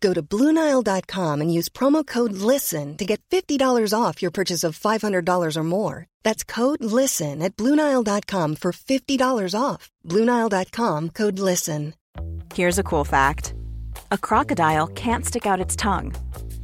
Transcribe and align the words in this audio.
Go 0.00 0.14
to 0.14 0.22
BlueNile.com 0.22 1.40
and 1.40 1.52
use 1.52 1.68
promo 1.68 2.06
code 2.06 2.32
LISTEN 2.32 2.96
to 2.96 3.04
get 3.04 3.20
$50 3.30 3.92
off 3.92 4.22
your 4.22 4.30
purchase 4.30 4.64
of 4.64 4.78
$500 4.78 5.56
or 5.56 5.64
more. 5.64 6.06
That's 6.22 6.44
code 6.44 6.82
LISTEN 6.82 7.42
at 7.42 7.56
BlueNile.com 7.56 8.56
for 8.56 8.72
$50 8.72 9.54
off. 9.58 9.90
BlueNile.com 10.06 11.10
code 11.10 11.38
LISTEN. 11.38 11.94
Here's 12.54 12.78
a 12.78 12.82
cool 12.82 13.04
fact 13.04 13.54
a 14.10 14.18
crocodile 14.18 14.88
can't 14.88 15.24
stick 15.24 15.46
out 15.46 15.60
its 15.60 15.76
tongue. 15.76 16.14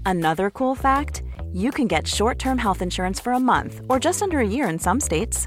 Another 0.05 0.51
cool 0.51 0.75
fact 0.75 1.23
you 1.53 1.71
can 1.71 1.87
get 1.87 2.07
short 2.07 2.39
term 2.39 2.59
health 2.59 2.83
insurance 2.83 3.21
for 3.21 3.33
a 3.33 3.41
month 3.41 3.81
or 3.89 4.01
just 4.01 4.23
under 4.23 4.41
a 4.41 4.49
year 4.49 4.69
in 4.69 4.79
some 4.79 5.01
states. 5.01 5.47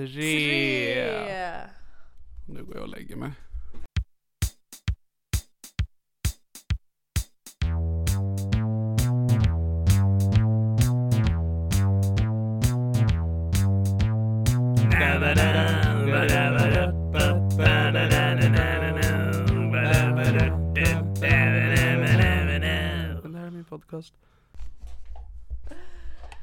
Tre. 0.00 0.06
tre. 0.08 1.68
Nu 2.48 2.64
går 2.64 2.74
jag 2.74 2.82
och 2.82 2.88
lägger 2.88 3.16
mig. 3.16 3.30
Här 23.34 23.46
är 23.46 23.50
min 23.50 23.64
podcast. 23.64 24.14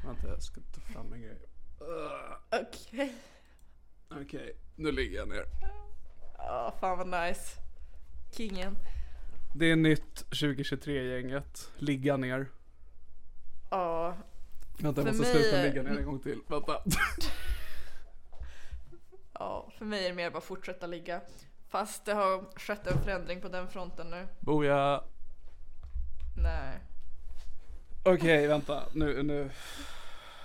Vänta, 0.04 0.28
jag 0.28 0.42
ska 0.42 0.60
ta 0.60 0.80
fram 0.80 1.12
en 1.12 1.20
grej. 1.20 1.38
Ugh. 1.80 3.08
Okej. 4.22 4.40
Okej, 4.40 4.56
nu 4.76 4.92
ligger 4.92 5.16
jag 5.16 5.28
ner. 5.28 5.44
Ja, 6.38 6.74
fan 6.80 6.98
vad 6.98 7.06
nice. 7.06 7.60
Kingen. 8.32 8.76
Det 9.54 9.70
är 9.70 9.76
nytt 9.76 10.26
2023-gänget. 10.30 11.70
Ligga 11.78 12.16
ner. 12.16 12.46
Ja. 13.70 14.16
Vänta, 14.78 15.00
jag 15.00 15.08
För 15.08 15.18
måste 15.18 15.34
mig 15.34 15.42
sluta 15.42 15.62
ligga 15.62 15.82
ner 15.82 15.98
en 15.98 16.04
gång 16.04 16.20
till. 16.20 16.40
Vänta. 16.48 16.82
Ja, 19.40 19.70
för 19.78 19.84
mig 19.84 20.04
är 20.04 20.08
det 20.08 20.14
mer 20.14 20.30
bara 20.30 20.40
fortsätta 20.40 20.86
ligga. 20.86 21.20
Fast 21.68 22.04
det 22.04 22.12
har 22.12 22.58
skett 22.58 22.86
en 22.86 23.02
förändring 23.02 23.40
på 23.40 23.48
den 23.48 23.68
fronten 23.68 24.10
nu. 24.10 24.26
Boja. 24.40 25.04
Nej. 26.36 26.78
Okej, 28.04 28.46
vänta. 28.46 28.82
Nu, 28.92 29.22
nu. 29.22 29.50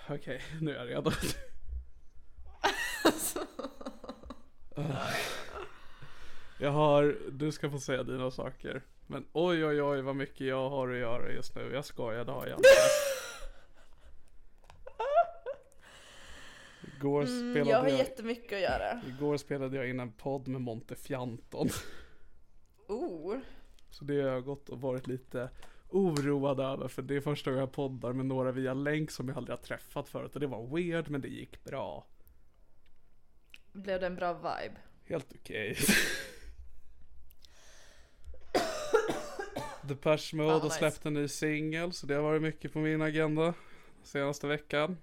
Okej, 0.10 0.42
nu 0.62 0.72
är 0.72 0.76
jag 0.76 0.90
redo. 0.90 1.12
Jag 6.60 6.72
har, 6.72 7.18
du 7.32 7.52
ska 7.52 7.70
få 7.70 7.80
säga 7.80 8.04
dina 8.04 8.32
saker. 8.32 8.82
Men 9.08 9.26
oj 9.34 9.66
oj 9.66 9.82
oj 9.82 10.02
vad 10.02 10.16
mycket 10.16 10.48
jag 10.48 10.70
har 10.70 10.90
att 10.90 10.98
göra 10.98 11.32
just 11.32 11.56
nu. 11.56 11.72
Jag 11.74 11.86
skojar, 11.86 12.26
det 12.26 12.32
har 12.32 12.48
jag 12.48 12.60
inte. 12.60 12.68
Igår 16.98 17.22
Mm, 17.24 17.52
spelade 17.54 17.70
jag 17.72 17.80
har 17.80 17.88
jag, 17.88 17.98
jättemycket 17.98 18.54
att 18.54 18.62
göra. 18.62 19.02
igår 19.08 19.38
spelade 19.38 19.78
jag 19.78 19.90
in 19.90 20.00
en 20.00 20.12
podd 20.12 20.48
med 20.48 20.62
Monte 20.62 20.96
Fjanton. 20.96 21.70
Oh. 22.88 23.38
Så 23.90 24.06
det 24.06 24.22
har 24.22 24.30
jag 24.30 24.46
gått 24.46 24.70
och 24.70 24.82
varit 24.82 25.08
lite 25.08 25.50
oroad 25.90 26.60
över 26.60 26.88
för 26.88 27.02
det 27.02 27.16
är 27.16 27.22
första 27.22 27.50
gången 27.52 27.60
jag 27.60 27.72
poddar 27.72 28.14
med 28.14 28.26
några 28.26 28.52
via 28.52 28.74
länk 28.74 29.12
som 29.12 29.28
jag 29.28 29.38
aldrig 29.38 29.58
har 29.58 29.64
träffat 29.64 30.10
förut 30.10 30.34
och 30.34 30.40
det 30.40 30.48
var 30.48 30.76
weird 30.76 31.10
men 31.10 31.22
det 31.22 31.28
gick 31.28 31.64
bra. 31.64 32.06
Blev 33.74 34.00
det 34.00 34.06
en 34.06 34.16
bra 34.16 34.34
vibe? 34.34 34.76
Helt 35.06 35.34
okej. 35.36 35.78
Depeche 39.82 40.36
Mode 40.36 40.52
har 40.54 40.64
nice. 40.64 40.78
släppt 40.78 41.06
en 41.06 41.14
ny 41.14 41.28
singel 41.28 41.94
så 41.94 42.06
det 42.08 42.16
har 42.16 42.22
varit 42.22 42.42
mycket 42.42 42.74
på 42.74 42.80
min 42.80 43.02
agenda 43.02 43.54
senaste 44.04 44.48
veckan. 44.48 44.98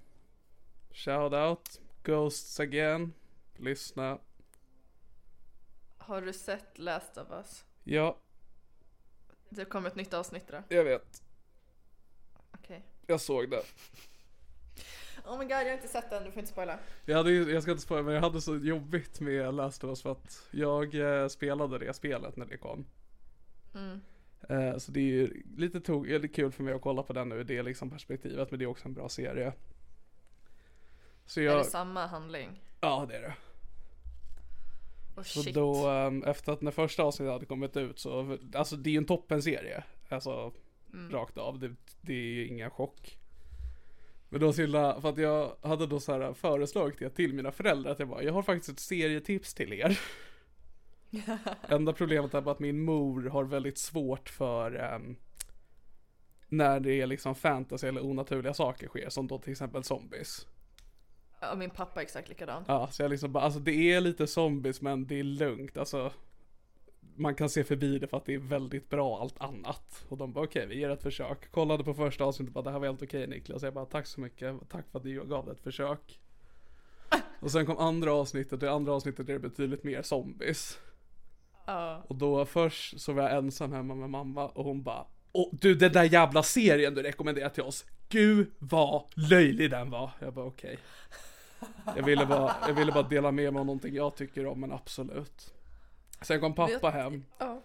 Shout 0.90 1.32
out, 1.32 1.80
Ghosts 2.02 2.60
again. 2.60 3.12
Lyssna. 3.56 4.18
Har 5.98 6.20
du 6.22 6.32
sett 6.32 6.78
Last 6.78 7.16
of 7.16 7.30
Us? 7.30 7.64
Ja, 7.84 8.18
Det 9.48 9.64
kom 9.64 9.86
ett 9.86 9.94
nytt 9.96 10.14
avsnitt 10.14 10.48
då. 10.48 10.62
jag 10.68 10.84
vet. 10.84 11.22
Okej. 12.50 12.82
Jag 13.06 13.20
såg 13.20 13.50
det. 13.50 13.62
Oh 15.24 15.38
my 15.38 15.44
god, 15.44 15.52
jag 15.52 15.64
har 15.64 15.72
inte 15.72 15.88
sett 15.88 16.10
den. 16.10 16.24
Du 16.24 16.30
får 16.30 16.40
inte 16.40 16.52
spoila. 16.52 16.78
Jag, 17.04 17.16
hade, 17.16 17.32
jag 17.32 17.62
ska 17.62 17.70
inte 17.72 17.82
spoila 17.82 18.02
men 18.02 18.14
jag 18.14 18.20
hade 18.22 18.40
så 18.40 18.56
jobbigt 18.56 19.20
med 19.20 19.54
Last 19.54 19.84
of 19.84 19.88
Us 19.88 20.02
för 20.02 20.12
att 20.12 20.48
jag 20.50 20.94
eh, 21.22 21.28
spelade 21.28 21.78
det 21.78 21.92
spelet 21.94 22.36
när 22.36 22.46
det 22.46 22.56
kom. 22.56 22.86
Mm. 23.74 24.00
Eh, 24.48 24.78
så 24.78 24.92
det 24.92 25.00
är 25.00 25.04
ju 25.04 25.42
lite 25.56 25.80
tog, 25.80 26.10
eller 26.10 26.28
kul 26.28 26.52
för 26.52 26.62
mig 26.62 26.74
att 26.74 26.82
kolla 26.82 27.02
på 27.02 27.12
den 27.12 27.32
ur 27.32 27.44
det 27.44 27.62
liksom 27.62 27.90
perspektivet 27.90 28.50
men 28.50 28.58
det 28.58 28.64
är 28.64 28.66
också 28.66 28.88
en 28.88 28.94
bra 28.94 29.08
serie. 29.08 29.52
Så 31.26 31.40
Är 31.40 31.44
jag, 31.44 31.58
det 31.58 31.64
samma 31.64 32.06
handling? 32.06 32.62
ja 32.80 33.06
det 33.08 33.16
är 33.16 33.20
det. 33.22 33.34
Oh 35.16 35.22
Så 35.22 35.42
shit. 35.42 35.54
då 35.54 35.88
ehm, 35.88 36.24
efter 36.24 36.52
att 36.52 36.60
när 36.60 36.70
första 36.70 37.02
avsnittet 37.02 37.32
hade 37.32 37.46
kommit 37.46 37.76
ut 37.76 37.98
så, 37.98 38.38
alltså 38.54 38.76
det 38.76 38.90
är 38.90 38.92
ju 38.92 38.98
en 38.98 39.04
toppenserie. 39.04 39.84
Alltså 40.08 40.52
Mm. 40.92 41.12
rakt 41.12 41.38
av, 41.38 41.58
det, 41.58 41.74
det 42.00 42.12
är 42.12 42.16
ju 42.34 42.46
ingen 42.46 42.70
chock. 42.70 43.18
Men 44.32 44.40
då 44.40 44.52
så 44.52 44.66
för 45.00 45.08
att 45.08 45.18
jag 45.18 45.56
hade 45.62 45.86
då 45.86 46.00
så 46.00 46.12
här 46.12 46.34
föreslagit 46.34 46.98
det 46.98 47.10
till 47.10 47.34
mina 47.34 47.52
föräldrar 47.52 47.92
att 47.92 47.98
jag 47.98 48.08
bara, 48.08 48.22
jag 48.22 48.32
har 48.32 48.42
faktiskt 48.42 48.68
ett 48.68 48.80
serietips 48.80 49.54
till 49.54 49.72
er. 49.72 50.00
Enda 51.68 51.92
problemet 51.92 52.34
är 52.34 52.40
bara 52.40 52.52
att 52.52 52.60
min 52.60 52.80
mor 52.80 53.22
har 53.22 53.44
väldigt 53.44 53.78
svårt 53.78 54.28
för 54.28 54.74
ehm, 54.74 55.16
när 56.48 56.80
det 56.80 57.00
är 57.00 57.06
liksom 57.06 57.34
fantasy 57.34 57.86
eller 57.86 58.04
onaturliga 58.04 58.54
saker 58.54 58.88
sker, 58.88 59.08
som 59.08 59.26
då 59.26 59.38
till 59.38 59.52
exempel 59.52 59.84
zombies. 59.84 60.46
Ja, 61.40 61.54
min 61.54 61.70
pappa 61.70 62.00
är 62.00 62.04
exakt 62.04 62.28
likadan. 62.28 62.64
Ja, 62.68 62.88
så 62.90 63.02
jag 63.02 63.10
liksom 63.10 63.32
bara, 63.32 63.44
alltså 63.44 63.60
det 63.60 63.92
är 63.92 64.00
lite 64.00 64.26
zombies 64.26 64.80
men 64.80 65.06
det 65.06 65.18
är 65.18 65.24
lugnt, 65.24 65.76
alltså 65.76 66.12
man 67.16 67.34
kan 67.34 67.48
se 67.48 67.64
förbi 67.64 67.98
det 67.98 68.06
för 68.06 68.16
att 68.16 68.24
det 68.24 68.34
är 68.34 68.38
väldigt 68.38 68.90
bra 68.90 69.20
allt 69.20 69.40
annat. 69.40 70.04
Och 70.08 70.16
de 70.16 70.32
bara 70.32 70.44
okej, 70.44 70.66
vi 70.66 70.78
ger 70.78 70.90
ett 70.90 71.02
försök. 71.02 71.50
Kollade 71.50 71.84
på 71.84 71.94
första 71.94 72.24
avsnittet 72.24 72.48
och 72.48 72.54
bara 72.54 72.64
det 72.64 72.70
här 72.70 72.78
var 72.78 72.86
helt 72.86 73.02
okej 73.02 73.26
Niklas. 73.26 73.62
Jag 73.62 73.74
bara 73.74 73.86
tack 73.86 74.06
så 74.06 74.20
mycket, 74.20 74.56
tack 74.68 74.84
för 74.90 74.98
att 74.98 75.04
du 75.04 75.24
gav 75.24 75.46
det 75.46 75.52
ett 75.52 75.60
försök. 75.60 76.20
Och 77.40 77.50
sen 77.50 77.66
kom 77.66 77.78
andra 77.78 78.12
avsnittet 78.12 78.52
och 78.52 78.62
i 78.62 78.68
andra 78.68 78.92
avsnittet 78.92 79.28
är 79.28 79.32
det 79.32 79.38
betydligt 79.38 79.84
mer 79.84 80.02
zombies. 80.02 80.78
Ja. 81.66 82.04
Och 82.08 82.16
då 82.16 82.44
först 82.44 83.00
så 83.00 83.12
var 83.12 83.22
jag 83.22 83.36
ensam 83.36 83.72
hemma 83.72 83.94
med 83.94 84.10
mamma 84.10 84.48
och 84.48 84.64
hon 84.64 84.82
bara 84.82 85.06
Åh, 85.32 85.48
du 85.52 85.74
den 85.74 85.92
där 85.92 86.04
jävla 86.04 86.42
serien 86.42 86.94
du 86.94 87.02
rekommenderar 87.02 87.48
till 87.48 87.62
oss 87.62 87.86
gud 88.08 88.50
vad 88.58 89.04
löjlig 89.16 89.70
den 89.70 89.90
var. 89.90 90.10
Jag 90.18 90.34
bara 90.34 90.46
okej. 90.46 90.78
Jag 91.96 92.02
ville 92.02 92.26
bara, 92.26 92.56
jag 92.66 92.74
ville 92.74 92.92
bara 92.92 93.08
dela 93.08 93.30
med 93.30 93.52
mig 93.52 93.60
av 93.60 93.66
någonting 93.66 93.94
jag 93.94 94.16
tycker 94.16 94.46
om 94.46 94.60
men 94.60 94.72
absolut. 94.72 95.54
Sen 96.22 96.40
kom 96.40 96.54
pappa 96.54 96.90
hem. 96.90 97.24
Ja. 97.38 97.62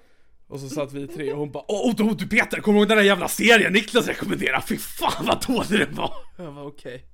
Och 0.47 0.59
så 0.59 0.69
satt 0.69 0.93
vi 0.93 1.07
tre 1.07 1.33
och 1.33 1.39
hon 1.39 1.51
bara 1.51 1.65
Åh 1.67 1.91
oh, 1.91 2.15
du 2.15 2.27
Peter, 2.27 2.59
kommer 2.59 2.75
du 2.75 2.81
ihåg 2.81 2.89
den 2.89 2.97
där 2.97 3.03
jävla 3.03 3.27
serien 3.27 3.73
Niklas 3.73 4.07
rekommenderade? 4.07 4.63
Fy 4.67 4.77
fan 4.77 5.25
vad 5.25 5.45
dålig 5.47 5.87
den 5.87 5.95
var! 5.95 6.13
Jag 6.37 6.51
var 6.51 6.65
okej 6.65 7.05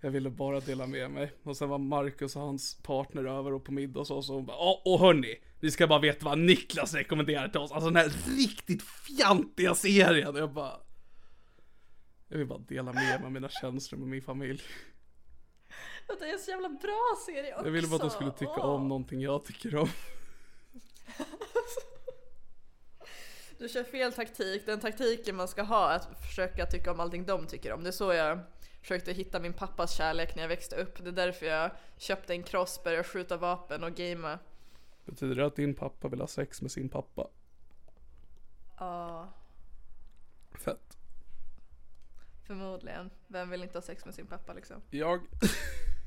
Jag 0.00 0.10
ville 0.10 0.30
bara 0.30 0.60
dela 0.60 0.86
med 0.86 1.10
mig 1.10 1.32
Och 1.42 1.56
sen 1.56 1.68
var 1.68 1.78
Marcus 1.78 2.36
och 2.36 2.42
hans 2.42 2.78
partner 2.82 3.24
över 3.24 3.52
och 3.52 3.64
på 3.64 3.72
middag 3.72 4.00
och 4.00 4.06
så, 4.06 4.22
så 4.22 4.34
hon 4.34 4.46
bara 4.46 4.56
Åh 4.56 4.80
och 4.84 5.00
hörni 5.00 5.36
Ni 5.60 5.70
ska 5.70 5.86
bara 5.86 5.98
veta 5.98 6.24
vad 6.24 6.38
Niklas 6.38 6.94
rekommenderade 6.94 7.50
till 7.50 7.60
oss 7.60 7.72
Alltså 7.72 7.90
den 7.90 7.96
här 7.96 8.36
riktigt 8.36 8.82
fjantiga 8.82 9.74
serien 9.74 10.28
och 10.28 10.38
jag 10.38 10.52
bara 10.52 10.72
Jag 12.28 12.38
vill 12.38 12.46
bara 12.46 12.58
dela 12.58 12.92
med 12.92 13.20
mig 13.20 13.24
av 13.24 13.32
mina 13.32 13.48
känslor 13.48 13.98
med 13.98 14.08
min 14.08 14.22
familj 14.22 14.62
Det 16.18 16.28
är 16.28 16.32
en 16.32 16.38
så 16.38 16.50
jävla 16.50 16.68
bra 16.68 17.16
serie 17.26 17.54
också. 17.54 17.66
Jag 17.66 17.72
ville 17.72 17.88
bara 17.88 17.96
att 17.96 18.00
de 18.00 18.10
skulle 18.10 18.32
tycka 18.32 18.60
om 18.60 18.88
någonting 18.88 19.20
jag 19.20 19.44
tycker 19.44 19.76
om 19.76 19.88
Du 23.58 23.68
kör 23.68 23.84
fel 23.84 24.12
taktik. 24.12 24.66
Den 24.66 24.80
taktiken 24.80 25.36
man 25.36 25.48
ska 25.48 25.62
ha 25.62 25.90
är 25.90 25.96
att 25.96 26.26
försöka 26.26 26.66
tycka 26.66 26.92
om 26.92 27.00
allting 27.00 27.26
de 27.26 27.46
tycker 27.46 27.72
om. 27.72 27.82
Det 27.82 27.90
är 27.90 27.92
så 27.92 28.12
jag 28.12 28.38
försökte 28.80 29.12
hitta 29.12 29.40
min 29.40 29.52
pappas 29.52 29.96
kärlek 29.96 30.34
när 30.34 30.42
jag 30.42 30.48
växte 30.48 30.76
upp. 30.76 31.04
Det 31.04 31.08
är 31.08 31.12
därför 31.12 31.46
jag 31.46 31.70
köpte 31.96 32.32
en 32.34 32.42
cross, 32.42 32.84
började 32.84 33.04
skjuta 33.04 33.36
vapen 33.36 33.84
och 33.84 33.94
gamea. 33.94 34.38
Betyder 35.04 35.34
det 35.34 35.46
att 35.46 35.56
din 35.56 35.74
pappa 35.74 36.08
vill 36.08 36.20
ha 36.20 36.26
sex 36.26 36.62
med 36.62 36.70
sin 36.70 36.88
pappa? 36.88 37.28
Ja, 38.78 39.32
Fett 40.52 40.98
förmodligen. 42.48 43.10
Vem 43.26 43.50
vill 43.50 43.62
inte 43.62 43.78
ha 43.78 43.82
sex 43.82 44.04
med 44.04 44.14
sin 44.14 44.26
pappa 44.26 44.52
liksom? 44.52 44.82
Jag 44.90 45.20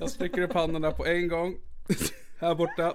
Jag 0.00 0.10
sträcker 0.10 0.42
upp 0.42 0.52
händerna 0.52 0.90
på 0.90 1.06
en 1.06 1.28
gång. 1.28 1.56
Här 2.40 2.54
borta. 2.54 2.94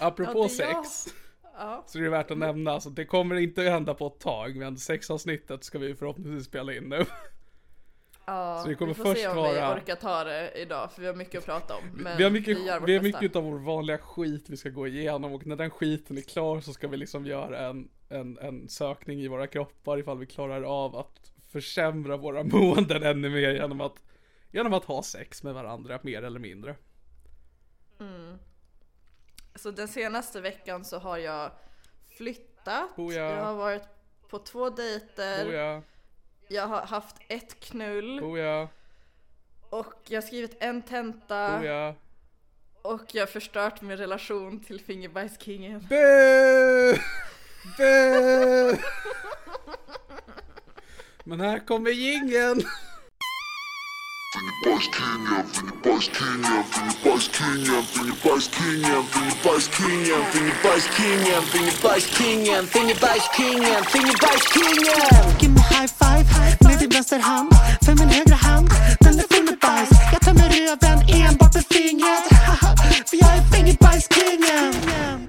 Apropå 0.00 0.32
Ja, 0.38 0.44
är 0.44 0.48
sex 0.48 1.14
Ja. 1.58 1.84
Så 1.86 1.98
är 1.98 2.02
det 2.02 2.10
värt 2.10 2.30
att 2.30 2.38
nämna, 2.38 2.72
alltså, 2.72 2.90
det 2.90 3.04
kommer 3.04 3.34
inte 3.36 3.60
att 3.66 3.70
hända 3.72 3.94
på 3.94 4.06
ett 4.06 4.18
tag 4.18 4.56
Men 4.56 4.76
sexavsnittet 4.76 5.64
ska 5.64 5.78
vi 5.78 5.94
förhoppningsvis 5.94 6.46
spela 6.46 6.74
in 6.74 6.84
nu. 6.84 7.04
Ja, 8.26 8.60
Så 8.62 8.68
det 8.68 8.74
kommer 8.74 8.94
vi 8.94 8.94
får 8.94 9.04
först 9.04 9.20
se 9.20 9.28
om 9.28 9.36
vi 9.36 9.42
vara- 9.42 9.74
orkar 9.74 9.96
ta 9.96 10.24
det 10.24 10.50
idag 10.56 10.92
för 10.92 11.00
vi 11.00 11.06
har 11.06 11.14
mycket 11.14 11.38
att 11.38 11.44
prata 11.44 11.74
om. 11.74 11.82
Men 11.94 12.16
Vi 12.16 12.24
har 12.24 12.30
mycket, 12.30 12.58
vi 12.58 12.62
vi 12.86 12.96
har 12.96 13.02
mycket 13.02 13.36
av 13.36 13.44
vår 13.44 13.58
vanliga 13.58 13.98
skit 13.98 14.44
vi 14.48 14.56
ska 14.56 14.68
gå 14.68 14.86
igenom 14.86 15.32
Och 15.32 15.46
när 15.46 15.56
den 15.56 15.70
skiten 15.70 16.18
är 16.18 16.22
klar 16.22 16.60
så 16.60 16.72
ska 16.72 16.88
vi 16.88 16.96
liksom 16.96 17.26
göra 17.26 17.68
en, 17.68 17.88
en, 18.08 18.38
en 18.38 18.68
sökning 18.68 19.20
i 19.20 19.28
våra 19.28 19.46
kroppar 19.46 19.98
Ifall 19.98 20.18
vi 20.18 20.26
klarar 20.26 20.62
av 20.62 20.96
att 20.96 21.32
försämra 21.56 22.16
våra 22.16 22.42
måenden 22.56 23.02
ännu 23.02 23.30
mer 23.30 23.54
genom 23.54 23.80
att 23.80 23.94
Genom 24.50 24.72
att 24.72 24.84
ha 24.84 25.02
sex 25.02 25.42
med 25.42 25.54
varandra, 25.54 26.00
mer 26.02 26.22
eller 26.22 26.40
mindre 26.40 26.76
Så 29.54 29.70
den 29.70 29.88
senaste 29.88 30.40
veckan 30.40 30.84
så 30.84 30.98
har 30.98 31.18
jag 31.18 31.50
flyttat. 32.16 32.90
Oh 32.96 33.14
ja. 33.14 33.20
Jag 33.20 33.44
har 33.44 33.54
varit 33.54 33.82
på 34.28 34.38
två 34.38 34.70
dejter. 34.70 35.48
Oh 35.48 35.54
ja, 35.54 35.82
Jag 36.48 36.66
har 36.66 36.82
haft 36.82 37.16
ett 37.28 37.60
knull. 37.60 38.20
oh 38.20 38.38
ja, 38.38 38.68
Och 39.70 39.94
jag 40.08 40.22
har 40.22 40.26
skrivit 40.26 40.56
en 40.60 40.82
tenta. 40.82 41.58
Och 42.82 43.04
jag 43.12 43.22
har 43.22 43.26
förstört 43.26 43.82
min 43.82 43.96
relation 43.96 44.60
till 44.60 44.80
Fingerbajskingen. 44.80 45.86
Bu! 45.88 46.98
Bu! 47.78 48.76
Men 51.28 51.40
här 51.40 51.66
kommer 51.66 51.90
jingeln! 51.90 52.62
Ge 65.40 65.48
mig 65.48 65.62
high 65.62 65.86
five 65.98 66.24
med 66.60 66.78
din 66.78 66.88
vänster 66.90 67.18
hand, 67.18 67.50
för 67.84 67.94
min 67.94 68.08
högra 68.08 68.34
hand, 68.34 68.68
den 69.00 69.18
är 69.18 69.34
full 69.34 69.44
med 69.44 69.58
bajs. 69.60 69.90
Jag 70.12 70.20
tömmer 70.20 70.48
röven 70.48 70.98
enbart 71.08 71.54
med 71.54 71.64
fingret, 71.70 72.24
för 73.10 73.16
jag 73.16 73.30
är 73.36 73.42
fingerbajskingen. 73.52 75.25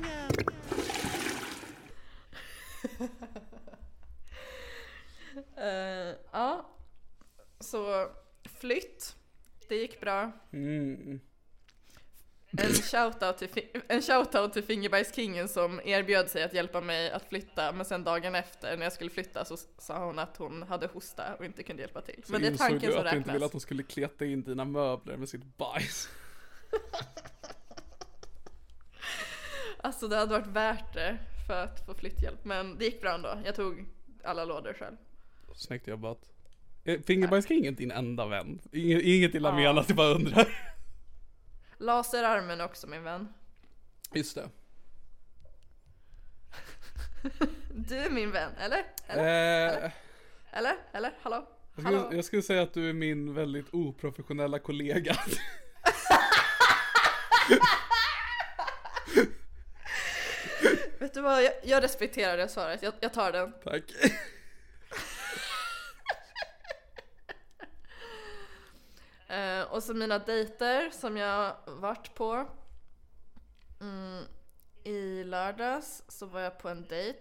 Eh, 5.67 6.15
ja. 6.31 6.69
Så 7.59 8.09
flytt. 8.59 9.15
Det 9.67 9.75
gick 9.75 10.01
bra. 10.01 10.31
Mm. 10.53 11.19
En 12.51 12.73
shoutout 12.73 13.37
till, 13.37 13.49
en 13.87 14.01
shoutout 14.01 14.53
till 14.53 14.63
Fingerbajskingen 14.63 15.47
som 15.47 15.81
erbjöd 15.85 16.29
sig 16.29 16.43
att 16.43 16.53
hjälpa 16.53 16.81
mig 16.81 17.11
att 17.11 17.29
flytta 17.29 17.71
men 17.71 17.85
sen 17.85 18.03
dagen 18.03 18.35
efter 18.35 18.77
när 18.77 18.83
jag 18.83 18.93
skulle 18.93 19.09
flytta 19.09 19.45
så 19.45 19.57
sa 19.77 20.05
hon 20.05 20.19
att 20.19 20.37
hon 20.37 20.63
hade 20.63 20.87
hosta 20.87 21.35
och 21.35 21.45
inte 21.45 21.63
kunde 21.63 21.81
hjälpa 21.81 22.01
till. 22.01 22.23
Men 22.27 22.41
det 22.41 22.47
är 22.47 22.57
tanken 22.57 22.91
som 22.91 22.99
att 22.99 23.11
du 23.11 23.17
inte 23.17 23.27
ville 23.27 23.33
räknas. 23.33 23.43
att 23.43 23.51
hon 23.51 23.61
skulle 23.61 23.83
kleta 23.83 24.25
in 24.25 24.43
dina 24.43 24.65
möbler 24.65 25.17
med 25.17 25.29
sitt 25.29 25.57
bajs. 25.57 26.09
Alltså 29.79 30.07
det 30.07 30.15
hade 30.15 30.31
varit 30.31 30.47
värt 30.47 30.93
det 30.93 31.17
för 31.47 31.63
att 31.63 31.85
få 31.85 31.93
flytthjälp 31.93 32.45
men 32.45 32.77
det 32.77 32.85
gick 32.85 33.01
bra 33.01 33.13
ändå. 33.13 33.41
Jag 33.45 33.55
tog 33.55 33.85
alla 34.23 34.45
lådor 34.45 34.73
själv. 34.73 34.95
Snyggt 35.57 35.87
jobbat. 35.87 36.17
Är 36.83 36.99
Fingerbajskingen 36.99 37.75
din 37.75 37.91
enda 37.91 38.25
vän? 38.25 38.59
Inget, 38.71 39.01
inget 39.01 39.35
illa 39.35 39.55
menat, 39.55 39.85
jag 39.87 39.97
bara 39.97 40.07
undrar. 40.07 40.47
Laserarmen 41.77 42.61
också 42.61 42.87
min 42.87 43.03
vän. 43.03 43.33
Just 44.13 44.35
det. 44.35 44.49
Du 47.89 47.97
är 47.97 48.09
min 48.09 48.31
vän, 48.31 48.51
eller? 48.59 48.83
Eller? 49.07 49.85
Eh, 49.85 49.91
Eller? 50.51 50.75
Eller? 50.91 51.11
Hallå? 51.21 51.47
jag, 51.75 51.83
Hallå? 51.83 51.99
skulle, 51.99 52.15
jag 52.15 52.25
skulle 52.25 52.41
säga 52.41 52.61
att 52.61 52.73
du 52.73 52.89
är 52.89 52.93
min 52.93 53.33
väldigt 53.33 53.65
oprofessionella 53.73 54.59
kollega. 54.59 55.15
Vet 60.99 61.13
du 61.13 61.21
vad? 61.21 61.43
Jag, 61.43 61.53
jag 61.63 61.83
respekterar 61.83 62.37
det 62.37 62.47
svaret. 62.47 62.83
Jag, 62.83 62.93
jag 62.99 63.13
tar 63.13 63.31
den. 63.31 63.53
Tack. 63.63 63.83
Eh, 69.27 69.65
och 69.77 69.83
så 69.83 69.93
mina 69.93 70.19
dejter 70.19 70.89
som 70.89 71.17
jag 71.17 71.55
varit 71.65 72.15
på. 72.15 72.47
Mm, 73.81 74.23
I 74.83 75.23
lördags 75.23 76.03
så 76.07 76.25
var 76.25 76.41
jag 76.41 76.59
på 76.59 76.69
en 76.69 76.87
dejt 76.87 77.19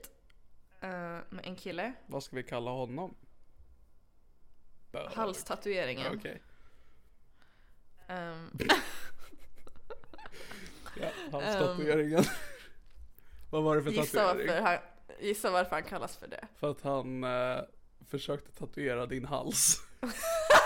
eh, 0.81 0.89
med 1.31 1.41
en 1.43 1.57
kille. 1.57 1.93
Vad 2.07 2.23
ska 2.23 2.37
vi 2.37 2.43
kalla 2.43 2.71
honom? 2.71 3.15
Bög. 4.93 5.09
Halstatueringen. 5.13 6.19
Okej. 6.19 6.43
Ehm, 8.09 8.51
Ja, 11.01 11.09
halstatueringen. 11.33 12.25
Vad 13.51 13.63
var 13.63 13.77
det 13.77 13.83
för 13.83 13.91
gissa, 13.91 14.19
tatuering? 14.19 14.49
varför 14.49 14.63
han, 14.63 14.79
gissa 15.21 15.51
varför 15.51 15.71
han 15.71 15.85
kallas 15.85 16.17
för 16.17 16.27
det. 16.27 16.49
För 16.57 16.71
att 16.71 16.83
han 16.83 17.25
eh, 17.25 17.61
försökte 18.09 18.53
tatuera 18.53 19.07
din 19.07 19.25
hals. 19.25 19.81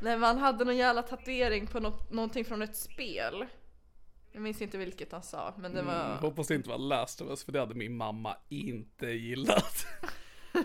Nej 0.00 0.18
men 0.18 0.22
han 0.22 0.38
hade 0.38 0.64
någon 0.64 0.76
jävla 0.76 1.02
tatuering 1.02 1.66
på 1.66 1.80
något, 1.80 2.10
någonting 2.10 2.44
från 2.44 2.62
ett 2.62 2.76
spel. 2.76 3.46
Jag 4.32 4.42
minns 4.42 4.62
inte 4.62 4.78
vilket 4.78 5.12
han 5.12 5.22
sa 5.22 5.54
men 5.58 5.74
det 5.74 5.82
var... 5.82 6.04
Mm, 6.04 6.18
hoppas 6.18 6.46
det 6.46 6.54
inte 6.54 6.68
var 6.68 6.78
Last 6.78 7.20
of 7.20 7.28
Us 7.28 7.44
för 7.44 7.52
det 7.52 7.60
hade 7.60 7.74
min 7.74 7.96
mamma 7.96 8.36
inte 8.48 9.06
gillat. 9.06 9.86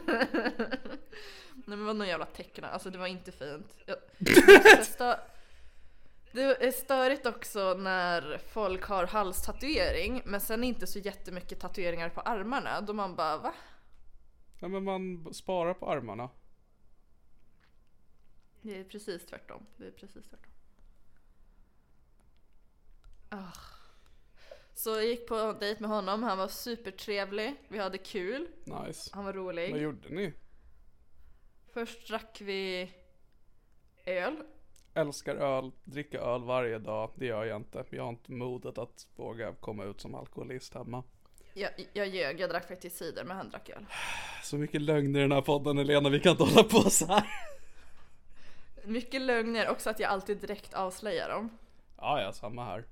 Nej 1.54 1.78
men 1.78 1.80
det 1.80 1.86
var 1.86 1.94
någon 1.94 2.08
jävla 2.08 2.26
teckna, 2.26 2.70
alltså 2.70 2.90
det 2.90 2.98
var 2.98 3.08
inte 3.08 3.32
fint. 3.32 3.76
Jag, 3.86 3.98
det 6.32 6.42
är 6.42 6.72
störigt 6.72 7.26
också 7.26 7.74
när 7.74 8.38
folk 8.54 8.84
har 8.84 9.08
halstatuering 9.08 10.22
men 10.26 10.42
sen 10.42 10.64
inte 10.64 10.88
så 10.88 11.00
jättemycket 11.00 11.60
tatueringar 11.60 12.10
på 12.10 12.22
armarna. 12.22 12.82
Då 12.82 12.94
man 12.94 13.16
bara 13.16 13.38
va? 13.38 13.54
Ja 14.60 14.68
men 14.68 14.84
man 14.84 15.34
sparar 15.34 15.74
på 15.74 15.90
armarna. 15.92 16.30
Det 18.64 18.80
är 18.80 18.84
precis 18.84 19.26
tvärtom. 19.26 19.66
Det 19.78 19.86
är 19.88 19.92
precis 19.92 20.26
tvärtom. 20.30 20.52
Ah. 23.30 23.52
Så 24.74 24.90
jag 24.90 25.06
gick 25.06 25.28
på 25.28 25.54
dejt 25.60 25.82
med 25.82 25.90
honom, 25.90 26.24
han 26.24 26.38
var 26.38 26.48
supertrevlig, 26.48 27.56
vi 27.68 27.78
hade 27.80 27.98
kul, 27.98 28.48
Nice. 28.66 29.10
han 29.14 29.26
var 29.26 29.34
Vad 29.34 29.46
rolig. 29.46 29.82
gjorde 29.82 30.10
ni? 30.10 30.34
Först 31.74 32.08
drack 32.08 32.42
vi 32.42 32.92
öl. 34.06 34.36
Älskar 34.94 35.36
öl, 35.36 35.72
dricka 35.84 36.20
öl 36.20 36.44
varje 36.44 36.80
dag. 36.80 37.12
Det 37.16 37.26
gör 37.26 37.44
jag 37.46 37.56
inte. 37.58 37.86
Jag 37.90 38.04
har 38.04 38.10
inte 38.10 38.32
modet 38.32 38.78
att 38.78 39.08
våga 39.16 39.54
komma 39.54 39.84
ut 39.84 40.02
som 40.02 40.16
alkoholist 40.16 40.74
hemma. 40.74 41.04
Jag, 41.54 41.72
jag 41.94 42.08
ljög, 42.08 42.40
jag 42.40 42.50
drack 42.50 42.68
faktiskt 42.68 42.98
cider 42.98 43.24
men 43.24 43.38
han 43.38 43.50
drack 43.50 43.70
öl. 43.70 43.86
Så 44.44 44.58
mycket 44.58 44.82
lögner 44.82 45.20
i 45.20 45.22
den 45.22 45.32
här 45.32 45.42
podden 45.42 45.78
Helena, 45.78 46.10
vi 46.10 46.20
kan 46.20 46.32
inte 46.32 46.44
hålla 46.44 46.64
på 46.64 46.90
så 46.90 47.06
här. 47.06 47.24
Mycket 48.86 49.22
lögner, 49.22 49.70
också 49.70 49.90
att 49.90 50.00
jag 50.00 50.12
alltid 50.12 50.38
direkt 50.38 50.74
avslöjar 50.74 51.30
dem. 51.30 51.58
Ja, 51.98 52.22
ja, 52.22 52.32
samma 52.34 52.66
här. 52.66 52.86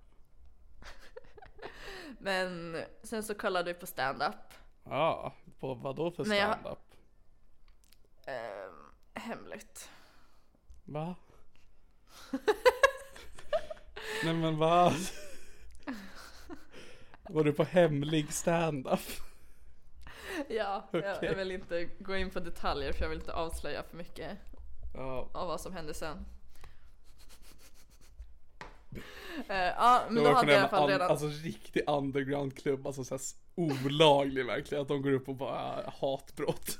Men 2.20 2.82
sen 3.04 3.24
så 3.24 3.36
kollade 3.36 3.74
vi 3.74 3.80
på 3.80 3.86
stand-up. 3.88 4.36
Ja, 4.84 5.34
på 5.60 5.74
vad 5.74 5.96
då 5.96 6.12
för 6.12 6.26
jag- 6.36 6.58
standup? 6.60 6.80
Ehm, 8.26 8.92
hemligt. 9.14 9.90
Va? 10.86 11.16
Nej 14.24 14.34
men 14.34 14.58
va? 14.58 14.94
Var 17.24 17.44
du 17.44 17.54
på 17.54 17.64
hemlig 17.64 18.34
standup? 18.34 19.00
Ja, 20.50 20.88
jag, 20.92 21.00
Okej. 21.18 21.18
jag 21.22 21.36
vill 21.36 21.52
inte 21.52 21.86
gå 21.86 22.16
in 22.16 22.30
på 22.30 22.40
detaljer 22.40 22.94
för 22.94 23.02
jag 23.02 23.10
vill 23.10 23.20
inte 23.20 23.34
avslöja 23.34 23.84
för 23.84 23.98
mycket 23.98 24.38
Ja, 24.94 25.30
av 25.34 25.48
vad 25.48 25.62
som 25.62 25.74
hände 25.74 25.94
sen. 25.94 26.26
Eh, 29.50 29.56
ja, 29.56 30.04
men 30.10 30.24
då 30.24 30.34
hade 30.34 30.52
jag 30.52 30.58
i 30.58 30.60
alla 30.60 30.70
fall 30.70 30.90
redan... 30.90 31.12
alltså 31.12 31.28
riktig 31.28 31.84
undergroundklubb, 31.88 32.88
alltså 32.88 33.04
såhär 33.04 33.22
olaglig 33.56 34.46
verkligen, 34.46 34.82
att 34.82 34.88
de 34.88 35.02
går 35.02 35.12
upp 35.12 35.30
och 35.30 35.36
bara 35.36 35.84
äh, 35.84 35.94
hatbrott. 36.02 36.80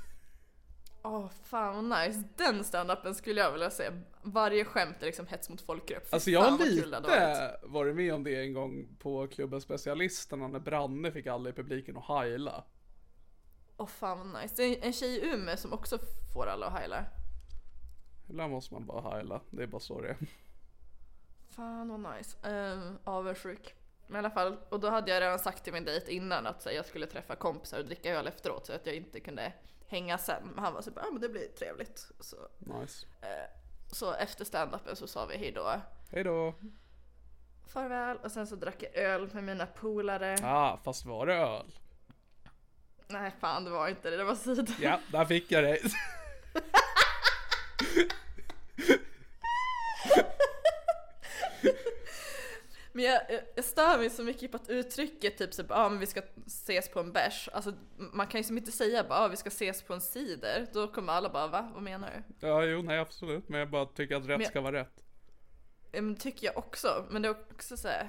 Åh 1.02 1.28
fan 1.44 1.88
vad 1.88 2.00
nice, 2.00 2.22
den 2.36 2.64
standupen 2.64 3.14
skulle 3.14 3.40
jag 3.40 3.52
vilja 3.52 3.70
se. 3.70 3.90
Varje 4.22 4.64
skämt 4.64 4.96
är 5.00 5.06
liksom 5.06 5.26
hets 5.26 5.48
mot 5.48 5.60
folkgrupp. 5.60 6.02
Fy 6.10 6.14
Alltså 6.14 6.30
jag 6.30 6.40
har 6.40 6.58
lite 6.58 7.58
varit 7.62 7.96
med 7.96 8.14
om 8.14 8.24
det 8.24 8.40
en 8.40 8.52
gång 8.52 8.96
på 8.98 9.28
klubben 9.28 9.60
Specialisterna 9.60 10.48
när 10.48 10.60
Branne 10.60 11.12
fick 11.12 11.26
alla 11.26 11.50
i 11.50 11.52
publiken 11.52 11.96
att 11.96 12.08
heila. 12.08 12.64
Åh 13.76 13.86
fan 13.86 14.18
vad 14.18 14.42
nice. 14.42 14.54
Det 14.56 14.62
är 14.62 14.86
en 14.86 14.92
tjej 14.92 15.16
i 15.16 15.34
Umeå 15.34 15.56
som 15.56 15.72
också 15.72 15.98
får 16.34 16.46
alla 16.46 16.66
att 16.66 16.78
heila. 16.78 17.04
Eller 18.32 18.48
måste 18.48 18.74
man 18.74 18.86
bara 18.86 19.14
heila, 19.14 19.40
det 19.50 19.62
är 19.62 19.66
bara 19.66 19.80
så 19.80 20.00
det 20.00 20.08
är. 20.08 20.16
Fan 21.50 21.88
vad 21.88 22.16
nice. 22.16 22.50
Um, 22.50 22.98
avundsjuk. 23.04 23.74
Men 24.06 24.16
i 24.16 24.18
alla 24.18 24.30
fall, 24.30 24.56
och 24.68 24.80
då 24.80 24.90
hade 24.90 25.10
jag 25.10 25.20
redan 25.20 25.38
sagt 25.38 25.64
till 25.64 25.72
min 25.72 25.84
dejt 25.84 26.12
innan 26.12 26.46
att 26.46 26.64
här, 26.64 26.72
jag 26.72 26.86
skulle 26.86 27.06
träffa 27.06 27.36
kompisar 27.36 27.78
och 27.78 27.84
dricka 27.84 28.14
öl 28.14 28.26
efteråt 28.26 28.66
så 28.66 28.72
att 28.72 28.86
jag 28.86 28.94
inte 28.94 29.20
kunde 29.20 29.52
hänga 29.86 30.18
sen. 30.18 30.42
Men 30.54 30.64
han 30.64 30.74
var 30.74 30.82
så 30.82 30.90
ja 30.96 31.02
ah, 31.02 31.10
men 31.10 31.20
det 31.20 31.28
blir 31.28 31.48
trevligt. 31.48 32.06
Så, 32.20 32.36
Nice. 32.58 33.06
så 33.92 34.12
efter 34.14 34.44
standupen 34.44 34.96
så 34.96 35.06
sa 35.06 35.26
vi 35.26 35.36
hejdå. 35.36 35.80
Hejdå. 36.10 36.54
Farväl 37.66 38.16
och 38.16 38.32
sen 38.32 38.46
så 38.46 38.56
drack 38.56 38.82
jag 38.82 38.94
öl 38.94 39.30
med 39.34 39.44
mina 39.44 39.66
polare. 39.66 40.36
Ah, 40.42 40.78
fast 40.84 41.04
var 41.04 41.26
det 41.26 41.34
öl? 41.34 41.72
Nej 43.06 43.32
fan 43.40 43.64
det 43.64 43.70
var 43.70 43.88
inte 43.88 44.10
det, 44.10 44.16
det 44.16 44.24
var 44.24 44.34
cider. 44.34 44.74
Ja, 44.80 45.00
där 45.12 45.24
fick 45.24 45.52
jag 45.52 45.64
det. 45.64 45.78
Men 52.92 53.04
jag, 53.04 53.22
jag- 53.30 53.42
jag 53.56 53.64
stör 53.64 53.98
mig 53.98 54.10
så 54.10 54.24
mycket 54.24 54.50
på 54.50 54.56
att 54.56 54.68
uttrycket 54.68 55.38
typ 55.38 55.54
så 55.54 55.62
ah, 55.68 55.88
men 55.88 55.98
vi 55.98 56.06
ska 56.06 56.22
ses 56.46 56.88
på 56.90 57.00
en 57.00 57.12
bärs. 57.12 57.48
Alltså 57.52 57.72
man 57.96 58.26
kan 58.26 58.40
ju 58.40 58.44
som 58.44 58.58
inte 58.58 58.72
säga 58.72 59.04
bara 59.08 59.18
ah, 59.18 59.28
vi 59.28 59.36
ska 59.36 59.48
ses 59.48 59.82
på 59.82 59.94
en 59.94 60.00
cider. 60.00 60.66
Då 60.72 60.88
kommer 60.88 61.12
alla 61.12 61.28
bara 61.30 61.46
va? 61.48 61.70
Vad 61.74 61.82
menar 61.82 62.24
du? 62.38 62.46
Ja, 62.46 62.64
jo, 62.64 62.82
nej 62.82 62.98
absolut. 62.98 63.48
Men 63.48 63.60
jag 63.60 63.70
bara 63.70 63.86
tycker 63.86 64.16
att 64.16 64.26
rätt 64.26 64.38
Men- 64.38 64.46
ska 64.48 64.60
vara 64.60 64.80
rätt. 64.80 65.04
Men 65.92 66.16
tycker 66.16 66.46
jag 66.46 66.58
också. 66.58 67.06
Men 67.10 67.22
det 67.22 67.28
är 67.28 67.36
också 67.52 67.76
så 67.76 67.88
här. 67.88 68.08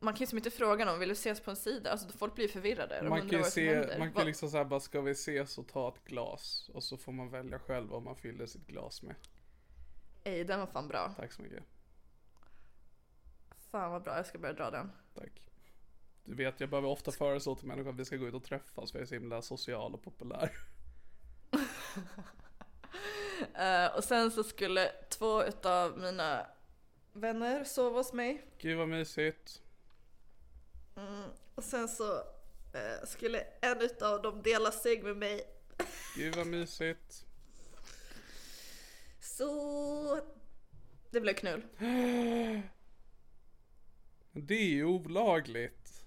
Man 0.00 0.14
kan 0.14 0.20
ju 0.20 0.26
som 0.26 0.38
inte 0.38 0.50
fråga 0.50 0.84
någon, 0.84 0.98
vill 0.98 1.08
du 1.08 1.12
ses 1.12 1.40
på 1.40 1.50
en 1.50 1.56
cider? 1.56 1.90
Alltså 1.90 2.08
folk 2.18 2.34
blir 2.34 2.48
förvirrade. 2.48 3.00
De 3.02 3.08
Man 3.08 3.28
kan 3.28 3.38
ju 3.38 3.44
se, 3.44 3.98
man 3.98 4.12
kan 4.12 4.26
liksom 4.26 4.50
säga 4.50 4.64
bara 4.64 4.80
ska 4.80 5.00
vi 5.00 5.10
ses 5.10 5.58
och 5.58 5.68
ta 5.68 5.88
ett 5.88 6.04
glas? 6.04 6.70
Och 6.74 6.82
så 6.82 6.96
får 6.96 7.12
man 7.12 7.30
välja 7.30 7.58
själv 7.58 7.88
vad 7.88 8.02
man 8.02 8.16
fyller 8.16 8.46
sitt 8.46 8.66
glas 8.66 9.02
med. 9.02 9.14
Ej, 10.24 10.44
den 10.44 10.60
var 10.60 10.66
fan 10.66 10.88
bra. 10.88 11.14
Tack 11.16 11.32
så 11.32 11.42
mycket. 11.42 11.64
Fan 13.74 13.92
vad 13.92 14.02
bra, 14.02 14.16
jag 14.16 14.26
ska 14.26 14.38
börja 14.38 14.54
dra 14.54 14.70
den. 14.70 14.92
Tack. 15.14 15.42
Du 16.24 16.34
vet, 16.34 16.60
jag 16.60 16.70
behöver 16.70 16.88
ofta 16.88 17.12
föreslå 17.12 17.54
till 17.54 17.66
människor 17.66 17.90
att 17.90 17.96
vi 17.96 18.04
ska 18.04 18.16
gå 18.16 18.28
ut 18.28 18.34
och 18.34 18.44
träffas 18.44 18.92
för 18.92 18.98
jag 18.98 19.02
är 19.02 19.06
så 19.06 19.14
himla 19.14 19.42
social 19.42 19.94
och 19.94 20.02
populär. 20.02 20.50
Eh, 23.54 23.96
och 23.96 24.04
sen 24.04 24.30
så 24.30 24.44
skulle 24.44 24.92
två 25.10 25.44
utav 25.44 25.98
mina 25.98 26.46
vänner 27.12 27.64
sova 27.64 27.98
hos 27.98 28.12
mig. 28.12 28.46
Gud 28.58 28.78
vad 28.78 28.88
mysigt. 28.88 29.62
Och 31.54 31.64
sen 31.64 31.88
så 31.88 32.16
eh, 32.72 33.06
skulle 33.06 33.40
en 33.60 33.80
utav 33.80 34.22
dem 34.22 34.42
dela 34.42 34.70
säng 34.70 35.02
med 35.02 35.16
mig. 35.16 35.40
Gud 36.16 36.36
vad 36.36 36.46
mysigt. 36.46 37.26
Så 39.20 40.20
det 41.10 41.20
blev 41.20 41.34
knull. 41.34 41.62
Det 44.36 44.54
är 44.54 44.68
ju 44.68 44.84
olagligt. 44.84 46.06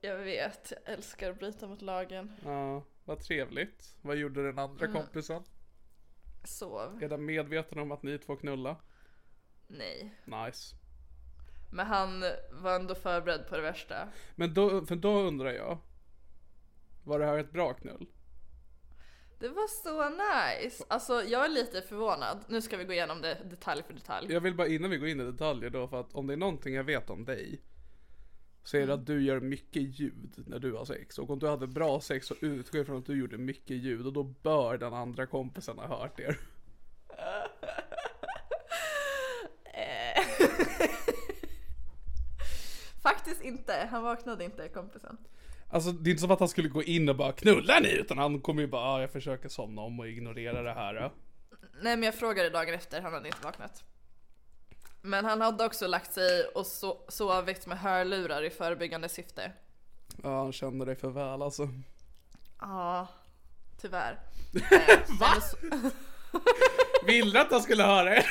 Jag 0.00 0.18
vet, 0.18 0.72
jag 0.84 0.94
älskar 0.94 1.30
att 1.30 1.38
bryta 1.38 1.66
mot 1.66 1.82
lagen. 1.82 2.32
Ja, 2.44 2.84
vad 3.04 3.20
trevligt. 3.20 3.96
Vad 4.02 4.16
gjorde 4.16 4.46
den 4.46 4.58
andra 4.58 4.86
kompisen? 4.86 5.42
Sov. 6.44 7.02
Är 7.02 7.08
den 7.08 7.24
medveten 7.24 7.78
om 7.78 7.92
att 7.92 8.02
ni 8.02 8.18
två 8.18 8.36
knulla? 8.36 8.76
Nej. 9.66 10.14
Nice. 10.24 10.76
Men 11.72 11.86
han 11.86 12.24
var 12.52 12.76
ändå 12.76 12.94
förberedd 12.94 13.48
på 13.48 13.56
det 13.56 13.62
värsta. 13.62 14.08
Men 14.34 14.54
då, 14.54 14.86
för 14.86 14.96
då 14.96 15.20
undrar 15.20 15.50
jag. 15.50 15.78
Var 17.04 17.18
det 17.18 17.26
här 17.26 17.38
ett 17.38 17.52
bra 17.52 17.74
knull? 17.74 18.06
Det 19.42 19.48
var 19.48 19.68
så 19.68 20.08
nice! 20.08 20.84
Alltså 20.88 21.22
jag 21.22 21.44
är 21.44 21.48
lite 21.48 21.82
förvånad. 21.82 22.44
Nu 22.48 22.62
ska 22.62 22.76
vi 22.76 22.84
gå 22.84 22.92
igenom 22.92 23.22
det 23.22 23.38
detalj 23.50 23.82
för 23.82 23.94
detalj. 23.94 24.32
Jag 24.32 24.40
vill 24.40 24.54
bara 24.54 24.68
innan 24.68 24.90
vi 24.90 24.96
går 24.98 25.08
in 25.08 25.20
i 25.20 25.24
detaljer 25.24 25.70
då 25.70 25.88
för 25.88 26.00
att 26.00 26.14
om 26.14 26.26
det 26.26 26.32
är 26.32 26.36
någonting 26.36 26.74
jag 26.74 26.84
vet 26.84 27.10
om 27.10 27.24
dig. 27.24 27.60
Så 28.62 28.76
är 28.76 28.86
det 28.86 28.94
att 28.94 29.06
du 29.06 29.22
gör 29.22 29.40
mycket 29.40 29.82
ljud 29.82 30.44
när 30.46 30.58
du 30.58 30.72
har 30.72 30.84
sex. 30.84 31.18
Och 31.18 31.30
om 31.30 31.38
du 31.38 31.48
hade 31.48 31.66
bra 31.66 32.00
sex 32.00 32.26
så 32.26 32.34
utgår 32.40 32.78
jag 32.78 32.86
från 32.86 32.98
att 32.98 33.06
du 33.06 33.18
gjorde 33.18 33.38
mycket 33.38 33.76
ljud 33.76 34.06
och 34.06 34.12
då 34.12 34.22
bör 34.22 34.78
den 34.78 34.94
andra 34.94 35.26
kompisen 35.26 35.78
ha 35.78 35.86
hört 35.86 36.20
er. 36.20 36.38
Faktiskt 43.02 43.42
inte, 43.42 43.88
han 43.90 44.02
vaknade 44.02 44.44
inte 44.44 44.68
kompisen. 44.68 45.18
Alltså 45.72 45.92
det 45.92 46.10
är 46.10 46.10
inte 46.10 46.20
som 46.20 46.30
att 46.30 46.40
han 46.40 46.48
skulle 46.48 46.68
gå 46.68 46.82
in 46.82 47.08
och 47.08 47.16
bara 47.16 47.32
knulla 47.32 47.78
ni 47.80 47.92
utan 47.92 48.18
han 48.18 48.40
kommer 48.40 48.62
ju 48.62 48.68
bara 48.68 48.82
ah, 48.82 49.00
jag 49.00 49.10
försöker 49.12 49.48
somna 49.48 49.82
om 49.82 50.00
och 50.00 50.08
ignorera 50.08 50.62
det 50.62 50.72
här. 50.72 50.94
Nej 51.82 51.96
men 51.96 52.02
jag 52.02 52.14
frågade 52.14 52.50
dagen 52.50 52.74
efter, 52.74 53.00
han 53.02 53.12
hade 53.12 53.26
inte 53.28 53.42
vaknat. 53.44 53.84
Men 55.02 55.24
han 55.24 55.40
hade 55.40 55.64
också 55.64 55.86
lagt 55.86 56.12
sig 56.12 56.44
och 56.44 56.62
so- 56.64 56.98
sovit 57.10 57.66
med 57.66 57.78
hörlurar 57.78 58.42
i 58.44 58.50
förebyggande 58.50 59.08
syfte. 59.08 59.52
ja 60.22 60.38
han 60.42 60.52
kände 60.52 60.84
dig 60.84 60.96
för 60.96 61.08
väl 61.10 61.42
alltså. 61.42 61.68
Ja, 62.60 63.08
tyvärr. 63.80 64.18
Eh, 64.70 64.98
Va? 65.20 65.40
så- 65.40 65.56
Ville 67.06 67.40
att 67.40 67.50
han 67.50 67.62
skulle 67.62 67.82
höra 67.82 68.16
er? 68.16 68.26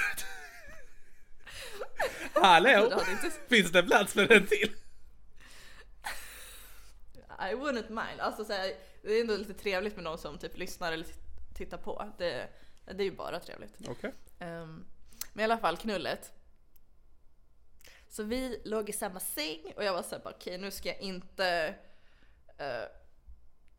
Hallå? 2.42 3.02
Finns 3.50 3.72
det 3.72 3.84
plats 3.84 4.14
för 4.14 4.32
en 4.32 4.48
till? 4.48 4.72
I 7.42 7.56
wouldn't 7.56 7.90
mind. 7.90 8.20
Alltså 8.20 8.46
så 8.46 8.54
här, 8.54 8.74
det 9.02 9.14
är 9.14 9.22
ändå 9.22 9.38
lite 9.38 9.54
trevligt 9.54 9.96
med 9.96 10.04
någon 10.04 10.18
som 10.18 10.38
typ 10.38 10.58
lyssnar 10.58 10.92
eller 10.92 11.08
tittar 11.54 11.78
på. 11.78 12.12
Det, 12.18 12.48
det 12.86 13.04
är 13.04 13.06
ju 13.06 13.16
bara 13.16 13.40
trevligt. 13.40 13.76
Okej. 13.88 14.14
Um, 14.40 14.86
men 15.34 15.42
i 15.42 15.44
alla 15.44 15.58
fall 15.58 15.78
knullet. 15.78 16.32
Så 18.10 18.24
vi 18.24 18.62
låg 18.66 18.90
i 18.90 18.94
samma 18.94 19.20
säng 19.20 19.74
och 19.76 19.84
jag 19.84 19.94
var 19.94 20.04
såhär, 20.04 20.22
okej 20.26 20.58
nu 20.58 20.72
ska 20.72 20.90
jag 20.90 21.00
inte 21.02 21.76
eh, 22.58 22.84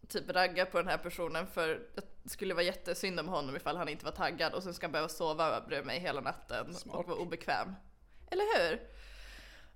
typ 0.08 0.30
ragga 0.30 0.66
på 0.66 0.78
den 0.78 0.88
här 0.88 0.98
personen 0.98 1.46
för 1.46 1.88
det 1.94 2.30
skulle 2.30 2.54
vara 2.54 2.64
jättesynd 2.64 3.20
om 3.20 3.28
honom 3.28 3.56
ifall 3.56 3.76
han 3.76 3.88
inte 3.88 4.04
var 4.04 4.12
taggad 4.12 4.54
och 4.54 4.62
sen 4.62 4.74
ska 4.74 4.86
han 4.86 4.92
behöva 4.92 5.08
sova 5.08 5.60
bredvid 5.60 5.86
mig 5.86 6.00
hela 6.00 6.20
natten 6.20 6.74
Smart. 6.74 6.96
och 6.96 7.08
vara 7.08 7.18
obekväm. 7.18 7.74
Eller 8.30 8.58
hur? 8.58 8.72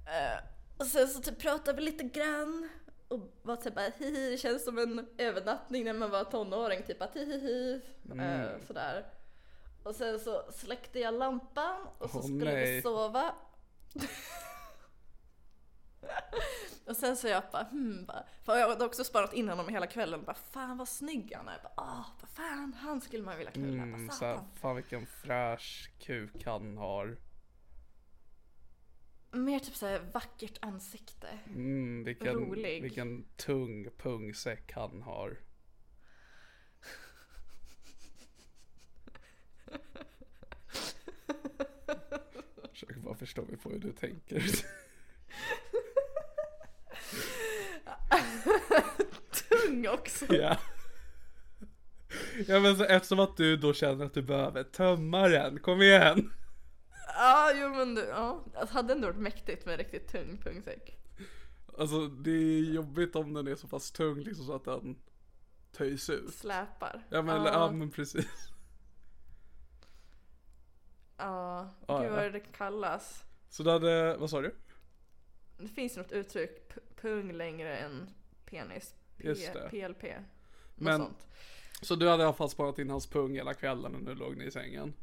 Eh, 0.07 0.39
och 0.79 0.87
sen 0.87 1.09
så 1.09 1.23
typ 1.23 1.39
pratade 1.39 1.77
vi 1.77 1.83
lite 1.83 2.05
grann 2.05 2.69
och 3.09 3.21
var 3.43 3.57
såhär 3.57 3.71
bara 3.71 3.91
hihi, 3.99 4.31
det 4.31 4.39
känns 4.39 4.65
som 4.65 4.79
en 4.79 5.07
övernattning 5.19 5.85
när 5.85 5.93
man 5.93 6.11
var 6.11 6.25
tonåring, 6.25 6.83
typ 6.83 7.03
att 7.03 7.17
hihihi, 7.17 7.81
eh, 8.19 8.67
sådär. 8.67 9.07
Och 9.83 9.95
sen 9.95 10.21
så 10.21 10.43
släckte 10.53 10.99
jag 10.99 11.15
lampan 11.15 11.87
och 11.99 12.11
så 12.11 12.19
Åh, 12.19 12.25
skulle 12.25 12.53
nej. 12.53 12.75
vi 12.77 12.83
sova. 12.83 13.35
och 16.87 16.97
sen 16.97 17.17
så 17.17 17.29
jag 17.29 17.43
bara, 17.53 17.63
hmm, 17.65 18.05
bara, 18.07 18.25
för 18.45 18.57
jag 18.57 18.69
hade 18.69 18.85
också 18.85 19.05
sparat 19.05 19.33
in 19.33 19.49
honom 19.49 19.69
hela 19.69 19.87
kvällen. 19.87 20.25
Bara, 20.25 20.35
fan 20.35 20.79
vad 20.79 20.89
snygg 20.89 21.33
han 21.37 21.49
är. 21.49 21.59
Bara, 21.63 21.73
ah, 21.77 22.05
vad 22.21 22.31
fan, 22.31 22.75
han 22.79 23.01
skulle 23.01 23.23
man 23.23 23.37
vilja 23.37 23.53
knulla. 23.53 23.83
Mm, 23.83 24.07
bara, 24.07 24.17
så 24.17 24.25
här, 24.25 24.35
satan. 24.35 24.49
fan 24.61 24.77
vilken 24.77 25.07
fräsch 25.07 25.91
kuk 25.99 26.45
han 26.45 26.77
har. 26.77 27.17
Mer 29.37 29.59
typ 29.59 29.75
såhär 29.75 30.01
vackert 30.13 30.59
ansikte. 30.61 31.29
Mm, 31.47 32.05
vilken, 32.05 32.35
Rolig. 32.35 32.83
vilken 32.83 33.25
tung 33.37 33.89
pungsäck 33.99 34.73
han 34.73 35.03
har. 35.03 35.39
Försöker 42.71 43.01
bara 43.01 43.15
förstå 43.15 43.43
mig 43.43 43.57
på 43.57 43.71
hur 43.71 43.79
du 43.79 43.93
tänker. 43.93 44.43
Tung 49.49 49.89
också. 49.89 50.35
ja. 50.35 50.57
Ja 52.47 52.61
men 52.61 52.77
så 52.77 52.85
eftersom 52.85 53.21
att 53.21 53.37
du 53.37 53.57
då 53.57 53.75
känner 53.75 54.05
att 54.05 54.15
du 54.15 54.23
behöver 54.23 54.63
tömma 54.63 55.29
den, 55.29 55.59
kom 55.59 55.83
igen. 55.83 56.33
Ja, 57.07 57.53
jo 57.55 57.69
men 57.69 57.95
du, 57.95 58.01
ja. 58.01 58.45
Alltså, 58.55 58.75
hade 58.75 58.93
ändå 58.93 59.07
varit 59.07 59.19
mäktigt 59.21 59.67
med 59.67 59.73
en 59.73 59.79
riktigt 59.79 60.09
tung 60.09 60.39
pungsäck. 60.43 60.99
Alltså 61.79 62.07
det 62.09 62.31
är 62.31 62.61
jobbigt 62.75 63.17
om 63.17 63.33
den 63.35 63.49
är 63.49 63.55
så 63.55 63.69
pass 63.69 63.91
tung 63.91 64.21
liksom 64.21 64.47
så 64.47 64.53
att 64.55 64.65
den 64.65 64.99
töjs 65.73 66.11
ut. 66.11 66.35
Släpar. 66.35 67.07
Ja 67.11 67.23
men, 67.23 67.45
ja, 67.45 67.71
men 67.73 67.91
precis. 67.91 68.27
Ja, 71.17 71.75
Ja, 71.89 71.99
gud 71.99 72.07
ja. 72.11 72.17
vad 72.17 72.33
det 72.33 72.41
kallas. 72.41 73.25
Så 73.49 73.63
du 73.63 73.71
hade, 73.71 74.17
vad 74.17 74.31
sa 74.31 74.41
du? 74.41 74.55
Det 75.59 75.69
finns 75.69 75.97
något 75.97 76.13
uttryck, 76.13 76.73
pung 76.97 77.33
längre 77.33 77.77
än 77.77 78.11
penis. 78.45 78.95
P- 79.17 79.29
Just 79.29 79.53
det. 79.53 79.69
PLP. 79.71 80.05
Men- 80.75 81.01
sånt. 81.01 81.27
Så 81.83 81.95
du 81.95 82.09
hade 82.09 82.23
i 82.23 82.27
alla 82.27 82.35
fall 82.35 82.51
sparat 82.51 82.79
in 82.79 82.91
hans 82.91 83.07
pung 83.07 83.35
hela 83.35 83.55
kvällen 83.55 83.95
och 83.95 84.03
nu 84.03 84.15
låg 84.15 84.37
ni 84.37 84.45
i 84.45 84.51
sängen? 84.51 84.95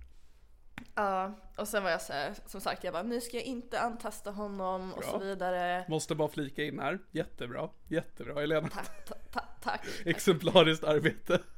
Ja, 0.96 1.32
och 1.58 1.68
sen 1.68 1.84
var 1.84 1.90
jag 1.90 2.02
så 2.02 2.14
här, 2.14 2.34
som 2.46 2.62
sagt, 2.62 2.84
jag 2.84 2.94
bara 2.94 3.04
nu 3.04 3.22
ska 3.22 3.38
jag 3.38 3.46
inte 3.46 3.80
antasta 3.80 4.32
honom 4.32 4.94
och 4.94 5.00
Bra. 5.00 5.12
så 5.12 5.18
vidare. 5.18 5.86
Måste 5.90 6.16
bara 6.16 6.28
flika 6.28 6.64
in 6.64 6.80
här. 6.80 7.00
Jättebra, 7.12 7.70
jättebra 7.88 8.40
Helena. 8.40 8.70
Tack, 8.70 9.06
ta, 9.06 9.16
ta, 9.32 9.42
tack. 9.62 9.86
Exemplariskt 10.06 10.84
arbete. 10.84 11.42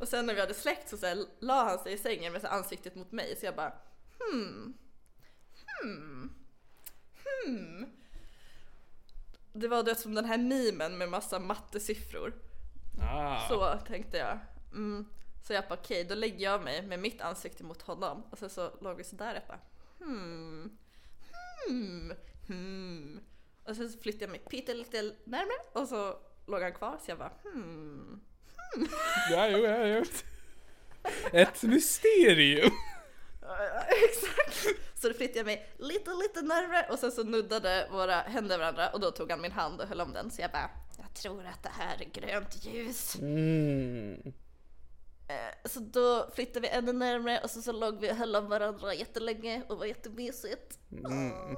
Och 0.00 0.08
sen 0.08 0.26
när 0.26 0.34
vi 0.34 0.40
hade 0.40 0.54
släckt 0.54 0.88
så, 0.88 0.96
så 0.96 1.06
här, 1.06 1.24
la 1.40 1.64
han 1.64 1.78
sig 1.78 1.92
i 1.92 1.98
sängen 1.98 2.32
med 2.32 2.42
så 2.42 2.48
ansiktet 2.48 2.94
mot 2.94 3.12
mig 3.12 3.36
så 3.36 3.46
jag 3.46 3.56
bara 3.56 3.72
hmm, 4.18 4.74
hmm, 5.82 6.34
hmm. 7.24 7.86
Det 9.52 9.68
var 9.68 9.82
det 9.82 9.94
som 9.94 10.14
den 10.14 10.24
här 10.24 10.38
memen 10.38 10.98
med 10.98 11.08
massa 11.08 11.38
mattesiffror. 11.38 12.34
Ah. 13.00 13.48
Så 13.48 13.78
tänkte 13.86 14.16
jag. 14.16 14.38
Mm. 14.72 15.06
Så 15.50 15.54
jag 15.54 15.64
bara 15.68 15.74
okej, 15.74 16.04
då 16.04 16.14
lägger 16.14 16.44
jag 16.44 16.62
mig 16.62 16.82
med 16.82 16.98
mitt 16.98 17.20
ansikte 17.20 17.64
mot 17.64 17.82
honom 17.82 18.22
och 18.30 18.38
sen 18.38 18.50
så 18.50 18.70
låg 18.80 18.96
vi 18.96 19.04
sådär 19.04 19.42
och 19.42 19.48
bara 19.48 19.60
hmm, 19.98 20.78
hmm, 21.66 22.12
hmm. 22.48 23.20
Och 23.64 23.76
sen 23.76 23.90
så 23.90 23.98
flyttade 23.98 24.24
jag 24.24 24.30
mig 24.30 24.40
pyttelite 24.40 25.02
närmare 25.24 25.58
och 25.72 25.88
så 25.88 26.16
låg 26.46 26.62
han 26.62 26.72
kvar 26.72 26.98
så 27.04 27.10
jag 27.10 27.18
bara 27.18 27.32
hmm. 27.42 28.20
Ja, 29.30 29.48
jo, 29.48 29.58
ja, 29.58 29.86
jo. 29.86 30.04
Ett 31.32 31.62
mysterium. 31.62 32.72
Ja, 33.42 33.82
Exakt! 34.08 34.66
Så 34.94 35.08
då 35.08 35.14
flyttade 35.14 35.38
jag 35.38 35.46
mig 35.46 35.70
lite, 35.78 36.10
lite 36.10 36.42
närmare 36.42 36.86
och 36.90 36.98
sen 36.98 37.12
så 37.12 37.22
nuddade 37.22 37.88
våra 37.90 38.20
händer 38.20 38.58
varandra 38.58 38.90
och 38.90 39.00
då 39.00 39.10
tog 39.10 39.30
han 39.30 39.40
min 39.40 39.52
hand 39.52 39.80
och 39.80 39.88
höll 39.88 40.00
om 40.00 40.12
den 40.12 40.30
så 40.30 40.42
jag 40.42 40.50
bara 40.50 40.70
Jag 40.98 41.14
tror 41.14 41.46
att 41.46 41.62
det 41.62 41.72
här 41.72 42.02
är 42.02 42.20
grönt 42.20 42.64
ljus. 42.64 43.16
Mm. 43.16 44.32
Eh, 45.30 45.54
Så 45.64 45.80
då 45.80 46.30
flyttade 46.34 46.60
vi 46.60 46.68
ännu 46.68 46.92
närmare 46.92 47.40
och 47.40 47.50
så, 47.50 47.62
så 47.62 47.72
låg 47.72 48.00
vi 48.00 48.12
och 48.12 48.16
höll 48.16 48.36
om 48.36 48.48
varandra 48.48 48.94
jättelänge 48.94 49.62
och 49.68 49.78
var 49.78 49.86
jättemysigt. 49.86 50.78
Mm. 50.92 51.56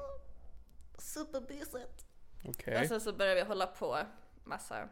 Supermysigt. 0.98 2.06
Okej. 2.44 2.80
Och 2.80 2.86
sen 2.86 3.00
så 3.00 3.12
började 3.12 3.40
vi 3.40 3.46
hålla 3.48 3.66
på 3.66 3.98
massa 4.44 4.88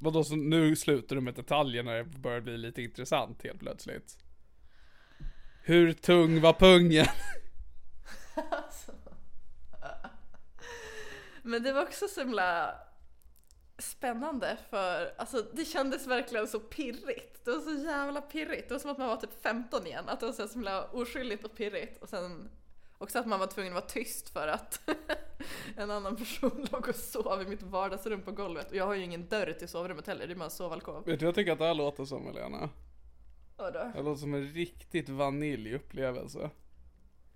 Vadå, 0.00 0.24
så 0.24 0.36
nu 0.36 0.76
slutar 0.76 1.16
du 1.16 1.22
med 1.22 1.34
detaljer 1.34 1.82
när 1.82 1.96
det 1.96 2.04
börjar 2.04 2.40
bli 2.40 2.58
lite 2.58 2.82
intressant 2.82 3.42
helt 3.42 3.60
plötsligt? 3.60 4.18
Hur 5.62 5.92
tung 5.92 6.40
var 6.40 6.52
pungen? 6.52 7.06
Men 11.42 11.62
det 11.62 11.72
var 11.72 11.82
också 11.82 12.08
så 12.08 12.20
himla 12.20 12.74
spännande 13.78 14.56
för 14.70 15.12
alltså 15.16 15.42
det 15.52 15.64
kändes 15.64 16.06
verkligen 16.06 16.48
så 16.48 16.60
pirrigt. 16.60 17.44
Det 17.44 17.50
var 17.50 17.60
så 17.60 17.84
jävla 17.84 18.20
pirrigt. 18.20 18.68
Det 18.68 18.74
var 18.74 18.78
som 18.78 18.90
att 18.90 18.98
man 18.98 19.08
var 19.08 19.16
typ 19.16 19.42
15 19.42 19.86
igen. 19.86 20.08
Att 20.08 20.20
det 20.20 20.26
var 20.26 20.32
så 20.32 20.48
himla 20.48 20.84
oskyldigt 20.84 21.44
och 21.44 21.56
pirrigt. 21.56 22.02
Och 22.02 22.08
sen 22.08 22.50
också 22.98 23.18
att 23.18 23.26
man 23.26 23.40
var 23.40 23.46
tvungen 23.46 23.72
att 23.72 23.82
vara 23.82 23.90
tyst 23.90 24.28
för 24.28 24.48
att 24.48 24.80
en 25.76 25.90
annan 25.90 26.16
person 26.16 26.66
låg 26.72 26.88
och 26.88 26.94
sov 26.94 27.42
i 27.42 27.46
mitt 27.46 27.62
vardagsrum 27.62 28.22
på 28.22 28.32
golvet. 28.32 28.70
Och 28.70 28.76
jag 28.76 28.86
har 28.86 28.94
ju 28.94 29.02
ingen 29.04 29.28
dörr 29.28 29.52
till 29.52 29.68
sovrummet 29.68 30.06
heller, 30.06 30.26
det 30.26 30.32
är 30.32 30.36
bara 30.36 30.44
en 30.44 30.50
sovalkov. 30.50 31.04
Vet 31.06 31.20
du 31.20 31.26
jag 31.26 31.34
tycker 31.34 31.52
att 31.52 31.58
det 31.58 31.66
här 31.66 31.74
låter 31.74 32.04
som 32.04 32.26
Helena? 32.26 32.70
Vadå? 33.56 33.92
Det 33.94 34.02
låter 34.02 34.20
som 34.20 34.34
en 34.34 34.52
riktigt 34.52 35.08
vanilj-upplevelse. 35.08 36.50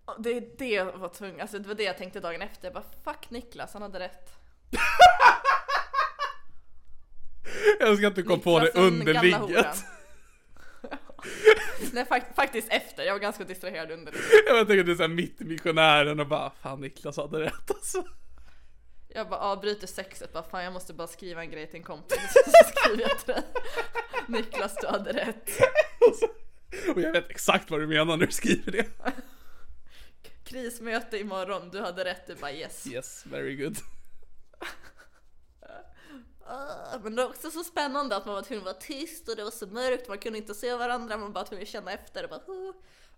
Ja, 0.07 0.17
Det, 0.19 0.59
det 0.59 0.83
var 0.83 1.09
tungt, 1.09 1.41
alltså 1.41 1.59
det 1.59 1.69
var 1.69 1.75
det 1.75 1.83
jag 1.83 1.99
tänkte 1.99 2.21
dagen 2.21 2.43
efter. 2.43 2.67
Jag 2.67 2.75
bara 2.75 2.85
fuck 3.05 3.31
Niklas, 3.31 3.73
han 3.73 3.83
hade 3.83 3.99
rätt. 3.99 4.31
Jag 7.81 7.89
älskar 7.89 8.07
att 8.09 8.15
du 8.15 8.23
kom 8.23 8.41
på 8.41 8.59
det 8.59 8.65
Niklas, 8.65 8.75
den 8.85 8.93
under 9.01 9.13
gamla 9.15 9.39
horan. 9.39 9.49
ligget. 9.49 9.85
Nej 11.93 12.05
fakt- 12.05 12.35
faktiskt 12.37 12.69
efter, 12.71 13.05
jag 13.05 13.13
var 13.13 13.21
ganska 13.21 13.45
distraherad 13.45 13.91
under 13.91 14.13
det. 14.13 14.19
Jag 14.47 14.67
tänker 14.67 14.81
att 14.81 14.87
du 14.87 14.93
är 14.93 14.97
såhär 14.97 15.09
mitt 15.09 15.41
i 15.41 15.45
missionären 15.45 16.21
och 16.21 16.27
bara 16.27 16.53
Fan 16.63 16.81
Niklas 16.81 17.17
hade 17.17 17.41
rätt 17.41 17.71
alltså. 17.71 18.05
Jag 19.09 19.29
bara 19.29 19.41
avbryter 19.41 19.87
sexet, 19.87 20.33
bara 20.33 20.43
fan 20.43 20.65
jag 20.65 20.73
måste 20.73 20.95
bara 20.95 21.09
skriva 21.09 21.41
en 21.43 21.51
grej 21.51 21.67
till 21.67 21.77
en 21.77 21.83
kompis. 21.83 22.19
Så 22.45 22.51
skriver 22.81 23.03
jag 23.03 23.19
till 23.19 23.35
dig. 23.35 23.43
Niklas 24.27 24.77
du 24.81 24.87
hade 24.87 25.13
rätt. 25.13 25.51
Och, 26.09 26.15
så, 26.17 26.27
och 26.95 27.01
jag 27.01 27.13
vet 27.13 27.31
exakt 27.31 27.71
vad 27.71 27.81
du 27.81 27.87
menar 27.87 28.17
när 28.17 28.27
du 28.27 28.33
skriver 28.33 28.73
det. 28.73 28.87
Krismöte 30.45 31.19
imorgon, 31.19 31.71
du 31.73 31.81
hade 31.81 32.05
rätt. 32.05 32.27
Du 32.27 32.35
bara 32.35 32.53
yes. 32.53 32.87
Yes, 32.87 33.25
very 33.27 33.57
good. 33.57 33.77
Men 37.03 37.17
det 37.17 37.23
var 37.23 37.31
också 37.31 37.51
så 37.51 37.65
spännande 37.65 38.17
att 38.17 38.27
man 38.27 38.35
var 38.35 38.43
tvungen 38.43 38.63
att 38.63 38.75
vara 38.75 38.83
tyst 38.83 39.29
och 39.29 39.37
det 39.37 39.45
var 39.45 39.51
så 39.51 39.67
mörkt, 39.67 40.09
man 40.09 40.19
kunde 40.19 40.39
inte 40.39 40.55
se 40.55 40.75
varandra, 40.75 41.17
man 41.17 41.33
bara 41.33 41.45
tvungen 41.45 41.63
att 41.63 41.69
känna 41.69 41.93
efter 41.93 42.25
och 42.25 42.31
bara. 42.31 42.73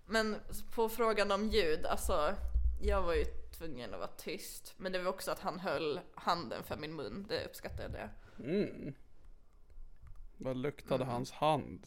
Men 0.06 0.36
på 0.74 0.88
frågan 0.88 1.30
om 1.30 1.48
ljud, 1.48 1.86
alltså 1.86 2.34
jag 2.82 3.02
var 3.02 3.14
ju 3.14 3.24
tvungen 3.58 3.94
att 3.94 4.00
vara 4.00 4.10
tyst. 4.10 4.74
Men 4.76 4.92
det 4.92 5.02
var 5.02 5.10
också 5.10 5.30
att 5.30 5.40
han 5.40 5.60
höll 5.60 6.00
handen 6.14 6.64
för 6.64 6.76
min 6.76 6.96
mun, 6.96 7.26
det 7.28 7.44
uppskattade 7.44 7.98
jag. 7.98 8.10
Mm. 8.46 8.94
Vad 10.36 10.56
luktade 10.56 11.04
hans 11.04 11.32
hand? 11.32 11.86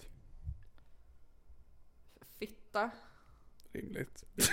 Fitta. 2.40 2.92
Rimligt. 3.72 4.24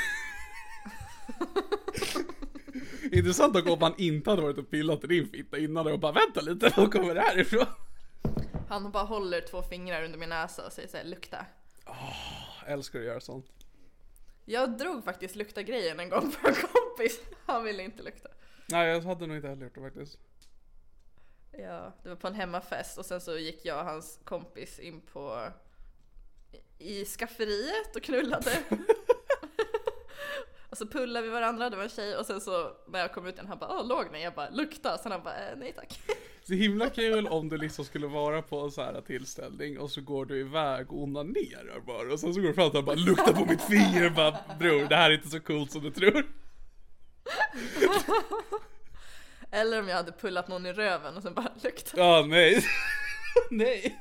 Intressant 3.13 3.55
dock 3.55 3.67
om 3.67 3.83
han 3.83 3.95
inte 3.99 4.31
hade 4.31 4.43
varit 4.43 4.59
och 4.59 4.71
pillat 4.71 5.05
i 5.05 5.07
din 5.07 5.29
fitta 5.29 5.59
innan 5.59 5.87
och 5.87 5.99
bara 5.99 6.13
vänta 6.13 6.41
lite, 6.41 6.73
var 6.77 6.87
kommer 6.87 7.15
det 7.15 7.21
här 7.21 7.41
ifrån? 7.41 7.67
Han 8.69 8.91
bara 8.91 9.05
håller 9.05 9.41
två 9.41 9.63
fingrar 9.63 10.05
under 10.05 10.19
min 10.19 10.29
näsa 10.29 10.67
och 10.67 10.73
säger 10.73 10.89
såhär 10.89 11.05
lukta. 11.05 11.47
Jag 12.65 12.73
älskar 12.73 12.99
att 12.99 13.05
göra 13.05 13.21
sånt. 13.21 13.47
Jag 14.45 14.79
drog 14.79 15.05
faktiskt 15.05 15.37
lukta 15.37 15.63
grejen 15.63 16.01
en 16.01 16.09
gång 16.09 16.33
på 16.33 16.49
en 16.49 16.55
kompis. 16.55 17.21
Han 17.47 17.65
ville 17.65 17.83
inte 17.83 18.03
lukta. 18.03 18.29
Nej 18.67 18.89
jag 18.89 19.01
hade 19.01 19.27
nog 19.27 19.37
inte 19.37 19.49
heller 19.49 19.65
gjort 19.65 19.75
det 19.75 19.81
faktiskt. 19.81 20.19
Ja, 21.53 21.93
det 22.03 22.09
var 22.09 22.17
på 22.17 22.27
en 22.27 22.35
hemmafest 22.35 22.99
och 22.99 23.07
sen 23.07 23.21
så 23.21 23.39
gick 23.39 23.65
jag 23.65 23.79
och 23.79 23.85
hans 23.85 24.21
kompis 24.25 24.79
in 24.79 25.01
på 25.01 25.49
i 26.79 27.05
skafferiet 27.05 27.97
och 27.97 28.03
knullade. 28.03 28.63
och 30.75 30.79
så 30.79 30.87
pullade 30.87 31.27
vi 31.27 31.33
varandra, 31.33 31.71
det 31.71 31.77
var 31.77 31.83
en 31.83 31.89
tjej 31.89 32.17
och 32.17 32.27
sen 32.27 32.41
så 32.41 32.71
när 32.89 33.01
jag 33.01 33.13
kom 33.13 33.27
ut 33.27 33.35
igen 33.35 33.47
han 33.47 33.59
bara 33.59 33.71
åh 33.71 33.87
låg 33.87 34.07
ni? 34.13 34.23
Jag 34.23 34.35
bara 34.35 34.51
lukta, 34.51 34.99
sen 34.99 35.13
han 35.13 35.23
bara 35.23 35.51
eh, 35.51 35.57
nej 35.57 35.73
tack. 35.73 36.01
Så 36.43 36.55
himla 36.55 36.91
kul 36.91 37.27
om 37.27 37.49
du 37.49 37.59
liksom 37.59 37.85
skulle 37.85 38.07
vara 38.07 38.43
på 38.43 38.61
en 38.61 38.71
så 38.71 38.83
här 38.83 39.01
tillställning 39.01 39.79
och 39.79 39.91
så 39.91 40.01
går 40.01 40.27
du 40.27 40.41
iväg 40.41 40.93
och 40.93 41.03
onanerar 41.03 41.81
bara 41.87 42.13
och 42.13 42.21
sen 42.21 42.35
så 42.35 42.41
går 42.41 42.49
du 42.49 42.55
fram 42.55 42.71
till 42.71 42.81
honom 42.81 42.89
och 42.89 42.97
bara 42.97 43.07
luktar 43.07 43.33
på 43.33 43.45
mitt 43.45 43.63
finger 43.63 44.07
och 44.07 44.13
bara 44.13 44.37
bror 44.59 44.89
det 44.89 44.97
här 44.97 45.11
är 45.11 45.15
inte 45.15 45.29
så 45.29 45.41
coolt 45.41 45.73
som 45.73 45.83
du 45.83 45.91
tror. 45.91 46.27
Eller 49.51 49.81
om 49.81 49.89
jag 49.89 49.97
hade 49.97 50.13
pullat 50.13 50.49
någon 50.49 50.67
i 50.67 50.73
röven 50.73 51.17
och 51.17 51.23
sen 51.23 51.35
bara 51.35 51.53
lukta. 51.63 51.97
Ja 51.97 52.25
nej. 52.29 52.65
nej. 53.51 54.01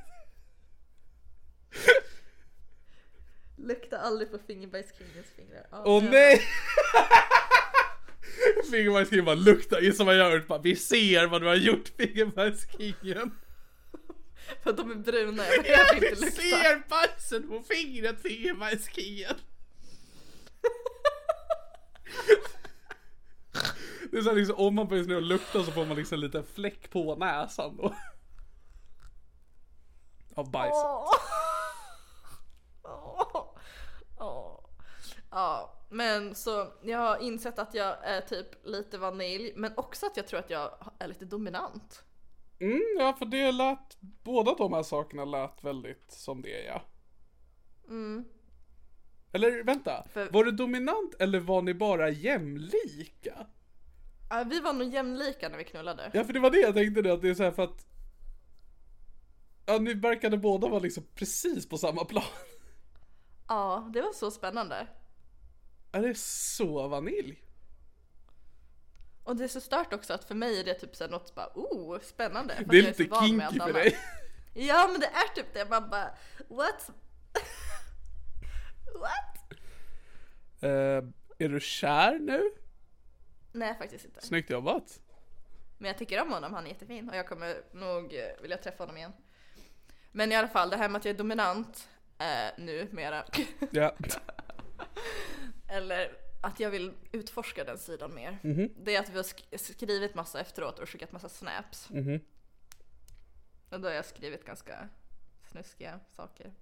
Lukta 3.93 4.07
aldrig 4.07 4.31
på 4.31 4.37
fingerbajskingens 4.47 5.27
fingrar. 5.35 5.65
Ja, 5.71 5.83
Åh 5.85 6.03
men- 6.03 6.11
nej! 6.11 6.41
Fingerbajskingen 8.71 9.25
bara 9.25 9.35
luktar, 9.35 9.81
gissa 9.81 10.03
vad 10.03 10.15
jag 10.17 10.25
har 10.25 10.31
gjort? 10.35 10.47
Bara, 10.47 10.59
Vi 10.61 10.75
ser 10.75 11.27
vad 11.27 11.41
du 11.41 11.47
har 11.47 11.55
gjort 11.55 11.87
fingerbajskingen. 11.97 13.31
För 14.63 14.69
att 14.69 14.77
de 14.77 14.91
är 14.91 14.95
bruna, 14.95 15.43
jag 15.45 15.55
Ja, 15.57 15.61
behöver 15.63 15.99
vi 16.01 16.09
inte 16.09 16.21
lukta. 16.25 16.41
ser 16.41 16.89
bajsen 16.89 17.49
på 17.49 17.63
fingret 17.73 18.21
fingerbajskingen. 18.21 19.35
Det 24.11 24.17
är 24.17 24.21
så 24.21 24.33
liksom, 24.33 24.55
om 24.55 24.75
man 24.75 24.87
börjar 24.87 25.21
lukta 25.21 25.63
så 25.63 25.71
får 25.71 25.85
man 25.85 25.97
liksom 25.97 26.15
en 26.15 26.19
liten 26.19 26.45
fläck 26.45 26.89
på 26.89 27.15
näsan 27.15 27.77
då. 27.77 27.95
Av 30.35 30.51
bajset. 30.51 30.73
Åh. 30.75 31.13
Åh. 34.17 34.59
Ja, 35.33 35.73
men 35.89 36.35
så 36.35 36.67
jag 36.83 36.97
har 36.97 37.17
insett 37.17 37.59
att 37.59 37.73
jag 37.73 38.07
är 38.07 38.21
typ 38.21 38.65
lite 38.65 38.97
vanilj, 38.97 39.53
men 39.55 39.73
också 39.77 40.05
att 40.05 40.17
jag 40.17 40.27
tror 40.27 40.39
att 40.39 40.49
jag 40.49 40.71
är 40.99 41.07
lite 41.07 41.25
dominant. 41.25 42.03
Mm, 42.59 42.81
ja 42.99 43.13
för 43.13 43.25
det 43.25 43.51
lät, 43.51 43.97
båda 43.99 44.53
de 44.55 44.73
här 44.73 44.83
sakerna 44.83 45.25
lät 45.25 45.63
väldigt 45.63 46.11
som 46.11 46.41
det 46.41 46.63
ja. 46.63 46.81
Eller 49.31 49.63
vänta, 49.63 50.07
För- 50.13 50.29
var 50.29 50.43
du 50.43 50.51
dominant 50.51 51.15
eller 51.19 51.39
var 51.39 51.61
ni 51.61 51.73
bara 51.73 52.09
jämlika? 52.09 53.47
Ja, 54.29 54.43
vi 54.49 54.59
var 54.59 54.73
nog 54.73 54.93
jämlika 54.93 55.49
när 55.49 55.57
vi 55.57 55.63
knullade. 55.63 56.11
Ja 56.13 56.23
för 56.23 56.33
det 56.33 56.39
var 56.39 56.51
det 56.51 56.61
jag 56.61 56.73
tänkte 56.73 57.01
det, 57.01 57.13
att 57.13 57.21
det 57.21 57.29
är 57.29 57.33
så 57.33 57.51
för 57.51 57.63
att 57.63 57.85
Ja 59.65 59.77
ni 59.77 59.93
verkade 59.93 60.37
båda 60.37 60.67
vara 60.67 60.79
liksom 60.79 61.03
precis 61.15 61.69
på 61.69 61.77
samma 61.77 62.05
plan. 62.05 62.23
Ja, 63.47 63.89
det 63.93 64.01
var 64.01 64.13
så 64.13 64.31
spännande. 64.31 64.87
Är 65.95 66.01
det 66.01 66.17
så 66.17 66.87
vanilj? 66.87 67.43
Och 69.23 69.35
det 69.35 69.43
är 69.43 69.47
så 69.47 69.61
stört 69.61 69.93
också 69.93 70.13
att 70.13 70.23
för 70.23 70.35
mig 70.35 70.59
är 70.59 70.63
det 70.63 70.73
typ 70.73 70.95
såhär 70.95 71.11
något 71.11 71.35
bara 71.35 71.51
oh, 71.55 71.99
spännande. 71.99 72.55
För 72.55 72.63
Det 72.63 72.79
är 72.79 72.81
lite 72.81 73.03
så 73.03 73.09
van 73.09 73.35
med 73.35 73.49
kinky 73.49 73.65
för 73.65 73.73
dig. 73.73 73.97
Ja 74.53 74.87
men 74.91 74.99
det 74.99 75.07
är 75.07 75.35
typ 75.35 75.53
det, 75.53 75.69
man 75.69 75.89
bara 75.89 76.15
what? 76.47 76.89
what? 78.99 79.59
Eh, 80.61 80.69
är 81.37 81.49
du 81.49 81.59
kär 81.59 82.19
nu? 82.19 82.51
Nej 83.51 83.77
faktiskt 83.77 84.05
inte. 84.05 84.21
Snyggt 84.21 84.49
jobbat. 84.49 84.99
Men 85.77 85.87
jag 85.87 85.97
tycker 85.97 86.21
om 86.21 86.31
honom, 86.31 86.53
han 86.53 86.65
är 86.65 86.69
jättefin 86.69 87.09
och 87.09 87.15
jag 87.15 87.27
kommer 87.27 87.55
nog 87.71 88.13
eh, 88.13 88.41
vilja 88.41 88.57
träffa 88.57 88.83
honom 88.83 88.97
igen. 88.97 89.13
Men 90.11 90.31
i 90.31 90.35
alla 90.35 90.47
fall, 90.47 90.69
det 90.69 90.77
här 90.77 90.89
med 90.89 90.99
att 90.99 91.05
jag 91.05 91.13
är 91.13 91.17
dominant 91.17 91.89
eh, 92.17 92.51
nu 92.57 92.87
mera. 92.91 93.25
Ja. 93.71 93.95
Eller 95.73 96.11
att 96.41 96.59
jag 96.59 96.69
vill 96.69 96.91
utforska 97.11 97.63
den 97.63 97.77
sidan 97.77 98.13
mer. 98.15 98.39
Det 98.83 98.95
är 98.95 98.99
att 98.99 99.09
vi 99.09 99.15
har 99.15 99.23
sk- 99.23 99.57
skrivit 99.57 100.15
massa 100.15 100.39
efteråt 100.41 100.79
och 100.79 100.89
skickat 100.89 101.11
massa 101.11 101.29
snaps. 101.29 101.89
Och 103.69 103.79
då 103.79 103.87
har 103.87 103.95
jag 103.95 104.05
skrivit 104.05 104.45
ganska 104.45 104.89
snuskiga 105.51 105.99
saker. 106.15 106.53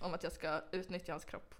Om 0.00 0.14
att 0.14 0.22
jag 0.22 0.32
ska 0.32 0.60
utnyttja 0.72 1.12
hans 1.12 1.24
kropp. 1.24 1.54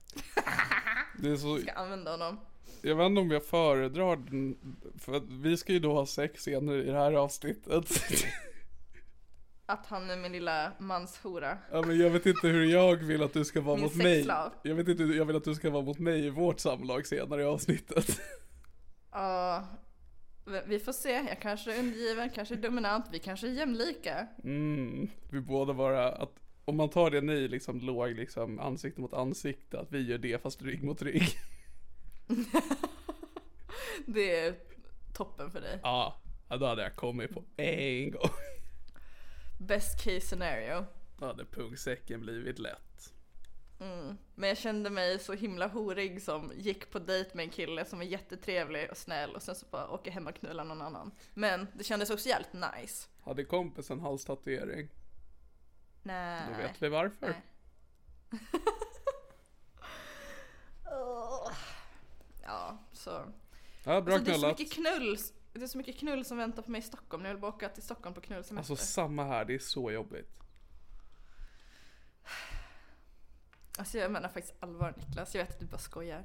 Det 1.19 1.31
är 1.31 1.37
så, 1.37 1.59
Ska 1.59 1.73
använda 1.73 2.11
honom. 2.11 2.41
jag 2.83 2.97
vet 2.97 3.07
inte 3.07 3.21
om 3.21 3.31
jag 3.31 3.45
föredrar 3.47 4.17
den, 4.17 4.59
för 4.99 5.21
vi 5.43 5.57
ska 5.57 5.73
ju 5.73 5.79
då 5.79 5.93
ha 5.93 6.07
sex 6.07 6.43
senare 6.43 6.83
i 6.83 6.87
det 6.87 6.99
här 6.99 7.13
avsnittet. 7.13 8.05
Att 9.73 9.87
han 9.87 10.11
är 10.11 10.17
min 10.17 10.33
lilla 10.33 10.73
manshora. 10.79 11.59
Ja 11.71 11.83
men 11.83 11.99
jag 11.99 12.11
vet 12.11 12.27
inte 12.27 12.49
hur 12.49 12.65
jag 12.65 12.97
vill 12.97 13.23
att 13.23 13.33
du 13.33 13.45
ska 13.45 13.61
vara 13.61 13.77
Min 13.77 13.85
mot 13.85 13.95
mig. 13.95 14.27
Jag 14.63 14.75
vet 14.75 14.89
inte 14.89 15.03
hur 15.03 15.15
jag 15.15 15.25
vill 15.25 15.37
att 15.37 15.45
du 15.45 15.55
ska 15.55 15.71
vara 15.71 15.83
mot 15.83 15.99
mig 15.99 16.27
i 16.27 16.31
vårt 16.31 16.61
samlag 16.61 17.07
senare 17.07 17.43
i 17.43 17.45
avsnittet. 17.45 18.21
Ja, 19.15 19.67
vi 20.67 20.79
får 20.79 20.93
se. 20.93 21.11
Jag 21.11 21.41
kanske 21.41 21.75
är 21.75 21.79
undergiven, 21.79 22.31
kanske 22.31 22.55
är 22.55 22.59
dominant, 22.59 23.07
vi 23.13 23.19
kanske 23.19 23.47
är 23.47 23.51
jämlika. 23.51 24.27
Mm, 24.45 25.11
vi 25.31 25.41
båda 25.41 25.75
bara 25.75 26.13
att 26.13 26.33
om 26.65 26.77
man 26.77 26.89
tar 26.89 27.11
det 27.11 27.21
ni 27.21 27.49
liksom 27.49 27.81
låg 27.81 28.11
liksom 28.11 28.59
ansikte 28.59 29.01
mot 29.01 29.13
ansikte, 29.13 29.81
att 29.81 29.93
vi 29.93 30.03
gör 30.03 30.19
det 30.19 30.43
fast 30.43 30.63
rygg 30.63 30.85
mot 30.85 31.03
rygg. 31.03 31.29
Det 34.07 34.37
är 34.41 34.55
toppen 35.15 35.51
för 35.51 35.61
dig. 35.61 35.81
Ja, 35.83 36.21
ja, 36.49 36.57
då 36.57 36.67
hade 36.67 36.83
jag 36.83 36.97
kommit 36.97 37.31
på 37.35 37.45
en 37.57 38.11
gång. 38.11 38.31
Best 39.67 40.05
case 40.05 40.21
scenario. 40.21 40.85
Då 41.19 41.27
hade 41.27 41.45
pungsäcken 41.45 42.21
blivit 42.21 42.59
lätt. 42.59 43.13
Men 44.35 44.49
jag 44.49 44.59
kände 44.59 44.91
mig 44.91 45.19
så 45.19 45.33
himla 45.33 45.67
horig 45.67 46.23
som 46.23 46.53
gick 46.57 46.91
på 46.91 46.99
dejt 46.99 47.31
med 47.35 47.43
en 47.45 47.51
kille 47.51 47.85
som 47.85 47.99
var 47.99 48.07
jättetrevlig 48.07 48.91
och 48.91 48.97
snäll 48.97 49.35
och 49.37 49.43
sen 49.43 49.55
så 49.55 49.67
bara 49.71 49.89
åker 49.91 50.11
hem 50.11 50.27
och 50.27 50.35
knullar 50.35 50.65
någon 50.65 50.83
annan. 50.83 51.11
Men 51.35 51.67
det 51.75 51.85
kändes 51.85 52.11
också 52.11 52.29
jävligt 52.29 52.53
nice. 52.53 53.09
Hade 53.25 53.45
kompisen 53.45 54.01
halstatuering? 54.01 54.89
Nej. 56.03 56.43
Då 56.51 56.57
vet 56.63 56.83
vi 56.83 56.89
varför. 56.89 57.35
Åh. 60.91 61.51
Ja, 62.43 62.79
så. 62.93 63.11
Ja, 63.85 64.01
bra 64.01 64.15
Alltså, 64.15 64.25
det 64.25 64.31
är 64.31 64.35
så 64.35 64.41
knullat. 64.41 64.59
mycket 64.59 64.73
knull. 64.75 65.17
Det 65.53 65.63
är 65.63 65.67
så 65.67 65.79
mycket 65.79 65.99
knull 65.99 66.25
som 66.25 66.37
väntar 66.37 66.63
på 66.63 66.71
mig 66.71 66.79
i 66.79 66.83
Stockholm. 66.83 67.25
Jag 67.25 67.33
vill 67.33 67.41
bara 67.41 67.53
åka 67.53 67.69
till 67.69 67.83
Stockholm 67.83 68.15
på 68.15 68.21
knullsemester. 68.21 68.73
Alltså 68.73 68.87
samma 68.87 69.25
här, 69.25 69.45
det 69.45 69.55
är 69.55 69.59
så 69.59 69.91
jobbigt. 69.91 70.31
Alltså 73.79 73.99
jag 73.99 74.11
menar 74.11 74.29
faktiskt 74.29 74.55
allvar 74.61 74.95
Niklas. 74.97 75.35
Jag 75.35 75.45
vet 75.45 75.55
att 75.55 75.61
du 75.61 75.67
bara 75.67 75.79
skojar. 75.79 76.25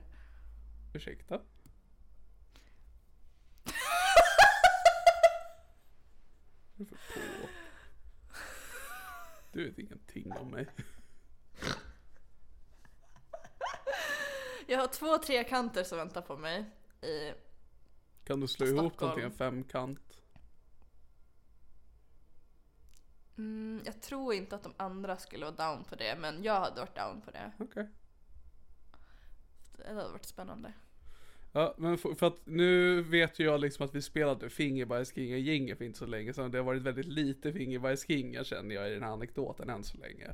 Ursäkta? 0.94 1.42
Vad 6.76 6.88
är 6.88 6.92
det 6.92 6.98
för 6.98 7.20
på? 7.42 7.48
Du 9.52 9.70
vet 9.70 9.80
ingenting 9.80 10.32
om 10.32 10.52
mig. 10.52 10.68
Jag 14.68 14.80
har 14.80 14.88
två 14.88 15.18
trekanter 15.18 15.84
som 15.84 15.98
väntar 15.98 16.22
på 16.22 16.38
mig. 16.38 16.66
I, 17.02 17.34
Kan 18.28 18.40
du 18.40 18.48
slå 18.48 18.66
ihop 18.66 18.78
dem 18.80 18.90
Stockholm. 18.90 19.16
till 19.16 19.24
en 19.24 19.32
femkant? 19.32 20.00
mm, 23.38 23.82
jag 23.86 24.02
tror 24.02 24.34
inte 24.34 24.56
att 24.56 24.64
de 24.64 24.74
andra 24.78 25.18
skulle 25.18 25.46
vara 25.52 25.56
down 25.76 25.84
på 25.84 25.96
det, 25.96 26.16
men 26.20 26.44
jag 26.44 26.60
hade 26.60 26.80
varit 26.82 26.96
down 26.96 27.22
på 27.22 27.32
det. 27.32 27.52
Okej. 27.60 27.88
Det 29.78 29.88
hade 29.88 30.12
varit 30.12 30.26
spännande. 30.26 30.74
Ja, 31.54 31.76
men 31.78 31.98
för, 31.98 32.14
för 32.16 32.28
att 32.28 32.46
nu 32.46 33.02
vet 33.02 33.40
ju 33.40 33.44
jag 33.46 33.60
liksom 33.60 33.86
att 33.86 33.96
vi 33.96 34.02
spelade 34.02 34.50
Fingerbajskingar 34.50 35.38
Jingle 35.38 35.76
för 35.76 35.86
inte 35.86 36.00
så 36.00 36.06
länge 36.06 36.34
sedan. 36.34 36.52
Det 36.52 36.58
har 36.58 36.66
varit 36.66 36.82
väldigt 36.82 37.06
lite 37.06 37.54
Fingerbajskingar 37.54 38.44
känner 38.44 38.76
jag 38.76 38.90
i 38.90 38.94
den 38.94 39.04
här 39.04 39.10
anekdoten 39.12 39.70
än 39.70 39.84
så 39.84 39.98
länge. 39.98 40.28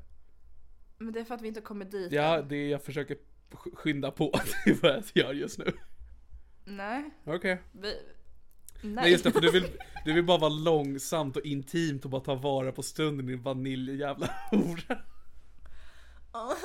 Men 0.98 1.14
det 1.14 1.20
är 1.20 1.24
för 1.24 1.36
att 1.36 1.42
vi 1.42 1.48
inte 1.48 1.62
kommer 1.62 1.86
dit 1.86 2.12
Ja, 2.12 2.38
än. 2.38 2.48
det 2.48 2.70
jag 2.70 2.84
försöker 2.84 3.18
sk- 3.52 3.76
skynda 3.76 4.12
på. 4.12 4.32
Det 4.66 4.72
är 4.72 4.82
vad 4.82 4.92
jag 5.14 5.26
gör 5.26 5.34
just 5.34 5.58
nu. 5.60 5.74
Nej, 6.66 7.10
Okej. 7.26 7.62
vi... 7.72 8.02
Nej. 8.82 8.94
Nej 8.94 9.12
just 9.12 9.24
det, 9.24 9.32
för 9.32 9.42
du 9.42 9.52
vill, 9.52 9.68
du 10.06 10.14
vill 10.14 10.26
bara 10.26 10.38
vara 10.38 10.50
långsamt 10.50 11.38
och 11.38 11.46
intimt 11.46 12.06
och 12.06 12.12
bara 12.12 12.22
ta 12.22 12.36
vara 12.36 12.72
på 12.72 12.84
stunden 12.84 13.26
din 13.26 13.42
vaniljjävla 13.42 14.30
hora. 14.52 14.98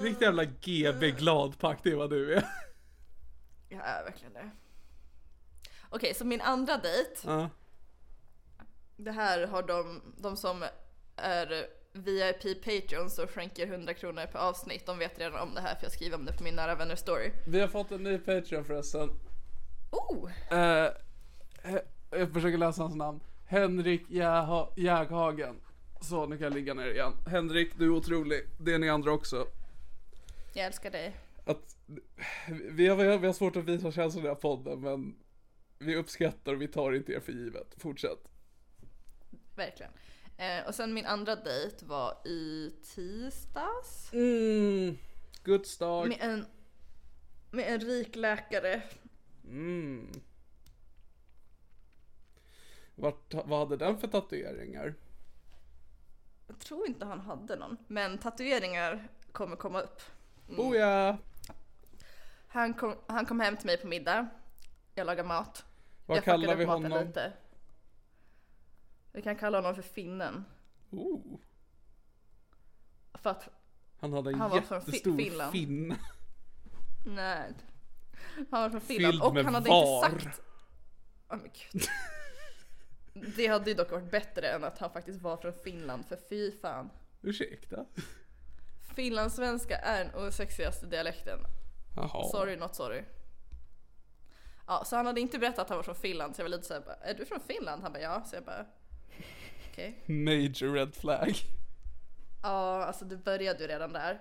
Riktig 0.00 0.24
jävla 0.24 0.44
GB 0.44 1.10
gladpack, 1.10 1.80
det 1.82 1.90
är 1.90 1.94
vad 1.94 2.10
du 2.10 2.34
är. 2.34 2.44
Jag 3.68 3.86
är 3.86 4.04
verkligen 4.04 4.32
det. 4.32 4.50
Okej, 5.88 6.14
så 6.14 6.24
min 6.24 6.40
andra 6.40 6.78
dejt. 6.78 7.20
Ja. 7.24 7.50
Det 8.96 9.10
här 9.10 9.46
har 9.46 9.62
de, 9.62 10.02
de 10.18 10.36
som 10.36 10.64
är 11.16 11.66
VIP 11.96 12.64
Patreons 12.64 13.18
och 13.18 13.30
skänker 13.30 13.66
100 13.66 13.94
kronor 13.94 14.26
per 14.26 14.38
avsnitt. 14.38 14.86
De 14.86 14.98
vet 14.98 15.18
redan 15.18 15.40
om 15.48 15.54
det 15.54 15.60
här 15.60 15.74
för 15.74 15.82
jag 15.84 15.92
skriver 15.92 16.16
om 16.16 16.24
det 16.24 16.32
på 16.32 16.44
min 16.44 16.54
nära 16.54 16.74
vänner 16.74 16.96
story. 16.96 17.30
Vi 17.46 17.60
har 17.60 17.68
fått 17.68 17.90
en 17.92 18.02
ny 18.02 18.18
Patreon 18.18 18.64
förresten. 18.64 19.08
Oh! 19.90 20.30
Eh, 20.50 20.90
he- 21.62 21.82
jag 22.10 22.32
försöker 22.32 22.58
läsa 22.58 22.82
hans 22.82 22.94
namn. 22.94 23.20
Henrik 23.46 24.02
Jäha- 24.08 24.72
Jäghagen. 24.76 25.56
Så, 26.00 26.26
nu 26.26 26.36
kan 26.36 26.44
jag 26.44 26.54
ligga 26.54 26.74
ner 26.74 26.86
igen. 26.86 27.12
Henrik, 27.26 27.72
du 27.78 27.84
är 27.84 27.90
otrolig. 27.90 28.40
Det 28.60 28.74
är 28.74 28.78
ni 28.78 28.88
andra 28.88 29.12
också. 29.12 29.46
Jag 30.52 30.66
älskar 30.66 30.90
dig. 30.90 31.16
Att, 31.44 31.76
vi, 32.70 32.88
har, 32.88 33.18
vi 33.18 33.26
har 33.26 33.32
svårt 33.32 33.56
att 33.56 33.64
visa 33.64 33.92
känslor 33.92 34.24
i 34.24 34.26
den 34.26 34.34
här 34.34 34.40
podden, 34.40 34.80
men 34.80 35.16
vi 35.78 35.96
uppskattar 35.96 36.54
och 36.54 36.62
vi 36.62 36.68
tar 36.68 36.92
inte 36.92 37.12
er 37.12 37.20
för 37.20 37.32
givet. 37.32 37.74
Fortsätt. 37.78 38.18
Verkligen. 39.54 39.92
Eh, 40.36 40.66
och 40.66 40.74
sen 40.74 40.94
min 40.94 41.06
andra 41.06 41.36
dejt 41.36 41.86
var 41.86 42.26
i 42.26 42.72
tisdags. 42.82 44.12
Mm, 44.12 44.98
good 45.44 45.66
start. 45.66 46.08
Med 46.08 46.18
en, 46.20 46.46
med 47.50 47.72
en 47.74 47.80
rik 47.80 48.16
läkare. 48.16 48.82
Mm. 49.44 50.12
Vart, 52.94 53.34
vad 53.34 53.58
hade 53.58 53.76
den 53.76 53.98
för 53.98 54.08
tatueringar? 54.08 54.94
Jag 56.46 56.58
tror 56.58 56.86
inte 56.86 57.04
han 57.06 57.20
hade 57.20 57.56
någon. 57.56 57.76
Men 57.86 58.18
tatueringar 58.18 59.08
kommer 59.32 59.56
komma 59.56 59.80
upp. 59.80 60.02
Oh 60.48 60.76
ja! 60.76 61.16
Han 62.48 62.74
kom, 62.74 62.94
han 63.06 63.26
kom 63.26 63.40
hem 63.40 63.56
till 63.56 63.66
mig 63.66 63.76
på 63.76 63.86
middag. 63.86 64.28
Jag 64.94 65.06
lagar 65.06 65.24
mat. 65.24 65.64
Vad 66.06 66.16
jag 66.16 66.24
kallar 66.24 66.56
vi 66.56 66.64
honom? 66.64 67.06
Lite. 67.06 67.32
Vi 69.16 69.22
kan 69.22 69.36
kalla 69.36 69.58
honom 69.58 69.74
för 69.74 69.82
finnen. 69.82 70.44
Oh, 70.90 71.38
För 73.14 73.30
att, 73.30 73.48
han 74.00 74.12
hade 74.12 74.30
en 74.30 74.40
Han 74.40 74.54
jättestor 74.54 75.16
Finland. 75.16 75.52
finne. 75.52 75.96
nej. 77.06 77.52
Han 78.50 78.62
var 78.62 78.70
från 78.70 78.80
Finland 78.80 79.12
Fylld 79.12 79.22
och 79.22 79.44
han 79.44 79.54
hade 79.54 79.68
var. 79.68 80.06
inte 80.08 80.24
sagt... 80.24 80.40
Åh 81.28 81.36
men 81.36 81.50
gud. 81.72 81.82
Det 83.36 83.46
hade 83.46 83.70
ju 83.70 83.76
dock 83.76 83.90
varit 83.90 84.10
bättre 84.10 84.48
än 84.48 84.64
att 84.64 84.78
han 84.78 84.90
faktiskt 84.90 85.22
var 85.22 85.36
från 85.36 85.52
Finland, 85.52 86.06
för 86.06 86.18
fy 86.28 86.52
fan. 86.52 86.90
Ursäkta? 87.22 87.86
Finlandssvenska 88.94 89.76
är 89.78 90.04
den 90.04 90.14
osexigaste 90.26 90.86
dialekten. 90.86 91.38
Jaha. 91.96 92.28
Sorry 92.28 92.56
not 92.56 92.74
sorry. 92.74 93.02
Ja, 94.66 94.84
så 94.84 94.96
han 94.96 95.06
hade 95.06 95.20
inte 95.20 95.38
berättat 95.38 95.58
att 95.58 95.68
han 95.68 95.78
var 95.78 95.82
från 95.82 95.94
Finland 95.94 96.36
så 96.36 96.40
jag 96.40 96.44
var 96.44 96.50
lite 96.56 96.66
såhär 96.66 96.96
är 97.02 97.14
du 97.14 97.24
från 97.26 97.40
Finland? 97.40 97.82
Han 97.82 97.92
bara 97.92 98.02
ja, 98.02 98.24
så 98.24 98.36
jag 98.36 98.44
bara 98.44 98.66
okej. 99.70 100.02
Major 100.06 100.74
red 100.74 100.94
flag. 100.94 101.36
Ja, 102.42 102.84
alltså 102.84 103.04
det 103.04 103.16
började 103.16 103.62
ju 103.62 103.66
redan 103.68 103.92
där. 103.92 104.20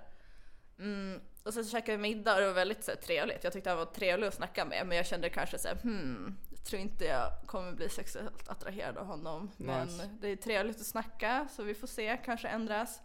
Mm, 0.79 1.21
och 1.43 1.53
sen 1.53 1.65
så 1.65 1.71
käkade 1.71 1.97
vi 1.97 2.01
middag 2.01 2.33
och 2.33 2.39
det 2.41 2.47
var 2.47 2.53
väldigt 2.53 2.83
så 2.83 2.91
här, 2.91 2.97
trevligt. 2.97 3.43
Jag 3.43 3.53
tyckte 3.53 3.69
han 3.69 3.79
var 3.79 3.85
trevlig 3.85 4.27
att 4.27 4.33
snacka 4.33 4.65
med 4.65 4.87
men 4.87 4.97
jag 4.97 5.05
kände 5.05 5.29
kanske 5.29 5.57
såhär 5.57 5.75
hmm, 5.75 6.37
jag 6.49 6.63
tror 6.63 6.81
inte 6.81 7.05
jag 7.05 7.31
kommer 7.45 7.71
bli 7.71 7.89
sexuellt 7.89 8.49
attraherad 8.49 8.97
av 8.97 9.05
honom. 9.05 9.51
Men 9.57 9.87
Nice. 9.87 10.09
det 10.21 10.27
är 10.27 10.35
trevligt 10.35 10.75
att 10.77 10.85
snacka 10.85 11.47
så 11.51 11.63
vi 11.63 11.75
får 11.75 11.87
se, 11.87 12.17
kanske 12.25 12.47
ändras. 12.47 13.01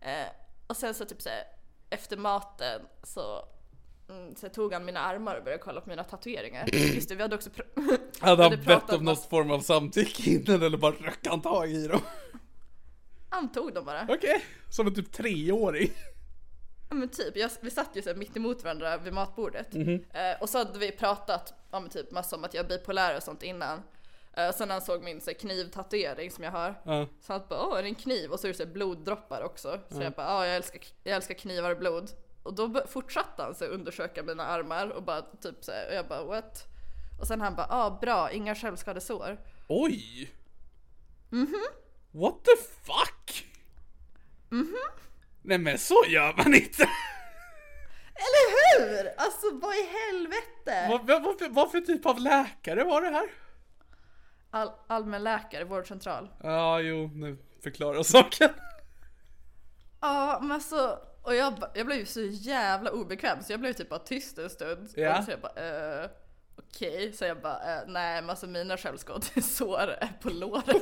Eh, 0.00 0.28
och 0.66 0.76
sen 0.76 0.94
så 0.94 1.04
typ 1.04 1.22
såhär, 1.22 1.44
efter 1.90 2.16
maten 2.16 2.82
så, 3.02 3.48
mm, 4.08 4.36
så 4.36 4.48
tog 4.48 4.72
han 4.72 4.84
mina 4.84 5.00
armar 5.00 5.36
och 5.36 5.44
började 5.44 5.62
kolla 5.62 5.80
på 5.80 5.88
mina 5.88 6.04
tatueringar. 6.04 6.68
Just 6.72 7.08
det, 7.08 7.14
vi 7.14 7.22
hade 7.22 7.34
också 7.36 7.50
pr- 7.50 7.98
Hade 8.20 8.42
han 8.42 8.60
bett 8.66 8.92
om 8.92 9.04
någon 9.04 9.16
form 9.16 9.50
av 9.50 9.60
samtycke 9.60 10.30
innan 10.30 10.62
eller 10.62 10.78
bara 10.78 10.92
röck 10.92 11.26
han 11.26 11.42
tag 11.42 11.70
i 11.70 11.86
dem? 11.88 12.00
Han 13.30 13.52
tog 13.52 13.74
dem 13.74 13.84
bara. 13.84 14.06
Okej, 14.08 14.44
som 14.70 14.86
en 14.86 14.94
typ 14.94 15.12
treåring. 15.12 15.92
Ja 16.88 16.94
men 16.94 17.08
typ, 17.08 17.36
jag, 17.36 17.50
vi 17.60 17.70
satt 17.70 17.90
ju 17.96 18.02
så 18.02 18.14
mitt 18.14 18.36
emot 18.36 18.64
varandra 18.64 18.96
vid 18.98 19.12
matbordet. 19.12 19.74
Mhm. 19.74 19.94
Eh, 19.94 20.40
och 20.40 20.48
så 20.48 20.58
hade 20.58 20.78
vi 20.78 20.92
pratat 20.92 21.54
om 21.70 21.88
typ 21.88 22.10
massa 22.10 22.36
om 22.36 22.44
att 22.44 22.54
jag 22.54 22.64
är 22.64 22.68
bipolär 22.68 23.16
och 23.16 23.22
sånt 23.22 23.42
innan. 23.42 23.82
Eh, 24.36 24.52
sen 24.52 24.68
när 24.68 24.74
han 24.74 24.82
såg 24.82 25.02
min 25.02 25.20
så 25.20 25.30
här, 25.30 25.38
knivtatuering 25.38 26.30
som 26.30 26.44
jag 26.44 26.50
har. 26.50 26.74
Ja. 26.84 27.06
Så 27.20 27.32
han 27.32 27.42
bara 27.48 27.66
åh 27.66 27.78
är 27.78 27.82
det 27.82 27.88
en 27.88 27.94
kniv? 27.94 28.30
Och 28.30 28.40
så 28.40 28.46
är 28.46 28.48
det 28.52 28.56
så 28.56 28.64
här, 28.64 28.72
bloddroppar 28.72 29.42
också. 29.42 29.80
Så 29.90 30.02
jag 30.02 30.12
bara 30.12 30.26
ja 30.26 30.46
jag 30.46 30.56
älskar, 30.56 30.80
jag 31.02 31.16
älskar 31.16 31.34
knivar 31.34 31.70
och 31.70 31.78
blod. 31.78 32.10
Och 32.46 32.54
då 32.54 32.86
fortsatte 32.88 33.42
han 33.42 33.54
så 33.54 33.64
undersöka 33.64 34.22
mina 34.22 34.44
armar 34.46 34.88
och 34.88 35.02
bara 35.02 35.22
typ 35.22 35.64
så 35.64 35.72
här, 35.72 35.88
och 35.88 35.94
jag 35.94 36.08
bara 36.08 36.24
what? 36.24 36.64
Och 37.20 37.26
sen 37.26 37.40
han 37.40 37.54
bara 37.56 37.66
ja 37.70 37.98
bra, 38.00 38.30
inga 38.32 38.54
självskadesår. 38.54 39.38
Oj! 39.68 40.30
Mhm. 41.30 41.64
What 42.10 42.44
the 42.44 42.56
fuck? 42.84 43.46
Nej 45.42 45.58
men 45.58 45.78
så 45.78 46.04
gör 46.08 46.34
man 46.36 46.54
inte! 46.54 46.82
Eller 48.14 48.78
hur? 48.78 49.12
Alltså 49.16 49.46
vad 49.52 49.74
i 49.74 49.88
helvete? 50.06 50.86
vad, 50.90 51.06
vad, 51.06 51.22
vad, 51.22 51.38
för- 51.38 51.48
vad 51.48 51.70
för 51.70 51.80
typ 51.80 52.06
av 52.06 52.18
läkare 52.20 52.84
var 52.84 53.02
det 53.02 53.08
här? 53.10 53.28
All, 54.50 54.70
allmänläkare, 54.86 55.64
vårdcentral. 55.64 56.30
Ja, 56.42 56.80
jo, 56.80 57.10
nu 57.14 57.38
förklarar 57.62 58.02
saken. 58.02 58.50
Ja, 60.00 60.38
men 60.42 60.52
alltså, 60.52 60.98
och 61.26 61.34
jag, 61.34 61.54
jag 61.74 61.86
blev 61.86 61.98
ju 61.98 62.06
så 62.06 62.20
jävla 62.20 62.90
obekväm 62.90 63.42
så 63.42 63.52
jag 63.52 63.60
blev 63.60 63.72
typ 63.72 63.88
bara 63.88 63.98
tyst 63.98 64.38
en 64.38 64.50
stund. 64.50 64.88
Ja. 64.94 65.18
Och 65.18 65.24
så 65.24 65.30
jag 65.30 65.40
bara, 65.40 65.52
eh, 66.02 66.10
okej. 66.58 67.12
Så 67.12 67.24
jag 67.24 67.40
bara, 67.40 67.76
eh, 67.76 67.82
nej 67.86 68.20
men 68.22 68.30
alltså 68.30 68.46
mina 68.46 68.76
självskadesår 68.76 69.78
är 70.00 70.12
på 70.22 70.30
låren. 70.30 70.80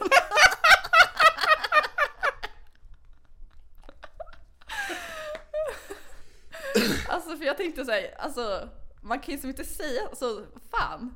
alltså 7.08 7.36
för 7.36 7.44
jag 7.44 7.56
tänkte 7.56 7.84
såhär, 7.84 8.14
alltså 8.18 8.68
man 9.02 9.20
kan 9.20 9.34
ju 9.34 9.40
som 9.40 9.50
inte 9.50 9.64
säga 9.64 10.02
så, 10.12 10.46
fan. 10.70 11.14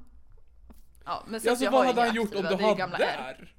Ja, 1.04 1.24
men 1.28 1.40
sen 1.40 1.50
Ja, 1.50 1.56
så 1.56 1.64
jag 1.64 1.70
vad 1.70 1.86
hade 1.86 2.00
inga 2.00 2.06
han 2.06 2.16
gjort 2.16 2.34
om 2.34 2.46
aktiva, 2.46 2.50
du 2.50 2.56
det 2.56 2.62
är 2.62 2.66
ju 2.66 2.68
hade 2.68 2.78
gamla 2.78 2.98
R. 2.98 3.36
R? 3.40 3.54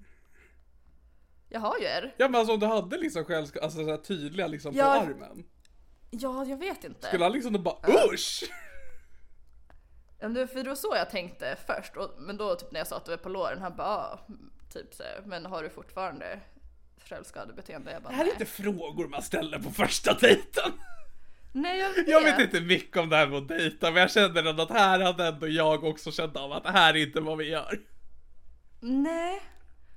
Jag 1.49 1.59
har 1.59 1.77
ju 1.79 1.85
R. 1.85 2.15
Ja 2.17 2.27
men 2.27 2.39
alltså 2.39 2.53
om 2.53 2.59
du 2.59 2.65
hade 2.65 2.97
liksom 2.97 3.25
självska, 3.25 3.59
alltså 3.61 3.83
så 3.83 3.89
här 3.89 3.97
tydliga 3.97 4.47
liksom 4.47 4.75
Ja. 4.75 4.83
på 4.85 4.91
armen. 5.11 5.43
Ja, 6.11 6.45
jag 6.45 6.57
vet 6.57 6.83
inte. 6.83 7.07
Skulle 7.07 7.23
han 7.23 7.33
liksom 7.33 7.63
bara 7.63 7.77
usch? 8.13 8.43
Ja, 10.19 10.27
men 10.27 10.47
för 10.47 10.63
det 10.63 10.69
var 10.69 10.75
så 10.75 10.95
jag 10.95 11.09
tänkte 11.09 11.57
först, 11.67 11.97
och, 11.97 12.11
men 12.17 12.37
då 12.37 12.55
typ 12.55 12.71
när 12.71 12.79
jag 12.79 12.87
sa 12.87 12.97
att 12.97 13.05
det 13.05 13.11
var 13.11 13.17
på 13.17 13.29
låren, 13.29 13.61
han 13.61 13.75
bara 13.75 13.87
ah, 13.87 14.19
typ 14.73 14.93
så 14.93 15.03
men 15.25 15.45
har 15.45 15.63
du 15.63 15.69
fortfarande 15.69 16.39
självskadebeteende? 17.05 17.91
Jag 17.91 18.01
bara 18.03 18.09
Det 18.09 18.15
här 18.15 18.25
är 18.25 18.31
inte 18.31 18.45
frågor 18.45 19.07
man 19.07 19.21
ställer 19.21 19.59
på 19.59 19.69
första 19.71 20.13
dejten. 20.13 20.71
Nej 21.53 21.79
jag 21.79 21.89
vet. 21.95 22.07
Jag 22.07 22.21
vet 22.21 22.39
inte 22.39 22.61
mycket 22.61 22.97
om 22.97 23.09
det 23.09 23.15
här 23.15 23.27
med 23.27 23.37
att 23.37 23.47
dejta 23.47 23.91
men 23.91 24.01
jag 24.01 24.11
känner 24.11 24.43
ändå 24.49 24.63
att 24.63 24.71
här 24.71 24.99
hade 24.99 25.27
ändå 25.27 25.47
jag 25.47 25.83
också 25.83 26.11
känt 26.11 26.37
av 26.37 26.51
att 26.51 26.63
det 26.63 26.71
här 26.71 26.93
är 26.93 27.07
inte 27.07 27.21
vad 27.21 27.37
vi 27.37 27.49
gör. 27.49 27.79
Nej. 28.81 29.41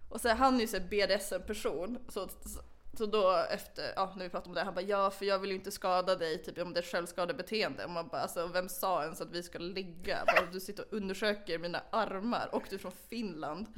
Och 0.08 0.20
så 0.20 0.28
här, 0.28 0.34
han 0.36 0.56
är 0.56 0.60
ju 0.60 0.66
så 0.66 0.80
BDSM-person, 0.80 1.98
så, 2.08 2.28
så 2.28 2.60
då 2.98 3.46
efter, 3.50 3.92
ja 3.96 4.12
när 4.16 4.24
vi 4.24 4.30
pratade 4.30 4.48
om 4.48 4.54
det, 4.54 4.62
han 4.62 4.74
bara 4.74 4.82
ja 4.82 5.10
för 5.10 5.24
jag 5.24 5.38
vill 5.38 5.50
ju 5.50 5.56
inte 5.56 5.70
skada 5.70 6.16
dig 6.16 6.42
typ 6.42 6.58
om 6.58 6.72
det 6.72 6.80
är 6.80 6.84
självskadebeteende. 6.84 7.84
Och 7.84 7.90
man 7.90 8.08
bara 8.08 8.20
alltså 8.20 8.46
vem 8.46 8.68
sa 8.68 9.02
ens 9.02 9.20
att 9.20 9.30
vi 9.30 9.42
ska 9.42 9.58
ligga? 9.58 10.24
Bara, 10.26 10.46
du 10.52 10.60
sitter 10.60 10.84
och 10.84 10.92
undersöker 10.92 11.58
mina 11.58 11.82
armar 11.90 12.48
och 12.52 12.62
du 12.68 12.74
är 12.74 12.80
från 12.80 12.92
Finland. 13.08 13.66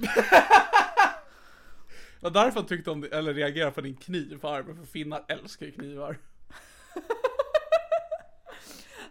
Det 2.20 2.30
var 2.30 2.44
därför 2.44 2.62
tyckte 2.62 2.90
om 2.90 3.00
det, 3.00 3.08
eller 3.08 3.34
reagerade 3.34 3.72
på 3.72 3.80
din 3.80 3.96
kniv 3.96 4.40
på 4.40 4.48
armen 4.48 4.76
för 4.76 4.84
finnar 4.84 5.24
älskar 5.28 5.66
ju 5.66 5.72
knivar. 5.72 6.18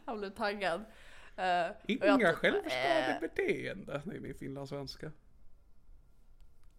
Han 0.05 0.19
blev 0.19 0.29
taggad. 0.29 0.85
Jag 1.35 1.75
Inga 1.85 2.33
självskadebeteende. 2.33 4.01
Nej, 4.05 4.19
min 4.19 4.35
finlandssvenska. 4.35 5.11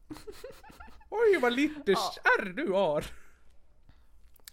Oj, 1.09 1.39
vad 1.41 1.53
lite 1.53 1.95
kärr 1.95 2.45
du 2.45 2.73
har. 2.73 3.05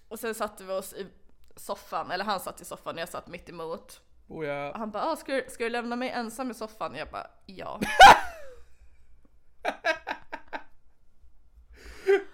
Och 0.07 0.19
sen 0.19 0.35
satte 0.35 0.63
vi 0.63 0.73
oss 0.73 0.93
i 0.93 1.07
soffan, 1.55 2.11
eller 2.11 2.25
han 2.25 2.39
satt 2.39 2.61
i 2.61 2.65
soffan 2.65 2.95
och 2.95 3.01
jag 3.01 3.09
satt 3.09 3.27
mitt 3.27 3.49
emot. 3.49 4.01
Och 4.27 4.45
jag, 4.45 4.73
han 4.73 4.91
bara, 4.91 5.03
ah, 5.03 5.15
ska, 5.15 5.33
du, 5.33 5.45
ska 5.49 5.63
du 5.63 5.69
lämna 5.69 5.95
mig 5.95 6.09
ensam 6.09 6.51
i 6.51 6.53
soffan? 6.53 6.95
Jag 6.95 7.09
bara, 7.09 7.27
ja. 7.45 7.79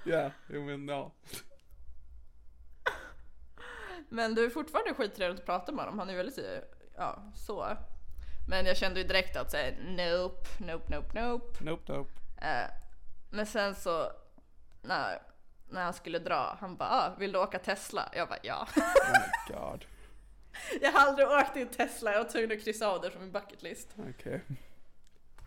ja, 0.03 0.31
jo 0.49 0.65
men 0.65 0.87
ja. 0.87 1.11
Men 4.09 4.35
det 4.35 4.41
är 4.41 4.49
fortfarande 4.49 4.93
skittrevligt 4.93 5.39
att 5.39 5.45
prata 5.45 5.71
med 5.71 5.85
honom, 5.85 5.99
han 5.99 6.09
är 6.09 6.15
väldigt, 6.15 6.39
ja, 6.95 7.31
så. 7.35 7.77
Men 8.47 8.65
jag 8.65 8.77
kände 8.77 8.99
ju 8.99 9.07
direkt 9.07 9.37
att 9.37 9.51
säga 9.51 9.75
nope, 9.81 10.47
nope, 10.59 10.95
nope, 10.95 11.21
nope. 11.21 11.63
Nope, 11.63 11.93
nope. 11.93 12.11
Eh, 12.41 12.86
men 13.37 13.45
sen 13.45 13.75
så, 13.75 14.11
när, 14.81 15.21
när 15.69 15.83
han 15.83 15.93
skulle 15.93 16.19
dra, 16.19 16.57
han 16.61 16.77
bara, 16.77 16.89
ah, 16.89 17.15
vill 17.19 17.31
du 17.31 17.39
åka 17.39 17.59
Tesla? 17.59 18.09
Jag 18.15 18.27
bara, 18.29 18.39
ja. 18.43 18.67
Oh 18.75 18.83
my 19.11 19.55
god. 19.55 19.85
jag 20.81 20.91
har 20.91 20.99
aldrig 21.07 21.27
åkt 21.27 21.57
i 21.57 21.61
en 21.61 21.67
Tesla, 21.67 22.11
jag 22.11 22.23
var 22.23 22.29
tvungen 22.29 22.51
att 22.51 22.63
kryssa 22.63 22.87
av 22.87 23.01
det 23.01 23.11
från 23.11 23.21
min 23.21 23.31
bucketlist. 23.31 23.95
Okej. 24.09 24.41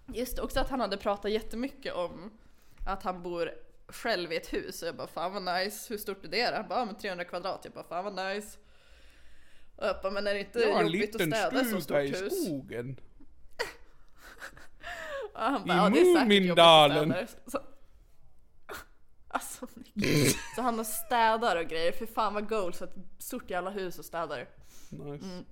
Just 0.06 0.38
också 0.38 0.60
att 0.60 0.70
han 0.70 0.80
hade 0.80 0.96
pratat 0.96 1.30
jättemycket 1.30 1.94
om 1.94 2.30
att 2.86 3.02
han 3.02 3.22
bor 3.22 3.52
själv 3.88 4.32
i 4.32 4.36
ett 4.36 4.52
hus 4.52 4.82
och 4.82 4.88
jag 4.88 4.96
bara 4.96 5.06
fan 5.06 5.32
vad 5.32 5.42
nice, 5.42 5.92
hur 5.92 5.98
stort 5.98 6.24
är 6.24 6.28
det? 6.28 6.52
Han 6.56 6.68
bara 6.68 6.78
ja, 6.78 6.84
men 6.84 6.94
300 6.94 7.24
kvadrat, 7.24 7.60
jag 7.64 7.72
bara 7.72 7.84
fan 7.84 8.04
vad 8.04 8.26
nice. 8.26 8.58
Och 9.76 9.86
jag 9.86 9.96
bara 10.02 10.12
men 10.12 10.26
är 10.26 10.34
det 10.34 10.40
inte 10.40 10.58
Jag 10.60 10.80
en 10.80 10.86
jobbigt 10.86 11.14
att 11.14 11.20
liten 11.20 11.32
städa 11.32 11.64
så 11.64 11.80
stuga 11.80 11.80
stort 11.80 11.98
i 12.20 12.24
hus? 12.24 12.44
skogen. 12.46 13.00
Och 15.34 15.40
han 15.40 15.62
I 15.62 15.66
bara, 15.66 15.76
ja, 15.76 15.88
det 15.88 16.00
är 16.00 16.04
säkert 16.04 16.06
jobbigt 16.06 16.22
att 16.22 16.28
Mumindalen." 16.28 17.12
städa. 17.12 17.26
Så, 17.46 17.58
alltså, 19.30 19.66
så 20.54 20.62
han 20.62 20.78
har 20.78 20.84
städar 20.84 21.56
och 21.56 21.68
grejer, 21.68 21.92
för 21.92 22.06
fan 22.06 22.34
vad 22.34 22.48
goals 22.48 22.82
ett 22.82 22.94
stort 23.18 23.50
jävla 23.50 23.70
hus 23.70 23.98
och 23.98 24.04
städar. 24.04 24.48
Nice. 24.90 25.26
Mm. 25.26 25.44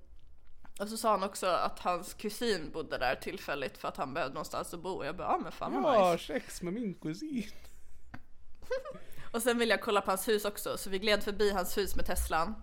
Och 0.80 0.88
så 0.88 0.96
sa 0.96 1.10
han 1.10 1.22
också 1.22 1.46
att 1.46 1.78
hans 1.78 2.14
kusin 2.14 2.70
bodde 2.72 2.98
där 2.98 3.14
tillfälligt 3.14 3.78
för 3.78 3.88
att 3.88 3.96
han 3.96 4.14
behövde 4.14 4.34
någonstans 4.34 4.74
att 4.74 4.80
bo. 4.80 4.90
Och 4.90 5.06
jag 5.06 5.16
bara, 5.16 5.28
ja 5.28 5.38
men 5.42 5.52
fan 5.52 5.82
vad 5.82 5.94
Jag 5.94 6.12
nice. 6.12 6.24
sex 6.24 6.62
med 6.62 6.72
min 6.72 6.94
kusin. 6.94 7.50
Och 9.32 9.42
sen 9.42 9.58
ville 9.58 9.72
jag 9.72 9.80
kolla 9.80 10.00
på 10.00 10.10
hans 10.10 10.28
hus 10.28 10.44
också, 10.44 10.78
så 10.78 10.90
vi 10.90 10.98
gled 10.98 11.22
förbi 11.22 11.50
hans 11.50 11.78
hus 11.78 11.96
med 11.96 12.06
Teslan. 12.06 12.54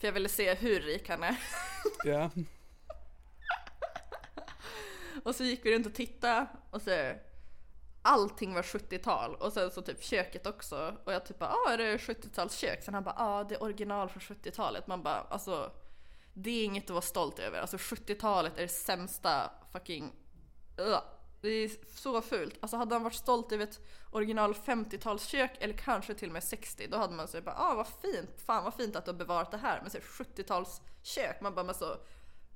För 0.00 0.08
jag 0.08 0.12
ville 0.12 0.28
se 0.28 0.54
hur 0.54 0.80
rik 0.80 1.08
han 1.08 1.22
är. 1.22 1.36
Ja. 2.04 2.30
Och 5.24 5.34
så 5.34 5.44
gick 5.44 5.64
vi 5.66 5.74
runt 5.74 5.86
och 5.86 5.94
tittade 5.94 6.46
och 6.70 6.82
så 6.82 6.90
Allting 8.02 8.54
var 8.54 8.62
70-tal 8.62 9.34
och 9.34 9.52
sen 9.52 9.70
så 9.70 9.82
typ 9.82 10.04
köket 10.04 10.46
också 10.46 10.96
och 11.04 11.12
jag 11.12 11.26
typ 11.26 11.38
bara 11.38 11.50
ah 11.50 11.72
är 11.72 11.78
det 11.78 11.96
70-talskök? 11.96 12.80
Sen 12.80 12.94
han 12.94 13.04
bara 13.04 13.14
ah 13.18 13.44
det 13.44 13.54
är 13.54 13.62
original 13.62 14.08
från 14.08 14.36
70-talet. 14.36 14.86
Man 14.86 15.02
bara 15.02 15.20
alltså 15.20 15.72
Det 16.34 16.50
är 16.50 16.64
inget 16.64 16.84
att 16.84 16.90
vara 16.90 17.02
stolt 17.02 17.38
över. 17.38 17.60
Alltså 17.60 17.76
70-talet 17.76 18.58
är 18.58 18.62
det 18.62 18.68
sämsta 18.68 19.50
fucking 19.72 20.12
uh, 20.80 20.98
Det 21.40 21.48
är 21.48 21.70
så 21.96 22.22
fult. 22.22 22.54
Alltså 22.60 22.76
hade 22.76 22.94
han 22.94 23.02
varit 23.02 23.14
stolt 23.14 23.52
över 23.52 23.64
ett 23.64 23.80
original 24.10 24.52
50-talskök 24.52 25.50
eller 25.60 25.74
kanske 25.74 26.14
till 26.14 26.28
och 26.28 26.32
med 26.32 26.44
60 26.44 26.86
då 26.90 26.96
hade 26.96 27.14
man 27.14 27.28
så 27.28 27.40
bara 27.40 27.56
ah 27.58 27.74
vad 27.74 27.86
fint, 27.86 28.40
fan 28.46 28.64
vad 28.64 28.74
fint 28.74 28.96
att 28.96 29.04
du 29.04 29.10
har 29.10 29.18
bevarat 29.18 29.50
det 29.50 29.58
här. 29.58 29.80
Men 29.80 29.90
så 29.90 29.98
70-talskök, 29.98 31.34
man 31.40 31.54
bara 31.54 31.64
men 31.64 31.74
så 31.74 31.96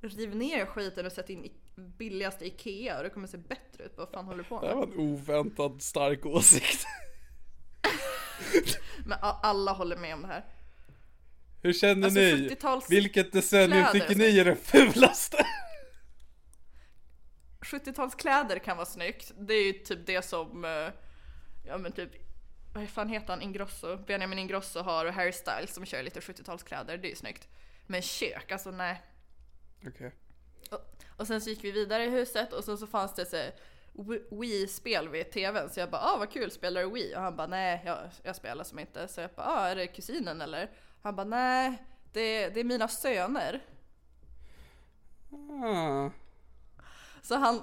riv 0.01 0.37
ner 0.37 0.67
skiten 0.67 1.07
och 1.07 1.13
sätt 1.13 1.31
in 1.31 1.53
billigaste 1.77 2.47
Ikea 2.47 2.97
och 2.97 3.03
det 3.05 3.11
kommer 3.11 3.27
se 3.27 3.39
bättre 3.39 3.85
ut. 3.85 3.93
Vad 3.97 4.09
fan 4.11 4.25
håller 4.25 4.43
du 4.43 4.49
på 4.49 4.61
Det 4.61 4.67
här 4.67 4.75
med? 4.75 4.89
var 4.89 4.95
en 4.95 5.01
oväntad 5.01 5.83
stark 5.83 6.27
åsikt. 6.27 6.87
Men 9.07 9.19
alla 9.23 9.73
håller 9.73 9.97
med 9.97 10.15
om 10.15 10.23
det 10.23 10.29
här. 10.29 10.45
Hur 11.63 11.73
känner 11.73 12.05
Alltså, 12.05 12.21
ni? 12.21 12.49
70-tals 12.49 12.91
Vilket 12.91 13.33
decennium 13.33 13.71
kläder, 13.85 14.01
tycker 14.01 14.15
ni 14.15 14.39
är 14.39 14.45
det 14.45 14.57
fulaste? 14.57 15.47
70-talskläder 17.61 18.59
kan 18.59 18.77
vara 18.77 18.87
snyggt. 18.87 19.33
Det 19.39 19.55
är 19.55 19.65
ju 19.67 19.73
typ 19.73 20.07
det 20.07 20.23
som, 20.23 20.65
eh, 20.65 20.89
ja 21.67 21.79
men 21.79 21.93
typ, 21.93 22.11
vad 22.75 22.89
fan 22.89 23.09
heter 23.09 23.29
han, 23.29 23.43
Ingrosso? 23.43 23.97
Benjamin 24.07 24.39
Ingrosso 24.39 24.81
har 24.81 25.07
Harry 25.07 25.33
Styles 25.33 25.75
som 25.75 25.85
kör 25.87 26.03
lite 26.03 26.21
70-talskläder, 26.21 26.97
det 26.97 27.09
är 27.09 27.11
ju 27.11 27.17
snyggt. 27.17 27.49
Men 27.87 28.03
kök, 28.03 28.53
alltså 28.53 28.71
nej. 28.71 29.03
Okej. 29.87 30.13
Och, 30.71 30.81
och 31.17 31.27
sen 31.27 31.41
så 31.41 31.51
gick 31.51 31.65
vi 31.65 31.71
vidare 31.71 32.05
i 32.05 32.11
huset 32.11 32.53
och 32.53 32.65
så, 32.65 32.77
så 32.77 32.87
fanns 32.87 33.15
det 33.15 33.27
så 33.27 33.37
Wii-spel 34.31 35.09
vid 35.09 35.31
tvn 35.31 35.71
så 35.71 35.81
jag 35.81 35.91
bara 35.91 36.01
ah 36.03 36.17
vad 36.19 36.31
kul, 36.31 36.51
spelar 36.51 36.83
du 36.83 36.91
Wii? 36.91 37.15
Och 37.15 37.21
han 37.21 37.37
bara 37.37 37.47
nej 37.47 37.83
jag, 37.85 37.99
jag 38.23 38.37
spelar 38.37 38.65
som 38.65 38.79
inte. 38.79 39.09
Så 39.09 39.21
jag 39.21 39.31
bara 39.37 39.47
ah 39.47 39.69
är 39.69 39.77
det 39.77 39.87
kusinen 39.87 40.41
eller? 40.41 40.71
Han 41.03 41.17
bara 41.17 41.27
nej 41.27 41.83
det, 42.13 42.49
det 42.49 42.61
är 42.61 42.65
mina 42.65 42.89
söner. 42.89 43.61
Ah. 45.33 46.11
Så 47.23 47.35
han 47.35 47.63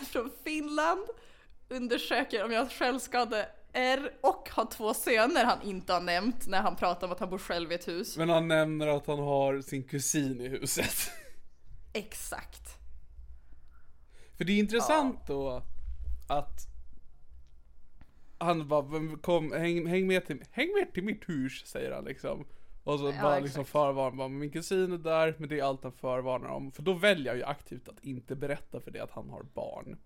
är 0.00 0.04
från 0.12 0.30
Finland, 0.44 1.06
undersöker 1.68 2.44
om 2.44 2.52
jag 2.52 2.70
självskade 2.70 3.48
R 3.72 4.12
och 4.20 4.48
har 4.52 4.64
två 4.66 4.94
söner 4.94 5.44
han 5.44 5.62
inte 5.62 5.92
har 5.92 6.00
nämnt 6.00 6.46
när 6.46 6.62
han 6.62 6.76
pratar 6.76 7.06
om 7.06 7.12
att 7.12 7.20
han 7.20 7.30
bor 7.30 7.38
själv 7.38 7.72
i 7.72 7.74
ett 7.74 7.88
hus. 7.88 8.16
Men 8.16 8.28
han 8.28 8.48
nämner 8.48 8.86
att 8.86 9.06
han 9.06 9.18
har 9.18 9.60
sin 9.60 9.82
kusin 9.84 10.40
i 10.40 10.48
huset. 10.48 11.10
Exakt. 11.92 12.78
För 14.36 14.44
det 14.44 14.52
är 14.52 14.58
intressant 14.58 15.26
då 15.26 15.62
att 16.28 16.66
han 18.38 18.68
bara, 18.68 18.82
"Vem 18.82 19.18
kom, 19.18 19.52
häng, 19.52 19.86
häng, 19.86 20.06
med 20.06 20.26
till, 20.26 20.44
häng 20.50 20.72
med 20.72 20.94
till 20.94 21.04
mitt 21.04 21.28
hus, 21.28 21.66
säger 21.66 21.92
han 21.92 22.04
liksom. 22.04 22.46
Och 22.84 22.98
så 22.98 23.06
Ja, 23.06 23.22
bara 23.22 23.32
exakt. 23.32 23.44
liksom 23.44 23.64
förvarnar, 23.64 24.16
bara, 24.16 24.28
min 24.28 24.50
kusin 24.50 24.92
är 24.92 24.98
där, 24.98 25.34
men 25.38 25.48
det 25.48 25.58
är 25.58 25.64
allt 25.64 25.82
han 25.82 25.92
förvarnar 25.92 26.48
om. 26.48 26.72
För 26.72 26.82
då 26.82 26.92
väljer 26.92 27.26
jag 27.26 27.36
ju 27.36 27.44
aktivt 27.44 27.88
att 27.88 28.04
inte 28.04 28.36
berätta 28.36 28.80
för 28.80 28.90
det 28.90 29.00
att 29.00 29.10
han 29.10 29.30
har 29.30 29.42
barn. 29.42 29.98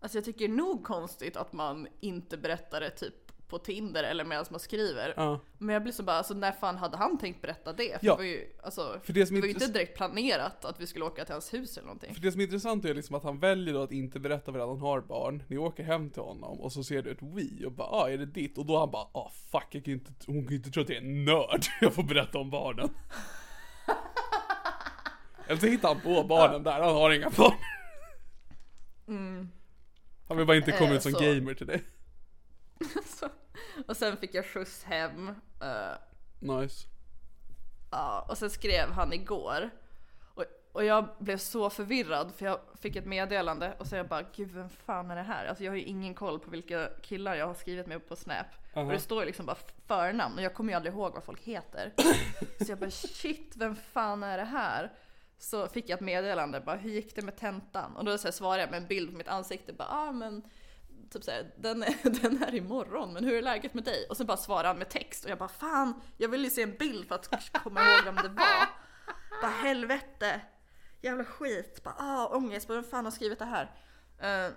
Alltså 0.00 0.18
jag 0.18 0.24
tycker 0.24 0.38
det 0.38 0.44
är 0.54 0.56
nog 0.56 0.84
konstigt 0.84 1.36
att 1.36 1.52
man 1.52 1.88
inte 2.00 2.36
berättar 2.38 2.80
det 2.80 2.90
typ 2.90 3.29
på 3.50 3.58
Tinder 3.58 4.04
eller 4.04 4.24
medan 4.24 4.44
man 4.50 4.60
skriver. 4.60 5.14
Ja. 5.16 5.40
Men 5.58 5.72
jag 5.72 5.82
blir 5.82 5.92
så 5.92 6.02
bara, 6.02 6.16
alltså 6.16 6.34
när 6.34 6.52
fan 6.52 6.76
hade 6.76 6.96
han 6.96 7.18
tänkt 7.18 7.42
berätta 7.42 7.72
det? 7.72 8.00
För 8.00 8.06
Ja. 8.06 8.12
det 8.12 8.16
var 8.18 8.24
ju, 8.24 8.46
alltså, 8.62 9.00
För 9.04 9.12
det 9.12 9.26
som 9.26 9.34
det 9.34 9.40
var 9.40 9.48
ju 9.48 9.54
inte 9.54 9.66
direkt 9.66 9.96
planerat 9.96 10.64
att 10.64 10.80
vi 10.80 10.86
skulle 10.86 11.04
åka 11.04 11.24
till 11.24 11.32
hans 11.34 11.54
hus 11.54 11.76
eller 11.76 11.86
någonting. 11.86 12.14
För 12.14 12.20
det 12.22 12.32
som 12.32 12.40
är 12.40 12.44
intressant 12.44 12.84
är 12.84 12.94
liksom 12.94 13.16
att 13.16 13.24
han 13.24 13.38
väljer 13.38 13.74
då 13.74 13.82
att 13.82 13.92
inte 13.92 14.20
berätta 14.20 14.52
för 14.52 14.58
att 14.58 14.68
han 14.68 14.78
har 14.80 15.00
barn. 15.00 15.42
Ni 15.48 15.58
åker 15.58 15.82
hem 15.84 16.10
till 16.10 16.22
honom 16.22 16.60
och 16.60 16.72
så 16.72 16.84
ser 16.84 17.02
du 17.02 17.10
ett 17.10 17.22
Wii 17.22 17.64
och 17.66 17.72
bara 17.72 17.88
ah, 17.88 18.10
är 18.10 18.18
det 18.18 18.26
ditt? 18.26 18.58
Och 18.58 18.66
då 18.66 18.78
han 18.78 18.90
bara 18.90 19.02
ah 19.12 19.30
fuck, 19.52 19.66
jag 19.70 19.84
kan 19.84 19.94
inte, 19.94 20.12
hon 20.26 20.46
kan 20.46 20.54
inte 20.56 20.70
tro 20.70 20.82
att 20.82 20.88
jag 20.88 20.96
är 20.98 21.02
en 21.02 21.24
nörd. 21.24 21.64
Jag 21.80 21.94
får 21.94 22.02
berätta 22.02 22.38
om 22.38 22.50
barnen. 22.50 22.88
Eller 25.46 25.60
så 25.60 25.66
hittar 25.66 25.88
han 25.88 26.00
på 26.00 26.24
barnen 26.24 26.62
där, 26.62 26.72
han 26.80 26.94
har 26.94 27.10
inga 27.10 27.30
barn. 27.30 27.54
Han 30.28 30.36
vill 30.36 30.46
bara 30.46 30.56
inte 30.56 30.72
komma 30.72 30.90
Eh, 30.90 30.96
ut 30.96 31.02
som 31.02 31.12
så- 31.12 31.18
gamer 31.20 31.54
till 31.54 31.66
dig. 31.66 31.82
Så, 33.06 33.28
och 33.88 33.96
sen 33.96 34.16
fick 34.16 34.34
jag 34.34 34.46
skjuts 34.46 34.84
hem. 34.84 35.28
eh, 35.60 35.92
Nice. 36.38 36.86
Ja, 37.90 38.26
och 38.28 38.38
sen 38.38 38.50
skrev 38.50 38.90
han 38.90 39.12
igår. 39.12 39.70
Och, 40.34 40.44
och 40.72 40.84
jag 40.84 41.08
blev 41.18 41.36
så 41.38 41.70
förvirrad 41.70 42.32
för 42.34 42.46
jag 42.46 42.58
fick 42.80 42.96
ett 42.96 43.06
meddelande 43.06 43.74
och 43.78 43.86
så 43.86 43.96
jag 43.96 44.08
bara 44.08 44.22
gud 44.36 44.50
vem 44.52 44.68
fan 44.68 45.10
är 45.10 45.16
det 45.16 45.22
här? 45.22 45.46
Alltså 45.46 45.64
jag 45.64 45.72
har 45.72 45.76
ju 45.76 45.82
ingen 45.84 46.14
koll 46.14 46.38
på 46.38 46.50
vilka 46.50 46.88
killar 47.02 47.34
jag 47.34 47.46
har 47.46 47.54
skrivit 47.54 47.86
med 47.86 48.08
på 48.08 48.16
Snap. 48.16 48.46
Och 48.86 48.92
det 48.92 49.00
står 49.00 49.20
ju 49.20 49.26
liksom 49.26 49.46
bara 49.46 49.56
förnamn 49.86 50.34
och 50.36 50.42
jag 50.42 50.54
kommer 50.54 50.72
ju 50.72 50.76
aldrig 50.76 50.94
ihåg 50.94 51.14
vad 51.14 51.24
folk 51.24 51.40
heter. 51.42 51.92
så 52.64 52.72
jag 52.72 52.78
bara 52.78 52.90
shit 52.90 53.52
vem 53.56 53.76
fan 53.76 54.22
är 54.22 54.38
det 54.38 54.44
här? 54.44 54.92
Så 55.38 55.68
fick 55.68 55.88
jag 55.88 55.96
ett 55.96 56.04
meddelande 56.04 56.60
bara 56.60 56.76
hur 56.76 56.90
gick 56.90 57.16
det 57.16 57.22
med 57.22 57.36
tentan? 57.36 57.96
Och 57.96 58.04
då 58.04 58.18
så 58.18 58.26
här 58.26 58.32
svarade 58.32 58.62
jag 58.62 58.70
med 58.70 58.82
en 58.82 58.88
bild 58.88 59.10
på 59.10 59.16
mitt 59.16 59.28
ansikte 59.28 59.72
bara 59.72 59.88
ah 59.88 60.12
men 60.12 60.42
typ 61.10 61.24
såhär, 61.24 61.52
den, 61.56 61.82
är- 61.82 62.10
den 62.22 62.42
är 62.42 62.54
imorgon, 62.54 63.12
men 63.12 63.24
hur 63.24 63.34
är 63.34 63.42
läget 63.42 63.74
med 63.74 63.84
dig? 63.84 64.06
Och 64.10 64.16
sen 64.16 64.26
bara 64.26 64.36
svarade 64.36 64.68
han 64.68 64.78
med 64.78 64.88
text 64.88 65.24
och 65.24 65.30
jag 65.30 65.38
bara 65.38 65.48
fan, 65.48 66.00
jag 66.16 66.28
vill 66.28 66.44
ju 66.44 66.50
se 66.50 66.62
en 66.62 66.76
bild 66.76 67.08
för 67.08 67.14
att 67.14 67.52
komma 67.64 67.80
ihåg 67.80 68.04
vem 68.04 68.16
det 68.16 68.28
var. 68.28 68.68
Bara 69.42 69.50
helvete, 69.50 70.40
jävla 71.00 71.24
skit, 71.24 71.82
bara 71.82 71.94
ah 71.98 72.26
ångest, 72.26 72.68
bara 72.68 72.80
vem 72.80 72.90
fan 72.90 73.04
har 73.04 73.12
skrivit 73.12 73.38
det 73.38 73.44
här? 73.44 73.70
Eh, 74.18 74.52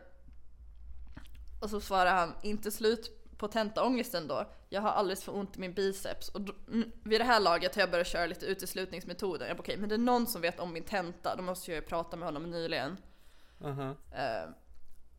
och 1.62 1.70
så 1.70 1.82
svarade 1.82 2.10
han, 2.12 2.34
inte 2.44 2.72
slut 2.72 3.20
på 3.38 3.48
tentaångesten 3.48 4.28
då. 4.28 4.52
Jag 4.70 4.82
har 4.82 4.90
alldeles 4.90 5.24
för 5.24 5.36
ont 5.36 5.58
i 5.58 5.60
min 5.60 5.74
biceps. 5.74 6.30
Och 6.30 6.42
då, 6.42 6.54
mm, 6.68 6.92
vid 7.04 7.22
det 7.22 7.26
här 7.26 7.40
laget 7.40 7.76
har 7.76 7.82
jag 7.82 7.92
börjat 7.92 8.08
köra 8.08 8.26
lite 8.26 8.46
uteslutningsmetoden. 8.46 9.48
Jag 9.48 9.58
bara 9.58 9.62
okej, 9.62 9.78
men 9.78 9.90
det 9.90 9.96
är 9.96 10.00
någon 10.00 10.28
som 10.28 10.42
vet 10.42 10.60
om 10.60 10.74
min 10.74 10.84
tenta, 10.84 11.36
då 11.36 11.44
måste 11.44 11.72
jag 11.72 11.76
ju 11.76 11.88
prata 11.88 12.18
med 12.18 12.28
honom 12.28 12.52
nyligen. 12.52 12.98
Aha. 13.64 13.96
Eh, 14.12 14.50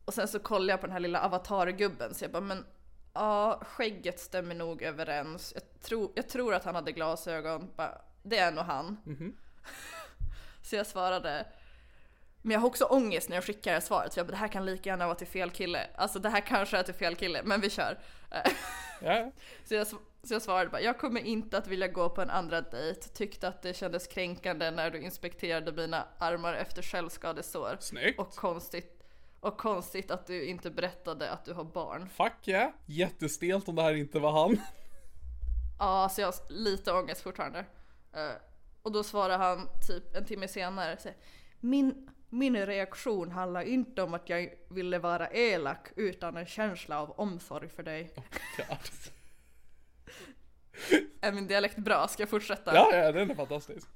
och 0.05 0.13
sen 0.13 0.27
så 0.27 0.39
kollade 0.39 0.71
jag 0.71 0.81
på 0.81 0.87
den 0.87 0.93
här 0.93 0.99
lilla 0.99 1.21
avatargubben 1.21 2.13
så 2.13 2.23
jag 2.23 2.31
bara 2.31 2.41
men 2.41 2.65
ja, 3.13 3.61
skägget 3.65 4.19
stämmer 4.19 4.55
nog 4.55 4.81
överens. 4.81 5.53
Jag, 5.55 5.81
tror 5.81 6.11
jag 6.15 6.29
tror 6.29 6.53
att 6.53 6.65
han 6.65 6.75
hade 6.75 6.91
glasögon. 6.91 7.71
Bara, 7.75 8.01
det 8.23 8.37
är 8.37 8.51
nog 8.51 8.63
han. 8.63 8.97
så 10.61 10.75
jag 10.75 10.87
svarade 10.87 11.45
men 12.45 12.51
jag 12.51 12.59
har 12.59 12.67
också 12.67 12.85
ångest 12.85 13.29
när 13.29 13.37
jag 13.37 13.43
skickar 13.43 13.71
det 13.71 13.75
här 13.75 13.81
svaret. 13.81 14.13
För 14.13 14.19
jag 14.19 14.27
bara, 14.27 14.31
det 14.31 14.37
här 14.37 14.47
kan 14.47 14.65
lika 14.65 14.89
gärna 14.89 15.05
vara 15.05 15.15
till 15.15 15.27
fel 15.27 15.49
kille. 15.49 15.87
Alltså 15.95 16.19
det 16.19 16.29
här 16.29 16.41
kanske 16.41 16.77
är 16.77 16.83
till 16.83 16.93
fel 16.93 17.15
kille, 17.15 17.41
men 17.43 17.61
vi 17.61 17.69
kör. 17.69 17.99
Ja. 19.01 19.31
så 19.65 19.73
jag, 19.73 19.87
så 19.87 19.97
jag 20.29 20.41
svarade 20.41 20.69
bara, 20.69 20.81
jag 20.81 20.99
kommer 20.99 21.21
inte 21.21 21.57
att 21.57 21.67
vilja 21.67 21.87
gå 21.87 22.09
på 22.09 22.21
en 22.21 22.29
andra 22.29 22.61
dejt. 22.61 23.01
Tyckte 23.01 23.47
att 23.47 23.61
det 23.61 23.73
kändes 23.73 24.07
kränkande 24.07 24.71
när 24.71 24.91
du 24.91 25.01
inspekterade 25.01 25.71
mina 25.71 26.07
armar 26.17 26.53
efter 26.53 26.81
självskadesår. 26.81 27.77
Snyggt. 27.79 28.19
Och 28.19 28.35
konstigt, 28.35 28.94
och 29.45 29.57
konstigt 29.57 30.11
att 30.11 30.27
du 30.27 30.45
inte 30.45 30.71
berättade 30.71 31.31
att 31.31 31.45
du 31.45 31.53
har 31.53 31.63
barn. 31.63 32.09
Fuck 32.09 32.47
yeah. 32.47 32.71
Jättestelt 32.85 33.67
om 33.67 33.75
det 33.75 33.81
här 33.81 33.93
inte 33.93 34.19
var 34.19 34.31
han. 34.31 34.61
Ja, 35.79 36.09
så 36.09 36.21
jag 36.21 36.27
har 36.27 36.35
lite 36.49 36.91
ångest 36.91 37.21
fortfarande. 37.21 37.59
Eh, 38.13 38.31
och 38.81 38.91
då 38.91 39.03
svarar 39.03 39.37
han 39.37 39.69
typ 39.87 40.15
en 40.15 40.25
timme 40.25 40.47
senare. 40.47 40.97
Så, 40.99 41.09
min, 41.59 42.09
min 42.29 42.65
reaktion 42.65 43.31
handlar 43.31 43.61
inte 43.61 44.03
om 44.03 44.13
att 44.13 44.29
jag 44.29 44.49
ville 44.69 44.99
vara 44.99 45.27
elak 45.27 45.87
utan 45.95 46.37
en 46.37 46.45
känsla 46.45 47.01
av 47.01 47.11
omsorg 47.11 47.69
för 47.69 47.83
dig. 47.83 48.13
God. 48.57 48.65
Är 51.21 51.31
min 51.31 51.47
dialekt 51.47 51.77
bra? 51.77 52.07
Ska 52.07 52.21
jag 52.21 52.29
fortsätta? 52.29 52.75
Ja, 52.75 52.95
ja, 52.95 53.11
den 53.11 53.31
är 53.31 53.35
fantastisk. 53.35 53.87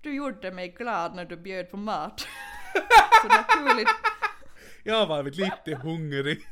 Du 0.00 0.14
gjorde 0.14 0.50
mig 0.50 0.68
glad 0.68 1.14
när 1.14 1.24
du 1.24 1.36
bjöd 1.36 1.70
på 1.70 1.76
mat. 1.76 2.20
så 3.22 3.28
naturligt, 3.28 3.88
Jag 4.86 5.06
var 5.06 5.22
lite 5.22 5.74
hungrig. 5.74 6.48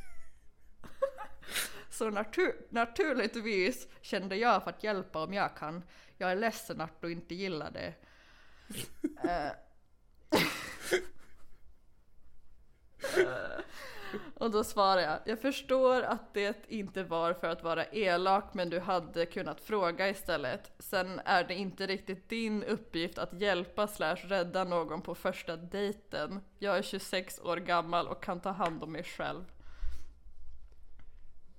så 1.90 2.10
natur, 2.10 2.54
naturligtvis 2.70 3.88
kände 4.00 4.36
jag 4.36 4.62
för 4.62 4.70
att 4.70 4.84
hjälpa 4.84 5.22
om 5.24 5.32
jag 5.32 5.56
kan. 5.56 5.82
Jag 6.18 6.30
är 6.30 6.36
ledsen 6.36 6.80
att 6.80 7.00
du 7.00 7.12
inte 7.12 7.34
gillar 7.34 7.70
det. 7.70 7.94
Eh. 13.16 13.60
Och 14.34 14.50
då 14.50 14.64
svarar 14.64 15.02
jag, 15.02 15.18
jag 15.24 15.40
förstår 15.40 16.02
att 16.02 16.34
det 16.34 16.56
inte 16.68 17.02
var 17.02 17.32
för 17.32 17.48
att 17.48 17.62
vara 17.62 17.84
elak 17.84 18.54
men 18.54 18.70
du 18.70 18.80
hade 18.80 19.26
kunnat 19.26 19.60
fråga 19.60 20.08
istället. 20.08 20.72
Sen 20.78 21.20
är 21.24 21.44
det 21.44 21.54
inte 21.54 21.86
riktigt 21.86 22.28
din 22.28 22.62
uppgift 22.62 23.18
att 23.18 23.40
hjälpa 23.40 23.86
slash 23.86 24.16
rädda 24.16 24.64
någon 24.64 25.02
på 25.02 25.14
första 25.14 25.56
dejten. 25.56 26.40
Jag 26.58 26.78
är 26.78 26.82
26 26.82 27.40
år 27.40 27.56
gammal 27.56 28.08
och 28.08 28.22
kan 28.22 28.40
ta 28.40 28.50
hand 28.50 28.82
om 28.82 28.92
mig 28.92 29.04
själv. 29.04 29.44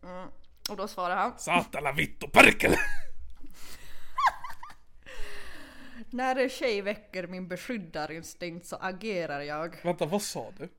Mm. 0.03 0.29
Och 0.69 0.77
då 0.77 0.87
svarar 0.87 1.15
han, 1.15 1.37
Satana 1.37 1.91
vittu 1.91 2.27
perkele! 2.27 2.77
när 6.09 6.35
en 6.35 6.49
tjej 6.49 6.81
väcker 6.81 7.27
min 7.27 7.47
beskyddarinstinkt 7.47 8.65
så 8.65 8.75
agerar 8.75 9.41
jag. 9.41 9.75
Vänta, 9.83 10.05
vad 10.05 10.21
sa 10.21 10.51
du? 10.57 10.69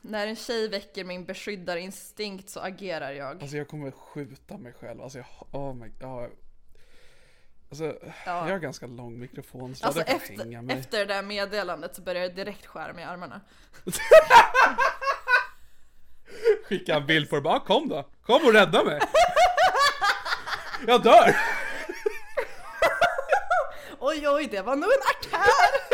När 0.00 0.26
en 0.26 0.36
tjej 0.36 0.68
väcker 0.68 1.04
min 1.04 1.24
beskyddarinstinkt 1.24 2.50
så 2.50 2.60
agerar 2.60 3.10
jag. 3.12 3.42
Alltså 3.42 3.56
jag 3.56 3.68
kommer 3.68 3.90
skjuta 3.90 4.58
mig 4.58 4.72
själv. 4.72 5.02
Alltså 5.02 5.18
jag, 5.18 5.26
oh 5.52 5.74
my 5.74 5.88
god. 5.88 6.30
Alltså, 7.70 7.84
Ja. 8.04 8.12
jag 8.24 8.52
har 8.52 8.58
ganska 8.58 8.86
lång 8.86 9.18
mikrofon 9.18 9.74
så 9.74 9.86
Alltså 9.86 10.00
jag 10.00 10.06
kan 10.06 10.16
efter, 10.16 10.36
hänga 10.36 10.62
mig. 10.62 10.78
efter 10.78 10.98
det 10.98 11.04
där 11.14 11.22
meddelandet 11.22 11.96
så 11.96 12.02
började 12.02 12.26
jag 12.26 12.34
direkt 12.34 12.66
skära 12.66 12.92
mig 12.92 13.02
i 13.04 13.06
armarna. 13.06 13.40
Skicka 16.64 16.94
en 16.94 17.06
bild 17.06 17.30
på 17.30 17.36
det 17.36 17.42
bara, 17.42 17.60
kom 17.60 17.88
då. 17.88 18.10
Kom 18.22 18.44
och 18.44 18.52
rädda 18.52 18.84
mig. 18.84 19.00
Jag 20.86 21.02
dör. 21.02 21.36
Oj 24.00 24.28
oj, 24.28 24.48
det 24.50 24.62
var 24.62 24.76
nog 24.76 24.90
en 24.90 25.00
artär! 25.10 25.90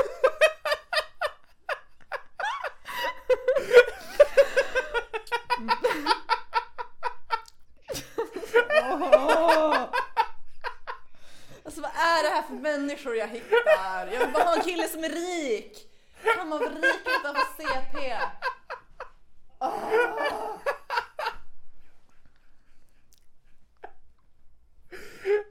är 12.17 12.23
det 12.23 12.29
här 12.29 12.43
för 12.43 12.46
människor 12.63 13.17
jag 13.17 13.29
hittar? 13.29 14.07
Jag 14.13 14.21
vill 14.21 14.33
bara 14.33 14.45
ha 14.45 14.57
en 14.57 14.63
kille 14.63 14.89
som 14.89 15.05
är 15.05 15.09
rik! 15.09 15.93
Kan 16.37 16.49
man 16.49 16.59
vara 16.59 16.71
rik 16.71 17.01
utan 17.21 17.31
att 17.31 17.37
ha 17.37 17.47
CP? 17.57 18.17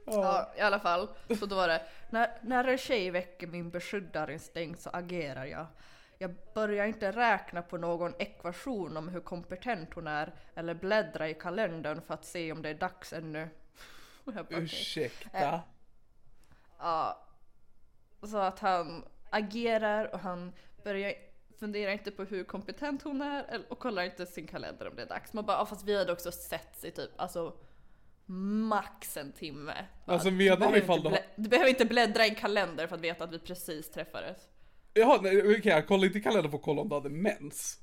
Ja, 0.06 0.52
i 0.56 0.60
alla 0.60 0.80
fall. 0.80 1.08
Så 1.38 1.46
då 1.46 1.56
var 1.56 1.68
det, 1.68 1.82
när, 2.10 2.30
när 2.42 2.64
en 2.64 2.78
tjej 2.78 3.10
väcker 3.10 3.46
min 3.46 3.70
beskyddarinstinkt 3.70 4.80
så 4.80 4.90
agerar 4.90 5.44
jag. 5.44 5.66
Jag 6.18 6.34
börjar 6.54 6.86
inte 6.86 7.12
räkna 7.12 7.62
på 7.62 7.76
någon 7.76 8.14
ekvation 8.18 8.96
om 8.96 9.08
hur 9.08 9.20
kompetent 9.20 9.94
hon 9.94 10.06
är 10.06 10.34
eller 10.54 10.74
bläddra 10.74 11.28
i 11.28 11.34
kalendern 11.34 12.00
för 12.06 12.14
att 12.14 12.24
se 12.24 12.52
om 12.52 12.62
det 12.62 12.68
är 12.68 12.74
dags 12.74 13.12
ännu. 13.12 13.48
Bara, 14.24 14.40
okej. 14.40 14.62
Ursäkta. 14.62 15.60
Ja. 16.78 17.26
Så 18.22 18.38
att 18.38 18.58
han 18.58 19.04
agerar 19.30 20.14
och 20.14 20.20
han 20.20 20.52
börjar 20.84 21.12
fundera 21.60 21.92
inte 21.92 22.10
på 22.10 22.24
hur 22.24 22.44
kompetent 22.44 23.02
hon 23.02 23.22
är 23.22 23.62
och 23.68 23.78
kollar 23.78 24.02
inte 24.02 24.26
sin 24.26 24.46
kalender 24.46 24.88
om 24.88 24.96
det 24.96 25.02
är 25.02 25.06
dags. 25.06 25.32
Man 25.32 25.46
bara, 25.46 25.56
ja, 25.56 25.66
fast 25.66 25.84
vi 25.84 25.98
hade 25.98 26.12
också 26.12 26.32
sett 26.32 26.84
i 26.84 26.90
typ, 26.90 27.10
alltså 27.16 27.56
max 28.26 29.16
en 29.16 29.32
timme. 29.32 29.86
Alltså, 30.04 30.30
menar 30.30 30.56
behöver 30.56 30.78
ifall 30.78 31.06
inte 31.06 31.24
du 31.36 31.48
behöver 31.48 31.70
inte 31.70 31.84
bläddra 31.84 32.26
i 32.26 32.28
en 32.28 32.34
kalender 32.34 32.86
för 32.86 32.96
att 32.96 33.02
veta 33.02 33.24
att 33.24 33.32
vi 33.32 33.38
precis 33.38 33.90
träffades. 33.90 34.36
Jaha, 34.94 35.18
nej, 35.22 35.58
okej, 35.58 35.72
jag 35.72 35.86
kollade 35.86 36.06
inte 36.06 36.18
i 36.18 36.22
kalendern 36.22 36.50
för 36.50 36.58
att 36.58 36.64
kolla 36.64 36.80
om 36.82 36.88
du 36.88 36.94
hade 36.94 37.08
mens. 37.08 37.78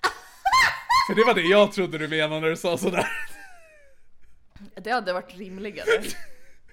För 1.08 1.14
det 1.14 1.24
var 1.24 1.34
det 1.34 1.40
jag 1.40 1.72
trodde 1.72 1.98
du 1.98 2.08
menade 2.08 2.40
när 2.40 2.48
du 2.48 2.56
sa 2.56 2.76
sådär. 2.78 3.06
Det 4.76 4.90
hade 4.90 5.12
varit 5.12 5.36
rimligare. 5.36 6.02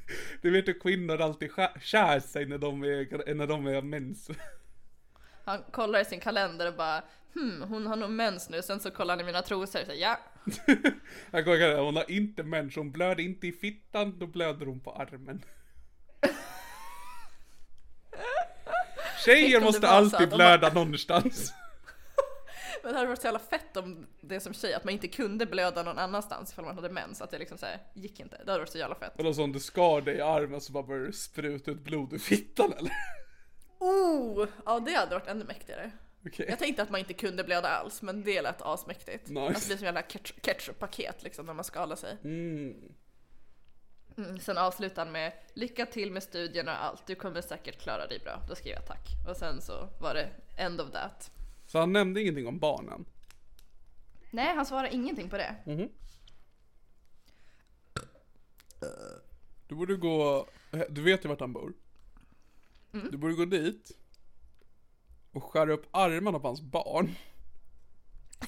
Du 0.41 0.51
vet 0.51 0.67
hur 0.67 0.79
kvinnor 0.79 1.21
alltid 1.21 1.51
skär, 1.51 1.79
skär 1.81 2.19
sig 2.19 2.45
när 2.45 2.57
de 2.57 2.83
är, 2.83 3.33
när 3.33 3.47
de 3.47 3.67
är 3.67 3.81
mens. 3.81 4.29
Han 5.45 5.63
kollar 5.71 5.99
i 5.99 6.05
sin 6.05 6.19
kalender 6.19 6.67
och 6.67 6.73
bara, 6.73 7.03
hmm, 7.33 7.61
hon 7.61 7.87
har 7.87 7.95
nog 7.95 8.09
mens 8.09 8.49
nu. 8.49 8.61
Sen 8.61 8.79
så 8.79 8.91
kollar 8.91 9.13
han 9.13 9.21
i 9.21 9.23
mina 9.23 9.41
trosor 9.41 9.63
och 9.63 9.87
säger, 9.87 10.01
ja. 10.01 10.19
Jag 11.31 11.45
kollar, 11.45 11.79
hon 11.79 11.95
har 11.95 12.11
inte 12.11 12.43
mens, 12.43 12.75
hon 12.75 12.91
blöder 12.91 13.23
inte 13.23 13.47
i 13.47 13.51
fittan, 13.51 14.19
då 14.19 14.27
blöder 14.27 14.65
hon 14.65 14.79
på 14.79 14.91
armen. 14.91 15.43
Tjejer 19.25 19.61
måste 19.61 19.87
alltid 19.87 20.29
blöda 20.29 20.73
någonstans. 20.73 21.53
Men 22.87 22.93
det 22.93 22.99
hade 22.99 23.07
varit 23.09 23.21
så 23.21 23.27
jävla 23.27 23.39
fett 23.39 23.77
om 23.77 24.07
det 24.21 24.39
som 24.39 24.53
tjej, 24.53 24.73
att 24.73 24.83
man 24.83 24.93
inte 24.93 25.07
kunde 25.07 25.45
blöda 25.45 25.83
någon 25.83 25.99
annanstans 25.99 26.51
ifall 26.51 26.65
man 26.65 26.75
hade 26.75 26.89
mens. 26.89 27.21
Att 27.21 27.31
det 27.31 27.39
liksom 27.39 27.57
såhär, 27.57 27.79
gick 27.93 28.19
inte. 28.19 28.37
Det 28.45 28.51
hade 28.51 28.59
varit 28.59 28.71
så 28.71 28.77
jävla 28.77 28.95
fett. 28.95 29.19
Eller 29.19 29.33
så 29.33 29.43
om 29.43 29.51
du 29.51 29.59
skar 29.59 30.01
dig 30.01 30.15
i 30.15 30.21
armen 30.21 30.61
så 30.61 30.71
bara 30.71 30.83
börjar 30.83 31.05
det 31.05 31.13
spruta 31.13 31.71
ut 31.71 31.79
blod 31.79 32.13
ur 32.13 32.17
fittan 32.17 32.73
eller? 32.77 32.91
Oh! 33.79 34.47
Ja 34.65 34.79
det 34.79 34.91
hade 34.91 35.15
varit 35.15 35.27
ännu 35.27 35.45
mäktigare. 35.45 35.91
Okej. 36.25 36.45
Jag 36.49 36.59
tänkte 36.59 36.83
att 36.83 36.89
man 36.89 36.99
inte 36.99 37.13
kunde 37.13 37.43
blöda 37.43 37.67
alls, 37.67 38.01
men 38.01 38.23
det 38.23 38.41
lät 38.41 38.61
asmäktigt. 38.61 39.29
Nice. 39.29 39.47
Att 39.47 39.61
det 39.61 39.67
blir 39.67 39.77
som 39.77 39.85
jävla 39.85 40.01
ketchup- 40.01 40.41
ketchup-paket 40.41 41.23
liksom 41.23 41.45
när 41.45 41.53
man 41.53 41.65
skalar 41.65 41.95
sig. 41.95 42.17
Mm. 42.23 42.75
Mm, 44.17 44.39
sen 44.39 44.57
avslutar 44.57 45.05
han 45.05 45.11
med 45.11 45.33
Lycka 45.53 45.85
till 45.85 46.11
med 46.11 46.23
studierna 46.23 46.71
och 46.71 46.85
allt, 46.85 47.07
du 47.07 47.15
kommer 47.15 47.41
säkert 47.41 47.81
klara 47.81 48.07
dig 48.07 48.19
bra. 48.19 48.41
Då 48.49 48.55
skrev 48.55 48.73
jag 48.73 48.85
tack. 48.87 49.07
Och 49.29 49.37
sen 49.37 49.61
så 49.61 49.89
var 50.01 50.13
det 50.13 50.29
end 50.57 50.81
of 50.81 50.91
that. 50.91 51.31
Så 51.67 51.79
han 51.79 51.93
nämnde 51.93 52.21
ingenting 52.21 52.47
om 52.47 52.59
barnen? 52.59 53.05
Nej, 54.31 54.55
han 54.55 54.65
svarade 54.65 54.93
ingenting 54.93 55.29
på 55.29 55.37
det. 55.37 55.55
Du 59.67 59.75
borde 59.75 59.95
gå, 59.95 60.47
du 60.89 61.01
vet 61.01 61.25
ju 61.25 61.29
vart 61.29 61.39
han 61.39 61.53
bor. 61.53 61.73
Mm. 62.93 63.07
Du 63.11 63.17
borde 63.17 63.33
gå 63.33 63.45
dit 63.45 63.91
och 65.31 65.43
skära 65.43 65.73
upp 65.73 65.87
armarna 65.91 66.39
på 66.39 66.47
hans 66.47 66.61
barn. 66.61 67.15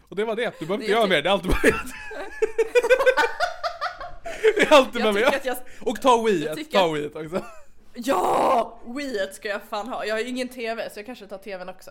och 0.00 0.16
det 0.16 0.24
var 0.24 0.36
det, 0.36 0.54
du 0.60 0.66
behöver 0.66 0.84
inte 0.84 0.92
göra 0.92 1.06
mer, 1.06 1.22
det 1.22 1.28
är 1.28 1.32
allt 1.32 1.42
du 1.42 1.48
behöver 1.48 1.68
göra. 1.68 1.80
Det 4.56 4.62
är 4.62 4.72
allt 4.72 4.92
du 4.92 4.98
Jag 5.00 5.14
behöver 5.14 5.32
tycker 5.32 5.46
göra. 5.48 5.58
att 5.60 5.66
jag... 5.80 5.88
Och 5.88 6.02
ta 6.02 6.22
weed, 6.26 6.54
tycker 6.56 6.78
ta 6.78 6.96
att- 6.96 7.16
också. 7.24 7.44
Ja! 7.94 8.80
Weet 8.86 9.34
ska 9.34 9.48
jag 9.48 9.62
fan 9.62 9.88
ha. 9.88 10.04
Jag 10.04 10.14
har 10.14 10.20
ju 10.20 10.28
ingen 10.28 10.48
TV 10.48 10.90
så 10.90 10.98
jag 10.98 11.06
kanske 11.06 11.26
tar 11.26 11.38
TVn 11.38 11.68
också. 11.68 11.90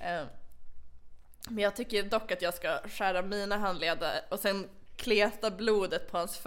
Eh, 0.00 0.24
Men 1.48 1.58
jag 1.58 1.76
tycker 1.76 2.02
dock 2.02 2.32
att 2.32 2.42
jag 2.42 2.54
ska 2.54 2.78
skära 2.88 3.22
mina 3.22 3.56
handleder 3.56 4.20
och 4.30 4.38
sen 4.38 4.68
kleta 4.96 5.50
blodet 5.50 6.10
på 6.10 6.18
hans 6.18 6.38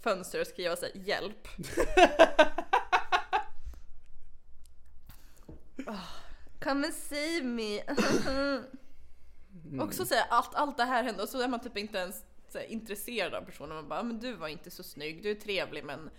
fönster 0.00 0.40
och 0.40 0.46
skriva 0.46 0.76
sig 0.76 0.92
hjälp. 0.94 1.48
oh, 5.86 6.00
come 6.60 6.86
and 6.86 6.94
save 6.94 7.42
me. 7.42 7.82
Också 9.82 10.06
säga 10.06 10.26
allt, 10.30 10.54
allt 10.54 10.76
det 10.76 10.84
här 10.84 11.02
hände 11.02 11.22
och 11.22 11.28
så 11.28 11.40
är 11.40 11.48
man 11.48 11.60
typ 11.60 11.76
inte 11.76 11.98
ens 11.98 12.22
så 12.52 12.58
här, 12.58 12.64
intresserad 12.66 13.34
av 13.34 13.42
personen. 13.42 13.76
Man 13.76 13.88
bara, 13.88 14.00
"Ah, 14.00 14.02
men 14.02 14.18
du 14.20 14.32
var 14.34 14.48
inte 14.48 14.70
så 14.70 14.82
snygg, 14.82 15.22
du 15.22 15.30
är 15.30 15.34
trevlig 15.34 15.84
men 15.84 16.10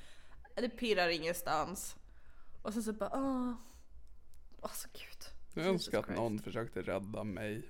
det 0.56 0.70
pirrar 0.70 1.08
ingenstans. 1.10 1.96
Och 2.62 2.74
sen 2.74 2.84
så 2.84 2.94
bara, 2.94 3.10
åh. 3.14 3.54
Alltså 4.62 4.88
gud. 4.94 5.04
Jag 5.54 5.66
Jesus 5.66 5.74
önskar 5.88 6.00
att 6.00 6.06
Christ. 6.06 6.20
någon 6.22 6.40
försökte 6.40 6.82
rädda 6.82 7.24
mig. 7.24 7.70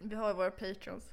Vi 0.00 0.14
har 0.14 0.34
våra 0.34 0.50
patrons. 0.50 1.04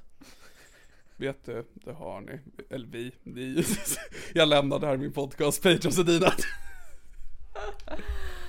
Vet 1.16 1.44
du, 1.44 1.66
det 1.74 1.92
har 1.92 2.20
ni. 2.20 2.40
Eller 2.70 2.86
vi, 2.86 3.12
ni. 3.22 3.64
Jag 4.34 4.48
lämnade 4.48 4.86
här 4.86 4.96
min 4.96 5.12
podcast, 5.12 5.62
Patrons 5.62 5.98
och 5.98 6.04
dina. 6.04 6.26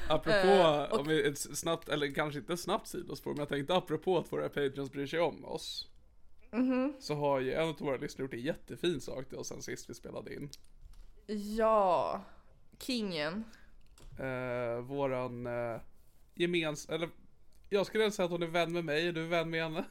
Apropå, 0.10 0.38
Eh, 0.48 0.84
och- 0.84 1.00
om 1.00 1.08
vi, 1.08 1.28
ett 1.28 1.38
snabbt, 1.58 1.90
eller 1.90 2.14
kanske 2.14 2.40
inte 2.40 2.58
snabbt 2.58 2.88
sidospår, 2.88 3.32
men 3.32 3.40
jag 3.40 3.50
tänkte 3.50 3.76
apropå 3.76 4.18
att 4.18 4.32
våra 4.32 4.50
patrons 4.50 4.92
bryr 4.92 5.08
sig 5.08 5.20
om 5.20 5.46
oss. 5.46 5.90
Mhm. 6.52 6.94
Så 7.00 7.16
har 7.16 7.40
ju 7.40 7.54
en 7.54 7.70
av 7.70 7.80
våra 7.80 7.98
lyssnare 7.98 8.24
gjort 8.26 8.34
en 8.34 8.40
jättefin 8.42 9.02
sak 9.02 9.30
till 9.30 9.38
oss 9.38 9.48
sen 9.48 9.62
sist 9.62 9.90
vi 9.90 9.94
spelade 9.94 10.34
in. 10.36 10.50
Ja. 11.58 12.22
Kingen. 12.80 13.44
Eh, 14.20 14.82
våran 14.82 15.48
eh, 15.48 15.82
gemens, 16.36 16.90
eller 16.90 17.10
jag 17.70 17.86
skulle 17.86 18.12
säga 18.12 18.26
att 18.26 18.32
hon 18.32 18.44
är 18.44 18.48
vän 18.48 18.74
med 18.74 18.86
mig, 18.86 19.08
är 19.08 19.12
du 19.12 19.28
vän 19.28 19.50
med 19.50 19.64
henne? 19.64 19.86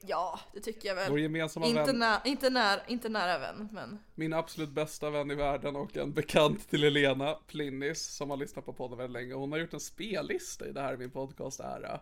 Ja, 0.00 0.40
det 0.54 0.60
tycker 0.60 0.88
jag 0.88 0.94
väl. 0.94 1.10
Vår 1.10 1.20
gemensamma 1.20 1.66
Inte, 1.66 1.82
vän, 1.84 1.98
nä- 1.98 2.20
inte, 2.24 2.50
när, 2.50 2.82
inte 2.86 3.08
nära 3.08 3.38
vän, 3.38 3.68
men 3.72 3.98
min 4.14 4.32
absolut 4.32 4.70
bästa 4.70 5.10
vän 5.10 5.30
i 5.30 5.34
världen 5.34 5.76
och 5.76 5.96
en 5.96 6.12
bekant 6.12 6.68
till 6.70 6.84
Elena, 6.84 7.34
Plinnis, 7.46 8.06
som 8.06 8.30
har 8.30 8.36
lyssnat 8.36 8.64
på 8.64 8.72
podden 8.72 8.98
väldigt 8.98 9.22
länge. 9.22 9.34
Hon 9.34 9.52
har 9.52 9.58
gjort 9.58 9.72
en 9.74 9.80
spellista 9.80 10.66
i 10.66 10.72
det 10.72 10.80
här 10.80 10.94
i 10.94 10.96
min 10.96 11.10
podcast 11.10 11.60
ära. 11.60 12.00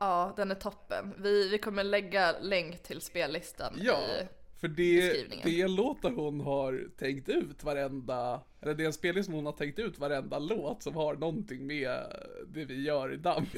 ja, 0.00 0.32
den 0.36 0.50
är 0.50 0.54
toppen. 0.54 1.14
Vi, 1.18 1.48
vi 1.48 1.58
kommer 1.58 1.84
lägga 1.84 2.34
länk 2.40 2.82
till 2.82 3.00
spellistan 3.00 3.74
Ja, 3.82 3.98
i... 3.98 4.28
för 4.56 4.68
det, 4.68 5.12
det 5.44 5.60
är 5.60 5.64
en 5.64 5.74
låt 5.74 6.02
där 6.02 6.10
hon 6.10 6.40
har 6.40 6.88
tänkt 6.98 7.28
ut 7.28 7.64
varenda, 7.64 8.40
eller 8.60 8.74
det 8.74 8.82
är 8.82 8.86
en 8.86 8.92
spellista 8.92 9.24
som 9.24 9.34
hon 9.34 9.46
har 9.46 9.52
tänkt 9.52 9.78
ut 9.78 9.98
varenda 9.98 10.38
låt 10.38 10.82
som 10.82 10.94
har 10.94 11.14
någonting 11.14 11.66
med 11.66 12.16
det 12.46 12.64
vi 12.64 12.82
gör 12.82 13.12
i 13.12 13.16
DAMP. 13.16 13.48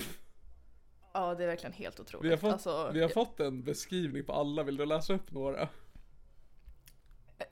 Ja, 1.12 1.34
det 1.34 1.44
är 1.44 1.48
verkligen 1.48 1.72
helt 1.72 2.00
otroligt. 2.00 2.26
Vi 2.26 2.30
har 2.30 2.36
fått, 2.36 2.52
Alltså, 2.52 2.90
vi 2.94 3.00
har 3.00 3.08
fått 3.08 3.40
en 3.40 3.62
beskrivning 3.62 4.24
på 4.24 4.32
alla, 4.32 4.62
vill 4.62 4.76
du 4.76 4.86
läsa 4.86 5.14
upp 5.14 5.32
några? 5.32 5.68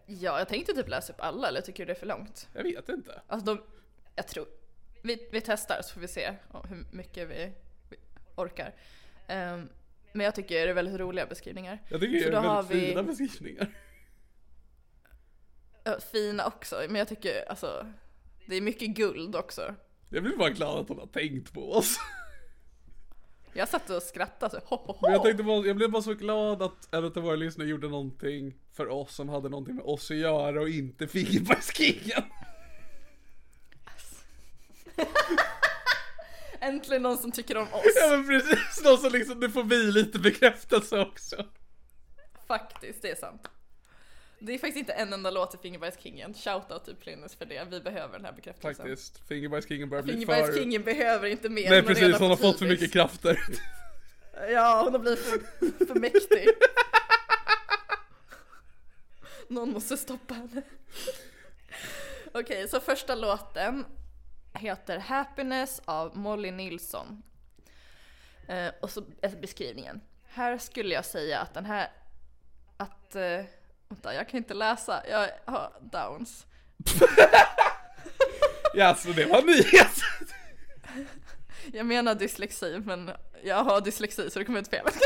Ja, 0.06 0.38
jag 0.38 0.48
tänkte 0.48 0.72
typ 0.74 0.88
läsa 0.88 1.12
upp 1.12 1.20
alla, 1.20 1.48
eller 1.48 1.60
tycker 1.60 1.86
du 1.86 1.92
det 1.92 1.98
är 1.98 2.00
för 2.00 2.06
långt? 2.06 2.48
Jag 2.52 2.62
vet 2.62 2.88
inte. 2.88 3.20
Alltså 3.26 3.54
de, 3.54 3.62
jag 4.14 4.28
tror, 4.28 4.46
vi, 5.02 5.28
vi 5.32 5.40
testar 5.40 5.82
så 5.82 5.94
får 5.94 6.00
vi 6.00 6.08
se 6.08 6.34
hur 6.68 6.96
mycket 6.96 7.28
vi, 7.28 7.52
vi 7.90 7.96
orkar. 8.36 8.74
Ehm, 9.26 9.68
men 10.16 10.24
jag 10.24 10.34
tycker 10.34 10.54
det 10.64 10.70
är 10.70 10.74
väldigt 10.74 11.00
roliga 11.00 11.26
beskrivningar. 11.26 11.82
Jag 11.88 12.00
tycker 12.00 12.24
Så 12.24 12.30
det 12.30 12.36
är 12.36 12.42
väldigt 12.42 12.76
vi- 12.76 12.88
fina 12.88 13.02
beskrivningar. 13.02 13.68
Ja, 15.84 15.98
Fina 16.12 16.46
också, 16.46 16.76
men 16.88 16.96
jag 16.96 17.08
tycker 17.08 17.48
alltså, 17.48 17.86
det 18.46 18.56
är 18.56 18.60
mycket 18.60 18.88
guld 18.88 19.36
också. 19.36 19.74
Jag 20.08 20.22
blir 20.22 20.36
bara 20.36 20.50
glad 20.50 20.78
att 20.80 20.88
hon 20.88 20.98
har 20.98 21.06
tänkt 21.06 21.52
på 21.52 21.72
oss. 21.72 21.96
Jag 23.52 23.68
satt 23.68 23.90
och 23.90 24.02
skrattade 24.02 24.50
så, 24.50 24.58
ho, 24.66 24.76
ho, 24.76 24.92
ho. 24.92 24.98
Men 25.02 25.12
jag, 25.12 25.22
tänkte 25.22 25.42
bara, 25.42 25.66
jag 25.66 25.76
blev 25.76 25.90
bara 25.90 26.02
så 26.02 26.14
glad 26.14 26.62
att 26.62 26.94
en 26.94 27.04
av 27.04 27.12
våra 27.12 27.36
lyssnare 27.36 27.68
gjorde 27.68 27.88
någonting 27.88 28.54
för 28.72 28.88
oss 28.88 29.14
som 29.14 29.28
hade 29.28 29.48
någonting 29.48 29.74
med 29.76 29.84
oss 29.84 30.10
att 30.10 30.16
göra 30.16 30.60
och 30.60 30.68
inte 30.68 31.06
Fingerbajskingen. 31.06 32.22
Äntligen 36.66 37.02
någon 37.02 37.18
som 37.18 37.32
tycker 37.32 37.56
om 37.56 37.68
Ja 37.72 37.78
oss. 37.78 38.10
men 38.10 38.26
precis, 38.26 38.84
någon 38.84 38.98
som 38.98 39.12
liksom, 39.12 39.40
det 39.40 39.50
får 39.50 39.64
vi 39.64 39.76
lite 39.76 40.18
bekräftelse 40.18 41.00
också. 41.00 41.46
Faktiskt, 42.48 43.02
det 43.02 43.10
är 43.10 43.16
sant. 43.16 43.48
Det 44.38 44.54
är 44.54 44.58
faktiskt 44.58 44.76
inte 44.76 44.92
en 44.92 45.12
enda 45.12 45.30
låt 45.30 45.54
i 45.54 45.58
Fingerbajskingen. 45.58 46.34
Shoutout 46.34 46.84
till 46.84 46.96
Plynnis 46.96 47.34
för 47.34 47.44
det, 47.44 47.66
vi 47.70 47.80
behöver 47.80 48.12
den 48.12 48.24
här 48.24 48.32
bekräftelsen. 48.32 48.74
Faktiskt, 48.74 49.28
Fingerbajskingen 49.28 49.88
börjar 49.88 50.02
bli 50.02 50.12
för... 50.12 50.18
Fingerbajskingen 50.18 50.82
behöver 50.82 51.28
inte 51.28 51.48
mer. 51.48 51.70
Nej 51.70 51.82
precis, 51.82 52.18
hon 52.18 52.28
har 52.28 52.36
fått 52.36 52.58
för 52.58 52.66
mycket 52.66 52.92
krafter. 52.92 53.40
Ja, 54.50 54.82
hon 54.84 54.92
har 54.92 54.98
blivit 54.98 55.18
för, 55.18 55.86
för 55.86 55.94
mäktig. 55.94 56.48
Någon 59.48 59.72
måste 59.72 59.96
stoppa 59.96 60.34
henne. 60.34 60.62
Okej, 62.32 62.68
så 62.68 62.80
första 62.80 63.14
låten 63.14 63.84
heter 64.56 64.98
Happiness 64.98 65.80
av 65.84 66.16
Molly 66.16 66.50
Nilsson. 66.50 67.22
Eh, 68.48 68.72
och 68.82 68.90
så 68.90 69.02
är 69.22 69.28
beskrivningen. 69.28 70.00
Här 70.24 70.58
skulle 70.58 70.94
jag 70.94 71.04
säga 71.04 71.40
att 71.40 71.54
den 71.54 71.64
här, 71.64 71.88
att, 72.76 73.16
eh, 73.16 73.44
vänta 73.88 74.14
jag 74.14 74.28
kan 74.28 74.38
inte 74.38 74.54
läsa, 74.54 75.02
jag 75.10 75.28
har 75.44 75.72
downs. 75.80 76.46
Ja, 78.74 78.94
så 78.94 79.08
det 79.08 79.24
var 79.24 79.42
nyhet. 79.42 80.00
Jag 81.72 81.86
menar 81.86 82.14
dyslexi 82.14 82.78
men 82.84 83.10
jag 83.42 83.64
har 83.64 83.80
dyslexi 83.80 84.30
så 84.30 84.38
det 84.38 84.44
kommer 84.44 84.60
ut 84.60 84.68
fel. 84.68 84.86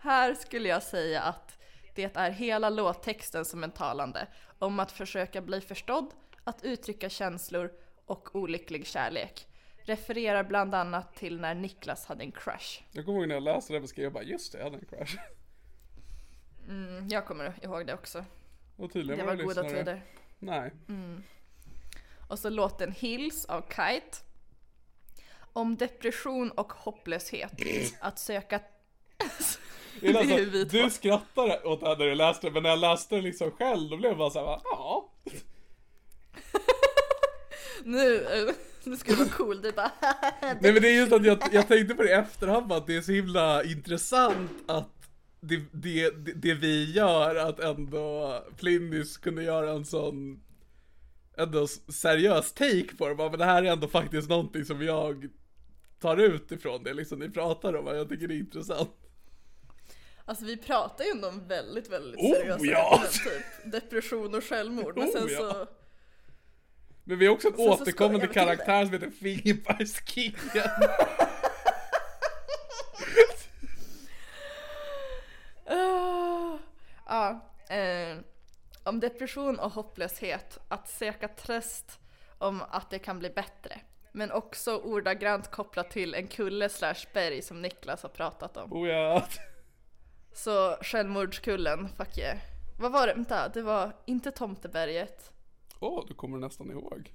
Här 0.00 0.34
skulle 0.34 0.68
jag 0.68 0.82
säga 0.82 1.22
att 1.22 1.58
det 1.94 2.16
är 2.16 2.30
hela 2.30 2.70
låttexten 2.70 3.44
som 3.44 3.64
är 3.64 3.68
talande 3.68 4.26
om 4.58 4.80
att 4.80 4.92
försöka 4.92 5.40
bli 5.40 5.60
förstådd, 5.60 6.10
att 6.48 6.64
uttrycka 6.64 7.08
känslor 7.08 7.70
och 8.06 8.36
olycklig 8.36 8.86
kärlek. 8.86 9.46
Refererar 9.82 10.44
bland 10.44 10.74
annat 10.74 11.14
till 11.14 11.40
när 11.40 11.54
Niklas 11.54 12.06
hade 12.06 12.24
en 12.24 12.32
crush. 12.32 12.82
Jag 12.92 13.04
kommer 13.04 13.18
ihåg 13.18 13.28
när 13.28 13.34
jag 13.34 13.42
läste 13.42 13.72
det 13.72 13.80
beskrev 13.80 14.04
jag 14.04 14.12
bara 14.12 14.22
just 14.22 14.52
det, 14.52 14.58
jag 14.58 14.64
hade 14.64 14.76
en 14.78 14.84
crush. 14.86 15.16
Mm, 16.68 17.08
jag 17.08 17.26
kommer 17.26 17.54
ihåg 17.62 17.86
det 17.86 17.94
också. 17.94 18.24
Och 18.76 18.92
tydligen 18.92 19.18
Det 19.18 19.24
var 19.24 19.36
var 19.36 19.42
goda 19.44 19.62
lyssnare. 19.62 19.84
tider. 19.84 20.02
Nej. 20.38 20.72
Och 22.28 22.38
så 22.38 22.48
låten 22.50 22.92
Hills 22.92 23.44
av 23.44 23.62
Kite. 23.62 24.18
Om 25.52 25.76
depression 25.76 26.50
och 26.50 26.72
hopplöshet. 26.72 27.52
Att 28.00 28.18
söka... 28.18 28.60
Det 30.00 30.08
är 30.08 30.14
alltså, 30.18 30.36
du 30.36 30.64
två. 30.64 30.90
skrattar 30.90 31.66
åt 31.66 31.80
det 31.80 31.86
här 31.88 31.96
när 31.96 32.04
du 32.04 32.14
läste 32.14 32.46
det, 32.46 32.52
men 32.52 32.62
när 32.62 32.70
jag 32.70 32.78
läste 32.78 33.16
det 33.16 33.22
liksom 33.22 33.50
själv, 33.50 33.90
då 33.90 33.96
blev 33.96 34.10
jag 34.10 34.18
bara 34.18 34.30
såhär, 34.30 34.60
ja. 34.64 35.07
Nu, 37.84 38.16
eh, 38.16 38.54
nu 38.84 38.96
ska 38.96 39.12
du 39.12 39.16
vara 39.16 39.28
cool. 39.28 39.62
Du 39.62 39.72
bara 39.72 39.92
Nej 40.40 40.72
men 40.72 40.82
det 40.82 40.88
är 40.88 40.96
just 40.96 41.12
att 41.12 41.24
jag, 41.24 41.38
jag 41.52 41.68
tänkte 41.68 41.94
på 41.94 42.02
det 42.02 42.08
i 42.08 42.12
efterhand, 42.12 42.72
att 42.72 42.86
det 42.86 42.96
är 42.96 43.00
så 43.00 43.12
himla 43.12 43.64
intressant 43.64 44.50
att 44.66 44.90
det, 45.40 45.56
det, 45.72 46.10
det, 46.10 46.32
det 46.32 46.54
vi 46.54 46.92
gör, 46.92 47.36
att 47.36 47.60
ändå 47.60 48.34
Plynnis 48.56 49.16
kunde 49.16 49.42
göra 49.42 49.70
en 49.70 49.84
sån 49.84 50.40
ändå 51.36 51.66
seriös 51.88 52.52
take 52.52 52.96
på 52.98 53.08
det, 53.08 53.14
bara, 53.14 53.30
men 53.30 53.38
det 53.38 53.44
här 53.44 53.62
är 53.62 53.72
ändå 53.72 53.88
faktiskt 53.88 54.28
någonting 54.28 54.64
som 54.64 54.82
jag 54.82 55.28
tar 56.00 56.16
ut 56.16 56.52
ifrån 56.52 56.82
det 56.82 56.94
liksom 56.94 57.18
ni 57.18 57.30
pratar 57.30 57.76
om, 57.76 57.86
jag 57.86 58.08
tycker 58.08 58.28
det 58.28 58.34
är 58.34 58.38
intressant. 58.38 58.90
Alltså 60.24 60.44
vi 60.44 60.56
pratar 60.56 61.04
ju 61.04 61.10
ändå 61.10 61.28
om 61.28 61.48
väldigt, 61.48 61.90
väldigt 61.90 62.20
Oh, 62.20 62.32
seriösa 62.32 62.64
ja! 62.64 62.94
ämnen, 62.94 63.10
typ 63.10 63.72
depression 63.72 64.34
och 64.34 64.44
självmord. 64.44 64.98
Men 64.98 65.08
Oh, 65.08 65.12
sen 65.12 65.28
ja. 65.30 65.66
Så, 67.08 67.10
Men 67.10 67.18
vi 67.18 67.26
har 67.26 67.34
också 67.34 67.48
en 67.48 67.54
Och 67.54 67.60
sen 67.60 67.76
så 67.76 67.82
återkommande 67.82 68.20
till 68.20 68.34
karaktär 68.34 68.84
som 68.84 68.92
heter 68.92 69.10
Fingerbajskingen. 69.10 70.34
Ah, 75.70 76.58
ja, 77.06 77.40
eh, 77.76 78.18
om 78.84 79.00
depression 79.00 79.58
och 79.58 79.72
hopplöshet, 79.72 80.58
att 80.68 80.88
söka 80.88 81.28
tröst 81.28 81.98
om 82.38 82.62
att 82.70 82.90
det 82.90 82.98
kan 82.98 83.18
bli 83.18 83.30
bättre. 83.30 83.80
Men 84.12 84.32
också 84.32 84.76
ordagrant 84.76 85.50
kopplat 85.50 85.90
till 85.90 86.14
en 86.14 86.26
kulle 86.26 86.68
slash 86.68 87.06
berg 87.12 87.42
som 87.42 87.62
Niklas 87.62 88.02
har 88.02 88.08
pratat 88.08 88.56
om. 88.56 88.72
oh 88.72 88.88
ja. 88.88 89.26
Så 90.32 90.76
självmordskullen, 90.80 91.88
fuck 91.96 92.18
yeah. 92.18 92.38
Vad 92.78 92.92
var 92.92 93.06
det? 93.06 93.14
Vänta, 93.14 93.48
det 93.48 93.62
var 93.62 93.92
inte 94.06 94.30
Tomteberget. 94.30 95.32
Åh, 95.80 96.04
du 96.08 96.14
kommer 96.14 96.38
nästan 96.38 96.70
ihåg. 96.70 97.12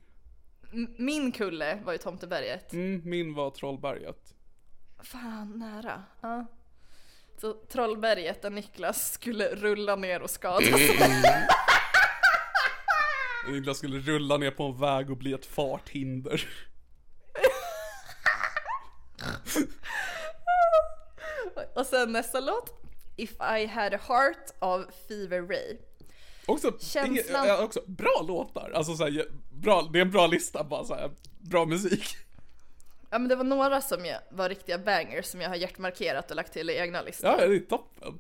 M- 0.74 0.96
min 0.98 1.32
kulle 1.32 1.80
var 1.86 1.92
ju 1.94 1.98
Tomteberget. 1.98 2.74
Mm, 2.74 3.02
min 3.06 3.34
var 3.34 3.52
Trollberget. 3.52 4.34
Fan, 5.04 5.60
nära. 5.60 6.04
Ja. 6.22 6.46
Så 7.38 7.54
Trollberget 7.54 8.42
där 8.42 8.50
Niklas 8.50 9.12
skulle 9.14 9.56
rulla 9.56 9.96
ner 9.96 10.22
och 10.22 10.30
skada 10.30 10.66
sig. 10.66 10.98
Niklas 13.50 13.78
skulle 13.78 14.00
rulla 14.00 14.38
ner 14.38 14.52
på 14.52 14.64
en 14.64 14.80
väg 14.80 15.12
och 15.12 15.18
bli 15.18 15.34
ett 15.34 15.46
farthinder. 15.46 16.48
Och 21.76 21.86
sen 21.86 22.12
nästa 22.12 22.40
låt. 22.40 22.80
If 23.16 23.32
I 23.60 23.66
had 23.66 23.94
a 23.94 24.00
heart 24.08 24.52
av 24.60 24.86
Fever 25.08 25.42
Ray. 25.42 25.78
Också, 26.46 26.72
Känslan- 26.80 27.48
ja, 27.48 27.64
också 27.64 27.82
bra 27.86 28.26
låtar. 28.28 28.72
Alltså 28.76 28.96
såhär, 28.96 29.26
bra, 29.52 29.90
det 29.94 30.00
är 30.00 30.02
en 30.02 30.12
bra 30.12 30.28
lista 30.28 30.64
bara 30.64 30.84
såhär, 30.86 31.12
bra 31.40 31.66
musik. 31.66 32.18
Ja 33.10 33.20
men 33.20 33.28
det 33.28 33.36
var 33.36 33.44
några 33.44 33.82
som 33.82 34.06
jag, 34.06 34.20
var 34.32 34.50
riktiga 34.50 34.78
bangers 34.78 35.26
som 35.26 35.42
jag 35.42 35.50
har 35.50 35.56
hjärtmarkerat 35.56 36.30
och 36.30 36.36
lagt 36.36 36.54
till 36.54 36.70
i 36.70 36.78
egna 36.78 37.02
listor. 37.02 37.30
Ja, 37.30 37.48
det 37.48 37.56
är 37.56 37.60
toppen. 37.60 38.20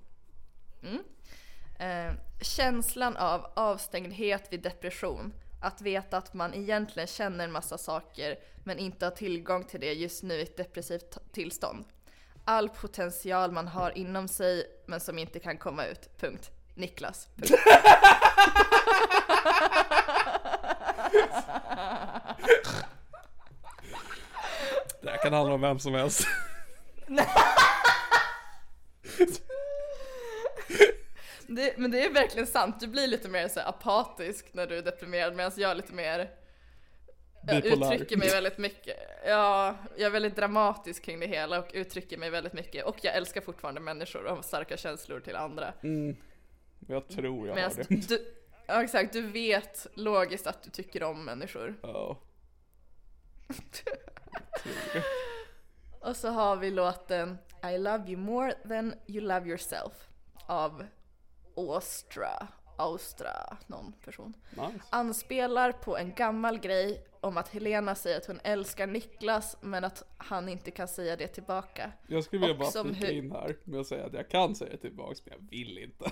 Eh, 1.80 2.14
känslan 2.42 3.18
av 3.18 3.46
avstängdhet 3.56 4.48
vid 4.54 4.62
depression. 4.62 5.34
Att 5.62 5.82
veta 5.82 6.18
att 6.18 6.34
man 6.34 6.54
egentligen 6.54 7.08
känner 7.08 7.44
en 7.44 7.52
massa 7.52 7.78
saker 7.78 8.36
men 8.64 8.80
inte 8.80 9.06
har 9.06 9.12
tillgång 9.12 9.64
till 9.64 9.80
det 9.80 9.94
just 9.94 10.24
nu 10.24 10.34
i 10.34 10.42
ett 10.42 10.58
depressivt 10.58 11.18
tillstånd. 11.32 11.86
All 12.46 12.70
potential 12.70 13.52
man 13.52 13.68
har 13.68 13.98
inom 13.98 14.28
sig 14.28 14.66
men 14.86 15.00
som 15.00 15.20
inte 15.20 15.40
kan 15.40 15.58
komma 15.58 15.86
ut. 15.86 16.10
Punkt. 16.20 16.52
Niklas. 16.76 17.28
Det 25.02 25.10
här 25.10 25.18
kan 25.24 25.34
handla 25.34 25.54
om 25.54 25.62
vem 25.62 25.80
som 25.80 25.94
helst. 25.94 26.28
Det, 31.48 31.78
men 31.78 31.92
det 31.92 32.06
är 32.06 32.14
verkligen 32.14 32.48
sant, 32.48 32.80
du 32.80 32.88
blir 32.88 33.08
lite 33.08 33.30
mer 33.30 33.48
så 33.48 33.60
apatisk 33.60 34.46
när 34.54 34.68
du 34.68 34.78
är 34.78 34.82
deprimerad 34.82 35.36
medan 35.36 35.52
jag 35.56 35.72
är 35.72 35.76
lite 35.76 35.94
mer 35.94 36.30
jag 37.48 37.62
Bipolär. 37.64 37.94
uttrycker 37.94 38.18
mig 38.18 38.30
väldigt 38.30 38.58
mycket. 38.58 38.98
Ja, 39.26 39.76
jag 39.98 40.06
är 40.06 40.10
väldigt 40.10 40.36
dramatisk 40.36 41.04
kring 41.04 41.20
det 41.20 41.28
hela 41.28 41.60
och 41.60 41.72
uttrycker 41.74 42.18
mig 42.18 42.30
väldigt 42.30 42.54
mycket. 42.54 42.86
Och 42.86 42.96
jag 43.02 43.16
älskar 43.16 43.42
fortfarande 43.42 43.82
människor 43.82 44.26
och 44.26 44.36
har 44.36 44.44
starka 44.44 44.78
känslor 44.78 45.20
till 45.20 45.36
andra. 45.36 45.74
Jag 46.88 47.08
tror 47.08 47.48
jag 47.48 47.56
Medan 47.56 47.72
har 47.72 47.84
det. 47.90 48.08
du, 48.08 48.34
ja 48.68 48.84
exakt, 48.84 49.14
du 49.14 49.22
vet 49.22 49.88
logiskt 49.94 50.48
att 50.48 50.64
du 50.64 50.70
tycker 50.70 51.04
om 51.04 51.26
människor. 51.26 51.76
Ja. 51.84 52.20
Och 56.02 56.16
så 56.16 56.30
har 56.30 56.56
vi 56.56 56.72
låten 56.72 57.38
I 57.74 57.78
love 57.78 58.04
you 58.08 58.18
more 58.18 58.54
than 58.54 58.94
you 59.08 59.22
love 59.22 59.48
yourself 59.48 59.94
av 60.48 60.86
Austra, 61.56 62.48
Austra, 62.78 63.58
någon 63.68 63.94
person. 64.06 64.34
Nice. 64.50 64.86
Anspelar 64.90 65.72
på 65.72 65.98
en 65.98 66.14
gammal 66.14 66.60
grej 66.60 67.08
om 67.22 67.38
att 67.38 67.50
Helena 67.50 67.96
säger 67.96 68.18
att 68.18 68.26
hon 68.26 68.40
älskar 68.44 68.88
Niklas 68.88 69.58
men 69.62 69.84
att 69.84 70.04
han 70.18 70.50
inte 70.50 70.72
kan 70.72 70.88
säga 70.88 71.16
det 71.16 71.28
tillbaka. 71.28 71.92
Jag 72.08 72.24
skulle 72.24 72.48
vilja 72.48 72.56
bara 72.58 72.84
flika 72.84 73.12
in 73.12 73.32
här 73.32 73.58
med 73.64 73.80
att 73.80 73.88
säga 73.88 74.06
att 74.06 74.14
jag 74.14 74.30
kan 74.30 74.56
säga 74.56 74.72
det 74.72 74.78
tillbaks 74.78 75.26
men 75.26 75.34
jag 75.34 75.50
vill 75.50 75.78
inte. 75.78 76.12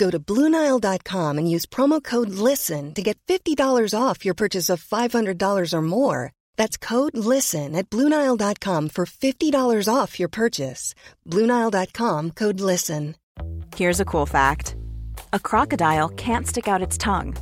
Go 0.00 0.10
to 0.10 0.18
Bluenile.com 0.18 1.36
and 1.36 1.50
use 1.54 1.66
promo 1.66 2.02
code 2.02 2.30
LISTEN 2.30 2.94
to 2.94 3.02
get 3.02 3.18
$50 3.28 3.92
off 3.94 4.24
your 4.24 4.32
purchase 4.32 4.70
of 4.70 4.82
$500 4.82 5.74
or 5.74 5.82
more. 5.82 6.32
That's 6.56 6.78
code 6.78 7.18
LISTEN 7.18 7.76
at 7.76 7.90
Bluenile.com 7.90 8.88
for 8.88 9.04
$50 9.04 9.94
off 9.94 10.18
your 10.18 10.30
purchase. 10.30 10.94
Bluenile.com 11.28 12.30
code 12.30 12.60
LISTEN. 12.60 13.14
Here's 13.76 14.00
a 14.00 14.06
cool 14.06 14.26
fact 14.26 14.74
a 15.34 15.38
crocodile 15.38 16.08
can't 16.08 16.46
stick 16.46 16.66
out 16.66 16.86
its 16.86 16.96
tongue. 16.96 17.36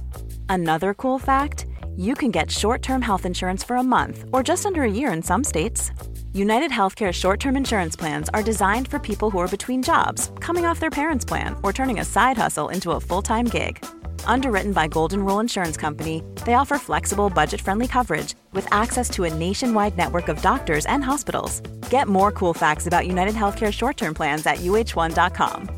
Another 0.49 0.95
cool 0.95 1.21
fact 1.21 1.65
you 1.97 2.15
can 2.17 2.33
get 2.33 2.51
short 2.51 2.83
term 2.83 3.03
health 3.03 3.25
insurance 3.25 3.63
for 3.63 3.77
a 3.77 3.91
month 3.97 4.25
or 4.33 4.43
just 4.43 4.67
under 4.67 4.83
a 4.83 4.97
year 5.01 5.13
in 5.13 5.23
some 5.23 5.45
states. 5.45 5.93
United 6.35 6.71
Healthcare 6.71 7.13
short 7.13 7.41
term 7.41 7.57
insurance 7.57 7.97
plans 7.97 8.29
are 8.35 8.43
designed 8.43 8.89
for 8.89 8.99
people 8.99 9.31
who 9.31 9.39
are 9.39 9.49
between 9.49 9.83
jobs, 9.83 10.31
coming 10.41 10.67
off 10.67 10.79
their 10.79 10.91
parents' 10.91 11.25
plan, 11.25 11.57
or 11.63 11.73
turning 11.73 12.01
a 12.01 12.05
side 12.05 12.37
hustle 12.37 12.69
into 12.69 12.93
a 12.93 13.01
full 13.01 13.23
time 13.23 13.47
gig. 13.47 13.83
Underwritten 14.27 14.73
by 14.73 14.89
Golden 14.89 15.25
Rule 15.25 15.41
Insurance 15.41 15.79
Company, 15.79 16.23
they 16.45 16.55
offer 16.55 16.77
flexible, 16.79 17.31
budget 17.31 17.61
friendly 17.61 17.87
coverage 17.89 18.35
with 18.53 18.67
access 18.71 19.09
to 19.11 19.25
a 19.25 19.35
nationwide 19.35 19.97
network 19.97 20.29
of 20.29 20.43
doctors 20.43 20.85
and 20.87 21.03
hospitals. 21.03 21.61
Get 21.91 22.09
more 22.09 22.31
cool 22.31 22.55
facts 22.55 22.87
about 22.87 23.07
United 23.07 23.35
Healthcare 23.35 23.73
short 23.73 23.97
term 23.97 24.15
plans 24.15 24.47
at 24.47 24.59
uh1.com. 24.59 25.69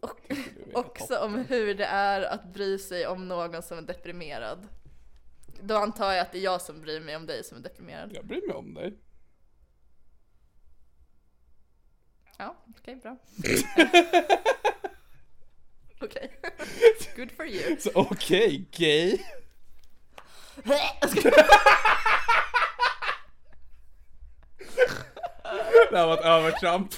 Och 0.00 0.32
också 0.72 1.18
om 1.18 1.44
hur 1.48 1.74
det 1.74 1.84
är 1.84 2.22
att 2.22 2.52
bry 2.52 2.78
sig 2.78 3.06
om 3.06 3.28
någon 3.28 3.62
som 3.62 3.78
är 3.78 3.82
deprimerad. 3.82 4.66
Då 5.62 5.76
antar 5.76 6.12
jag 6.12 6.20
att 6.20 6.32
det 6.32 6.38
är 6.38 6.42
jag 6.42 6.62
som 6.62 6.80
bryr 6.80 7.00
mig 7.00 7.16
om 7.16 7.26
dig 7.26 7.44
som 7.44 7.58
är 7.58 7.62
deprimerad. 7.62 8.10
Jag 8.14 8.26
bryr 8.26 8.46
mig 8.46 8.56
om 8.56 8.74
dig. 8.74 8.94
Ja, 12.38 12.56
okej, 12.78 12.96
bra. 12.96 13.16
Okej. 16.00 16.40
Good 17.16 17.32
for 17.32 17.46
you. 17.46 17.76
Så 17.80 17.90
okej, 17.94 18.68
gay. 18.76 19.18
Det 25.90 25.96
här 25.96 26.06
var 26.06 26.14
ett 26.18 26.24
övertramp. 26.24 26.90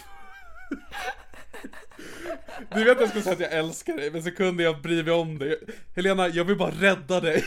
Du 2.75 2.85
vet 2.85 2.97
att 2.97 3.01
jag 3.01 3.09
skulle 3.09 3.23
säga 3.25 3.35
att 3.35 3.41
jag 3.41 3.53
älskar 3.53 3.97
dig, 3.97 4.11
men 4.11 4.23
så 4.23 4.31
kunde 4.31 4.63
jag 4.63 4.83
bry 4.83 5.03
mig 5.03 5.13
om 5.13 5.39
dig. 5.39 5.59
Helena, 5.97 6.29
jag 6.29 6.45
vill 6.45 6.57
bara 6.57 6.71
rädda 6.71 7.21
dig. 7.21 7.45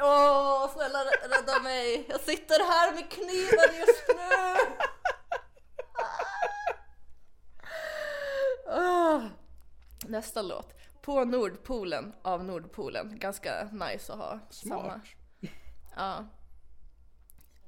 Åh, 0.00 0.70
snälla 0.74 0.98
rä- 0.98 1.28
rädda 1.28 1.60
mig. 1.62 2.06
Jag 2.08 2.20
sitter 2.20 2.58
här 2.72 2.94
med 2.94 3.10
kniven 3.10 3.78
just 3.78 4.04
nu. 4.08 4.56
Åh. 8.68 9.22
Nästa 10.06 10.42
låt. 10.42 10.74
På 11.02 11.24
Nordpolen 11.24 12.12
av 12.22 12.44
Nordpolen. 12.44 13.18
Ganska 13.18 13.64
nice 13.72 14.12
att 14.12 14.18
ha 14.18 14.38
samma. 14.50 14.82
Smart. 14.82 15.02
Ja. 15.96 16.24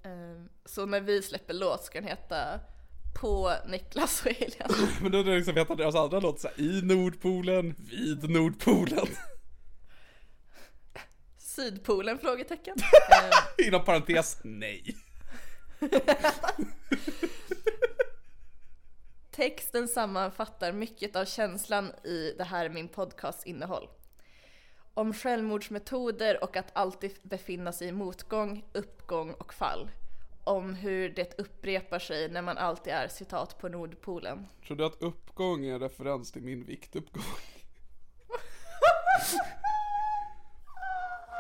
Ehm, 0.05 0.49
Så 0.65 0.87
när 0.87 1.01
vi 1.01 1.23
släpper 1.23 1.55
låt 1.55 1.85
ska 1.85 2.01
den 2.01 2.09
heta 2.09 2.61
På 3.21 3.53
Niklas 3.67 4.23
och 4.27 4.33
Helena. 4.33 4.75
Men 5.03 5.13
då 5.13 5.19
är 5.19 5.25
det 5.25 5.37
liksom 5.37 5.55
veta 5.55 5.75
deras 5.75 5.95
andra 5.95 6.21
låt 6.21 6.41
såhär, 6.41 6.61
i 6.61 6.83
Nordpolen, 6.83 7.75
vid 7.91 8.31
Nordpolen. 8.31 9.07
Sydpolen? 11.51 12.19
Frågetecken. 12.19 12.77
Inom 13.67 13.85
parentes, 13.85 14.39
nej. 14.45 14.97
Texten 19.31 19.89
sammanfattar 19.89 20.73
mycket 20.73 21.17
av 21.17 21.25
känslan 21.25 21.93
i 22.05 22.35
det 22.39 22.45
här 22.45 22.69
min 22.69 22.89
podcasts 22.89 23.47
innehåll. 23.47 23.89
Om 24.95 25.15
självmordsmetoder 25.15 26.45
och 26.45 26.57
att 26.57 26.71
alltid 26.73 27.19
befinna 27.23 27.73
sig 27.73 27.89
i 27.89 27.93
motgång, 27.93 28.65
uppgång 28.73 29.33
och 29.33 29.55
fall. 29.55 29.91
Om 30.45 30.75
hur 30.75 31.09
det 31.09 31.39
upprepar 31.39 31.99
sig 31.99 32.29
när 32.29 32.43
man 32.43 32.59
alltid 32.59 32.93
är 32.93 33.09
citat 33.09 33.59
på 33.59 33.69
Nordpolen. 33.69 34.47
Tror 34.67 34.77
du 34.77 34.85
att 34.85 35.03
uppgång 35.03 35.65
är 35.65 35.75
en 35.75 35.81
referens 35.81 36.33
till 36.33 36.43
min 36.43 36.65
viktuppgång? 36.65 37.23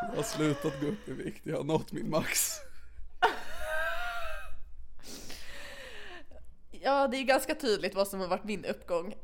Jag 0.02 0.16
har 0.16 0.22
slutat 0.22 0.80
gå 0.80 0.86
upp 0.86 1.08
i 1.08 1.12
vikt, 1.12 1.46
jag 1.46 1.56
har 1.56 1.64
nått 1.64 1.92
min 1.92 2.10
max. 2.10 2.60
Ja, 6.70 7.08
det 7.08 7.16
är 7.16 7.22
ganska 7.22 7.54
tydligt 7.54 7.94
vad 7.94 8.08
som 8.08 8.20
har 8.20 8.28
varit 8.28 8.44
min 8.44 8.64
uppgång. 8.64 9.14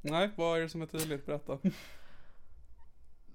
Nej, 0.00 0.30
vad 0.36 0.58
är 0.58 0.62
det 0.62 0.68
som 0.68 0.82
är 0.82 0.86
tydligt? 0.86 1.26
Berätta. 1.26 1.58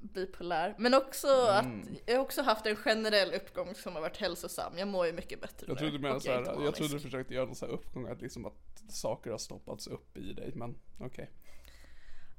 Bipolär. 0.01 0.75
Men 0.77 0.93
också 0.93 1.27
att 1.27 1.65
jag 2.05 2.15
har 2.15 2.21
också 2.21 2.41
haft 2.41 2.65
en 2.65 2.75
generell 2.75 3.33
uppgång 3.33 3.75
som 3.75 3.93
har 3.95 4.01
varit 4.01 4.17
hälsosam. 4.17 4.77
Jag 4.77 4.87
mår 4.87 5.05
ju 5.05 5.13
mycket 5.13 5.41
bättre 5.41 5.65
Jag 5.67 5.77
trodde 5.77 5.97
nu. 5.97 6.07
jag 6.07 6.15
är 6.15 6.19
såhär, 6.19 6.39
inte 6.39 6.51
jag 6.63 6.75
trodde 6.75 6.93
du 6.93 6.99
försökte 6.99 7.33
göra 7.33 7.45
någon 7.45 7.55
sån 7.55 7.69
här 7.69 7.75
uppgång, 7.75 8.07
att 8.07 8.21
liksom 8.21 8.45
att 8.45 8.83
saker 8.89 9.31
har 9.31 9.37
stoppats 9.37 9.87
upp 9.87 10.17
i 10.17 10.33
dig, 10.33 10.51
men 10.55 10.77
okej. 10.99 11.29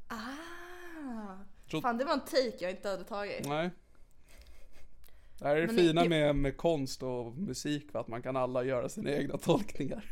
Ah. 0.08 0.16
Tro- 1.72 1.80
Fan, 1.80 1.98
det 1.98 2.04
var 2.04 2.12
en 2.12 2.20
take 2.20 2.56
jag 2.60 2.70
inte 2.70 2.88
hade 2.88 3.04
tagit. 3.04 3.48
Nej. 3.48 3.70
Det 5.38 5.44
här 5.48 5.56
är 5.56 5.60
det 5.60 5.66
Men 5.66 5.76
fina 5.76 6.02
det- 6.02 6.08
med, 6.08 6.36
med 6.36 6.56
konst 6.56 7.02
och 7.02 7.36
musik, 7.38 7.86
att 7.94 8.08
man 8.08 8.22
kan 8.22 8.36
alla 8.36 8.64
göra 8.64 8.88
sina 8.88 9.10
egna 9.10 9.38
tolkningar. 9.38 10.04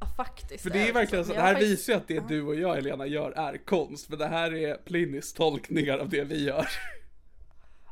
Ja, 0.00 0.06
faktiskt. 0.16 0.62
För 0.62 0.70
det 0.70 0.88
är 0.88 0.92
verkligen 0.92 1.24
så, 1.24 1.32
det 1.32 1.40
här 1.40 1.52
faktiskt- 1.54 1.72
visar 1.72 1.92
ju 1.92 1.96
att 1.98 2.08
det 2.08 2.28
du 2.28 2.42
och 2.42 2.54
jag 2.54 2.74
Helena 2.74 3.06
gör 3.06 3.30
är 3.30 3.64
konst, 3.66 4.08
men 4.08 4.18
det 4.18 4.26
här 4.26 4.54
är 4.54 4.74
Plinnys 4.74 5.32
tolkningar 5.32 5.98
av 5.98 6.08
det 6.08 6.24
vi 6.24 6.44
gör. 6.44 6.66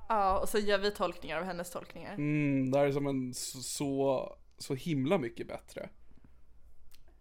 Ja, 0.08 0.38
och 0.38 0.48
så 0.48 0.58
gör 0.58 0.78
vi 0.78 0.90
tolkningar 0.90 1.38
av 1.38 1.44
hennes 1.44 1.70
tolkningar. 1.70 2.14
Mm, 2.14 2.70
det 2.70 2.78
här 2.78 2.86
är 2.86 2.92
som 2.92 3.06
en 3.06 3.34
så, 3.34 3.58
så, 3.62 4.36
så 4.58 4.74
himla 4.74 5.18
mycket 5.18 5.48
bättre. 5.48 5.88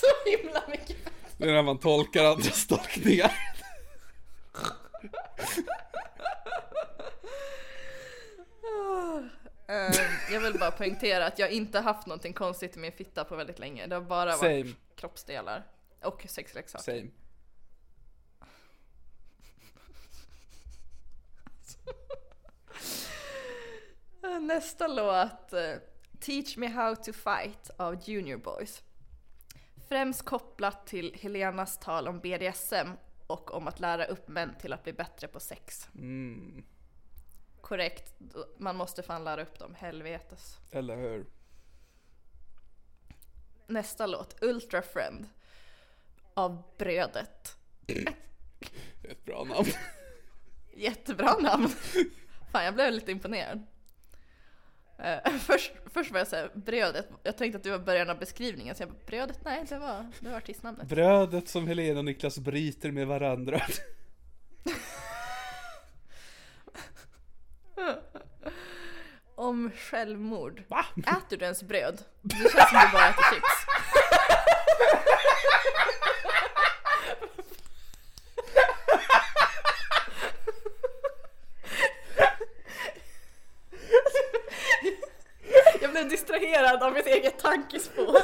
så 0.00 0.30
himla 0.36 0.62
mycket 0.70 1.04
bättre. 1.04 1.10
Det 1.38 1.48
är 1.48 1.52
när 1.52 1.62
man 1.62 1.78
tolkar 1.78 2.24
andras 2.24 2.66
tolkningar. 2.66 3.32
Ehm, 9.68 9.92
jag 10.32 10.40
vill 10.40 10.58
bara 10.58 10.70
poängtera 10.70 11.26
att 11.26 11.38
jag 11.38 11.50
inte 11.50 11.80
haft 11.80 12.06
någonting 12.06 12.32
konstigt 12.32 12.76
i 12.76 12.80
min 12.80 12.92
fitta 12.92 13.24
på 13.24 13.36
väldigt 13.36 13.58
länge. 13.58 13.86
Det 13.86 13.94
har 13.94 14.02
bara 14.02 14.32
Same. 14.32 14.62
varit 14.62 14.76
kroppsdelar. 14.96 15.66
Och 16.02 16.26
sexleksaker. 16.28 16.84
Same. 16.84 17.10
Nästa 24.40 24.86
låt, 24.86 25.52
eh, 25.52 25.74
Teach 26.20 26.56
Me 26.56 26.66
How 26.68 26.96
To 26.96 27.12
Fight 27.12 27.70
av 27.76 28.08
Junior 28.08 28.38
Boys. 28.38 28.82
Främst 29.88 30.22
kopplat 30.22 30.86
till 30.86 31.14
Helenas 31.20 31.78
tal 31.78 32.08
om 32.08 32.20
BDSM 32.20 32.88
och 33.26 33.54
om 33.54 33.68
att 33.68 33.80
lära 33.80 34.04
upp 34.04 34.28
män 34.28 34.54
till 34.60 34.72
att 34.72 34.82
bli 34.84 34.92
bättre 34.92 35.28
på 35.28 35.40
sex. 35.40 35.88
Korrekt, 37.60 38.14
man 38.58 38.76
måste 38.76 39.02
fan 39.02 39.24
lära 39.24 39.42
upp 39.42 39.58
dem, 39.58 39.74
helvetes. 39.74 40.58
Eller 40.70 40.96
hur? 40.96 41.26
Nästa 43.66 44.06
låt, 44.06 44.42
Ultra 44.42 44.82
Friend 44.82 45.28
av 46.34 46.62
Brödet. 46.78 47.56
Ett 49.02 49.24
bra 49.24 49.44
namn. 49.44 49.68
Jättebra 50.74 51.34
namn. 51.38 51.68
Fan, 52.52 52.64
jag 52.64 52.74
blev 52.74 52.92
lite 52.92 53.12
imponerad. 53.12 53.66
Eh, 54.98 55.32
först, 55.38 55.72
först 55.86 56.10
var 56.10 56.18
jag 56.18 56.28
såhär, 56.28 56.50
brödet, 56.54 57.08
jag 57.22 57.36
tänkte 57.36 57.56
att 57.56 57.64
det 57.64 57.70
var 57.70 57.78
början 57.78 58.10
av 58.10 58.18
beskrivningen, 58.18 58.74
så 58.74 58.82
jag 58.82 58.90
bara, 58.90 58.98
brödet? 59.06 59.38
Nej, 59.44 59.64
det 59.68 59.78
var, 59.78 60.06
det 60.20 60.28
var 60.28 60.36
artistnamnet. 60.36 60.88
Brödet 60.88 61.48
som 61.48 61.66
Helena 61.66 61.98
och 61.98 62.04
Niklas 62.04 62.38
bryter 62.38 62.90
med 62.90 63.06
varandra. 63.06 63.60
Om 69.34 69.70
självmord. 69.76 70.62
Va? 70.68 70.84
Äter 70.96 71.36
du 71.36 71.44
ens 71.44 71.62
bröd? 71.62 72.02
Det 72.22 72.36
känns 72.36 72.70
som 72.70 72.80
du 72.80 72.92
bara 72.92 73.08
äter 73.08 73.22
chips. 73.34 73.66
Blev 85.96 86.08
distraherad 86.08 86.82
av 86.82 86.92
mitt 86.92 87.06
eget 87.06 87.38
tankespår. 87.38 88.22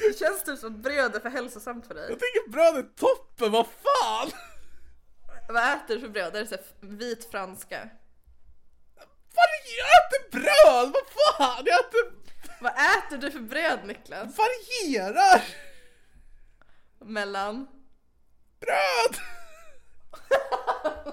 Det 0.00 0.18
känns 0.18 0.44
typ 0.44 0.58
som 0.58 0.82
bröd 0.82 1.14
är 1.16 1.20
för 1.20 1.30
hälsosamt 1.30 1.86
för 1.86 1.94
dig. 1.94 2.06
Jag 2.10 2.18
tycker 2.20 2.50
brödet 2.50 2.84
är 2.84 2.98
toppen, 2.98 3.52
vad 3.52 3.66
fan! 3.66 4.30
Vad 5.48 5.72
äter 5.74 5.94
du 5.94 6.00
för 6.00 6.08
bröd? 6.08 6.36
Är 6.36 6.40
det 6.40 6.46
så 6.46 6.56
vit 6.80 7.30
franska? 7.30 7.88
Fan, 9.34 9.48
jag 9.78 9.88
äter 9.98 10.30
bröd, 10.30 10.92
vad 10.94 11.36
fan! 11.36 11.62
Jag 11.66 11.80
äter, 11.80 12.12
Vad 12.60 12.72
äter 12.72 13.18
du 13.18 13.30
för 13.30 13.40
bröd 13.40 13.80
Niklas? 13.84 14.36
varierar! 14.38 15.42
Mellan? 16.98 17.66
Bröd! 18.60 19.16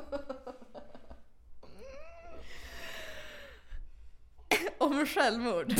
Om 4.78 5.06
självmord. 5.06 5.74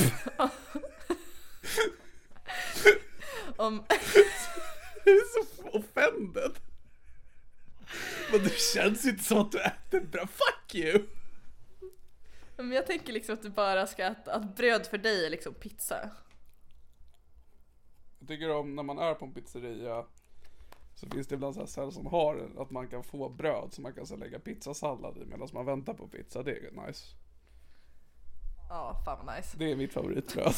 Om... 3.56 3.84
Jag 5.04 5.14
är 5.14 5.34
så 5.34 5.68
offended. 5.78 6.52
Men 8.32 8.42
det 8.42 8.58
känns 8.74 9.06
inte 9.06 9.24
som 9.24 9.38
att 9.38 9.52
du 9.52 9.60
äter 9.60 10.00
bröd, 10.00 10.28
fuck 10.30 10.74
you! 10.74 11.02
Men 12.56 12.72
jag 12.72 12.86
tänker 12.86 13.12
liksom 13.12 13.34
att 13.34 13.42
du 13.42 13.50
bara 13.50 13.86
ska 13.86 14.04
äta, 14.04 14.34
att 14.34 14.56
bröd 14.56 14.86
för 14.86 14.98
dig 14.98 15.26
är 15.26 15.30
liksom 15.30 15.54
pizza. 15.54 16.10
tycker 18.26 18.50
om 18.50 18.74
när 18.74 18.82
man 18.82 18.98
är 18.98 19.14
på 19.14 19.24
en 19.24 19.32
pizzeria 19.32 20.04
så 20.94 21.06
finns 21.06 21.26
det 21.26 21.34
ibland 21.34 21.54
så 21.54 21.60
här 21.60 21.66
ställen 21.66 21.92
som 21.92 22.06
har 22.06 22.50
att 22.58 22.70
man 22.70 22.88
kan 22.88 23.04
få 23.04 23.28
bröd 23.28 23.68
som 23.72 23.82
man 23.82 23.92
kan 23.94 24.06
så 24.06 24.16
lägga 24.16 24.38
pizzasallad 24.38 25.18
i 25.18 25.24
medan 25.24 25.48
man 25.52 25.66
väntar 25.66 25.94
på 25.94 26.08
pizza. 26.08 26.42
Det 26.42 26.52
är 26.52 26.86
nice. 26.86 27.06
Ja, 28.68 29.02
fan 29.04 29.26
vad 29.26 29.36
nice. 29.36 29.56
Det 29.58 29.72
är 29.72 29.76
mitt 29.76 29.92
favoritbröd. 29.92 30.54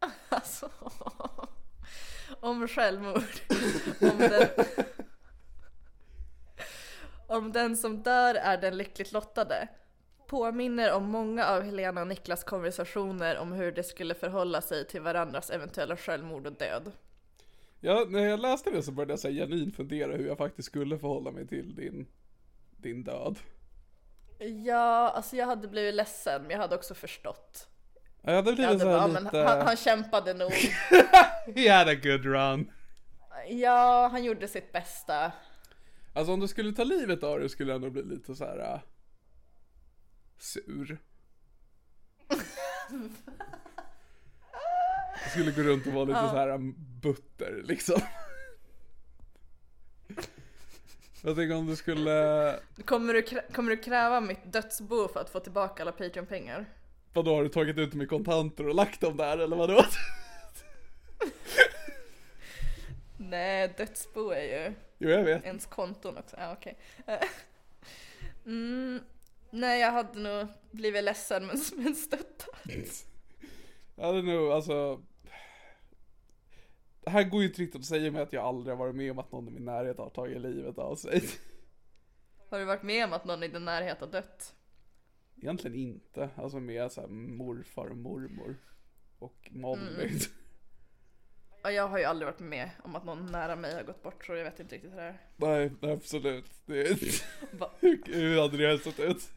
Alltså. 0.28 0.70
Om 2.40 2.68
självmord. 2.68 3.22
Om 4.00 4.18
den, 4.18 4.48
om 7.26 7.52
den 7.52 7.76
som 7.76 8.02
dör 8.02 8.34
är 8.34 8.58
den 8.58 8.76
lyckligt 8.76 9.12
lottade. 9.12 9.68
Påminner 10.26 10.92
om 10.92 11.04
många 11.04 11.46
av 11.46 11.62
Helena 11.62 12.00
och 12.00 12.06
Niklas 12.06 12.44
konversationer 12.44 13.38
om 13.38 13.52
hur 13.52 13.72
det 13.72 13.82
skulle 13.82 14.14
förhålla 14.14 14.60
sig 14.60 14.86
till 14.86 15.00
varandras 15.00 15.50
eventuella 15.50 15.96
självmord 15.96 16.46
och 16.46 16.52
död. 16.52 16.92
Ja, 17.80 18.06
när 18.08 18.24
jag 18.24 18.40
läste 18.40 18.70
det 18.70 18.82
så 18.82 18.92
började 18.92 19.12
jag 19.12 19.20
så 19.20 19.28
här 19.28 19.34
genuint 19.34 19.76
fundera 19.76 20.16
hur 20.16 20.26
jag 20.26 20.38
faktiskt 20.38 20.66
skulle 20.66 20.98
förhålla 20.98 21.30
mig 21.30 21.46
till 21.46 21.74
din, 21.74 22.06
din 22.76 23.04
död. 23.04 23.38
Ja, 24.38 25.10
alltså 25.10 25.36
jag 25.36 25.46
hade 25.46 25.68
blivit 25.68 25.94
ledsen 25.94 26.42
men 26.42 26.50
jag 26.50 26.58
hade 26.58 26.74
också 26.76 26.94
förstått. 26.94 27.68
Ja, 28.22 28.30
det 28.30 28.36
Jag 28.36 28.54
blir 28.54 28.66
hade 28.66 28.78
så 28.78 28.86
bara, 28.86 29.00
här 29.00 29.08
men 29.08 29.24
lite... 29.24 29.38
han, 29.38 29.66
han 29.66 29.76
kämpade 29.76 30.34
nog. 30.34 30.52
He 31.56 31.72
had 31.72 31.88
a 31.88 31.94
good 31.94 32.24
run. 32.24 32.72
Ja, 33.48 34.08
han 34.12 34.24
gjorde 34.24 34.48
sitt 34.48 34.72
bästa. 34.72 35.32
Alltså 36.14 36.32
om 36.32 36.40
du 36.40 36.48
skulle 36.48 36.72
ta 36.72 36.84
livet 36.84 37.22
av 37.22 37.38
dig 37.40 37.48
skulle 37.48 37.72
jag 37.72 37.80
nog 37.80 37.92
bli 37.92 38.02
lite 38.02 38.34
så 38.34 38.44
här 38.44 38.58
äh, 38.58 38.80
sur. 40.38 40.98
Jag 45.22 45.30
skulle 45.30 45.50
gå 45.52 45.62
runt 45.62 45.86
och 45.86 45.92
vara 45.92 46.04
lite 46.04 46.20
så 46.20 46.36
här 46.36 46.48
äh, 46.48 46.58
butter 47.02 47.62
liksom. 47.64 48.00
Jag 51.22 51.36
tänker 51.36 51.56
om 51.56 51.66
du 51.66 51.76
skulle, 51.76 52.58
Kommer 52.84 53.14
du, 53.14 53.22
kommer 53.52 53.70
du 53.70 53.76
kräva 53.76 54.20
mitt 54.20 54.52
dödsbo 54.52 55.08
för 55.08 55.20
att 55.20 55.30
få 55.30 55.40
tillbaka 55.40 55.82
alla 55.82 55.92
Patreon-pengar? 55.92 56.66
vadå 57.12 57.34
har 57.34 57.42
du 57.42 57.48
tagit 57.48 57.78
ut 57.78 57.90
dem 57.92 58.02
i 58.02 58.06
kontanter 58.06 58.68
och 58.68 58.74
lagt 58.74 59.00
dem 59.00 59.16
där 59.16 59.38
eller 59.38 59.56
vadå? 59.56 59.84
Nej, 63.16 63.74
dödsbo 63.76 64.30
är 64.30 64.42
ju 64.42 64.72
Jo 64.98 65.10
jag 65.10 65.24
vet. 65.24 65.44
ens 65.44 65.66
konton 65.66 66.18
också. 66.18 66.36
Ja, 66.38 66.52
okej. 66.52 66.78
Mm, 68.46 69.00
nej, 69.50 69.80
jag 69.80 69.92
hade 69.92 70.18
nog 70.18 70.46
blivit 70.70 71.04
ledsen 71.04 71.46
men, 71.46 71.56
men 71.76 71.94
stöttat. 71.94 73.06
Jag 73.96 74.04
hade 74.06 74.22
nog 74.22 74.52
alltså 74.52 75.00
Det 77.06 77.10
här 77.10 77.24
går 77.24 77.42
ju 77.42 77.48
inte 77.48 77.62
riktigt 77.62 77.80
att 77.80 77.86
säga 77.86 78.10
med 78.10 78.22
att 78.22 78.32
jag 78.32 78.44
aldrig 78.44 78.76
har 78.76 78.84
varit 78.84 78.94
med 78.94 79.10
om 79.10 79.18
att 79.18 79.32
någon 79.32 79.48
i 79.48 79.50
min 79.50 79.64
närhet 79.64 79.98
har 79.98 80.10
tagit 80.10 80.40
livet 80.40 80.78
av 80.78 80.96
sig. 80.96 81.22
Har 82.50 82.58
du 82.58 82.64
varit 82.64 82.82
med 82.82 83.04
om 83.04 83.12
att 83.12 83.24
någon 83.24 83.42
i 83.42 83.48
din 83.48 83.64
närhet 83.64 84.00
har 84.00 84.06
dött? 84.06 84.54
Egentligen 85.36 85.76
inte, 85.76 86.30
alltså 86.36 86.60
med 86.60 86.92
så 86.92 87.00
här 87.00 87.08
morfar 87.08 87.86
och 87.86 87.96
mormor. 87.96 88.56
Och 89.18 89.48
Molly. 89.50 90.10
Ja, 91.62 91.70
jag 91.70 91.88
har 91.88 91.98
ju 91.98 92.04
aldrig 92.04 92.26
varit 92.26 92.40
med 92.40 92.70
om 92.84 92.96
att 92.96 93.04
någon 93.04 93.26
nära 93.26 93.56
mig 93.56 93.74
har 93.74 93.82
gått 93.82 94.02
bort 94.02 94.26
så 94.26 94.34
jag 94.34 94.44
vet 94.44 94.60
inte 94.60 94.74
riktigt 94.74 94.92
hur 94.92 94.96
det 94.96 95.02
är. 95.02 95.18
Nej, 95.36 95.70
absolut. 95.80 96.50
Det 96.66 96.80
är... 96.80 96.96
Hur, 98.16 98.40
hade 98.40 98.56
det 98.56 98.78
sett 98.78 99.00
ut? 99.00 99.30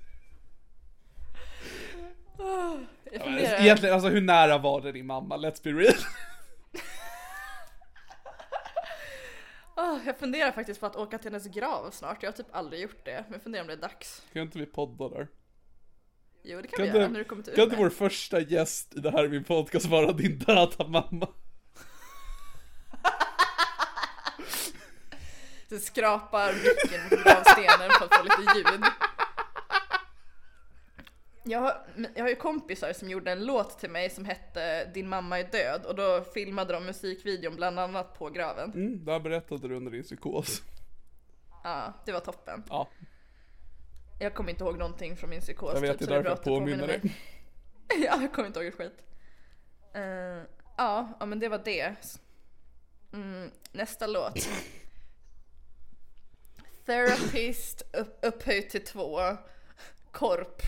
Jag 2.38 2.48
Ja, 2.48 2.78
men 3.14 3.24
funderar. 3.24 3.62
Egentligen, 3.62 3.96
alltså 3.96 4.10
hur 4.10 4.22
nära 4.22 4.58
var 4.58 4.82
det 4.82 4.92
din 4.92 5.06
mamma? 5.06 5.38
Let's 5.38 5.64
be 5.64 5.70
real. 5.70 5.96
Ah, 9.82 10.00
jag 10.06 10.20
funderar 10.20 10.52
faktiskt 10.52 10.80
på 10.80 10.86
att 10.86 10.96
åka 10.96 11.18
till 11.18 11.32
hennes 11.32 11.48
grav 11.48 11.92
snart. 11.92 12.24
Jag 12.24 12.32
har 12.32 12.38
typ 12.38 12.56
aldrig 12.56 12.82
gjort 12.82 13.06
det. 13.06 13.24
Men 13.28 13.34
jag 13.34 13.44
funderar 13.44 13.62
om 13.62 13.68
det 13.68 13.74
är 13.74 13.78
dags. 13.78 14.22
Kan 14.34 14.42
inte 14.42 14.60
vi 14.60 14.66
podda 14.66 15.10
där? 15.10 15.28
Jo, 16.44 16.62
det 16.62 16.68
kan, 16.68 16.78
Kan 16.78 16.94
vi 16.94 17.00
göra 17.00 17.08
när 17.08 17.20
du 17.20 17.26
kommer 17.26 17.44
till 17.44 17.54
Kan 17.54 17.64
inte 17.64 17.76
vår 17.76 17.90
första 17.90 18.40
gäst 18.40 18.96
i 18.96 19.00
det 19.00 19.12
här 19.12 19.28
min 19.28 19.44
podcast 19.44 19.86
vara 19.86 20.12
din 20.12 20.40
döda 20.40 20.88
mamma? 20.88 21.28
Du 25.70 25.80
skrapar 25.80 26.54
micken 26.54 27.04
mot 27.04 27.24
gravstenen 27.24 27.90
för 28.00 28.06
att 28.06 28.16
få 28.16 28.24
lite 28.24 28.58
ljud. 28.58 28.84
Jag 31.50 31.60
har, 31.60 31.86
jag 32.16 32.24
har 32.24 32.30
ju 32.30 32.36
kompisar 32.36 32.94
som 32.94 33.10
gjorde 33.10 33.32
en 33.32 33.46
låt 33.46 33.80
till 33.80 33.90
mig 33.90 34.10
som 34.10 34.26
hette 34.26 34.86
Din 34.86 35.10
mamma 35.10 35.40
är 35.40 35.52
död 35.52 35.86
och 35.86 35.96
då 35.96 36.24
filmade 36.34 36.74
de 36.74 36.86
musikvideon 36.86 37.56
bland 37.56 37.80
annat 37.80 38.14
på 38.14 38.30
graven. 38.30 38.74
Mm, 38.74 39.06
det 39.06 39.12
här 39.12 39.20
berättade 39.20 39.68
du 39.68 39.76
under 39.76 39.92
din 39.92 40.04
psykos. 40.04 40.62
Ja, 41.64 41.94
det 42.06 42.12
var 42.12 42.20
toppen. 42.20 42.64
Ja, 42.70 42.90
Jag 44.20 44.34
kommer 44.34 44.50
inte 44.50 44.64
ihåg 44.64 44.78
någonting 44.78 45.16
från 45.18 45.30
min 45.30 45.42
psykos. 45.42 45.74
jag 45.74 45.82
vet, 45.82 46.00
typ, 46.00 46.08
det 46.08 46.16
är 46.16 46.24
därför 46.24 46.30
jag 46.30 46.44
påminner 46.44 46.88
dig. 46.88 47.02
ja, 47.90 48.22
jag 48.22 48.34
kommer 48.34 48.48
inte 48.48 48.60
ihåg 48.60 48.68
ett 48.68 48.76
skit. 48.76 49.04
Eh, 49.94 50.02
ja, 50.78 51.18
ja, 51.20 51.26
men 51.26 51.40
det 51.40 51.50
var 51.50 51.62
det. 51.66 51.96
Mm, 53.14 53.52
nästa 53.72 54.08
låt. 54.08 54.34
Therapist 56.86 57.82
upp, 57.94 58.20
upphöjt 58.22 58.70
till 58.70 58.86
två. 58.86 59.20
Korp. 60.12 60.62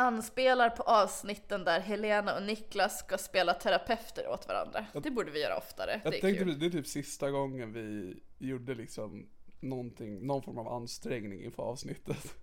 Anspelar 0.00 0.70
på 0.70 0.82
avsnitten 0.82 1.64
där 1.64 1.80
Helena 1.80 2.36
och 2.36 2.42
Niklas 2.42 2.98
ska 2.98 3.18
spela 3.18 3.54
terapeuter 3.54 4.28
åt 4.28 4.48
varandra. 4.48 4.86
Det 5.02 5.10
borde 5.10 5.30
vi 5.30 5.40
göra 5.42 5.56
oftare. 5.56 6.00
Jag 6.04 6.12
det 6.12 6.18
är 6.18 6.20
tänkte 6.20 6.44
kul. 6.44 6.58
det 6.58 6.66
är 6.66 6.70
typ 6.70 6.86
sista 6.86 7.30
gången 7.30 7.72
vi 7.72 8.16
gjorde 8.38 8.74
liksom 8.74 9.28
någonting, 9.60 10.26
någon 10.26 10.42
form 10.42 10.58
av 10.58 10.68
ansträngning 10.68 11.44
inför 11.44 11.62
avsnittet. 11.62 12.34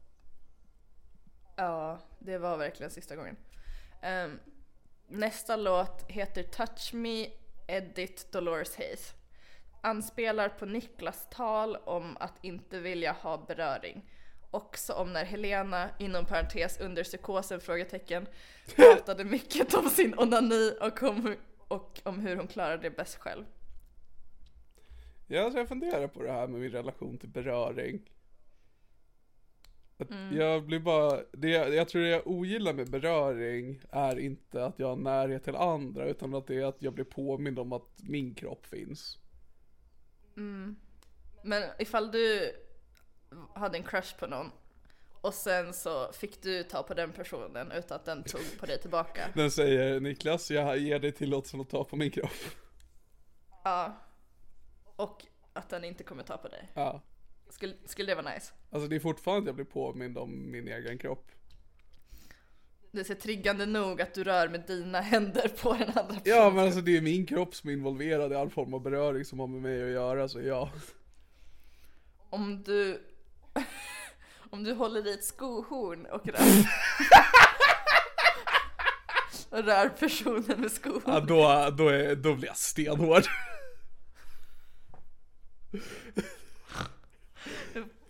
Ja, 1.55 1.99
det 2.19 2.37
var 2.37 2.57
verkligen 2.57 2.91
sista 2.91 3.15
gången. 3.15 3.37
Ehm, 4.01 4.39
nästa 5.07 5.55
låt 5.55 6.11
heter 6.11 6.43
Touch 6.43 6.93
Me, 6.93 7.27
Edit 7.67 8.31
Dolores 8.31 8.77
Hayes. 8.77 9.13
Anspelar 9.81 10.49
på 10.49 10.65
Niklas 10.65 11.27
tal 11.31 11.75
om 11.75 12.17
att 12.19 12.33
inte 12.41 12.79
vilja 12.79 13.11
ha 13.11 13.45
beröring. 13.47 14.09
Också 14.51 14.93
om 14.93 15.13
när 15.13 15.25
Helena, 15.25 15.89
inom 15.99 16.25
parentes 16.25 16.79
under 16.79 17.03
psykosen, 17.03 17.59
frågetecken, 17.59 18.27
pratade 18.75 19.23
mycket 19.23 19.73
om 19.73 19.89
sin 19.89 20.19
onani 20.19 20.71
och 20.81 21.03
om, 21.03 21.35
och 21.67 22.01
om 22.03 22.19
hur 22.19 22.35
hon 22.35 22.47
klarade 22.47 22.81
det 22.83 22.89
bäst 22.89 23.15
själv. 23.15 23.45
Ja, 25.27 25.43
alltså 25.43 25.59
jag 25.59 25.67
funderar 25.67 26.07
på 26.07 26.23
det 26.23 26.31
här 26.31 26.47
med 26.47 26.61
min 26.61 26.71
relation 26.71 27.17
till 27.17 27.29
beröring. 27.29 28.01
Mm. 30.09 30.37
Jag 30.37 30.65
blir 30.65 30.79
bara, 30.79 31.23
det, 31.31 31.49
jag 31.49 31.75
jag 31.75 31.89
tror 31.89 32.01
det 32.01 32.09
jag 32.09 32.27
ogillar 32.27 32.73
med 32.73 32.89
beröring 32.89 33.81
är 33.89 34.19
inte 34.19 34.65
att 34.65 34.79
jag 34.79 34.87
har 34.87 34.95
närhet 34.95 35.43
till 35.43 35.55
andra 35.55 36.05
utan 36.05 36.33
att 36.33 36.47
det 36.47 36.55
är 36.55 36.65
att 36.65 36.81
jag 36.81 36.93
blir 36.93 37.05
påmind 37.05 37.59
om 37.59 37.73
att 37.73 37.89
min 38.03 38.35
kropp 38.35 38.65
finns. 38.65 39.19
Men 41.43 41.63
ifall 41.79 42.11
du 42.11 42.51
hade 43.55 43.77
en 43.77 43.83
crush 43.83 44.19
på 44.19 44.27
någon 44.27 44.51
och 45.21 45.33
sen 45.33 45.73
så 45.73 46.11
fick 46.11 46.41
du 46.41 46.63
ta 46.63 46.83
på 46.83 46.93
den 46.93 47.11
personen 47.11 47.71
utan 47.71 47.95
att 47.95 48.05
den 48.05 48.23
tog 48.23 48.59
på 48.59 48.65
dig 48.65 48.81
tillbaka. 48.81 49.29
Den 49.35 49.51
säger 49.51 49.99
Niklas, 49.99 50.51
jag 50.51 50.77
ger 50.77 50.99
dig 50.99 51.11
tillåtelsen 51.11 51.61
att 51.61 51.69
ta 51.69 51.83
på 51.83 51.95
min 51.95 52.11
kropp. 52.11 52.31
Ja. 53.63 53.97
Och 54.95 55.25
att 55.53 55.69
den 55.69 55.83
inte 55.83 56.03
kommer 56.03 56.23
ta 56.23 56.37
på 56.37 56.47
dig. 56.47 56.71
Ja. 56.73 57.01
Skulle, 57.49 57.73
skulle 57.85 58.11
det 58.11 58.21
vara 58.21 58.33
nice? 58.33 58.53
Alltså 58.69 58.87
det 58.87 58.95
är 58.95 58.99
fortfarande 58.99 59.41
att 59.41 59.45
jag 59.45 59.55
blir 59.55 59.65
påmind 59.65 60.17
om 60.17 60.51
min 60.51 60.67
egen 60.67 60.97
kropp. 60.97 61.31
Det 62.91 62.99
är 62.99 63.03
så 63.03 63.15
triggande 63.15 63.65
nog 63.65 64.01
att 64.01 64.13
du 64.13 64.23
rör 64.23 64.47
med 64.47 64.63
dina 64.67 65.01
händer 65.01 65.47
på 65.47 65.73
den 65.73 65.81
andra 65.81 66.03
personen. 66.03 66.21
Ja 66.25 66.49
men 66.49 66.65
alltså 66.65 66.81
det 66.81 66.97
är 66.97 67.01
min 67.01 67.25
kropp 67.25 67.55
som 67.55 67.69
är 67.69 67.73
involverad 67.73 68.31
i 68.31 68.35
all 68.35 68.49
form 68.49 68.73
av 68.73 68.81
beröring 68.81 69.25
som 69.25 69.39
har 69.39 69.47
med 69.47 69.61
mig 69.61 69.83
att 69.83 69.89
göra 69.89 70.27
så 70.27 70.41
ja. 70.41 70.69
Om 72.29 72.63
du... 72.63 73.01
Om 74.49 74.63
du 74.63 74.73
håller 74.73 75.07
i 75.07 75.13
ett 75.13 75.23
skohorn 75.23 76.05
och 76.05 76.27
rör... 76.27 76.67
och 79.59 79.63
rör 79.63 79.89
personen 79.89 80.61
med 80.61 80.71
skohorn. 80.71 81.03
ja 81.05 81.19
då, 81.19 81.69
då, 81.77 81.89
är, 81.89 82.15
då 82.15 82.35
blir 82.35 82.47
jag 82.47 82.57
stenhård. 82.57 83.23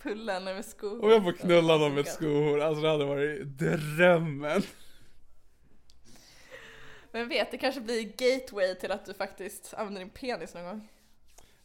Pulla 0.01 0.33
henne 0.33 0.53
med 0.53 0.65
skohorn. 0.65 1.03
Om 1.03 1.09
jag 1.09 1.23
får 1.23 1.31
knulla 1.31 1.77
någon 1.77 1.93
med 1.93 2.07
skohorn, 2.07 2.61
alltså 2.61 2.81
det 2.81 2.89
hade 2.89 3.05
varit 3.05 3.41
drömmen. 3.47 4.61
Men 7.11 7.29
vet, 7.29 7.51
det 7.51 7.57
kanske 7.57 7.81
blir 7.81 8.03
gateway 8.03 8.75
till 8.75 8.91
att 8.91 9.05
du 9.05 9.13
faktiskt 9.13 9.73
använder 9.73 10.01
din 10.01 10.09
penis 10.09 10.53
någon 10.53 10.63
gång. 10.63 10.87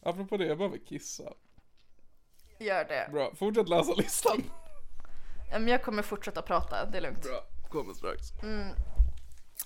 Apropå 0.01 0.37
det, 0.37 0.45
jag 0.45 0.57
behöver 0.57 0.77
kissa. 0.77 1.33
Gör 2.57 2.85
det. 2.85 3.09
Bra, 3.11 3.31
fortsätt 3.35 3.69
läsa 3.69 3.93
listan. 3.93 4.43
Men 5.51 5.67
jag 5.67 5.83
kommer 5.83 6.03
fortsätta 6.03 6.41
prata, 6.41 6.85
det 6.85 6.97
är 6.97 7.01
lugnt. 7.01 7.23
Bra, 7.23 7.43
kommer 7.69 7.93
strax. 7.93 8.21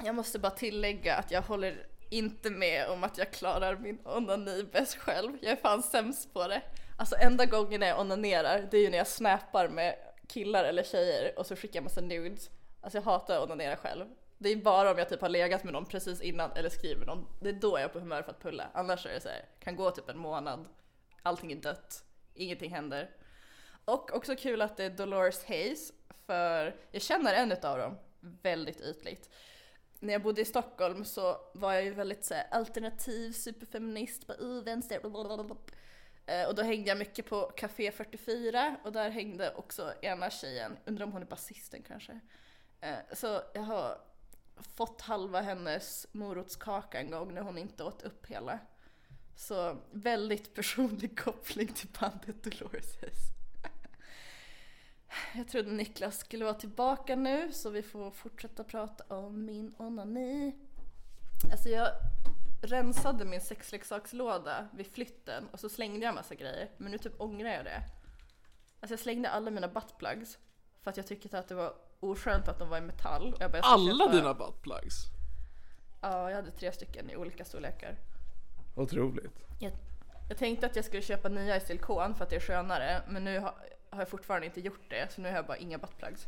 Jag 0.03 0.15
måste 0.15 0.39
bara 0.39 0.51
tillägga 0.51 1.15
att 1.15 1.31
jag 1.31 1.41
håller 1.41 1.87
inte 2.09 2.49
med 2.49 2.87
om 2.89 3.03
att 3.03 3.17
jag 3.17 3.33
klarar 3.33 3.75
min 3.77 3.99
onani 4.05 4.63
bäst 4.63 4.95
själv. 4.95 5.37
Jag 5.41 5.51
är 5.51 5.55
fan 5.55 5.83
sämst 5.83 6.33
på 6.33 6.47
det. 6.47 6.61
Alltså 6.97 7.15
enda 7.15 7.45
gången 7.45 7.81
jag 7.81 7.99
onanerar, 7.99 8.67
det 8.71 8.77
är 8.77 8.81
ju 8.81 8.89
när 8.89 8.97
jag 8.97 9.07
snappar 9.07 9.67
med 9.67 9.95
killar 10.27 10.63
eller 10.63 10.83
tjejer 10.83 11.39
och 11.39 11.45
så 11.45 11.55
skickar 11.55 11.75
jag 11.75 11.83
massa 11.83 12.01
nudes. 12.01 12.49
Alltså 12.81 12.97
jag 12.97 13.03
hatar 13.03 13.37
att 13.37 13.43
onanera 13.43 13.75
själv. 13.75 14.05
Det 14.37 14.49
är 14.49 14.55
bara 14.55 14.91
om 14.91 14.97
jag 14.97 15.09
typ 15.09 15.21
har 15.21 15.29
legat 15.29 15.63
med 15.63 15.73
någon 15.73 15.85
precis 15.85 16.21
innan 16.21 16.51
eller 16.51 16.69
skriver 16.69 17.05
någon. 17.05 17.27
Det 17.39 17.49
är 17.49 17.53
då 17.53 17.69
jag 17.69 17.81
är 17.81 17.87
på 17.87 17.99
humör 17.99 18.21
för 18.21 18.31
att 18.31 18.41
pulla. 18.41 18.67
Annars 18.73 19.05
är 19.05 19.13
det 19.13 19.19
så 19.21 19.29
här, 19.29 19.45
kan 19.59 19.75
gå 19.75 19.91
typ 19.91 20.09
en 20.09 20.17
månad, 20.17 20.65
allting 21.23 21.51
är 21.51 21.55
dött, 21.55 22.03
ingenting 22.37 22.71
händer. 22.71 23.09
Och 23.85 24.15
också 24.15 24.35
kul 24.35 24.61
att 24.61 24.77
det 24.77 24.83
är 24.83 24.89
Dolores 24.89 25.45
Hayes, 25.45 25.93
för 26.25 26.75
jag 26.91 27.01
känner 27.01 27.33
en 27.33 27.51
utav 27.51 27.77
dem 27.77 27.97
väldigt 28.19 28.81
ytligt. 28.81 29.29
När 29.99 30.13
jag 30.13 30.21
bodde 30.21 30.41
i 30.41 30.45
Stockholm 30.45 31.05
så 31.05 31.37
var 31.53 31.73
jag 31.73 31.83
ju 31.83 31.93
väldigt 31.93 32.25
så 32.25 32.33
här, 32.33 32.47
alternativ, 32.51 33.31
superfeminist, 33.31 34.27
bara 34.27 34.37
uh, 34.37 34.63
vänster, 34.63 34.99
blablabla. 34.99 35.55
Och 36.47 36.55
då 36.55 36.61
hängde 36.61 36.89
jag 36.89 36.97
mycket 36.97 37.25
på 37.25 37.41
Café 37.41 37.91
44 37.91 38.77
och 38.83 38.91
där 38.91 39.09
hängde 39.09 39.53
också 39.55 39.93
ena 40.01 40.29
tjejen, 40.29 40.77
undrar 40.85 41.05
om 41.05 41.11
hon 41.11 41.21
är 41.21 41.25
basisten 41.25 41.83
kanske. 41.87 42.19
Eh, 42.81 42.97
så 43.13 43.41
jag 43.53 43.61
har 43.61 43.97
fått 44.75 45.01
halva 45.01 45.41
hennes 45.41 46.07
morotskaka 46.11 46.99
en 46.99 47.11
gång 47.11 47.33
när 47.33 47.41
hon 47.41 47.57
inte 47.57 47.83
åt 47.83 48.01
upp 48.01 48.25
hela. 48.25 48.59
Så 49.37 49.77
väldigt 49.91 50.53
personlig 50.53 51.19
koppling 51.23 51.67
till 51.67 51.87
bandet 51.99 52.43
Dolores 52.43 52.97
Hayes. 53.01 53.19
Jag 55.35 55.47
trodde 55.47 55.71
Niklas 55.71 56.19
skulle 56.19 56.45
vara 56.45 56.55
tillbaka 56.55 57.15
nu 57.15 57.51
så 57.51 57.69
vi 57.69 57.81
får 57.83 58.11
fortsätta 58.11 58.63
prata 58.63 59.15
om 59.15 59.45
min 59.45 59.75
onani. 59.77 60.55
Alltså 61.51 61.69
jag 61.69 61.87
rensade 62.61 63.25
min 63.25 63.41
sexleksakslåda 63.41 64.67
vid 64.73 64.87
flytten 64.87 65.47
och 65.51 65.59
så 65.59 65.69
slängde 65.69 66.05
jag 66.05 66.15
massa 66.15 66.35
grejer. 66.35 66.71
Men 66.77 66.91
nu 66.91 66.97
typ 66.97 67.21
ångrar 67.21 67.49
jag 67.49 67.65
det. 67.65 67.83
Alltså 68.79 68.93
jag 68.93 68.99
slängde 68.99 69.29
alla 69.29 69.51
mina 69.51 69.67
buttplugs 69.67 70.37
för 70.81 70.89
att 70.91 70.97
jag 70.97 71.07
tyckte 71.07 71.39
att 71.39 71.47
det 71.47 71.55
var 71.55 71.73
oskönt 71.99 72.47
att 72.47 72.59
de 72.59 72.69
var 72.69 72.77
i 72.77 72.81
metall. 72.81 73.35
Alla 73.63 74.05
köpa- 74.05 74.15
dina 74.15 74.33
buttplugs? 74.33 74.95
Ja, 76.01 76.29
jag 76.29 76.35
hade 76.35 76.51
tre 76.51 76.71
stycken 76.71 77.09
i 77.09 77.15
olika 77.15 77.45
storlekar. 77.45 77.95
Otroligt. 78.77 79.31
Jag, 79.59 79.71
jag 80.29 80.37
tänkte 80.37 80.65
att 80.65 80.75
jag 80.75 80.85
skulle 80.85 81.01
köpa 81.01 81.29
nya 81.29 81.57
i 81.57 81.59
silikon 81.59 82.15
för 82.15 82.23
att 82.23 82.29
det 82.29 82.35
är 82.35 82.39
skönare, 82.39 83.01
men 83.07 83.23
nu 83.23 83.39
har, 83.39 83.53
har 83.89 83.99
jag 83.99 84.09
fortfarande 84.09 84.45
inte 84.45 84.61
gjort 84.61 84.89
det, 84.89 85.11
så 85.11 85.21
nu 85.21 85.29
har 85.29 85.35
jag 85.35 85.45
bara 85.45 85.57
inga 85.57 85.77
buttplugs. 85.77 86.27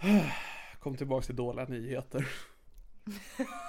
Kom 0.80 0.96
tillbaks 0.96 1.26
till 1.26 1.36
dåliga 1.36 1.64
nyheter. 1.64 2.28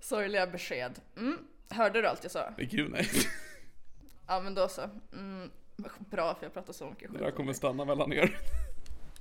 Sorgliga 0.00 0.46
besked. 0.46 1.00
Mm. 1.16 1.38
Hörde 1.70 2.02
du 2.02 2.08
allt 2.08 2.22
jag 2.22 2.32
sa? 2.32 2.54
Gud 2.58 2.90
nej. 2.90 3.08
Ja 4.26 4.40
men 4.40 4.54
då 4.54 4.68
så. 4.68 4.82
Mm. 5.12 5.50
Bra 5.98 6.34
för 6.34 6.46
jag 6.46 6.54
pratar 6.54 6.72
så 6.72 6.86
mycket 6.90 7.12
Det 7.12 7.18
där 7.18 7.26
skit. 7.26 7.34
kommer 7.34 7.52
stanna 7.52 7.84
mellan 7.84 8.12
er. 8.12 8.38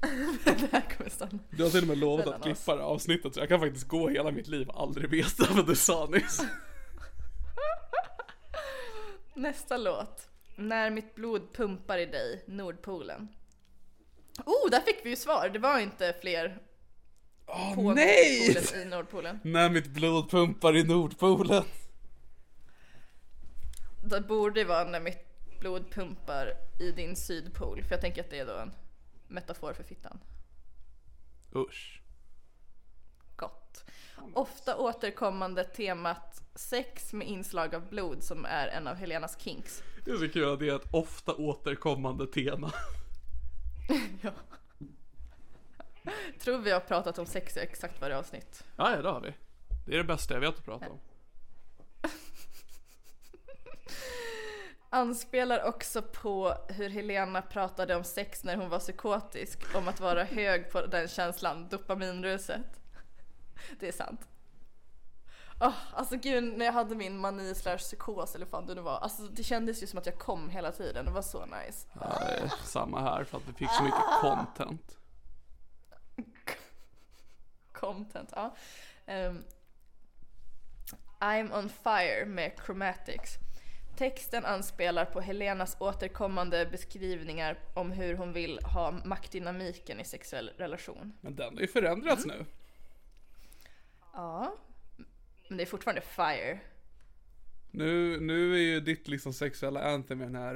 det 0.45 0.69
här 0.71 0.81
kommer 0.97 1.09
stanna. 1.09 1.39
Du 1.49 1.63
har 1.63 1.69
till 1.69 1.81
och 1.81 1.87
med 1.87 1.97
lovat 1.97 2.25
Mellan 2.25 2.33
att 2.41 2.47
oss. 2.47 2.57
klippa 2.57 2.75
det 2.75 2.81
här 2.83 2.89
avsnittet 2.89 3.33
så 3.33 3.39
jag 3.39 3.49
kan 3.49 3.59
faktiskt 3.59 3.87
gå 3.87 4.09
hela 4.09 4.31
mitt 4.31 4.47
liv 4.47 4.67
och 4.69 4.81
aldrig 4.81 5.09
veta 5.09 5.53
vad 5.53 5.67
du 5.67 5.75
sa 5.75 6.05
nyss. 6.11 6.41
Nästa 9.33 9.77
låt. 9.77 10.29
När 10.55 10.89
mitt 10.89 11.15
blod 11.15 11.53
pumpar 11.53 11.97
i 11.97 12.05
dig, 12.05 12.43
Nordpolen. 12.47 13.27
Oh, 14.45 14.69
där 14.71 14.81
fick 14.81 15.05
vi 15.05 15.09
ju 15.09 15.15
svar. 15.15 15.49
Det 15.49 15.59
var 15.59 15.79
inte 15.79 16.15
fler 16.21 16.61
Åh 17.45 17.75
på 17.75 17.93
nej! 17.93 18.57
I 18.81 18.85
Nordpolen. 18.85 19.39
När 19.43 19.69
mitt 19.69 19.87
blod 19.87 20.29
pumpar 20.29 20.75
i 20.75 20.83
Nordpolen. 20.83 21.63
Det 24.05 24.21
borde 24.21 24.63
vara 24.63 24.83
när 24.83 24.99
mitt 24.99 25.59
blod 25.59 25.91
pumpar 25.91 26.53
i 26.79 26.91
din 26.91 27.15
sydpol. 27.15 27.83
För 27.83 27.91
jag 27.91 28.01
tänker 28.01 28.23
att 28.23 28.29
det 28.29 28.39
är 28.39 28.45
då 28.45 28.57
en 28.57 28.73
metafor 29.27 29.73
för 29.73 29.83
fittan. 29.83 30.19
Usch. 31.55 32.01
Gott. 33.35 33.85
Ofta 34.33 34.77
återkommande 34.77 35.63
temat 35.63 36.42
sex 36.55 37.13
med 37.13 37.27
inslag 37.27 37.75
av 37.75 37.89
blod 37.89 38.23
som 38.23 38.45
är 38.45 38.67
en 38.67 38.87
av 38.87 38.95
Helenas 38.95 39.39
kinks. 39.39 39.83
Det 40.05 40.11
är 40.11 40.17
så 40.17 40.29
kul 40.29 40.53
att 40.53 40.59
det 40.59 40.69
är 40.69 40.75
ett 40.75 40.93
ofta 40.93 41.33
återkommande 41.33 42.27
tema. 42.27 42.73
Ja. 44.21 44.31
Tror 46.39 46.57
vi 46.57 46.71
har 46.71 46.79
pratat 46.79 47.19
om 47.19 47.25
sex 47.25 47.57
i 47.57 47.59
exakt 47.59 48.01
varje 48.01 48.17
avsnitt. 48.17 48.63
Ja, 48.75 48.95
ja 48.95 49.01
det 49.01 49.09
har 49.09 49.21
vi. 49.21 49.33
Det 49.85 49.93
är 49.93 49.97
det 49.97 50.03
bästa 50.03 50.33
jag 50.33 50.41
vet 50.41 50.57
att 50.57 50.65
prata 50.65 50.89
om. 50.89 50.99
Anspelar 54.89 55.63
också 55.63 56.01
på 56.01 56.57
hur 56.69 56.89
Helena 56.89 57.41
pratade 57.41 57.95
om 57.95 58.03
sex 58.03 58.43
när 58.43 58.55
hon 58.55 58.69
var 58.69 58.79
psykotisk. 58.79 59.75
Om 59.75 59.87
att 59.87 59.99
vara 59.99 60.23
hög 60.23 60.71
på 60.71 60.85
den 60.85 61.07
känslan, 61.07 61.67
dopaminruset. 61.69 62.81
Det 63.79 63.87
är 63.87 63.91
sant. 63.91 64.27
Oh, 65.59 65.73
alltså 65.93 66.15
gud, 66.17 66.57
när 66.57 66.65
jag 66.65 66.73
hade 66.73 66.95
min 66.95 67.17
mani 67.17 67.55
slash 67.55 67.77
psykos 67.77 68.35
eller 68.35 68.45
fan 68.45 68.65
det 68.65 68.75
nu 68.75 68.81
var. 68.81 68.97
Alltså 68.99 69.23
det 69.23 69.43
kändes 69.43 69.83
ju 69.83 69.87
som 69.87 69.99
att 69.99 70.05
jag 70.05 70.19
kom 70.19 70.49
hela 70.49 70.71
tiden. 70.71 71.05
Det 71.05 71.11
var 71.11 71.21
så 71.21 71.45
nice. 71.45 71.87
Ja, 72.01 72.49
samma 72.63 73.01
här 73.01 73.23
för 73.23 73.37
att 73.37 73.47
vi 73.47 73.53
fick 73.53 73.69
så 73.71 73.83
mycket 73.83 74.01
content. 74.21 74.97
Content, 77.71 78.29
ja. 78.35 78.55
Ehm, 79.05 79.43
I'm 81.19 81.59
on 81.59 81.69
fire 81.69 82.25
med 82.25 82.51
Chromatics. 82.65 83.31
Texten 83.97 84.45
anspelar 84.45 85.05
på 85.05 85.21
Helenas 85.21 85.77
återkommande 85.79 86.65
beskrivningar 86.65 87.59
om 87.73 87.91
hur 87.91 88.15
hon 88.17 88.33
vill 88.33 88.59
ha 88.63 88.91
maktdynamiken 88.91 89.99
i 89.99 90.05
sexuell 90.05 90.49
relation. 90.57 91.13
Men 91.21 91.35
den 91.35 91.53
har 91.53 91.61
ju 91.61 91.67
förändrats 91.67 92.25
Mm. 92.25 92.37
nu. 92.37 92.45
Ja, 94.13 94.55
men 95.53 95.57
det 95.57 95.63
är 95.63 95.65
fortfarande 95.65 96.01
fire. 96.01 96.59
Nu, 97.71 98.19
nu 98.19 98.53
är 98.53 98.59
ju 98.59 98.79
ditt 98.79 99.07
liksom 99.07 99.33
sexuella 99.33 99.83
anthem 99.83 100.19
den 100.19 100.35
här 100.35 100.55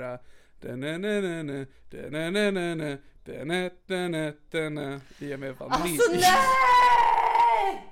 och 5.34 5.40
med 5.40 5.56
vanilj. 5.56 6.00
Alltså 6.00 6.12
nej! 6.12 7.88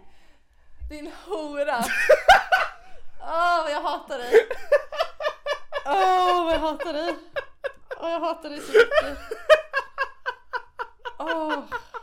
Din 0.89 1.11
hora! 1.25 1.79
Åh, 3.21 3.63
vad 3.63 3.71
jag 3.71 3.81
hatar 3.81 4.17
dig! 4.17 4.47
Åh, 5.85 6.45
vad 6.45 6.53
jag 6.53 6.59
hatar 6.59 6.93
dig! 6.93 7.15
Åh, 7.97 8.09
jag 8.11 8.19
hatar 8.19 8.49
dig 8.49 8.59
så 8.59 8.71
mycket! 8.71 9.17
Åh. 11.17 11.53
Alltså, 11.53 11.94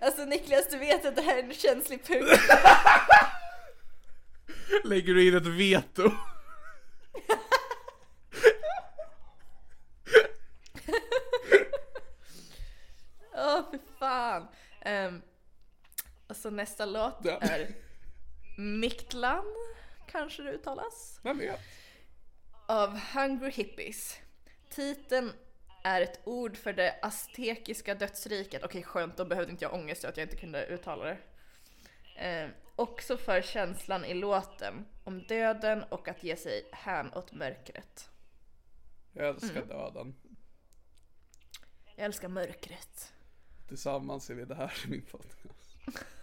alltså 0.00 0.24
Niklas, 0.24 0.68
du 0.70 0.78
vet 0.78 1.04
att 1.04 1.16
det 1.16 1.22
här 1.22 1.38
är 1.38 1.42
en 1.42 1.52
känslig 1.54 2.04
punkt. 2.04 2.40
Lägger 4.84 5.14
du 5.14 5.28
in 5.28 5.36
ett 5.36 5.46
veto? 5.46 6.10
Åh, 13.34 13.70
för 13.70 13.78
fan! 13.98 14.46
Um, 14.86 15.22
alltså 16.26 16.50
nästa 16.50 16.84
låt 16.84 17.18
Ja. 17.24 17.38
är 17.40 17.74
Miktlan, 18.58 19.44
kanske 20.10 20.42
det 20.42 20.50
uttalas? 20.52 21.20
Vem 21.22 21.38
vet? 21.38 21.60
av 22.68 22.98
Hungry 23.14 23.50
Hippies. 23.50 24.16
Titeln 24.70 25.32
är 25.86 26.00
ett 26.00 26.20
ord 26.24 26.56
för 26.56 26.72
det 26.72 26.98
aztekiska 27.02 27.94
dödsriket. 27.94 28.62
Okej 28.64 28.82
skönt, 28.82 29.16
då 29.16 29.24
behövde 29.24 29.52
inte 29.52 29.64
jag 29.64 29.74
ångest 29.74 30.04
att 30.04 30.16
jag 30.16 30.24
inte 30.24 30.36
kunde 30.36 30.66
uttala 30.66 31.04
det. 31.04 31.18
Eh, 32.28 32.48
också 32.76 33.16
för 33.16 33.42
känslan 33.42 34.04
i 34.04 34.14
låten 34.14 34.86
om 35.04 35.22
döden 35.26 35.82
och 35.82 36.08
att 36.08 36.22
ge 36.22 36.36
sig 36.36 36.68
hän 36.72 37.12
åt 37.14 37.32
mörkret. 37.32 38.10
Jag 39.12 39.28
älskar 39.28 39.56
Mm. 39.62 39.68
döden. 39.68 40.14
Jag 41.96 42.04
älskar 42.04 42.28
mörkret. 42.28 43.12
Tillsammans 43.68 44.30
är 44.30 44.34
vi 44.34 44.44
det 44.44 44.54
här 44.54 44.72
i 44.86 44.88
min 44.90 45.02
podcast. 45.02 45.76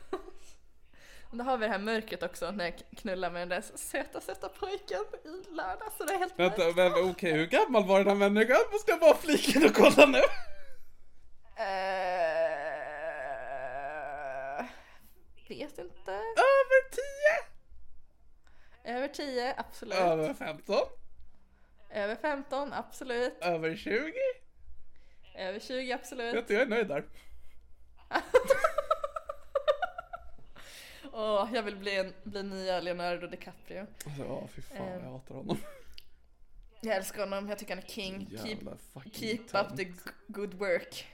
Då 1.35 1.43
har 1.43 1.57
vi 1.57 1.65
det 1.65 1.71
här 1.71 1.79
mörkret 1.79 2.23
också 2.23 2.51
när 2.51 2.65
jag 2.65 2.81
knullar 2.97 3.29
med 3.31 3.41
den 3.41 3.49
där 3.49 3.61
söta 3.75 4.21
söta 4.21 4.49
pojken 4.49 5.03
i 5.23 5.27
lördags. 5.55 5.97
Så 5.97 6.03
det 6.03 6.13
är 6.13 6.17
helt 6.17 6.39
Vänta, 6.39 6.63
mörkt. 6.63 6.75
men 6.75 7.09
okej, 7.09 7.33
hur 7.33 7.45
gammal 7.45 7.85
var 7.87 7.99
den 7.99 8.07
här 8.07 8.15
människan? 8.29 8.57
Jag 8.87 8.99
bara 8.99 9.15
flika 9.15 9.59
in 9.59 9.65
och 9.65 9.75
kolla 9.75 10.05
nu? 10.05 10.17
Eh, 11.57 11.65
vet 15.49 15.77
inte. 15.77 16.11
Över 16.11 16.89
10? 18.83 18.95
Över 18.95 19.07
10, 19.07 19.53
absolut. 19.57 19.95
Över 19.97 20.33
15? 20.33 20.75
Över 21.89 22.15
15, 22.15 22.73
absolut. 22.73 23.37
Över 23.41 23.75
20? 23.75 24.13
Över 25.35 25.59
20, 25.59 25.93
absolut. 25.93 26.35
Vet 26.35 26.47
du, 26.47 26.53
jag 26.53 26.63
är 26.63 26.67
nöjd 26.67 26.87
där. 26.87 27.03
Ja, 31.13 31.49
jag 31.53 31.63
vill 31.63 31.75
bli, 31.77 31.95
en, 31.97 32.13
bli 32.23 32.43
nya 32.43 32.79
Leonardo 32.81 33.27
DiCaprio. 33.27 33.87
Alltså, 34.05 34.23
ja 34.23 34.47
fy 34.47 34.61
fan 34.61 34.87
Ehm. 34.87 35.03
jag 35.03 35.11
hatar 35.11 35.35
honom. 35.35 35.57
Jag 36.81 36.95
älskar 36.95 37.19
honom, 37.19 37.49
jag 37.49 37.57
tycker 37.59 37.75
han 37.75 37.83
är 37.83 37.87
king. 37.87 38.29
Keep, 38.43 38.59
keep 39.13 39.39
up 39.53 39.77
the 39.77 39.93
good 40.27 40.53
work. 40.53 41.07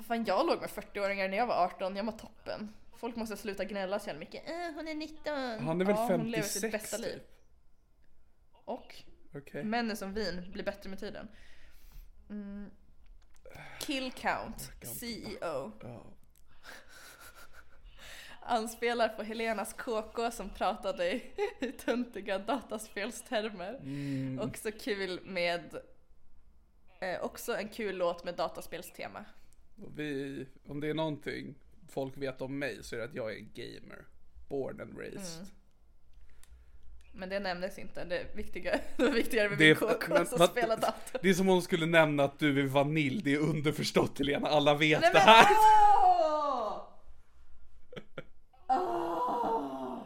Fan 0.00 0.24
jag 0.24 0.46
låg 0.46 0.60
med 0.60 0.68
40-åringar 0.70 1.28
när 1.28 1.36
jag 1.36 1.46
var 1.46 1.64
18, 1.64 1.96
jag 1.96 2.04
var 2.04 2.12
toppen. 2.12 2.74
Folk 2.96 3.16
måste 3.16 3.36
sluta 3.36 3.64
gnälla 3.64 3.98
så 3.98 4.06
jävla 4.06 4.20
mycket. 4.20 4.48
Äh, 4.48 4.74
hon 4.74 4.88
är 4.88 4.94
19. 4.94 5.66
Han 5.66 5.80
är 5.80 5.84
väl 5.84 5.94
ja, 5.96 6.06
hon 6.06 6.30
lever 6.30 6.42
sitt 6.44 6.62
56 6.62 6.72
bästa 6.90 6.96
liv. 7.06 7.12
typ? 7.14 7.28
Och 8.64 8.94
Okej. 9.34 9.64
män 9.64 9.90
är 9.90 9.94
som 9.94 10.12
vin, 10.14 10.50
blir 10.52 10.64
bättre 10.64 10.90
med 10.90 10.98
tiden. 10.98 11.28
Mm. 12.30 12.70
Kill 13.80 14.12
count, 14.12 14.70
CEO. 14.82 15.72
Ja. 15.82 16.02
Anspelar 18.48 19.08
på 19.08 19.22
Helenas 19.22 19.72
KK 19.72 20.30
som 20.30 20.50
pratade 20.50 21.12
i 21.12 21.22
i 21.60 21.72
töntiga 21.72 22.38
dataspelstermer. 22.38 23.74
Mm. 23.82 24.40
Också 24.40 24.70
kul 24.80 25.20
med 25.24 25.74
eh, 27.00 27.20
Också 27.20 27.56
en 27.56 27.68
kul 27.68 27.96
låt 27.96 28.24
med 28.24 28.34
dataspelstema. 28.34 29.24
Vi, 29.96 30.46
om 30.68 30.80
det 30.80 30.88
är 30.88 30.94
någonting 30.94 31.54
folk 31.88 32.16
vet 32.16 32.42
om 32.42 32.58
mig 32.58 32.78
så 32.84 32.94
är 32.94 32.98
det 32.98 33.04
att 33.04 33.14
jag 33.14 33.32
är 33.32 33.38
gamer. 33.54 34.04
Born 34.48 34.80
and 34.80 34.98
raised. 34.98 35.42
Mm. 35.42 35.46
Men 37.12 37.28
det 37.28 37.40
nämndes 37.40 37.78
inte, 37.78 38.04
det 38.04 38.26
viktiga, 38.36 38.80
det 38.96 39.02
var 39.02 39.10
viktigare 39.12 39.48
med 39.48 39.58
Det 39.58 39.64
min 39.80 39.90
är- 39.90 39.94
KK 39.94 40.08
men- 40.14 40.26
som 40.26 40.46
spelar 40.46 40.76
dator. 40.76 41.18
Det 41.22 41.28
är 41.30 41.34
som 41.34 41.48
om 41.48 41.52
hon 41.54 41.62
skulle 41.62 41.86
nämna 41.86 42.24
att 42.24 42.38
du 42.38 42.60
är 42.60 42.66
vanilj, 42.66 43.22
det 43.22 43.34
är 43.34 43.38
underförstått 43.38 44.18
Helena, 44.18 44.48
alla 44.48 44.74
vet 44.74 45.00
Nej 45.00 45.10
det 45.12 45.18
men 45.18 45.22
här. 45.28 45.46
åh! 45.50 46.84
Åh! 48.68 49.98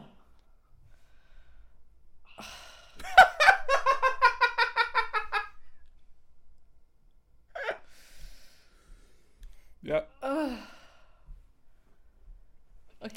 Ja, 9.81 10.07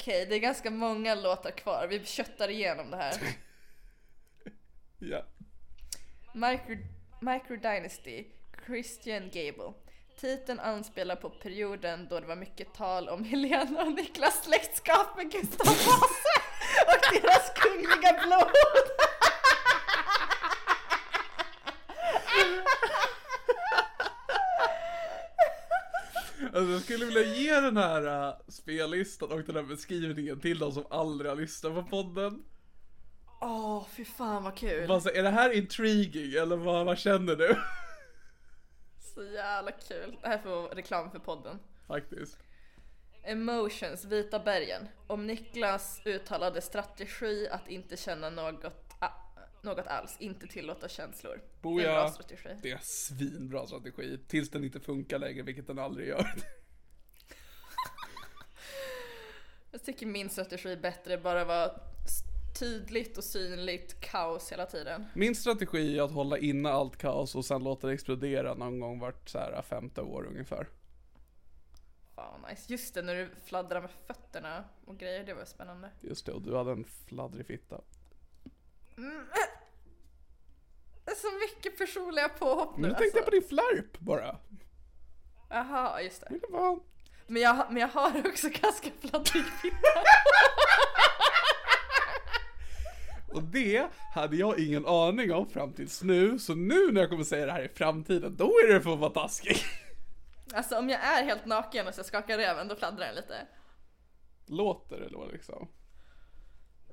Okej, 0.06 0.26
det 0.26 0.34
är 0.34 0.38
ganska 0.38 0.70
många 0.70 1.14
låtar 1.14 1.50
kvar, 1.50 1.86
vi 1.86 2.04
köttar 2.04 2.48
igenom 2.48 2.90
det 2.90 2.96
här. 2.96 3.14
ja. 4.98 5.24
Micro, 6.34 6.76
Micro 7.20 7.56
Dynasty, 7.56 8.24
Christian 8.66 9.22
Gable. 9.22 9.72
Titeln 10.20 10.60
anspelar 10.60 11.16
på 11.16 11.30
perioden 11.30 12.06
då 12.10 12.20
det 12.20 12.26
var 12.26 12.36
mycket 12.36 12.74
tal 12.74 13.08
om 13.08 13.24
Helena 13.30 13.82
och 13.82 13.92
Niklas 13.92 14.44
släktskap 14.44 15.16
med 15.16 15.32
Gustav 15.32 15.66
Vasa 15.66 16.36
och 16.86 17.22
deras 17.22 17.52
kungliga 17.54 18.12
blod. 18.26 19.05
Alltså 26.56 26.72
jag 26.72 26.82
skulle 26.82 27.04
vilja 27.04 27.22
ge 27.22 27.60
den 27.60 27.76
här 27.76 28.28
uh, 28.28 28.34
spellistan 28.48 29.32
och 29.32 29.42
den 29.42 29.56
här 29.56 29.62
beskrivningen 29.62 30.40
till 30.40 30.58
de 30.58 30.72
som 30.72 30.86
aldrig 30.90 31.30
har 31.30 31.36
lyssnat 31.36 31.74
på 31.74 31.82
podden. 31.82 32.44
Åh, 33.40 33.86
fy 33.96 34.04
fan 34.04 34.44
vad 34.44 34.56
kul. 34.56 34.88
Bara 34.88 35.00
så, 35.00 35.08
är 35.08 35.22
det 35.22 35.30
här 35.30 35.50
intriguing 35.50 36.32
eller 36.42 36.56
vad, 36.56 36.86
vad 36.86 36.98
känner 36.98 37.36
du? 37.36 37.56
Så 39.14 39.24
jävla 39.24 39.70
kul. 39.70 40.18
Det 40.22 40.28
här 40.28 40.38
får 40.38 40.50
vara 40.50 40.74
reklam 40.74 41.10
för 41.10 41.18
podden. 41.18 41.58
Faktiskt. 41.86 42.38
Emotions, 43.22 44.04
Vita 44.04 44.38
bergen. 44.38 44.88
Om 45.06 45.26
Niklas 45.26 46.00
uttalade 46.04 46.60
strategi 46.60 47.48
att 47.50 47.68
inte 47.68 47.96
känna 47.96 48.30
något, 48.30 48.85
något 49.66 49.86
alls, 49.86 50.16
inte 50.18 50.46
tillåta 50.46 50.88
känslor. 50.88 51.32
Det 51.32 51.38
är 51.38 51.40
en 51.40 51.50
bra 51.62 51.70
Boja, 51.70 52.08
strategi. 52.08 52.48
det 52.62 52.70
är 52.70 52.78
svinbra 52.82 53.66
strategi. 53.66 54.18
Tills 54.28 54.50
den 54.50 54.64
inte 54.64 54.80
funkar 54.80 55.18
längre, 55.18 55.42
vilket 55.42 55.66
den 55.66 55.78
aldrig 55.78 56.08
gör. 56.08 56.34
Jag 59.70 59.84
tycker 59.84 60.06
min 60.06 60.30
strategi 60.30 60.72
är 60.72 60.76
bättre, 60.76 61.18
bara 61.18 61.44
vara 61.44 61.80
tydligt 62.58 63.18
och 63.18 63.24
synligt 63.24 64.00
kaos 64.00 64.52
hela 64.52 64.66
tiden. 64.66 65.04
Min 65.14 65.34
strategi 65.34 65.98
är 65.98 66.02
att 66.02 66.12
hålla 66.12 66.38
inne 66.38 66.68
allt 66.70 66.96
kaos 66.96 67.34
och 67.34 67.44
sen 67.44 67.64
låta 67.64 67.86
det 67.86 67.92
explodera 67.92 68.54
någon 68.54 68.80
gång 68.80 68.98
vart 68.98 69.28
så 69.28 69.38
här 69.38 69.62
femte 69.62 70.00
år 70.00 70.26
ungefär. 70.26 70.68
Fan 72.14 72.40
vad 72.42 72.50
nice. 72.50 72.72
Just 72.72 72.94
det, 72.94 73.02
när 73.02 73.14
du 73.14 73.30
fladdrar 73.44 73.80
med 73.80 73.90
fötterna 74.06 74.64
och 74.84 74.98
grejer, 74.98 75.24
det 75.24 75.34
var 75.34 75.44
spännande. 75.44 75.90
Just 76.00 76.26
det, 76.26 76.32
och 76.32 76.42
du 76.42 76.56
hade 76.56 76.72
en 76.72 76.84
fladdrig 76.84 77.46
fitta. 77.46 77.80
Det 81.06 81.12
är 81.12 81.14
så 81.16 81.28
mycket 81.40 81.78
personliga 81.78 82.28
påhopp 82.28 82.76
nu 82.76 82.88
nu 82.88 82.94
tänkte 82.94 83.18
jag 83.18 83.26
på 83.26 83.36
alltså. 83.36 83.40
din 83.40 83.48
flärp 83.48 83.98
bara. 83.98 84.36
Jaha, 85.48 86.02
just 86.02 86.20
det. 86.20 86.28
Det 86.28 86.46
var... 86.48 86.78
Men 87.26 87.42
jag, 87.42 87.66
men 87.70 87.76
jag 87.76 87.88
har 87.88 88.26
också 88.26 88.48
ganska 88.48 88.90
fladdrig 89.00 89.44
fitta. 89.44 90.02
Och 93.34 93.42
det 93.42 93.88
hade 94.14 94.36
jag 94.36 94.58
ingen 94.58 94.86
aning 94.86 95.32
om 95.32 95.48
fram 95.48 95.72
tills 95.72 96.02
nu, 96.02 96.38
så 96.38 96.54
nu 96.54 96.92
när 96.92 97.00
jag 97.00 97.10
kommer 97.10 97.24
säga 97.24 97.46
det 97.46 97.52
här 97.52 97.62
i 97.62 97.68
framtiden, 97.68 98.36
då 98.36 98.44
är 98.44 98.74
det 98.74 98.80
för 98.80 98.92
att 98.92 98.98
vara 98.98 99.10
taskig. 99.10 99.56
Alltså 100.54 100.78
om 100.78 100.88
jag 100.88 101.00
är 101.04 101.24
helt 101.24 101.46
naken 101.46 101.86
och 101.86 101.94
så 101.94 102.04
skakar 102.04 102.38
röven, 102.38 102.68
då 102.68 102.76
fladdrar 102.76 103.06
den 103.06 103.14
lite. 103.14 103.46
Låter 104.46 105.00
det 105.00 105.08
då 105.08 105.26
liksom? 105.32 105.68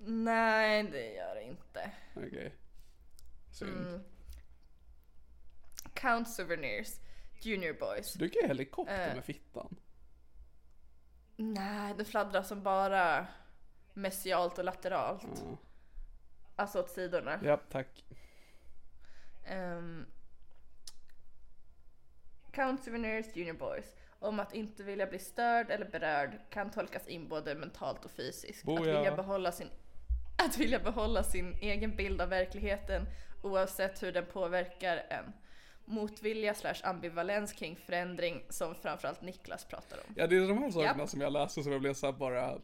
Nej, 0.06 0.84
det 0.84 1.14
gör 1.14 1.36
det 1.36 1.44
inte. 1.44 1.92
Okej. 2.16 2.54
Synd. 3.54 3.88
Mm. 3.88 4.04
Count 5.94 6.30
Souvenirs, 6.30 7.00
Junior 7.42 7.74
Boys. 7.74 8.14
Du 8.14 8.30
kan 8.30 8.42
ju 8.42 8.48
helikopter 8.48 9.10
Eh. 9.10 9.16
med 9.16 9.26
fittan. 9.26 9.76
Nej, 11.36 11.94
det 11.98 12.06
fladdrar 12.06 12.44
som 12.44 12.64
bara 12.64 13.28
messialt 13.94 14.58
och 14.58 14.64
lateralt. 14.66 15.24
Ja. 15.46 15.58
Alltså 16.56 16.80
åt 16.80 16.90
sidorna. 16.90 17.40
ja, 17.44 17.58
tack. 17.58 18.06
Ehm, 19.46 20.06
Count 22.52 22.84
Souvenirs 22.84 23.26
Junior 23.36 23.54
Boys. 23.56 23.96
Om 24.20 24.40
att 24.40 24.54
inte 24.54 24.84
vilja 24.84 25.08
bli 25.08 25.20
störd 25.20 25.70
eller 25.72 25.90
berörd 25.90 26.40
kan 26.50 26.72
tolkas 26.72 27.08
in 27.08 27.28
både 27.30 27.56
mentalt 27.56 28.06
och 28.06 28.12
fysiskt. 28.12 28.68
Att 28.70 28.80
vilja, 28.80 29.16
behålla 29.16 29.52
sin, 29.52 29.70
att 30.46 30.58
vilja 30.58 30.80
behålla 30.80 31.24
sin 31.24 31.54
egen 31.54 31.96
bild 31.96 32.22
av 32.22 32.30
verkligheten 32.30 33.06
oavsett 33.44 34.04
hur 34.04 34.12
den 34.12 34.26
påverkar 34.26 35.06
en. 35.10 35.34
Motvilja 35.86 36.54
slash 36.54 36.76
ambivalens 36.84 37.54
kring 37.54 37.76
förändring 37.86 38.44
som 38.50 38.76
framförallt 38.76 39.22
Niklas 39.22 39.66
pratar 39.66 39.98
om. 39.98 40.14
Ja, 40.16 40.28
det 40.28 40.36
är 40.36 40.48
de 40.48 40.58
här 40.58 40.72
sakerna 40.72 41.00
Japp. 41.00 41.10
som 41.10 41.22
jag 41.22 41.34
läste 41.34 41.64
som 41.64 41.72
jag 41.72 41.82
blev 41.82 41.94
så 41.94 42.12
bara... 42.12 42.58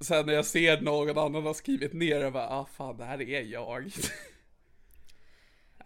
Sen 0.00 0.26
när 0.26 0.32
jag 0.32 0.44
ser 0.46 0.80
någon 0.80 1.18
annan 1.18 1.46
har 1.46 1.54
skrivit 1.54 1.92
ner 1.92 2.20
det, 2.20 2.30
bara, 2.30 2.48
ah 2.48 2.66
fan 2.72 2.96
det 2.96 3.04
här 3.04 3.20
är 3.22 3.42
jag. 3.42 3.92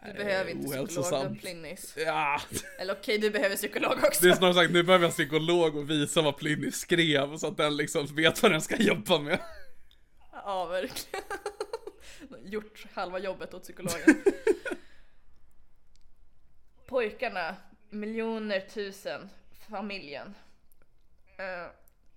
Du 0.07 0.13
behöver 0.13 0.51
inte 0.51 0.87
psykolog. 0.87 1.41
Plynnis. 1.41 1.95
Ja, 1.97 2.41
Eller 2.79 2.95
okej, 2.95 3.19
du 3.19 3.31
behöver 3.31 3.57
psykolog 3.57 3.93
också. 3.93 4.25
det 4.25 4.31
är 4.31 4.35
snarare 4.35 4.55
sagt, 4.55 4.73
nu 4.73 4.83
behöver 4.83 5.05
jag 5.05 5.13
psykolog 5.13 5.77
och 5.77 5.91
visa 5.91 6.23
vad 6.23 6.37
Plynnis 6.37 6.77
skrev 6.77 7.37
så 7.37 7.47
att 7.47 7.57
den 7.57 7.77
liksom 7.77 8.07
vet 8.07 8.43
vad 8.43 8.53
den 8.53 8.61
ska 8.61 8.77
jobba 8.77 9.19
med. 9.19 9.39
Ja, 10.33 10.67
verkligen. 10.67 11.25
Gjort 12.43 12.87
halva 12.95 13.19
jobbet 13.19 13.55
åt 13.55 13.63
psykologen. 13.63 14.23
Pojkarna, 16.87 17.57
miljoner 17.91 18.61
tusen, 18.61 19.31
familjen. 19.69 20.35
Eh, 21.37 21.67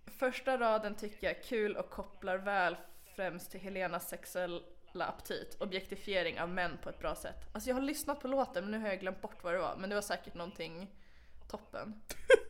första 0.05 0.57
raden 0.57 0.95
tycker 0.95 1.27
jag 1.27 1.37
är 1.37 1.43
kul 1.43 1.75
och 1.75 1.89
kopplar 1.89 2.37
väl 2.37 2.75
främst 3.15 3.51
till 3.51 3.59
Helenas 3.59 4.09
sexuella 4.09 5.05
aptit, 5.05 5.57
objektifiering 5.59 6.41
av 6.41 6.49
män 6.49 6.77
på 6.83 6.89
ett 6.89 6.99
bra 6.99 7.15
sätt. 7.15 7.45
Alltså 7.53 7.69
jag 7.69 7.75
har 7.75 7.81
lyssnat 7.81 8.19
på 8.19 8.27
låten 8.27 8.63
men 8.63 8.71
nu 8.71 8.79
har 8.79 8.87
jag 8.87 8.99
glömt 8.99 9.21
bort 9.21 9.43
vad 9.43 9.53
det 9.53 9.59
var, 9.59 9.75
men 9.77 9.89
det 9.89 9.95
var 9.95 10.01
säkert 10.01 10.33
någonting 10.33 10.95
toppen. 11.47 12.01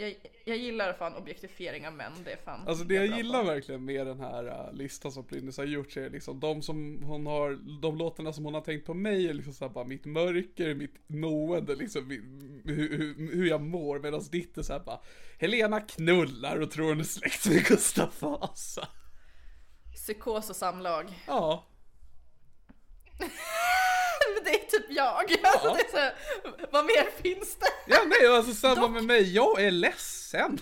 Jag, 0.00 0.14
jag 0.44 0.56
gillar 0.56 0.92
fan 0.92 1.16
objektifiering 1.16 1.86
av 1.86 1.92
män, 1.94 2.12
det 2.24 2.32
är 2.32 2.36
fan 2.36 2.68
Alltså 2.68 2.84
det 2.84 2.94
jag 2.94 3.06
gillar 3.06 3.40
på. 3.40 3.46
verkligen 3.46 3.84
med 3.84 4.06
den 4.06 4.20
här 4.20 4.44
uh, 4.46 4.72
listan 4.74 5.12
som 5.12 5.24
Plynnis 5.24 5.58
har 5.58 5.64
gjort 5.64 5.96
är 5.96 6.10
liksom 6.10 6.40
de 6.40 6.62
som 6.62 7.02
hon 7.02 7.26
har, 7.26 7.80
de 7.82 7.96
låtarna 7.98 8.32
som 8.32 8.44
hon 8.44 8.54
har 8.54 8.60
tänkt 8.60 8.86
på 8.86 8.94
mig 8.94 9.28
är 9.28 9.34
liksom 9.34 9.52
såhär 9.52 9.72
bara 9.72 9.84
mitt 9.84 10.04
mörker, 10.04 10.74
mitt 10.74 10.94
mående, 11.06 11.74
liksom 11.74 12.10
hur, 12.64 12.98
hur, 12.98 13.34
hur 13.36 13.46
jag 13.46 13.60
mår 13.60 13.98
medan 13.98 14.22
ditt 14.30 14.58
är 14.58 14.62
såhär 14.62 14.80
bara 14.80 15.00
Helena 15.38 15.80
knullar 15.80 16.60
och 16.60 16.70
tror 16.70 16.88
hon 16.88 17.00
är 17.00 17.04
släkt 17.04 17.46
med 17.48 17.64
Gustav 17.64 18.12
Vasa. 18.20 18.88
Psykos 19.94 20.50
och 20.50 20.56
samlag. 20.56 21.06
Ja, 21.26 21.66
det 24.44 24.50
är 24.50 24.66
typ 24.66 24.86
jag. 24.88 25.36
Alltså, 25.42 25.74
det 25.74 25.98
är 25.98 26.10
så 26.10 26.14
vad 26.70 26.84
mer 26.84 27.22
finns 27.22 27.56
det? 27.56 27.66
ja 27.86 27.98
nej 28.06 28.36
alltså 28.36 28.54
samma 28.54 28.88
med 28.88 29.04
mig, 29.04 29.34
jag 29.34 29.62
är 29.62 29.70
ledsen. 29.70 30.60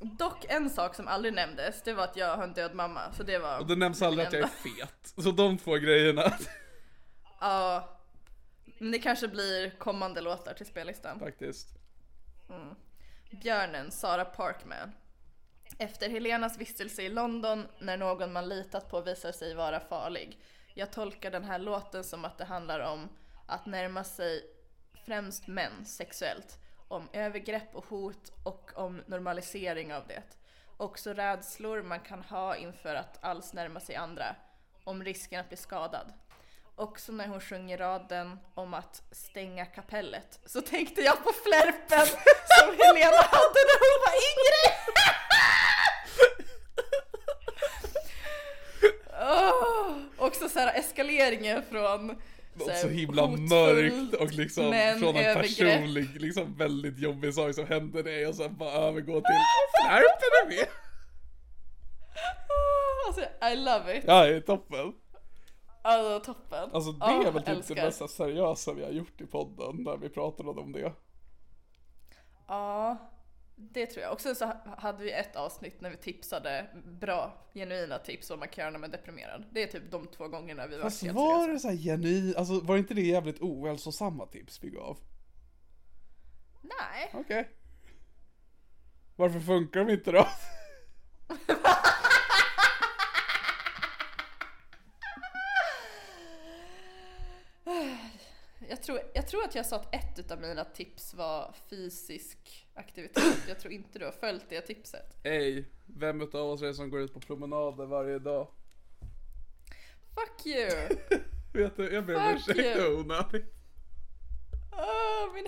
Dock 0.00 0.44
en 0.48 0.70
sak 0.70 0.94
som 0.94 1.08
aldrig 1.08 1.34
nämndes, 1.34 1.82
det 1.82 1.92
var 1.92 2.04
att 2.04 2.16
jag 2.16 2.36
har 2.36 2.44
en 2.44 2.52
död 2.52 2.74
mamma. 2.74 3.12
Så 3.12 3.22
det 3.22 3.38
var 3.38 3.58
Och 3.58 3.66
det 3.66 3.76
nämns 3.76 4.02
aldrig 4.02 4.26
att 4.26 4.32
jag 4.32 4.42
är 4.42 4.46
fet. 4.46 5.14
Så 5.24 5.30
de 5.30 5.58
två 5.58 5.74
grejerna 5.74 6.32
Ja. 7.40 7.88
Men 8.78 8.90
det 8.92 8.98
kanske 8.98 9.28
blir 9.28 9.70
kommande 9.70 10.20
låtar 10.20 10.54
till 10.54 10.66
spellistan. 10.66 11.18
faktiskt. 11.18 11.68
Björnen, 13.30 13.90
Sara 13.90 14.24
Parkman. 14.24 14.92
Efter 15.78 16.10
Helenas 16.10 16.58
vistelse 16.58 17.02
i 17.02 17.08
London 17.08 17.66
när 17.80 17.96
någon 17.96 18.32
man 18.32 18.48
litat 18.48 18.90
på 18.90 19.00
visar 19.00 19.32
sig 19.32 19.54
vara 19.54 19.80
farlig. 19.80 20.38
Jag 20.78 20.90
tolkar 20.90 21.30
den 21.30 21.44
här 21.44 21.58
låten 21.58 22.04
som 22.04 22.24
att 22.24 22.38
det 22.38 22.44
handlar 22.44 22.80
om 22.80 23.08
att 23.46 23.66
närma 23.66 24.04
sig 24.04 24.42
främst 25.06 25.46
män 25.46 25.84
sexuellt. 25.86 26.58
Om 26.88 27.08
övergrepp 27.12 27.74
och 27.74 27.84
hot 27.86 28.32
och 28.44 28.70
om 28.74 29.02
normalisering 29.06 29.94
av 29.94 30.06
det. 30.06 30.22
Också 30.76 31.12
rädslor 31.12 31.82
man 31.82 32.00
kan 32.00 32.22
ha 32.22 32.56
inför 32.56 32.94
att 32.94 33.24
alls 33.24 33.52
närma 33.52 33.80
sig 33.80 33.96
andra. 33.96 34.36
Om 34.84 35.04
risken 35.04 35.40
att 35.40 35.48
bli 35.48 35.56
skadad. 35.56 36.12
Också 36.76 37.12
när 37.12 37.28
hon 37.28 37.40
sjunger 37.40 37.78
raden 37.78 38.38
om 38.54 38.74
att 38.74 39.02
stänga 39.10 39.66
kapellet 39.66 40.40
så 40.44 40.60
tänkte 40.60 41.00
jag 41.00 41.24
på 41.24 41.32
flärpen 41.32 42.06
som 42.58 42.68
Helena 42.78 43.22
hade 43.22 43.60
när 43.68 43.78
hon 43.84 43.98
var 44.06 44.14
yngre. 44.30 44.97
Också 50.48 50.58
så 50.58 50.64
här 50.66 50.78
eskaleringen 50.78 51.62
från 51.62 52.06
Något 52.54 52.76
så 52.76 52.88
himla 52.88 53.26
mörkt 53.26 54.14
och 54.14 54.32
liksom 54.32 54.64
från 54.64 54.74
en 55.16 55.24
övergrepp. 55.24 55.42
personlig, 55.42 56.20
liksom 56.20 56.54
väldigt 56.56 56.98
jobbig 56.98 57.34
sak 57.34 57.54
som 57.54 57.66
hände 57.66 58.02
dig 58.02 58.26
och 58.26 58.34
sen 58.34 58.56
bara 58.56 58.72
övergå 58.72 59.12
till 59.20 59.34
är 59.88 60.48
med. 60.48 60.66
Ah, 62.48 63.06
Alltså 63.08 63.22
I 63.52 63.56
love 63.56 63.98
it. 63.98 64.04
Ja, 64.06 64.24
det 64.24 64.36
är 64.36 64.40
toppen. 64.40 64.92
Alltså 65.82 66.32
toppen. 66.34 66.70
Alltså 66.72 66.92
det 66.92 67.04
Ah, 67.04 67.26
är 67.26 67.32
väl 67.32 67.42
typ 67.42 67.66
det 67.68 67.74
mesta 67.84 68.08
seriösa 68.08 68.72
vi 68.72 68.84
har 68.84 68.90
gjort 68.90 69.20
i 69.20 69.26
podden, 69.26 69.76
när 69.84 69.96
vi 69.96 70.08
pratade 70.08 70.48
om 70.48 70.72
det. 70.72 70.92
Ja, 72.48 72.96
det 73.60 73.86
tror 73.86 74.02
jag. 74.02 74.12
Och 74.12 74.20
sen 74.20 74.36
så 74.36 74.44
ha- 74.46 74.76
hade 74.78 75.04
vi 75.04 75.12
ett 75.12 75.36
avsnitt 75.36 75.80
när 75.80 75.90
vi 75.90 75.96
tipsade 75.96 76.66
bra, 76.84 77.46
genuina 77.54 77.98
tips 77.98 78.30
vad 78.30 78.38
man 78.38 78.48
kan 78.48 78.62
göra 78.62 78.70
när 78.70 78.78
man 78.78 78.90
är 78.92 78.96
deprimerad. 78.96 79.44
Det 79.52 79.62
är 79.62 79.66
typ 79.66 79.90
de 79.90 80.06
två 80.06 80.28
gångerna 80.28 80.66
vi 80.66 80.76
var 80.76 80.82
Fast 80.82 81.02
helt 81.02 81.14
var 81.16 81.40
seriösa. 81.46 81.52
det 81.52 81.58
så 81.60 81.68
här 81.68 81.76
genuin, 81.76 82.34
alltså 82.36 82.60
var 82.60 82.76
inte 82.76 82.94
det 82.94 83.02
jävligt 83.02 83.40
ohälsosamma 83.40 84.26
tips 84.26 84.64
vi 84.64 84.70
gav? 84.70 84.98
Nej. 86.62 87.10
Okej. 87.14 87.48
Varför 89.16 89.40
funkar 89.40 89.84
de 89.84 89.92
inte 89.92 90.12
då? 90.12 90.26
tror, 98.88 99.00
jag 99.14 99.26
tror 99.26 99.44
att 99.44 99.54
jag 99.54 99.66
sa 99.66 99.76
att 99.76 99.94
ett 99.94 100.18
utav 100.18 100.40
mina 100.40 100.64
tips 100.64 101.14
var 101.14 101.54
fysisk 101.70 102.68
aktivitet. 102.74 103.48
Jag 103.48 103.58
tror 103.60 103.72
inte 103.72 103.98
du 103.98 104.04
har 104.04 104.12
följt 104.12 104.44
det 104.48 104.60
tipset. 104.60 105.16
Ej, 105.22 105.68
vem 105.86 106.20
utav 106.20 106.50
oss 106.50 106.62
är 106.62 106.66
det 106.66 106.74
som 106.74 106.90
går 106.90 107.00
ut 107.00 107.14
på 107.14 107.20
promenader 107.20 107.86
varje 107.86 108.18
dag? 108.18 108.48
Fuck 110.14 110.46
you! 110.46 110.70
Vet 111.52 111.76
du, 111.76 111.94
jag 111.94 112.06
ber 112.06 112.16
om 112.16 112.34
ursäkt 112.36 112.78
onödigt. 112.88 113.54
Åh, 114.72 115.34
min 115.34 115.46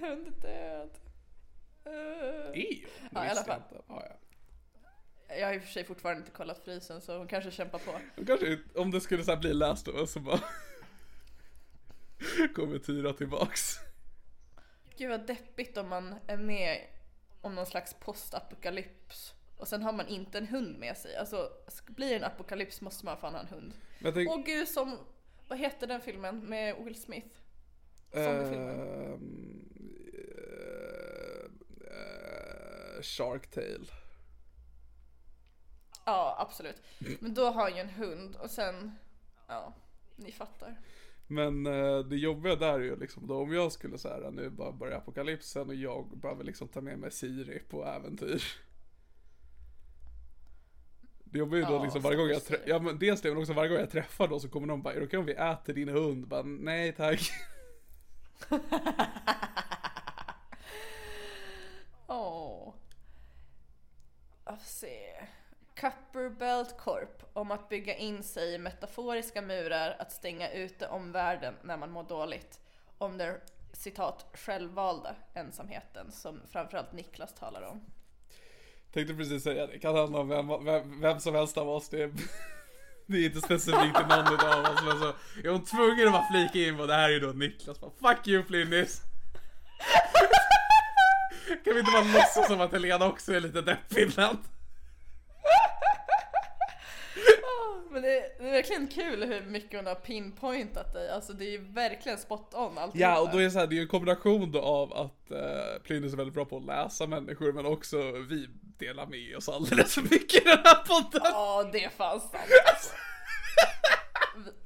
hund 0.00 0.26
är 0.26 0.40
död. 0.40 0.90
Uh. 1.86 2.60
Ew, 2.60 2.86
Ja, 3.12 3.26
i 3.26 3.28
alla 3.28 3.44
fall. 3.44 3.60
Ja, 3.70 3.82
ja. 3.88 4.16
Jag 5.36 5.46
har 5.46 5.54
i 5.54 5.58
och 5.58 5.62
för 5.62 5.68
sig 5.68 5.84
fortfarande 5.84 6.20
inte 6.20 6.32
kollat 6.32 6.64
frysen 6.64 7.00
så 7.00 7.18
hon 7.18 7.28
kanske 7.28 7.50
kämpar 7.50 7.78
på. 7.78 8.00
De 8.16 8.26
Kanske, 8.26 8.58
om 8.74 8.90
det 8.90 9.00
skulle 9.00 9.24
så 9.24 9.36
bli 9.36 9.54
läst 9.54 9.88
av 9.88 9.94
oss 9.94 10.12
så 10.12 10.20
bara 10.20 10.40
kommer 12.54 12.78
Tyra 12.78 13.12
tillbaks. 13.12 13.76
Gud 14.96 15.10
vad 15.10 15.26
deppigt 15.26 15.76
om 15.76 15.88
man 15.88 16.14
är 16.26 16.36
med 16.36 16.86
om 17.40 17.54
någon 17.54 17.66
slags 17.66 17.94
postapokalyps 17.94 19.34
och 19.56 19.68
sen 19.68 19.82
har 19.82 19.92
man 19.92 20.08
inte 20.08 20.38
en 20.38 20.46
hund 20.46 20.78
med 20.78 20.96
sig. 20.96 21.16
Alltså 21.16 21.50
blir 21.86 22.08
det 22.08 22.16
en 22.16 22.24
apokalyps 22.24 22.80
måste 22.80 23.04
man 23.04 23.16
fan 23.16 23.34
ha 23.34 23.40
en 23.40 23.46
hund. 23.48 23.72
Men 23.98 24.12
tänk, 24.14 24.30
Åh 24.30 24.44
gud 24.44 24.68
som, 24.68 24.98
vad 25.48 25.58
heter 25.58 25.86
den 25.86 26.00
filmen 26.00 26.38
med 26.40 26.84
Will 26.84 27.00
Smith? 27.02 27.36
Zombiefilmen. 28.12 28.80
eh, 28.80 29.14
eh, 31.90 33.02
Shark 33.02 33.50
Tale. 33.50 33.86
Ja 36.04 36.36
absolut. 36.38 36.82
Men 37.20 37.34
då 37.34 37.44
har 37.50 37.62
han 37.62 37.74
ju 37.74 37.80
en 37.80 37.90
hund 37.90 38.36
och 38.36 38.50
sen, 38.50 38.96
ja, 39.48 39.74
ni 40.16 40.32
fattar. 40.32 40.76
Men 41.30 41.66
eh, 41.66 41.98
det 41.98 42.16
jobbiga 42.16 42.56
där 42.56 42.74
är 42.74 42.84
ju 42.84 42.96
liksom 42.96 43.26
då 43.26 43.42
om 43.42 43.52
jag 43.52 43.72
skulle 43.72 43.98
säga 43.98 44.30
nu 44.30 44.50
bara 44.50 44.72
börja 44.72 44.96
apokalypsen 44.96 45.68
och 45.68 45.74
jag 45.74 46.18
behöver 46.18 46.44
liksom 46.44 46.68
ta 46.68 46.80
med 46.80 46.98
mig 46.98 47.10
Siri 47.10 47.62
på 47.68 47.84
äventyr. 47.84 48.42
Det 51.24 51.38
jobbar 51.38 51.56
ju 51.56 51.62
då 51.62 51.72
Ja, 51.72 51.82
liksom 51.82 52.02
varje 52.02 52.16
gång 52.16 52.28
jag 52.28 52.44
träffar, 52.44 52.68
ja 52.68 52.78
men 52.78 52.98
dels 52.98 53.20
det 53.20 53.28
men 53.28 53.38
också 53.38 53.52
varje 53.52 53.68
gång 53.68 53.78
jag 53.78 53.90
träffar 53.90 54.28
då 54.28 54.40
så 54.40 54.48
kommer 54.48 54.66
de 54.66 54.82
bara, 54.82 54.94
är 54.94 55.00
det 55.00 55.06
okej 55.06 55.18
om 55.18 55.26
vi 55.26 55.32
äter 55.32 55.74
din 55.74 55.88
hund? 55.88 56.28
Bara, 56.28 56.42
nej 56.42 56.92
tack. 56.92 57.30
Åh. 62.06 62.74
Jag 64.44 64.58
får 64.58 64.66
se. 64.66 65.26
Copperbelt 65.80 66.78
Corp 66.78 67.22
om 67.32 67.50
att 67.50 67.68
bygga 67.68 67.96
in 67.96 68.22
sig 68.22 68.54
i 68.54 68.58
metaforiska 68.58 69.42
murar 69.42 69.96
att 69.98 70.12
stänga 70.12 70.50
ute 70.50 70.88
omvärlden 70.88 71.54
när 71.62 71.76
man 71.76 71.90
mår 71.90 72.02
dåligt. 72.02 72.60
Om 72.98 73.18
den 73.18 73.34
citat 73.72 74.26
självvalda 74.34 75.14
ensamheten 75.34 76.12
som 76.12 76.40
framförallt 76.50 76.92
Niklas 76.92 77.34
talar 77.34 77.62
om. 77.62 77.80
Tänkte 78.92 79.14
precis 79.14 79.42
säga 79.42 79.66
det, 79.66 79.78
kan 79.78 79.96
handla 79.96 80.18
om 80.18 80.28
vem, 80.28 80.64
vem, 80.64 81.00
vem 81.00 81.20
som 81.20 81.34
helst 81.34 81.58
av 81.58 81.68
oss. 81.68 81.88
Det 81.88 82.02
är, 82.02 82.12
det 83.06 83.18
är 83.18 83.24
inte 83.24 83.40
specifikt 83.40 83.96
till 83.96 84.06
någon 84.06 84.40
av 84.40 84.64
oss 84.72 84.82
men 84.84 84.98
så 84.98 85.12
är 85.44 85.48
hon 85.48 85.64
tvungen 85.64 86.06
att 86.06 86.12
bara 86.12 86.28
flika 86.30 86.58
in 86.68 86.76
vad 86.76 86.88
det 86.88 86.94
här 86.94 87.08
är 87.08 87.12
ju 87.12 87.20
då 87.20 87.28
Niklas. 87.32 87.80
Bara, 87.80 87.90
Fuck 87.90 88.28
you 88.28 88.44
Flinnis! 88.44 89.00
Kan 91.64 91.74
vi 91.74 91.80
inte 91.80 91.92
bara 91.92 92.02
låtsas 92.02 92.46
som 92.46 92.60
att 92.60 92.72
Helena 92.72 93.06
också 93.06 93.34
är 93.34 93.40
lite 93.40 93.60
deppig 93.60 94.02
ibland? 94.02 94.38
Men 97.92 98.02
det, 98.02 98.08
det 98.38 98.48
är 98.48 98.52
verkligen 98.52 98.88
kul 98.88 99.24
hur 99.24 99.42
mycket 99.42 99.78
hon 99.78 99.86
har 99.86 99.94
pinpointat 99.94 100.92
dig. 100.92 101.10
Alltså 101.10 101.32
det 101.32 101.44
är 101.44 101.50
ju 101.50 101.72
verkligen 101.72 102.18
spot 102.18 102.54
on 102.54 102.78
alltihopa. 102.78 102.98
Ja, 102.98 103.20
och 103.20 103.30
då 103.30 103.38
är 103.38 103.42
det 103.42 103.50
så 103.50 103.58
här, 103.58 103.66
det 103.66 103.74
är 103.74 103.76
ju 103.76 103.82
en 103.82 103.88
kombination 103.88 104.52
då 104.52 104.60
av 104.60 104.92
att 104.92 105.30
uh, 105.30 105.82
Plynnis 105.82 106.12
är 106.12 106.16
väldigt 106.16 106.34
bra 106.34 106.44
på 106.44 106.56
att 106.56 106.64
läsa 106.64 107.06
människor, 107.06 107.52
men 107.52 107.66
också 107.66 108.12
vi 108.12 108.48
delar 108.78 109.06
med 109.06 109.36
oss 109.36 109.48
alldeles 109.48 109.94
för 109.94 110.02
mycket 110.02 110.42
i 110.42 110.44
den 110.44 110.58
här 110.64 110.84
podden. 110.84 111.20
Ja, 111.24 111.70
det 111.72 111.84
är 111.84 111.90
fan 111.90 112.20
sant 112.20 112.34
alltså. 112.72 112.94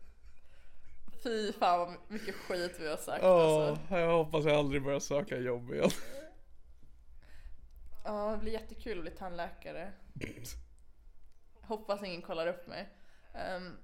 Fy 1.23 1.53
fan 1.53 1.79
vad 1.79 1.97
mycket 2.09 2.35
skit 2.35 2.77
vi 2.81 2.89
har 2.89 2.97
sagt 2.97 3.25
Åh, 3.25 3.69
alltså. 3.69 3.95
jag 3.95 4.17
hoppas 4.17 4.45
jag 4.45 4.55
aldrig 4.55 4.83
börjar 4.83 5.01
söka 5.01 5.39
jobb 5.39 5.73
igen. 5.73 5.91
Ja, 8.05 8.31
det 8.31 8.39
blir 8.39 8.53
jättekul 8.53 8.99
att 8.99 9.05
bli 9.05 9.13
tandläkare. 9.13 9.93
Hoppas 11.61 12.03
ingen 12.03 12.23
kollar 12.23 12.47
upp 12.47 12.67
mig. 12.67 12.89
Ehm, 13.35 13.77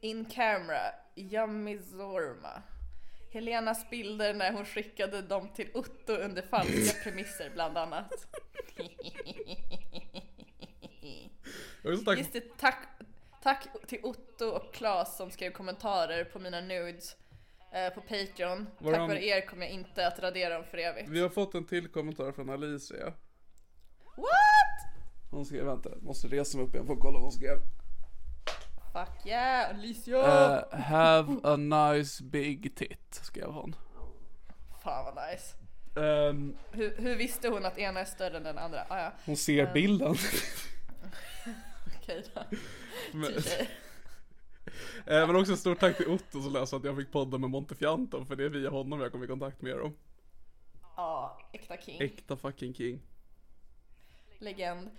in 0.00 0.24
camera, 0.24 0.94
Yummy 1.16 1.78
Zorma. 1.78 2.62
Helenas 3.30 3.90
bilder 3.90 4.34
när 4.34 4.52
hon 4.52 4.64
skickade 4.64 5.22
dem 5.22 5.48
till 5.48 5.70
Otto 5.74 6.12
under 6.12 6.42
falska 6.42 6.98
premisser 7.04 7.50
bland 7.54 7.78
annat. 7.78 8.26
Just 11.84 12.32
det, 12.32 12.58
tack, 12.58 12.88
tack 13.42 13.66
till 13.86 14.00
Otto 14.02 14.46
och 14.46 14.74
Klas 14.74 15.16
som 15.16 15.30
skrev 15.30 15.50
kommentarer 15.50 16.24
på 16.24 16.38
mina 16.38 16.60
nudes 16.60 17.16
eh, 17.72 17.94
på 17.94 18.00
Patreon. 18.00 18.66
Var 18.78 18.92
Tack 18.92 19.00
vare 19.00 19.24
er 19.24 19.46
kommer 19.46 19.66
jag 19.66 19.74
inte 19.74 20.06
att 20.06 20.18
radera 20.18 20.54
dem 20.54 20.64
för 20.70 20.78
evigt. 20.78 21.08
vi 21.08 21.20
har 21.20 21.28
fått 21.28 21.54
en 21.54 21.66
till 21.66 21.88
kommentar 21.88 22.32
från 22.32 22.50
Alicia. 22.50 23.04
What? 24.16 25.00
Hon 25.30 25.44
skrev, 25.44 25.64
vänta, 25.64 25.90
måste 26.00 26.28
resa 26.28 26.58
mig 26.58 26.66
upp 26.66 26.74
igen 26.74 26.86
för 26.86 26.94
att 26.94 27.00
kolla 27.00 27.12
vad 27.12 27.22
hon 27.22 27.32
skrev. 27.32 27.58
Fuck 28.94 29.26
yeah, 29.26 29.70
Alicia! 29.70 30.18
Uh, 30.18 30.76
have 30.76 31.40
a 31.44 31.56
nice 31.56 32.24
big 32.24 32.74
tit, 32.76 33.20
skrev 33.22 33.52
hon. 33.52 33.76
Fan 34.82 35.04
vad 35.04 35.14
nice. 35.30 35.56
Ehm, 35.96 36.56
Hur, 36.72 36.96
hur 36.96 37.16
visste 37.16 37.48
hon 37.48 37.64
att 37.64 37.78
ena 37.78 38.00
är 38.00 38.04
större 38.04 38.36
än 38.36 38.42
den 38.42 38.58
andra? 38.58 38.86
Ah, 38.88 38.98
ja, 38.98 39.12
hon 39.26 39.36
ser 39.36 39.72
bilden. 39.72 40.14
okej 41.96 42.24
då. 42.34 42.42
men, 43.12 43.32
eh, 45.06 45.26
men 45.26 45.36
också 45.36 45.56
stort 45.56 45.80
tack 45.80 45.96
till 45.96 46.08
Otto 46.08 46.42
som 46.42 46.52
läste 46.52 46.76
att 46.76 46.84
jag 46.84 46.96
fick 46.96 47.12
podda 47.12 47.38
med 47.38 47.50
Montefianto 47.50 48.24
för 48.24 48.36
det 48.36 48.44
är 48.44 48.48
via 48.48 48.70
honom 48.70 49.00
jag 49.00 49.12
kom 49.12 49.24
i 49.24 49.26
kontakt 49.26 49.62
med 49.62 49.78
dem. 49.78 49.96
Ja, 50.96 51.38
äkta 51.52 51.76
king. 51.76 52.00
Äkta 52.00 52.36
fucking 52.36 52.74
king. 52.74 53.00
legend. 54.38 54.90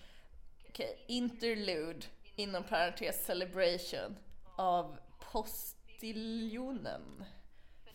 Okej, 0.70 1.06
interlude 1.08 2.06
inom 2.36 2.64
parentes 2.64 3.26
celebration 3.26 4.18
av 4.56 4.98
postiljonen. 5.32 7.02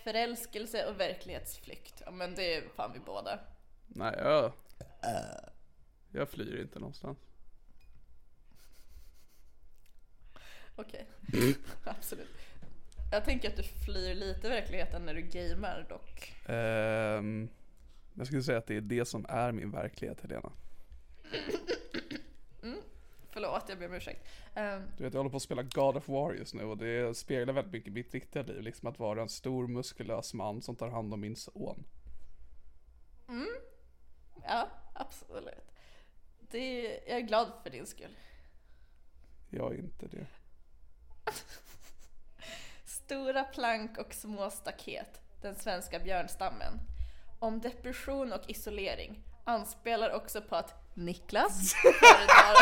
Förälskelse 0.04 0.86
och 0.86 1.00
verklighetsflykt. 1.00 2.02
Ja 2.04 2.10
men 2.10 2.34
det 2.34 2.54
är 2.54 2.68
fan 2.68 2.92
vi 2.92 3.00
båda. 3.00 3.38
Nej, 3.86 4.14
jag... 4.18 4.52
Jag 6.12 6.28
flyr 6.28 6.60
inte 6.60 6.78
någonstans. 6.78 7.18
Okej, 10.76 11.06
absolut. 11.84 12.36
Jag 13.12 13.24
tänker 13.24 13.48
att 13.48 13.56
du 13.56 13.62
flyr 13.62 14.14
lite 14.14 14.48
verkligheten 14.48 15.06
när 15.06 15.14
du 15.14 15.20
gamer 15.20 15.86
dock. 15.88 16.34
Ehm, 16.46 17.48
jag 18.14 18.26
skulle 18.26 18.42
säga 18.42 18.58
att 18.58 18.66
det 18.66 18.76
är 18.76 18.80
det 18.80 19.04
som 19.04 19.26
är 19.28 19.52
min 19.52 19.70
verklighet, 19.70 20.20
Helena. 20.20 20.52
Förlåt, 23.32 23.64
jag 23.68 23.78
ber 23.78 23.86
om 23.86 23.94
ursäkt. 23.94 24.28
Ehm, 24.54 24.82
Du 24.96 25.04
vet, 25.04 25.14
jag 25.14 25.18
håller 25.18 25.30
på 25.30 25.36
att 25.36 25.42
spela 25.42 25.62
God 25.62 25.96
of 25.96 26.08
War 26.08 26.32
just 26.34 26.54
nu 26.54 26.64
och 26.64 26.76
det 26.76 27.16
speglar 27.16 27.54
väldigt 27.54 27.72
mycket 27.72 27.92
mitt 27.92 28.14
riktiga 28.14 28.42
liv. 28.42 28.60
Liksom 28.62 28.88
att 28.88 28.98
vara 28.98 29.22
en 29.22 29.28
stor 29.28 29.66
muskulös 29.66 30.34
man 30.34 30.62
som 30.62 30.76
tar 30.76 30.88
hand 30.88 31.14
om 31.14 31.20
min 31.20 31.36
son. 31.36 31.84
ja, 34.46 34.68
absolut. 34.94 35.72
Det, 36.40 36.82
jag 37.06 37.16
är 37.16 37.20
glad 37.20 37.52
för 37.62 37.70
din 37.70 37.86
skull. 37.86 38.16
Jag 39.50 39.74
är 39.74 39.78
inte 39.78 40.06
det. 40.06 40.26
Stora 42.84 43.44
plank 43.44 43.98
och 43.98 44.14
små 44.14 44.50
staket, 44.50 45.20
den 45.42 45.54
svenska 45.54 45.98
björnstammen. 45.98 46.80
Om 47.38 47.60
depression 47.60 48.32
och 48.32 48.50
isolering 48.50 49.22
anspelar 49.44 50.10
också 50.10 50.42
på 50.42 50.56
att 50.56 50.96
Niklas 50.96 51.72
föredrar... 51.82 52.56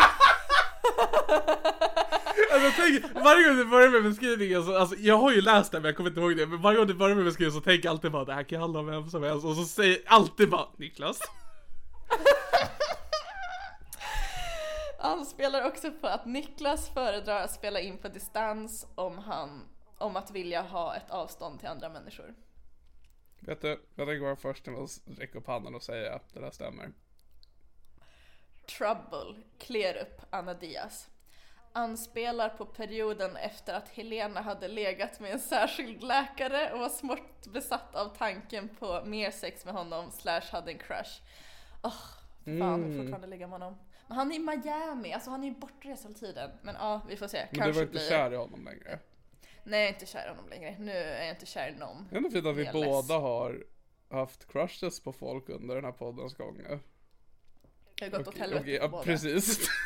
Alltså 2.53 2.73
tänk, 2.77 3.25
varje 3.25 3.49
gång 3.49 3.57
du 3.57 3.65
börjar 3.65 3.89
med 3.91 4.03
beskrivningen 4.03 4.65
så, 4.65 4.77
alltså 4.77 4.97
jag 4.97 5.17
har 5.19 5.33
ju 5.33 5.41
läst 5.41 5.73
det 5.73 5.81
men 5.81 5.85
jag 5.85 5.97
kommer 5.97 6.11
inte 6.11 6.21
ihåg 6.21 6.37
det, 6.37 6.47
men 6.47 6.63
varje 6.63 6.79
gång 6.79 6.87
du 6.87 6.95
börjar 6.95 7.17
med 7.17 7.25
beskrivningen 7.25 7.61
så 7.61 7.65
tänker 7.65 7.87
jag 7.87 7.93
alltid 7.93 8.13
bara 8.13 8.25
det 8.25 8.35
här 8.35 8.43
kan 8.43 8.61
handla 8.61 8.81
om 8.81 8.87
vem 8.87 9.11
som 9.11 9.23
helst 9.23 9.45
och 9.45 9.57
så 9.57 9.65
säger 9.65 9.99
alltid 10.07 10.51
bara 10.51 10.67
Niklas. 10.77 11.21
anspelar 14.99 15.67
också 15.67 15.93
på 15.93 16.07
att 16.07 16.27
Niklas 16.27 16.89
föredrar 16.89 17.45
att 17.45 17.53
spela 17.53 17.81
in 17.81 17.99
på 17.99 18.09
distans 18.09 18.87
om 18.95 19.19
han 19.19 19.65
om 19.99 20.17
att 20.17 20.31
vilja 20.31 20.63
ha 20.63 20.97
ett 20.97 21.11
avstånd 21.11 21.61
till 21.61 21.69
andra 21.69 21.89
människor. 21.89 22.35
Vet 23.41 23.61
du, 23.61 23.69
jag 23.69 24.09
tänker 24.09 24.25
vara 24.25 24.37
först 24.37 24.67
med 24.67 24.81
att 24.81 25.01
räcka 25.19 25.39
upp 25.39 25.47
handen 25.47 25.75
och 25.75 25.83
säga 25.83 26.15
att 26.15 26.35
det 26.35 26.41
där 26.41 26.51
stämmer. 26.51 26.93
Trouble, 28.69 29.43
Klerup, 29.59 30.21
Anna 30.31 30.55
Diaz. 30.55 31.09
Anspelar 31.73 32.49
på 32.49 32.65
perioden 32.65 33.37
efter 33.37 33.75
att 33.75 33.89
Helena 33.89 34.41
hade 34.41 34.69
legat 34.69 35.21
med 35.21 35.33
en 35.33 35.39
särskild 35.39 36.03
läkare 36.03 36.73
och 36.73 36.79
var 36.79 36.89
smått 36.89 37.47
besatt 37.47 37.95
av 37.95 38.17
tanken 38.17 38.69
på 38.69 39.03
mer 39.05 39.31
sex 39.31 39.65
med 39.65 39.75
honom 39.75 40.11
slash 40.11 40.43
hade 40.53 40.73
en 40.73 40.79
crush. 40.79 41.23
Åh, 41.83 41.93
fan, 42.45 42.85
mm. 42.85 42.99
fortfarande 42.99 43.27
ligga 43.27 43.47
med 43.47 43.61
honom. 43.61 43.79
Men 44.07 44.17
han 44.17 44.33
är 44.33 44.37
i 44.37 44.39
Miami, 44.39 45.13
alltså 45.13 45.31
han 45.31 45.45
är 45.45 45.49
ju 45.49 45.55
bortrest 45.55 46.05
hela 46.05 46.15
tiden. 46.15 46.51
Men 46.63 46.75
ja, 46.75 47.01
vi 47.09 47.17
får 47.17 47.29
se. 47.29 47.39
Men 47.39 47.49
du 47.53 47.59
Kanske 47.59 47.73
var 47.73 47.83
inte 47.83 47.91
blir... 47.91 48.09
kär 48.09 48.33
i 48.33 48.37
honom 48.37 48.65
längre. 48.65 48.99
Nej, 49.65 49.81
jag 49.81 49.89
är 49.89 49.93
inte 49.93 50.07
kär 50.07 50.27
i 50.27 50.29
honom 50.29 50.49
längre. 50.49 50.77
Nu 50.79 50.93
är 50.93 51.25
jag 51.25 51.31
inte 51.31 51.47
kär 51.47 51.69
i 51.69 51.79
någon. 51.79 52.07
Det 52.11 52.15
är 52.15 52.17
ändå 52.17 52.31
fint 52.31 52.47
att 52.47 52.57
vi 52.57 52.71
båda 52.73 53.19
har 53.19 53.65
haft 54.11 54.53
crushes 54.53 55.01
på 55.01 55.13
folk 55.13 55.49
under 55.49 55.75
den 55.75 55.85
här 55.85 55.93
poddens 55.93 56.35
gång. 56.35 56.61
Jag 58.01 58.11
har 58.11 58.19
gått 58.19 58.29
åt 58.29 58.35
Okej, 58.35 58.41
helvete 58.41 58.79
på 58.79 58.85
ja, 58.85 58.89
båda. 58.89 59.05
precis. 59.05 59.69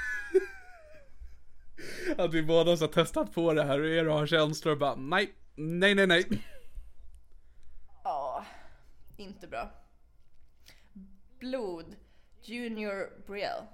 att 2.19 2.35
vi 2.35 2.43
båda 2.43 2.71
har 2.71 2.89
testat 2.89 3.35
på 3.35 3.53
det 3.53 3.65
här 3.65 3.81
och 3.81 3.89
er 3.89 4.09
och 4.09 4.15
har 4.15 4.27
känslor 4.27 4.73
och 4.73 4.79
bara 4.79 4.95
nej, 4.95 5.33
nej, 5.55 5.95
nej, 5.95 6.07
nej. 6.07 6.25
Ja, 8.05 8.45
inte 9.17 9.47
bra. 9.47 9.71
Blod, 11.39 11.97
Junior 12.43 13.23
Brielle. 13.27 13.67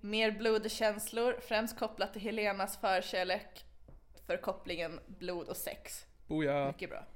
Mer 0.00 0.30
blod 0.30 0.64
och 0.64 0.70
känslor, 0.70 1.36
främst 1.48 1.78
kopplat 1.78 2.12
till 2.12 2.22
Helenas 2.22 2.80
förkärlek 2.80 3.64
för 4.26 4.36
kopplingen 4.36 5.00
blod 5.06 5.48
och 5.48 5.56
sex. 5.56 6.06
Boja. 6.26 6.66
Mycket 6.66 6.90
bra. 6.90 7.06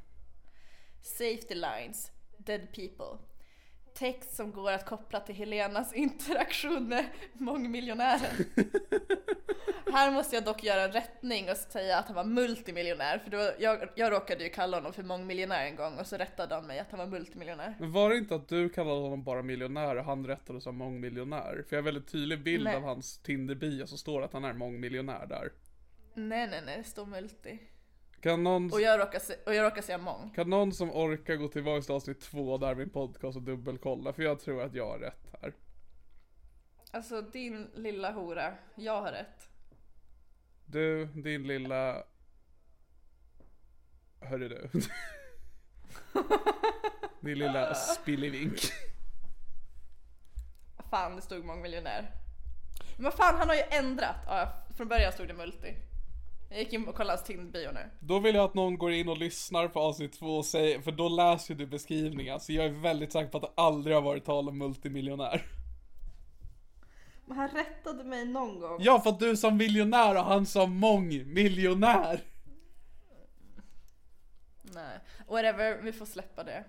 Safety 1.02 1.54
lines, 1.54 2.10
dead 2.38 2.60
people. 2.74 3.18
Text 3.94 4.36
som 4.36 4.52
går 4.52 4.72
att 4.72 4.86
koppla 4.86 5.20
till 5.20 5.34
Helenas 5.34 5.92
interaktion 5.92 6.88
med 6.88 7.04
mångmiljonären. 7.32 8.44
Här 9.92 10.10
måste 10.10 10.36
jag 10.36 10.44
dock 10.44 10.64
göra 10.64 10.84
en 10.84 10.92
rättning 10.92 11.50
och 11.50 11.56
säga 11.56 11.98
att 11.98 12.06
han 12.06 12.16
var 12.16 12.24
multimiljonär. 12.24 13.18
För 13.18 13.30
då, 13.30 13.50
jag, 13.58 13.88
jag 13.94 14.12
råkade 14.12 14.44
ju 14.44 14.50
kalla 14.50 14.76
honom 14.76 14.92
för 14.92 15.02
mångmiljonär 15.02 15.64
en 15.64 15.76
gång 15.76 15.98
och 15.98 16.06
så 16.06 16.16
rättade 16.16 16.54
han 16.54 16.66
mig 16.66 16.78
att 16.78 16.90
han 16.90 16.98
var 16.98 17.06
multimiljonär. 17.06 17.74
Men 17.80 17.92
var 17.92 18.10
det 18.10 18.16
inte 18.16 18.34
att 18.34 18.48
du 18.48 18.68
kallade 18.68 19.00
honom 19.00 19.24
bara 19.24 19.42
miljonär 19.42 19.96
och 19.96 20.04
han 20.04 20.26
rättade 20.26 20.60
som 20.60 20.76
mångmiljonär? 20.76 21.64
För 21.68 21.76
jag 21.76 21.82
har 21.82 21.84
väldigt 21.84 22.12
tydlig 22.12 22.42
bild 22.42 22.64
Nej. 22.64 22.76
av 22.76 22.82
hans 22.82 23.18
Tinder-bio 23.18 23.86
så 23.86 23.96
står 23.96 24.22
att 24.22 24.32
han 24.32 24.44
är 24.44 24.52
mångmiljonär 24.52 25.26
där. 25.26 25.52
Nej 26.14 26.48
nej 26.50 26.62
nej, 26.66 26.78
det 26.78 26.84
står 26.84 27.06
multi. 27.06 27.58
Kan 28.20 28.42
någon, 28.42 28.72
Och 28.72 28.80
jag 28.80 29.00
råkar, 29.00 29.18
se, 29.18 29.34
och 29.46 29.54
jag 29.54 29.64
råkar 29.64 29.82
säga 29.82 29.98
mång. 29.98 30.30
kan 30.34 30.50
någon 30.50 30.72
som 30.72 30.90
orkar 30.90 31.36
gå 31.36 31.48
tillbaka 31.48 31.82
till 31.82 31.94
avsnitt 31.94 32.20
två 32.20 32.58
där 32.58 32.74
min 32.74 32.90
podcast 32.90 33.36
och 33.36 33.42
dubbelkolla? 33.42 34.12
För 34.12 34.22
jag 34.22 34.40
tror 34.40 34.62
att 34.62 34.74
jag 34.74 34.86
har 34.86 34.98
rätt 34.98 35.28
här. 35.42 35.54
Alltså 36.90 37.22
din 37.22 37.70
lilla 37.74 38.12
hora, 38.12 38.54
jag 38.74 39.00
har 39.00 39.12
rätt. 39.12 39.48
Du, 40.64 41.06
din 41.06 41.42
lilla... 41.46 42.04
Hörru 44.20 44.48
du. 44.48 44.70
din 47.20 47.38
lilla 47.38 47.74
spillevink. 47.74 48.58
Fan, 50.90 51.16
det 51.16 51.22
stod 51.22 51.44
mångmiljonär. 51.44 52.10
Men 52.96 53.04
vad 53.04 53.14
fan, 53.14 53.38
han 53.38 53.48
har 53.48 53.56
ju 53.56 53.62
ändrat. 53.70 54.16
Ja, 54.26 54.52
från 54.76 54.88
början 54.88 55.12
stod 55.12 55.28
det 55.28 55.34
multi. 55.34 55.76
Jag 56.50 56.58
gick 56.58 56.72
in 56.72 56.88
och 56.88 56.94
kollade 56.94 57.16
hans 57.16 57.26
Tinder-bio 57.26 57.72
nu. 57.72 57.90
Då 58.00 58.18
vill 58.18 58.34
jag 58.34 58.44
att 58.44 58.54
någon 58.54 58.78
går 58.78 58.92
in 58.92 59.08
och 59.08 59.18
lyssnar 59.18 59.68
på 59.68 59.80
avsnitt 59.80 60.12
två 60.12 60.36
och 60.36 60.44
säger, 60.44 60.80
för 60.80 60.92
då 60.92 61.08
läser 61.08 61.54
du 61.54 61.66
beskrivningen. 61.66 62.40
Så 62.40 62.52
jag 62.52 62.64
är 62.64 62.70
väldigt 62.70 63.12
säker 63.12 63.30
på 63.30 63.36
att 63.36 63.42
det 63.42 63.62
aldrig 63.62 63.96
har 63.96 64.02
varit 64.02 64.24
tal 64.24 64.48
om 64.48 64.58
multimiljonär. 64.58 65.46
Men 67.26 67.36
han 67.36 67.48
rättade 67.48 68.04
mig 68.04 68.24
någon 68.24 68.60
gång. 68.60 68.78
Ja, 68.80 69.00
för 69.00 69.10
att 69.10 69.20
du 69.20 69.36
som 69.36 69.56
miljonär 69.56 70.14
och 70.14 70.24
han 70.24 70.46
som 70.46 70.76
mångmiljonär. 70.76 72.24
Nej, 74.62 74.98
whatever, 75.28 75.82
vi 75.82 75.92
får 75.92 76.06
släppa 76.06 76.44
det. 76.44 76.64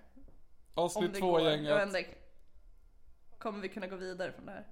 Avsnitt 0.73 1.13
det 1.13 1.19
två 1.19 1.31
går. 1.31 1.41
Gänget. 1.41 2.07
Kommer 3.37 3.59
vi 3.61 3.69
kunna 3.69 3.87
gå 3.87 3.95
vidare 3.95 4.31
från 4.31 4.45
det 4.45 4.51
här? 4.51 4.67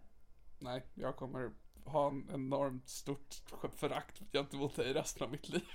Nej, 0.59 0.83
jag 0.93 1.15
kommer 1.15 1.51
ha 1.89 2.07
en 2.07 2.29
enormt 2.33 2.89
stort 2.89 3.35
förakt 3.75 4.21
gentemot 4.33 4.75
dig 4.75 4.93
resten 4.93 5.23
av 5.23 5.31
mitt 5.31 5.49
liv. 5.49 5.67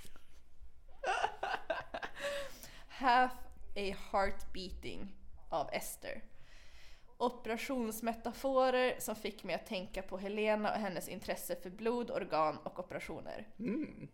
Half 2.89 3.32
a 3.77 3.97
heart 4.11 4.53
beating 4.53 5.15
av 5.49 5.69
Ester. 5.73 6.23
Operationsmetaforer 7.16 8.97
som 8.99 9.16
fick 9.16 9.45
mig 9.45 9.55
att 9.55 9.66
tänka 9.66 10.03
på 10.03 10.19
Helena 10.19 10.73
och 10.74 10.81
hennes 10.81 11.09
intresse 11.09 11.57
för 11.62 11.70
blod, 11.70 12.11
organ 12.11 12.59
och 12.59 12.78
operationer. 12.78 13.49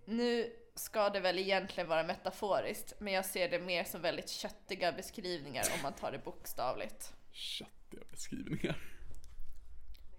Nu 0.04 0.52
ska 0.74 1.10
det 1.10 1.20
väl 1.20 1.38
egentligen 1.38 1.88
vara 1.88 2.02
metaforiskt, 2.02 2.92
men 2.98 3.12
jag 3.12 3.24
ser 3.24 3.48
det 3.48 3.58
mer 3.58 3.84
som 3.84 4.02
väldigt 4.02 4.28
köttiga 4.28 4.92
beskrivningar 4.92 5.64
om 5.74 5.82
man 5.82 5.92
tar 5.92 6.12
det 6.12 6.18
bokstavligt. 6.18 7.14
Köttiga 7.32 8.02
beskrivningar. 8.10 8.99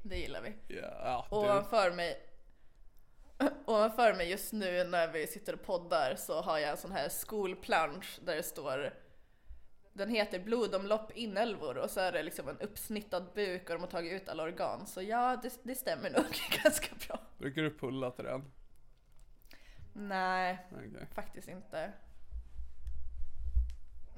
Det 0.02 0.18
gillar 0.18 0.42
vi. 0.42 0.54
Ja, 0.68 1.28
du. 1.30 1.36
Ovanför 1.36 1.92
mig 1.92 2.28
Ovanför 3.66 4.14
mig 4.14 4.30
just 4.30 4.54
nu 4.54 4.84
när 4.84 5.12
vi 5.12 5.28
sitter 5.28 5.54
och 5.54 5.64
poddar 5.64 6.16
så 6.16 6.42
har 6.42 6.58
jag 6.58 6.72
en 6.72 6.78
sån 6.78 6.92
här 6.92 7.10
skolplansch 7.10 8.20
där 8.22 8.36
det 8.36 8.44
står 8.44 8.94
Den 9.94 10.10
heter 10.10 10.40
blodomlopp 10.40 11.12
inälvor 11.18 11.78
och 11.78 11.90
så 11.90 12.00
är 12.00 12.12
det 12.12 12.24
liksom 12.24 12.48
en 12.50 12.60
uppsnittad 12.60 13.34
buk 13.36 13.70
och 13.70 13.76
de 13.76 13.82
har 13.82 13.90
tagit 13.90 14.22
ut 14.22 14.30
alla 14.30 14.44
organ. 14.44 14.86
Så 14.86 15.02
ja, 15.02 15.40
det, 15.44 15.60
det 15.64 15.76
stämmer 15.76 16.10
nog 16.10 16.26
ganska 16.64 16.96
bra. 17.08 17.20
Brukar 17.38 17.62
du 17.62 17.78
pulla 17.78 18.12
till 18.12 18.26
den? 18.26 18.52
Nej, 19.94 20.68
Okej. 20.72 21.08
faktiskt 21.14 21.48
inte. 21.48 21.92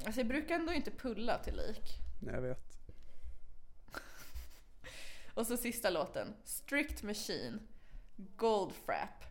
Alltså 0.05 0.19
jag 0.19 0.27
brukar 0.27 0.55
ändå 0.55 0.73
inte 0.73 0.91
pulla 0.91 1.37
till 1.37 1.55
lik. 1.55 1.99
Nej, 2.21 2.35
jag 2.35 2.41
vet. 2.41 2.82
Och 5.33 5.47
så 5.47 5.57
sista 5.57 5.89
låten, 5.89 6.33
Strict 6.43 7.03
Machine, 7.03 7.59
Goldfrap. 8.15 9.23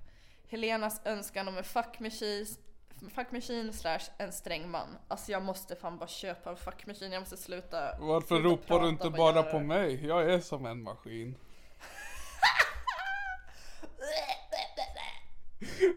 Helenas 0.49 1.01
önskan 1.05 1.49
om 1.49 1.57
en 1.57 1.65
fuck 1.65 2.01
machine, 2.01 2.47
fuck 3.15 3.33
machine 3.33 3.73
slash 3.73 4.01
en 4.19 4.33
sträng 4.33 4.71
man. 4.71 4.89
Alltså 5.09 5.33
jag 5.33 5.43
måste 5.43 5.77
fan 5.77 5.99
bara 5.99 6.09
köpa 6.09 6.51
en 6.51 6.57
fuck 6.57 6.87
machine, 6.87 7.13
jag 7.13 7.21
måste 7.21 7.37
sluta 7.37 7.99
Varför 8.01 8.27
sluta 8.27 8.49
ropar 8.49 8.81
du 8.81 8.89
inte 8.89 9.11
bara 9.11 9.43
på 9.43 9.61
mig? 9.61 10.07
Jag 10.07 10.33
är 10.33 10.41
som 10.41 10.67
en 10.67 10.83
maskin. 10.83 11.35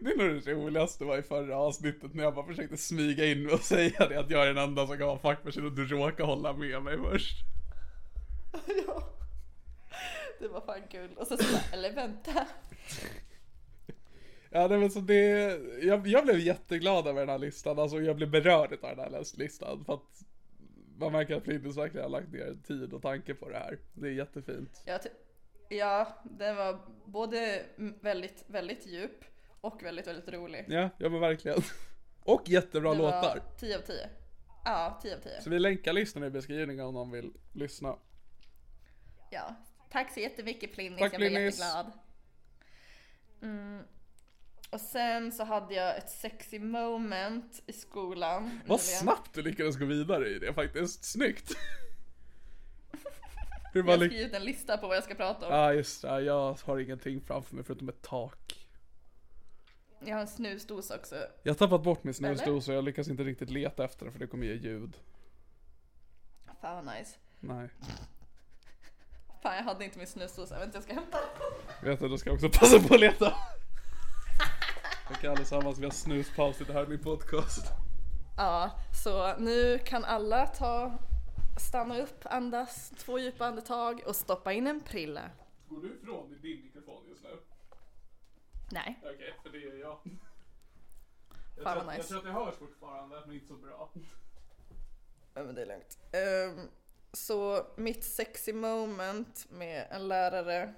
Det 0.02 0.10
är 0.10 0.16
nog 0.16 0.44
det 0.44 0.52
roligaste 0.52 1.04
var 1.04 1.18
i 1.18 1.22
förra 1.22 1.56
avsnittet 1.56 2.14
när 2.14 2.24
jag 2.24 2.34
bara 2.34 2.46
försökte 2.46 2.76
smyga 2.76 3.26
in 3.26 3.50
och 3.50 3.60
säga 3.60 4.08
det 4.08 4.20
att 4.20 4.30
jag 4.30 4.42
är 4.42 4.46
den 4.54 4.64
enda 4.64 4.86
som 4.86 4.98
kan 4.98 5.08
ha 5.08 5.18
fuck 5.18 5.44
machine 5.44 5.66
och 5.66 5.72
du 5.72 5.86
råkar 5.86 6.24
hålla 6.24 6.52
med 6.52 6.82
mig 6.82 6.98
först. 6.98 7.36
ja. 8.86 9.15
Det 10.40 10.48
var 10.48 10.60
fan 10.60 10.82
kul. 10.90 11.10
Och 11.16 11.26
så 11.26 11.36
så 11.36 11.52
bara, 11.52 11.62
eller 11.72 11.92
vänta. 11.94 12.46
Ja 14.50 14.66
nej, 14.68 14.78
men 14.78 14.90
så 14.90 15.00
det, 15.00 15.58
jag, 15.82 16.06
jag 16.06 16.24
blev 16.24 16.38
jätteglad 16.38 17.06
över 17.06 17.20
den 17.20 17.28
här 17.28 17.38
listan, 17.38 17.78
alltså 17.78 18.00
jag 18.00 18.16
blev 18.16 18.30
berörd 18.30 18.72
av 18.72 18.96
den 18.96 18.98
här 18.98 19.38
listan 19.38 19.84
för 19.84 19.94
att 19.94 20.24
man 20.98 21.12
märker 21.12 21.36
att 21.36 21.42
Flintus 21.44 21.76
verkligen 21.76 22.04
har 22.04 22.10
lagt 22.10 22.32
ner 22.32 22.56
tid 22.66 22.92
och 22.92 23.02
tanke 23.02 23.34
på 23.34 23.48
det 23.48 23.58
här. 23.58 23.78
Det 23.94 24.08
är 24.08 24.12
jättefint. 24.12 24.82
Ja, 24.86 24.98
ja, 25.68 26.22
den 26.24 26.56
var 26.56 26.80
både 27.04 27.62
väldigt, 28.00 28.44
väldigt 28.46 28.86
djup 28.86 29.24
och 29.60 29.82
väldigt, 29.82 30.06
väldigt 30.06 30.28
rolig. 30.34 30.64
Ja, 30.68 30.90
ja 30.98 31.08
men 31.08 31.20
verkligen. 31.20 31.58
Och 32.24 32.42
jättebra 32.48 32.90
Det 32.90 32.98
låtar. 32.98 33.22
var 33.22 33.40
10 33.58 33.76
av 33.78 33.80
10. 33.80 34.08
Ja, 34.64 34.98
10 35.02 35.16
av 35.16 35.20
10. 35.20 35.40
Så 35.40 35.50
vi 35.50 35.58
länkar 35.58 35.92
listan 35.92 36.24
i 36.24 36.30
beskrivningen 36.30 36.86
om 36.86 36.94
någon 36.94 37.10
vill 37.10 37.32
lyssna. 37.52 37.96
Ja. 39.30 39.54
Tack 39.90 40.12
så 40.12 40.20
jättemycket 40.20 40.72
Plinnis, 40.72 40.98
Tack, 40.98 41.12
jag 41.12 41.20
blev 41.20 41.30
Plinnis. 41.30 41.58
jätteglad. 41.58 41.92
Mm. 43.42 43.82
Och 44.70 44.80
sen 44.80 45.32
så 45.32 45.44
hade 45.44 45.74
jag 45.74 45.98
ett 45.98 46.10
sexy 46.10 46.58
moment 46.58 47.62
i 47.66 47.72
skolan. 47.72 48.60
Vad 48.66 48.80
snabbt 48.80 49.34
du 49.34 49.42
lyckades 49.42 49.76
gå 49.76 49.84
vidare 49.84 50.28
i 50.28 50.38
det 50.38 50.54
faktiskt. 50.54 51.04
Snyggt. 51.04 51.52
Hur 53.72 53.84
Jag 53.84 53.98
har 53.98 54.06
skrivit 54.06 54.34
en 54.34 54.44
lista 54.44 54.78
på 54.78 54.86
vad 54.88 54.96
jag 54.96 55.04
ska 55.04 55.14
prata 55.14 55.46
om. 55.46 55.52
Ja 55.54 55.72
just 55.72 56.02
det, 56.02 56.20
jag 56.20 56.58
har 56.64 56.78
ingenting 56.78 57.20
framför 57.20 57.54
mig 57.54 57.64
förutom 57.64 57.88
ett 57.88 58.02
tak. 58.02 58.68
Jag 59.98 60.14
har 60.14 60.20
en 60.20 60.28
snusdosa 60.28 60.96
också. 60.96 61.26
Jag 61.42 61.52
har 61.52 61.58
tappat 61.58 61.82
bort 61.82 62.04
min 62.04 62.14
snusdosa 62.14 62.72
och 62.72 62.76
jag 62.76 62.84
lyckas 62.84 63.08
inte 63.08 63.24
riktigt 63.24 63.50
leta 63.50 63.84
efter 63.84 64.04
den 64.04 64.12
för 64.12 64.18
det 64.20 64.26
kommer 64.26 64.46
ge 64.46 64.54
ljud. 64.54 64.96
Fan 66.60 66.84
vad 66.84 66.94
nice. 66.96 67.16
Nej. 67.40 67.68
Fan 69.46 69.56
jag 69.56 69.62
hade 69.62 69.84
inte 69.84 69.98
min 69.98 70.06
snusdosa, 70.06 70.58
vänta 70.58 70.76
jag 70.76 70.84
ska 70.84 70.94
hämta 70.94 71.18
den. 71.20 71.88
Vet 71.90 72.00
du, 72.00 72.08
då 72.08 72.18
ska 72.18 72.30
jag 72.30 72.34
också 72.34 72.48
passa 72.60 72.88
på 72.88 72.94
att 72.94 73.00
leta. 73.00 73.34
Okej 75.10 75.30
allesammans, 75.30 75.78
vi 75.78 75.84
har 75.84 75.90
snuspaus 75.90 76.60
i 76.60 76.64
det 76.64 76.72
här 76.72 76.82
är 76.82 76.86
min 76.86 77.02
podcast. 77.02 77.66
Ja, 78.36 78.70
så 79.04 79.36
nu 79.38 79.78
kan 79.78 80.04
alla 80.04 80.46
ta, 80.46 80.98
stanna 81.60 81.98
upp, 81.98 82.20
andas 82.24 82.90
två 82.90 83.18
djupa 83.18 83.46
andetag 83.46 84.02
och 84.06 84.16
stoppa 84.16 84.52
in 84.52 84.66
en 84.66 84.80
prilla. 84.80 85.30
Går 85.68 85.80
du 85.82 85.94
ifrån 86.02 86.32
i 86.32 86.36
din 86.38 86.64
mikrofon 86.64 87.02
just 87.08 87.22
nu? 87.22 87.38
Nej. 88.72 89.00
Okej, 89.02 89.34
för 89.42 89.50
det 89.50 89.58
gör 89.58 89.74
jag. 89.76 89.98
Jag, 91.56 91.64
Fan, 91.64 91.72
tror, 91.72 91.82
att- 91.82 91.86
jag 91.86 91.96
nice. 91.96 92.08
tror 92.08 92.18
att 92.18 92.24
det 92.24 92.32
hörs 92.32 92.54
fortfarande, 92.54 93.20
men 93.26 93.34
inte 93.34 93.46
så 93.46 93.54
bra. 93.56 93.90
Ja, 95.34 95.42
men 95.42 95.54
det 95.54 95.62
är 95.62 95.66
lugnt. 95.66 95.98
Ehm, 96.12 96.68
så 97.16 97.66
mitt 97.76 98.04
sexy 98.04 98.52
moment 98.52 99.46
med 99.50 99.86
en 99.90 100.08
lärare 100.08 100.74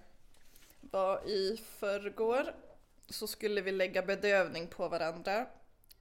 var 0.80 1.28
i 1.28 1.60
förrgår. 1.78 2.54
Så 3.08 3.26
skulle 3.26 3.60
vi 3.60 3.72
lägga 3.72 4.02
bedövning 4.02 4.66
på 4.66 4.88
varandra 4.88 5.46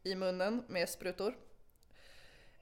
i 0.03 0.15
munnen 0.15 0.63
med 0.67 0.89
sprutor. 0.89 1.37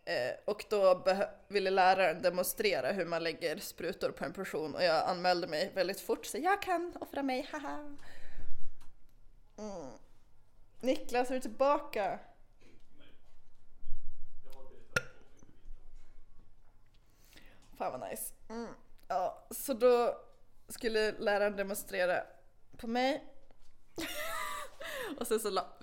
Eh, 0.06 0.36
och 0.46 0.66
då 0.70 1.04
ville 1.48 1.70
läraren 1.70 2.22
demonstrera 2.22 2.92
hur 2.92 3.06
man 3.06 3.24
lägger 3.24 3.58
sprutor 3.58 4.12
på 4.12 4.26
en 4.26 4.34
person 4.34 4.76
och 4.76 4.84
jag 4.84 5.10
anmälde 5.10 5.48
mig 5.48 5.72
väldigt 5.76 6.00
fort 6.00 6.26
så 6.26 6.38
jag 6.38 6.62
kan 6.62 6.98
offra 7.00 7.24
mig, 7.24 7.50
haha. 7.52 7.98
Mm. 9.58 9.92
Niklas, 10.82 11.30
är 11.30 11.36
du 11.36 11.42
tillbaka? 11.42 12.20
Fan 17.78 18.00
vad 18.00 18.10
nice. 18.10 18.34
Mm. 18.50 18.68
Ja, 19.08 19.48
så 19.52 19.74
då 19.74 20.18
skulle 20.68 21.12
läraren 21.12 21.56
demonstrera 21.56 22.24
på 22.78 22.88
mig. 22.88 23.24
och 25.20 25.28
sen 25.28 25.40
så 25.40 25.50
la- 25.50 25.78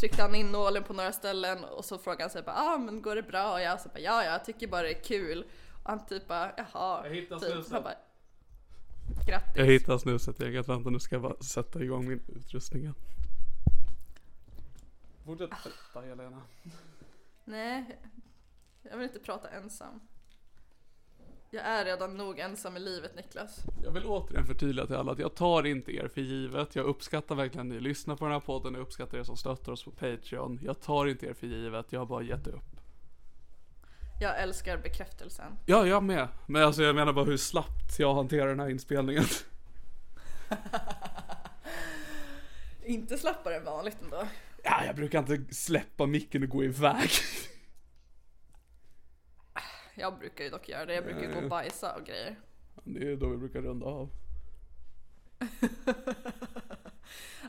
tryckte 0.00 0.22
han 0.22 0.34
in 0.34 0.52
nålen 0.52 0.82
på 0.84 0.92
några 0.92 1.12
ställen 1.12 1.64
och 1.64 1.84
så 1.84 1.98
frågade 1.98 2.22
han 2.22 2.30
sig 2.30 2.42
bara 2.42 2.56
ah 2.56 2.78
men 2.78 3.02
går 3.02 3.16
det 3.16 3.22
bra? 3.22 3.52
Och 3.52 3.60
jag 3.60 3.80
sa 3.80 3.88
bara 3.88 4.00
ja 4.00 4.24
jag 4.24 4.44
tycker 4.44 4.68
bara 4.68 4.82
det 4.82 4.90
är 4.98 5.02
kul. 5.02 5.44
Och 5.82 5.90
han 5.90 6.06
typ 6.06 6.28
bara 6.28 6.52
jaha. 6.56 7.06
Jag 7.06 7.14
hittar 7.14 7.38
typ. 7.38 7.52
snuset. 7.52 7.84
Bara, 7.84 7.94
Grattis. 9.26 9.56
Jag 9.56 9.64
hittar 9.64 9.98
snuset 9.98 10.40
i 10.40 10.58
Atlanta, 10.58 10.90
nu 10.90 11.00
ska 11.00 11.14
jag 11.14 11.22
bara 11.22 11.40
sätta 11.42 11.82
igång 11.82 12.08
min 12.08 12.22
utrustning 12.28 12.82
igen. 12.82 12.94
Fortsätt 15.24 15.50
prata 15.50 16.06
Helena. 16.06 16.42
Nej, 17.44 17.98
jag 18.82 18.96
vill 18.96 19.06
inte 19.08 19.20
prata 19.20 19.48
ensam. 19.50 20.00
Jag 21.52 21.64
är 21.64 21.84
redan 21.84 22.16
nog 22.16 22.38
ensam 22.38 22.76
i 22.76 22.80
livet 22.80 23.16
Niklas. 23.16 23.60
Jag 23.84 23.90
vill 23.90 24.06
återigen 24.06 24.46
förtydliga 24.46 24.86
till 24.86 24.96
alla 24.96 25.12
att 25.12 25.18
jag 25.18 25.34
tar 25.34 25.66
inte 25.66 25.92
er 25.92 26.08
för 26.08 26.20
givet. 26.20 26.76
Jag 26.76 26.86
uppskattar 26.86 27.34
verkligen 27.34 27.66
att 27.66 27.74
ni 27.74 27.80
lyssnar 27.80 28.16
på 28.16 28.24
den 28.24 28.32
här 28.32 28.40
podden. 28.40 28.74
Jag 28.74 28.82
uppskattar 28.82 29.18
er 29.18 29.22
som 29.22 29.36
stöttar 29.36 29.72
oss 29.72 29.84
på 29.84 29.90
Patreon. 29.90 30.58
Jag 30.62 30.80
tar 30.80 31.06
inte 31.06 31.26
er 31.26 31.32
för 31.32 31.46
givet. 31.46 31.86
Jag 31.90 32.00
har 32.00 32.06
bara 32.06 32.22
gett 32.22 32.46
upp. 32.46 32.80
Jag 34.20 34.42
älskar 34.42 34.76
bekräftelsen. 34.76 35.52
Ja, 35.66 35.86
jag 35.86 36.02
med. 36.02 36.28
Men 36.46 36.62
alltså 36.62 36.82
jag 36.82 36.94
menar 36.94 37.12
bara 37.12 37.24
hur 37.24 37.36
slappt 37.36 37.98
jag 37.98 38.14
hanterar 38.14 38.48
den 38.48 38.60
här 38.60 38.68
inspelningen. 38.68 39.24
Inte 42.84 43.18
slappare 43.18 43.56
än 43.56 43.64
vanligt 43.64 43.96
ändå. 44.02 44.26
Ja, 44.62 44.84
jag 44.84 44.96
brukar 44.96 45.18
inte 45.18 45.54
släppa 45.54 46.06
micken 46.06 46.42
och 46.42 46.48
gå 46.48 46.64
iväg. 46.64 47.10
Jag 49.94 50.18
brukar 50.18 50.44
ju 50.44 50.50
dock 50.50 50.68
göra 50.68 50.86
det. 50.86 50.94
Jag 50.94 51.04
brukar 51.04 51.20
ju 51.20 51.32
gå 51.34 51.40
och 51.40 51.48
bajsa 51.48 51.94
och 51.94 52.04
grejer. 52.04 52.36
Det 52.84 53.12
är 53.12 53.16
då 53.16 53.28
vi 53.28 53.36
brukar 53.36 53.60
runda 53.62 53.86
av. 53.86 54.10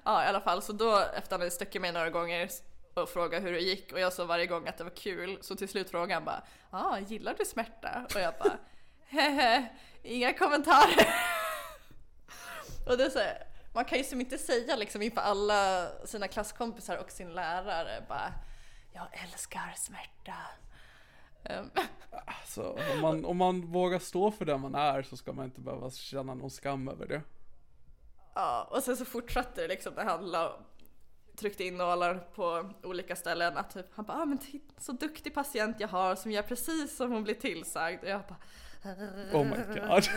Ja 0.06 0.24
i 0.24 0.28
alla 0.28 0.42
fall, 0.42 0.62
så 0.62 0.74
då 0.74 0.98
efter 0.98 1.32
han 1.32 1.42
hade 1.42 1.52
stuckit 1.52 1.82
mig 1.82 1.92
några 1.92 2.10
gånger 2.10 2.50
och 2.94 3.10
frågat 3.10 3.44
hur 3.44 3.52
det 3.52 3.60
gick 3.60 3.94
och 3.94 4.00
jag 4.00 4.14
sa 4.14 4.26
varje 4.26 4.46
gång 4.46 4.68
att 4.68 4.78
det 4.78 4.84
var 4.84 4.96
kul 4.96 5.38
så 5.42 5.56
till 5.56 5.70
slut 5.70 5.90
frågade 5.90 6.14
han 6.14 6.26
bara 6.26 6.44
ah, 6.70 7.00
gillar 7.00 7.36
du 7.38 7.46
smärta? 7.46 8.08
Och 8.16 8.22
jag 8.22 8.34
bara 8.40 8.58
hehe, 9.08 9.70
inga 10.04 10.34
kommentarer. 10.34 11.08
och 12.90 12.98
det 12.98 13.06
är 13.06 13.10
så 13.10 13.20
här, 13.20 13.48
man 13.74 13.86
kan 13.86 13.98
ju 13.98 14.04
som 14.04 14.22
inte 14.22 14.38
säga 14.38 14.76
liksom 14.76 15.02
inför 15.02 15.22
alla 15.22 15.90
sina 16.06 16.28
klasskompisar 16.28 16.98
och 16.98 17.12
sin 17.12 17.34
lärare 17.34 18.06
bara 18.08 18.34
jag 18.94 19.08
älskar 19.24 19.74
smärta. 19.78 20.36
Ehm, 21.44 21.70
Så 22.46 22.80
om 22.94 23.02
man, 23.02 23.26
om 23.26 23.38
man 23.38 23.62
vågar 23.62 24.00
stå 24.00 24.32
för 24.32 24.46
den 24.46 24.62
man 24.62 24.76
är 24.76 25.04
så 25.04 25.18
ska 25.18 25.34
man 25.34 25.46
inte 25.46 25.62
behöva 25.62 25.90
känna 25.90 26.34
någon 26.34 26.50
skam 26.52 26.88
över 26.88 27.08
det. 27.08 27.22
Ja, 28.36 28.68
och 28.72 28.84
sen 28.84 28.98
så 28.98 29.06
fortsatte 29.06 29.62
det 29.62 29.68
liksom 29.68 29.94
när 29.94 30.04
han 30.04 30.26
la, 30.26 30.60
tryckte 31.36 31.64
in 31.64 31.78
nålar 31.78 32.16
på 32.36 32.70
olika 32.84 33.16
ställen. 33.16 33.58
Att 33.58 33.74
typ, 33.74 33.86
han 33.96 34.06
bara, 34.06 34.22
ah, 34.22 34.26
men 34.26 34.40
så 34.78 34.92
duktig 34.92 35.34
patient 35.34 35.80
jag 35.80 35.88
har 35.88 36.16
som 36.16 36.32
gör 36.32 36.42
precis 36.42 36.98
som 36.98 37.12
hon 37.12 37.24
blir 37.24 37.36
tillsagd. 37.36 38.04
Och 38.04 38.10
jag 38.10 38.22
bara, 38.22 38.38
Oh 39.34 39.44
my 39.46 39.80
god. 39.80 40.04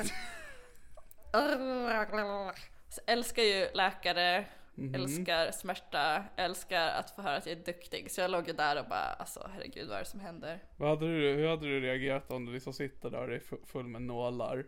så 2.89 3.01
älskar 3.07 3.43
ju 3.43 3.69
läkare, 3.75 4.47
Mhm. 4.77 4.95
älskar 4.95 5.51
smärta, 5.51 6.25
älskar 6.37 6.87
att 6.89 7.11
få 7.11 7.23
höra 7.23 7.37
att 7.37 7.47
jag 7.47 7.59
är 7.59 7.65
duktig. 7.65 8.11
Så 8.11 8.21
jag 8.21 8.31
låg 8.31 8.47
ju 8.49 8.53
där 8.53 8.79
och 8.81 8.89
bara, 8.89 9.05
alltså 9.13 9.49
herregud 9.55 9.89
vad 9.89 9.97
är 9.97 10.01
det 10.01 10.09
som 10.11 10.21
händer? 10.21 10.63
Vad 10.77 10.89
hade 10.89 11.07
du, 11.07 11.33
hur 11.35 11.49
hade 11.49 11.67
du 11.67 11.81
reagerat 11.81 12.31
om 12.31 12.47
du 12.47 12.53
liksom 12.53 12.73
sitter 12.73 13.11
där 13.11 13.29
och 13.29 13.35
är 13.35 13.39
fu- 13.39 13.67
full 13.67 13.87
med 13.87 14.03
nålar? 14.03 14.67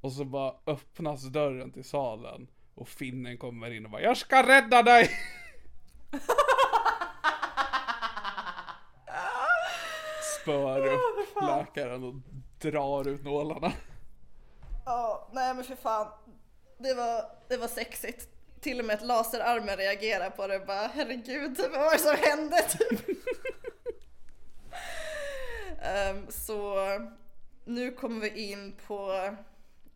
Och 0.00 0.12
så 0.12 0.24
bara 0.24 0.54
öppnas 0.66 1.22
dörren 1.24 1.72
till 1.72 1.84
salen 1.84 2.46
och 2.74 2.88
finnen 2.88 3.38
kommer 3.38 3.70
in 3.70 3.84
och 3.84 3.90
bara 3.90 4.02
Jag 4.02 4.16
ska 4.16 4.48
rädda 4.48 4.82
dig! 4.82 5.10
Spör 10.42 10.86
upp 10.92 11.42
läkaren 11.42 12.04
och 12.04 12.14
drar 12.60 13.08
ut 13.08 13.24
nålarna. 13.24 13.72
Ja, 14.86 15.28
nej 15.32 15.54
men 15.54 15.64
för 15.64 15.74
fan. 15.76 16.06
Det 16.78 16.94
var, 16.94 17.24
det 17.48 17.56
var 17.56 17.68
sexigt. 17.68 18.28
Till 18.62 18.78
och 18.80 18.84
med 18.84 18.94
ett 18.94 19.06
laserarmen 19.06 19.76
reagerar 19.76 20.30
på 20.30 20.46
det 20.46 20.58
bara 20.66 20.86
herregud 20.86 21.58
vad 21.58 21.70
var 21.70 21.92
det 21.92 21.98
som 21.98 22.16
hände. 22.16 22.56
Ehm, 25.84 26.26
så 26.28 26.76
nu 27.64 27.92
kommer 27.92 28.20
vi 28.20 28.50
in 28.50 28.74
på 28.86 29.30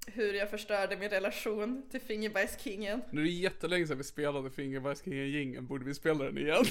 hur 0.06 0.34
jag 0.34 0.50
förstörde 0.50 0.96
min 0.96 1.10
relation 1.10 1.82
till 1.90 2.00
Fingerbajskingen. 2.00 3.02
Nu 3.10 3.20
är 3.20 3.24
det 3.24 3.30
jättelänge 3.30 3.86
sedan 3.86 3.98
vi 3.98 4.04
spelade 4.04 4.50
Fingerbajskingen 4.50 5.28
jingeln, 5.28 5.66
borde 5.66 5.84
vi 5.84 5.94
spela 5.94 6.24
den 6.24 6.38
igen? 6.38 6.64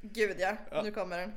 Gud 0.00 0.36
ja, 0.38 0.82
nu 0.82 0.90
kommer 0.90 1.18
den. 1.18 1.32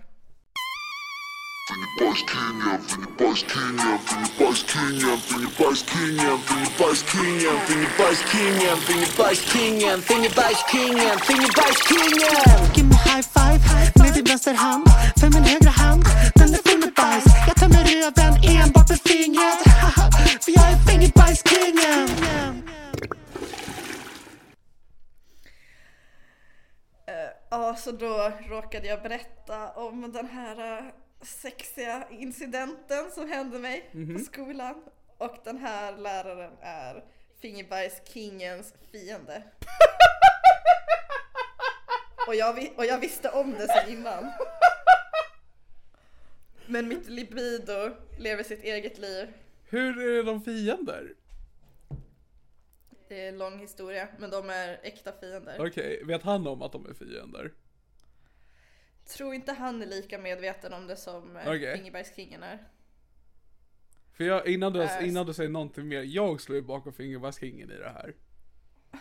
Give 12.75 12.87
me 12.91 12.97
high 13.09 13.25
five 13.35 13.59
med 13.99 14.13
din 14.13 14.23
vänsterhand 14.23 14.83
För 15.19 15.29
min 15.35 15.43
högra 15.43 15.69
hand, 15.69 16.03
den 16.35 16.49
är 16.53 16.61
full 16.67 16.79
med 16.79 16.93
bajs 16.93 17.25
Jag 17.47 17.55
tömmer 17.55 17.83
röven 17.91 18.33
enbart 18.53 18.89
med 18.89 19.01
fingret 19.09 19.59
För 20.43 20.51
jag 20.57 20.65
är 20.73 20.77
fingerbajskingen 20.87 22.07
Ja, 27.49 27.75
så 27.75 27.91
då 27.91 28.31
råkade 28.49 28.87
jag 28.87 29.01
berätta 29.01 29.69
om 29.75 30.11
den 30.11 30.27
här 30.27 30.77
eh, 30.77 30.85
sexiga 31.21 32.07
incidenten 32.11 33.11
som 33.11 33.29
hände 33.29 33.59
mig 33.59 33.89
på 34.13 34.19
skolan. 34.19 34.83
Och 35.17 35.37
den 35.43 35.57
här 35.57 35.97
läraren 35.97 36.57
är 36.61 37.03
Fingerbajskingens 37.41 38.73
fiende. 38.91 39.43
och, 42.27 42.35
jag, 42.35 42.73
och 42.75 42.85
jag 42.85 42.99
visste 42.99 43.29
om 43.29 43.51
det 43.51 43.67
sen 43.67 43.89
innan. 43.89 44.31
Men 46.65 46.87
mitt 46.87 47.07
libido 47.07 47.89
lever 48.19 48.43
sitt 48.43 48.63
eget 48.63 48.97
liv. 48.97 49.33
Hur 49.69 50.19
är 50.19 50.23
de 50.23 50.41
fiender? 50.41 51.13
Det 53.07 53.25
är 53.25 53.29
en 53.29 53.37
lång 53.37 53.59
historia, 53.59 54.07
men 54.19 54.29
de 54.29 54.49
är 54.49 54.79
äkta 54.83 55.11
fiender. 55.11 55.67
Okej, 55.67 56.03
vet 56.03 56.23
han 56.23 56.47
om 56.47 56.61
att 56.61 56.71
de 56.71 56.85
är 56.85 56.93
fiender? 56.93 57.53
Tror 59.07 59.33
inte 59.33 59.51
han 59.53 59.81
är 59.81 59.85
lika 59.85 60.17
medveten 60.17 60.73
om 60.73 60.87
det 60.87 60.95
som 60.95 61.37
eh, 61.37 61.47
Okej. 61.47 61.77
Fingerbajskingen 61.77 62.43
är. 62.43 62.67
För 64.13 64.23
jag, 64.23 64.47
innan, 64.47 64.73
du, 64.73 64.83
Äh, 64.83 65.07
innan 65.07 65.25
du 65.25 65.33
säger 65.33 65.49
någonting 65.49 65.87
mer, 65.87 66.01
jag 66.01 66.41
slår 66.41 66.55
ju 66.55 66.61
bakom 66.61 66.93
Fingerbajskingen 66.93 67.71
i 67.71 67.75
det 67.77 67.89
här. 67.89 68.13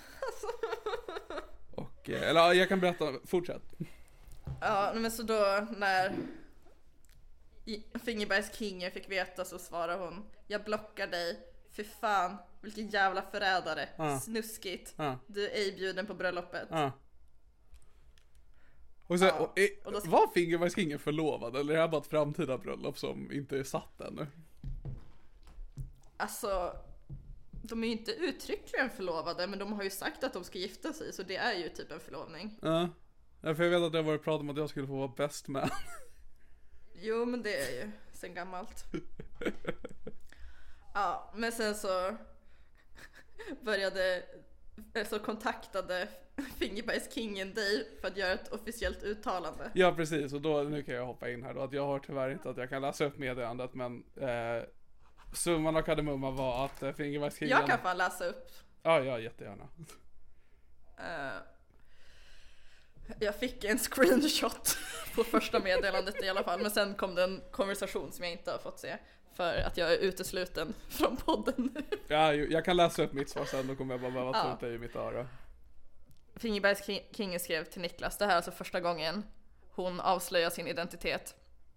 Och, 1.74 2.10
eh, 2.10 2.28
eller 2.28 2.40
ja, 2.40 2.54
jag 2.54 2.68
kan 2.68 2.80
berätta, 2.80 3.12
fortsätt. 3.24 3.62
Ja, 4.60 4.92
men 4.96 5.10
så 5.10 5.22
då 5.22 5.66
när 5.76 6.12
Fingerbergskingen 8.04 8.90
fick 8.90 9.10
veta 9.10 9.44
så 9.44 9.58
svarade 9.58 10.04
hon 10.04 10.24
Jag 10.46 10.64
blockar 10.64 11.06
dig, 11.06 11.40
för 11.72 11.84
fan, 11.84 12.36
vilken 12.60 12.88
jävla 12.88 13.22
förrädare, 13.22 13.88
Ja. 13.96 14.20
snuskigt, 14.20 14.94
Ja. 14.96 15.18
du 15.26 15.44
är 15.46 15.50
ej 15.54 15.72
bjuden 15.72 16.06
på 16.06 16.14
bröllopet. 16.14 16.68
Ja. 16.70 16.92
Och 19.06 19.18
sen, 19.18 19.28
Ja, 19.28 19.38
och, 19.38 19.58
eh, 19.58 19.66
och 19.84 19.92
då- 19.92 20.00
var 20.00 20.26
Fingerbajskingen 20.34 20.98
förlovad 20.98 21.56
eller 21.56 21.72
är 21.72 21.76
det 21.76 21.82
här 21.82 21.88
bara 21.88 22.00
ett 22.00 22.06
framtida 22.06 22.58
bröllop 22.58 22.98
som 22.98 23.32
inte 23.32 23.58
är 23.58 23.64
satt 23.64 24.00
ännu? 24.00 24.26
Alltså, 26.16 26.76
de 27.62 27.82
är 27.84 27.86
ju 27.88 27.92
inte 27.92 28.12
uttryckligen 28.12 28.90
förlovade 28.90 29.46
men 29.46 29.58
de 29.58 29.72
har 29.72 29.82
ju 29.82 29.90
sagt 29.90 30.24
att 30.24 30.32
de 30.32 30.44
ska 30.44 30.58
gifta 30.58 30.92
sig 30.92 31.12
så 31.12 31.22
det 31.22 31.36
är 31.36 31.54
ju 31.54 31.68
typ 31.68 31.92
en 31.92 32.00
förlovning. 32.00 32.58
Ja. 32.62 32.88
Ja, 33.40 33.54
för 33.54 33.62
jag 33.64 33.70
vet 33.70 33.82
att 33.86 33.92
det 33.92 33.98
har 33.98 34.02
varit 34.04 34.22
prat 34.24 34.40
om 34.40 34.50
att 34.50 34.56
jag 34.56 34.70
skulle 34.70 34.86
få 34.86 34.96
vara 34.96 35.12
bäst 35.16 35.48
man. 35.48 35.68
Jo 37.02 37.24
men 37.24 37.42
det 37.42 37.56
är 37.56 37.84
ju 37.84 37.90
sen 38.12 38.34
gammalt. 38.34 38.84
Ja, 40.94 41.32
men 41.36 41.52
sen 41.52 41.74
så 41.74 42.16
började, 43.62 44.22
så 45.06 45.18
kontaktade 45.18 46.08
Fingerbergskingen 46.58 47.54
dig 47.54 47.88
för 48.00 48.08
att 48.08 48.16
göra 48.16 48.32
ett 48.32 48.52
officiellt 48.52 49.02
uttalande. 49.02 49.70
Ja 49.74 49.94
precis, 49.96 50.32
och 50.32 50.40
då, 50.40 50.62
nu 50.62 50.82
kan 50.82 50.94
jag 50.94 51.06
hoppa 51.06 51.30
in 51.30 51.42
här 51.42 51.54
då, 51.54 51.60
att 51.60 51.72
jag 51.72 51.86
har 51.86 51.98
tyvärr 51.98 52.30
inte 52.30 52.50
att 52.50 52.56
jag 52.56 52.68
kan 52.68 52.82
läsa 52.82 53.04
upp 53.04 53.18
meddelandet 53.18 53.74
men 53.74 54.04
eh, 54.20 54.68
Summan 55.32 55.76
av 55.76 55.82
kardemumman 55.82 56.36
var 56.36 56.64
att 56.64 56.82
eh, 56.82 56.92
Fingerbajskingen 56.92 57.58
Jag 57.58 57.66
kan 57.66 57.78
fan 57.78 57.96
läsa 57.96 58.24
upp. 58.24 58.50
Ja, 58.82 59.00
ja 59.00 59.18
jättegärna. 59.18 59.68
Eh, 60.98 61.42
jag 63.20 63.34
fick 63.34 63.64
en 63.64 63.78
screenshot 63.78 64.78
på 65.14 65.24
första 65.24 65.60
meddelandet 65.60 66.24
i 66.24 66.28
alla 66.28 66.44
fall, 66.44 66.62
men 66.62 66.70
sen 66.70 66.94
kom 66.94 67.14
det 67.14 67.24
en 67.24 67.42
konversation 67.50 68.12
som 68.12 68.24
jag 68.24 68.32
inte 68.32 68.50
har 68.50 68.58
fått 68.58 68.78
se. 68.78 68.96
För 69.36 69.58
att 69.58 69.76
jag 69.76 69.92
är 69.92 69.98
utesluten 69.98 70.74
från 70.88 71.16
podden 71.16 71.70
nu. 71.74 71.82
Ja, 72.08 72.34
jag 72.34 72.64
kan 72.64 72.76
läsa 72.76 73.02
upp 73.02 73.12
mitt 73.12 73.30
svar 73.30 73.44
sen, 73.44 73.66
då 73.66 73.74
kommer 73.76 73.94
jag 73.94 74.00
bara 74.00 74.10
behöva 74.10 74.32
ta 74.32 74.52
ut 74.52 74.60
det 74.60 74.74
i 74.74 74.78
mitt 74.78 74.96
öra. 74.96 75.26
Fingerbergskingen 76.36 77.40
skrev 77.40 77.64
till 77.64 77.80
Niklas, 77.80 78.18
det 78.18 78.24
här 78.24 78.32
är 78.32 78.36
alltså 78.36 78.50
första 78.50 78.80
gången 78.80 79.22
hon 79.70 80.00
avslöjar 80.00 80.50
sin 80.50 80.66
identitet. 80.66 81.34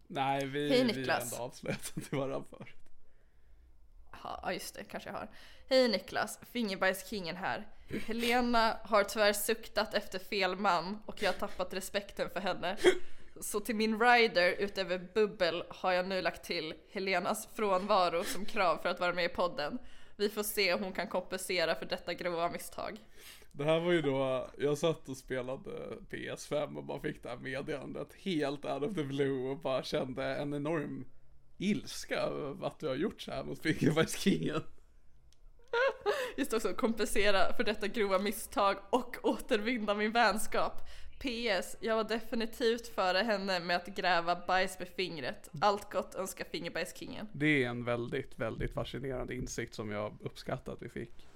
Nej, 0.07 0.45
vi, 0.45 0.69
Hej, 0.69 0.83
vi 0.83 1.09
har 1.09 1.19
ändå 1.19 1.35
avslöjat 1.35 1.83
till 1.83 2.17
varandra 2.17 2.43
förut. 2.49 2.75
Ja, 4.23 4.53
just 4.53 4.75
det, 4.75 4.83
kanske 4.83 5.09
jag 5.09 5.17
har. 5.17 5.29
Hej 5.69 5.87
Niklas, 5.87 6.39
Fingerbajskingen 6.51 7.35
här. 7.35 7.67
Helena 8.07 8.77
har 8.83 9.03
tyvärr 9.03 9.33
suktat 9.33 9.93
efter 9.93 10.19
fel 10.19 10.55
man 10.55 11.03
och 11.05 11.21
jag 11.23 11.29
har 11.29 11.39
tappat 11.39 11.73
respekten 11.73 12.29
för 12.29 12.39
henne. 12.39 12.77
Så 13.41 13.59
till 13.59 13.75
min 13.75 13.99
rider 13.99 14.55
utöver 14.59 15.07
bubbel 15.13 15.63
har 15.69 15.91
jag 15.91 16.07
nu 16.07 16.21
lagt 16.21 16.43
till 16.43 16.73
Helenas 16.91 17.47
frånvaro 17.55 18.23
som 18.23 18.45
krav 18.45 18.77
för 18.77 18.89
att 18.89 18.99
vara 18.99 19.13
med 19.13 19.25
i 19.25 19.29
podden. 19.29 19.79
Vi 20.15 20.29
får 20.29 20.43
se 20.43 20.73
om 20.73 20.83
hon 20.83 20.93
kan 20.93 21.07
kompensera 21.07 21.75
för 21.75 21.85
detta 21.85 22.13
grova 22.13 22.49
misstag. 22.49 22.99
Det 23.51 23.63
här 23.63 23.79
var 23.79 23.91
ju 23.91 24.01
då, 24.01 24.49
jag 24.57 24.77
satt 24.77 25.09
och 25.09 25.17
spelade 25.17 25.69
PS5 26.09 26.77
och 26.77 26.83
bara 26.83 26.99
fick 26.99 27.23
det 27.23 27.29
här 27.29 27.37
meddelandet 27.37 28.13
helt 28.13 28.65
out 28.65 28.83
of 28.83 28.95
the 28.95 29.03
blue 29.03 29.49
och 29.49 29.57
bara 29.57 29.83
kände 29.83 30.23
en 30.23 30.53
enorm 30.53 31.05
ilska 31.57 32.15
över 32.15 32.67
att 32.67 32.79
du 32.79 32.87
har 32.87 32.95
gjort 32.95 33.21
så 33.21 33.31
här 33.31 33.43
mot 33.43 33.61
Fingerbajskingen. 33.61 34.61
Just 36.37 36.53
också 36.53 36.73
kompensera 36.73 37.53
för 37.53 37.63
detta 37.63 37.87
grova 37.87 38.19
misstag 38.19 38.77
och 38.89 39.15
återvinna 39.23 39.93
min 39.93 40.11
vänskap. 40.11 40.81
PS. 41.19 41.75
Jag 41.79 41.95
var 41.95 42.03
definitivt 42.03 42.87
före 42.87 43.17
henne 43.17 43.59
med 43.59 43.75
att 43.75 43.87
gräva 43.87 44.35
bajs 44.47 44.79
med 44.79 44.87
fingret. 44.87 45.49
Allt 45.61 45.91
gott 45.91 46.15
önskar 46.15 46.45
Fingerbajskingen. 46.45 47.27
Det 47.33 47.63
är 47.63 47.69
en 47.69 47.83
väldigt, 47.83 48.39
väldigt 48.39 48.73
fascinerande 48.73 49.35
insikt 49.35 49.73
som 49.75 49.91
jag 49.91 50.17
uppskattar 50.21 50.73
att 50.73 50.81
vi 50.81 50.89
fick. 50.89 51.27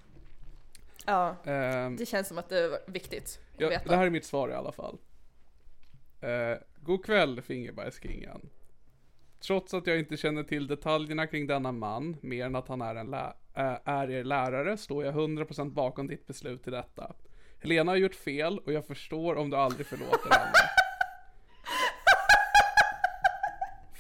Ja, 1.05 1.35
Ehm, 1.45 1.95
det 1.95 2.05
känns 2.05 2.27
som 2.27 2.37
att 2.37 2.49
det 2.49 2.67
var 2.69 2.79
viktigt 2.87 3.39
att 3.55 3.61
Ja, 3.61 3.69
veta. 3.69 3.89
det 3.89 3.95
här 3.95 4.05
är 4.05 4.09
mitt 4.09 4.25
svar 4.25 4.49
i 4.49 4.53
alla 4.53 4.71
fall. 4.71 4.97
Eh, 6.21 6.57
god 6.81 7.05
kväll 7.05 7.41
Fingerbajskingen. 7.41 8.49
Trots 9.39 9.73
att 9.73 9.87
jag 9.87 9.99
inte 9.99 10.17
känner 10.17 10.43
till 10.43 10.67
detaljerna 10.67 11.27
kring 11.27 11.47
denna 11.47 11.71
man, 11.71 12.17
mer 12.21 12.45
än 12.45 12.55
att 12.55 12.67
han 12.67 12.81
är, 12.81 12.95
en 12.95 13.07
lä- 13.11 13.33
äh, 13.53 13.77
är 13.85 14.09
er 14.11 14.23
lärare, 14.23 14.77
står 14.77 15.05
jag 15.05 15.13
100% 15.13 15.73
bakom 15.73 16.07
ditt 16.07 16.27
beslut 16.27 16.63
till 16.63 16.71
detta. 16.71 17.15
Helena 17.63 17.91
har 17.91 17.97
gjort 17.97 18.15
fel 18.15 18.59
och 18.59 18.73
jag 18.73 18.85
förstår 18.85 19.35
om 19.35 19.49
du 19.49 19.57
aldrig 19.57 19.87
förlåter 19.87 20.29
henne. 20.29 20.53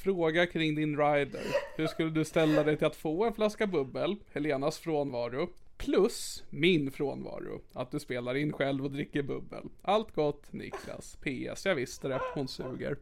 Fråga 0.03 0.47
kring 0.47 0.75
din 0.75 0.97
rider. 0.97 1.43
Hur 1.77 1.87
skulle 1.87 2.09
du 2.09 2.25
ställa 2.25 2.63
dig 2.63 2.77
till 2.77 2.87
att 2.87 2.95
få 2.95 3.25
en 3.25 3.33
flaska 3.33 3.67
bubbel, 3.67 4.15
Helenas 4.33 4.79
frånvaro, 4.79 5.49
plus 5.77 6.43
min 6.49 6.91
frånvaro? 6.91 7.61
Att 7.73 7.91
du 7.91 7.99
spelar 7.99 8.35
in 8.35 8.53
själv 8.53 8.85
och 8.85 8.91
dricker 8.91 9.23
bubbel. 9.23 9.69
Allt 9.81 10.15
gott, 10.15 10.53
Niklas. 10.53 11.15
PS, 11.15 11.65
jag 11.65 11.75
visste 11.75 12.07
det. 12.07 12.21
Hon 12.33 12.47
suger. 12.47 12.97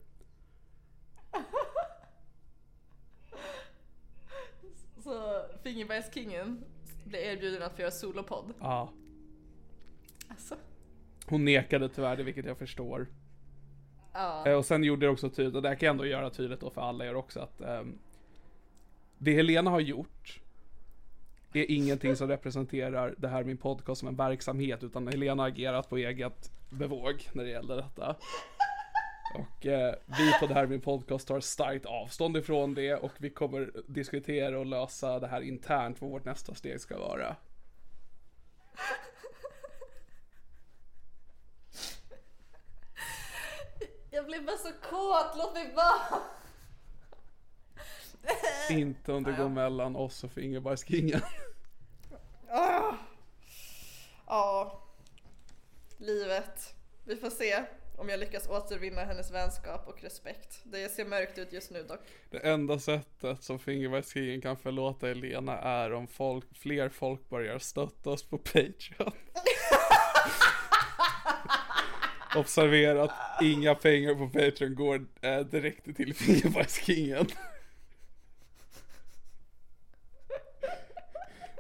Så 5.04 5.42
Fingerbergskingen 5.64 6.64
blev 7.04 7.22
erbjuden 7.22 7.64
att 7.64 7.76
få 7.76 7.82
göra 7.82 7.92
solopodd. 7.92 8.54
Ja. 8.60 8.94
Alltså. 10.32 10.56
Hon 11.26 11.46
nekade 11.46 11.90
tyvärr 11.90 12.16
det, 12.16 12.24
vilket 12.24 12.46
jag 12.46 12.58
förstår. 12.58 13.08
Ja. 14.14 14.44
Eh, 14.48 14.54
Och 14.54 14.66
sen 14.66 14.84
gjorde 14.84 15.06
det 15.06 15.10
också 15.10 15.30
tydligt, 15.30 15.56
och 15.56 15.62
det 15.62 15.70
här 15.70 15.76
kan 15.76 15.88
jag 15.88 15.94
ändå 15.94 16.06
göra 16.06 16.30
tydligt 16.30 16.60
då 16.60 16.70
för 16.72 16.82
alla 16.82 17.06
er 17.06 17.16
också 17.16 17.40
att 17.40 17.62
ehm, 17.62 18.00
Det 19.18 19.34
Helena 19.34 19.72
har 19.72 19.80
gjort 19.80 20.42
är 21.54 21.72
ingenting 21.72 22.16
som 22.16 22.28
representerar 22.28 23.16
det 23.18 23.28
här 23.28 23.44
min 23.44 23.58
podcast 23.58 24.00
som 24.00 24.08
en 24.08 24.16
verksamhet 24.16 24.84
utan 24.84 25.08
Helena 25.08 25.44
har 25.44 25.48
agerat 25.50 25.90
på 25.90 25.98
eget 25.98 26.52
bevåg 26.70 27.30
när 27.34 27.44
det 27.44 27.50
gäller 27.50 27.76
detta. 27.76 28.16
Och 29.36 29.66
eh, 29.66 29.96
vi 30.06 30.34
på 30.40 30.48
det 30.48 30.54
här 30.54 30.68
min 30.68 30.82
podcast 30.82 31.28
tar 31.28 31.40
starkt 31.40 31.86
avstånd 31.86 32.38
ifrån 32.38 32.74
det 32.74 32.96
och 32.96 33.12
vi 33.18 33.30
kommer 33.30 33.72
diskutera 33.88 34.60
och 34.60 34.66
lösa 34.66 35.20
det 35.20 35.28
här 35.28 35.42
internt 35.42 36.02
vad 36.02 36.10
vårt 36.12 36.26
nästa 36.26 36.54
steg 36.54 36.80
ska 36.82 36.98
vara. 37.00 37.36
Jag 44.22 44.28
blev 44.28 44.46
bara 44.46 44.58
så 44.58 44.72
kåt, 44.90 45.38
låt 45.38 45.54
mig 45.54 45.74
vara! 45.76 46.22
Inte 48.70 49.14
om 49.14 49.24
det 49.24 49.32
går 49.32 49.50
mellan 49.50 49.96
oss 49.96 50.24
och 50.24 50.32
Fingerbajskingen. 50.32 51.22
Ah. 52.50 52.94
Ja. 54.28 54.82
Livet. 55.98 56.76
Vi 57.06 57.16
får 57.16 57.30
se 57.30 57.64
Om 57.98 58.10
jag 58.10 58.20
lyckas 58.20 58.50
återvinna 58.50 59.02
hennes 59.02 59.32
vänskap 59.32 59.88
och 59.88 60.04
respekt. 60.04 60.62
Det 60.64 60.90
ser 60.90 61.06
mörkt 61.06 61.38
ut 61.38 61.54
just 61.54 61.72
nu 61.72 61.84
dock. 61.84 62.02
Det 62.30 62.38
enda 62.38 62.80
sättet 62.80 63.44
som 63.44 63.60
Fingerbergskrigen 63.60 64.42
kan 64.42 64.58
förlåta 64.58 65.10
Elena 65.10 65.58
är 65.58 65.94
om 65.94 66.08
folk, 66.08 66.58
fler 66.58 66.90
folk 66.90 67.30
börjar 67.30 67.60
stötta 67.60 68.10
oss 68.10 68.24
på 68.24 68.38
Patreon. 68.38 69.12
Observera 72.36 73.04
att 73.04 73.42
inga 73.42 73.76
pengar 73.76 74.16
på 74.16 74.30
Patreon 74.30 74.76
går 74.76 75.06
eh, 75.22 75.40
direkt 75.40 75.96
till 75.96 76.16
Fingerbergskingen. 76.16 77.28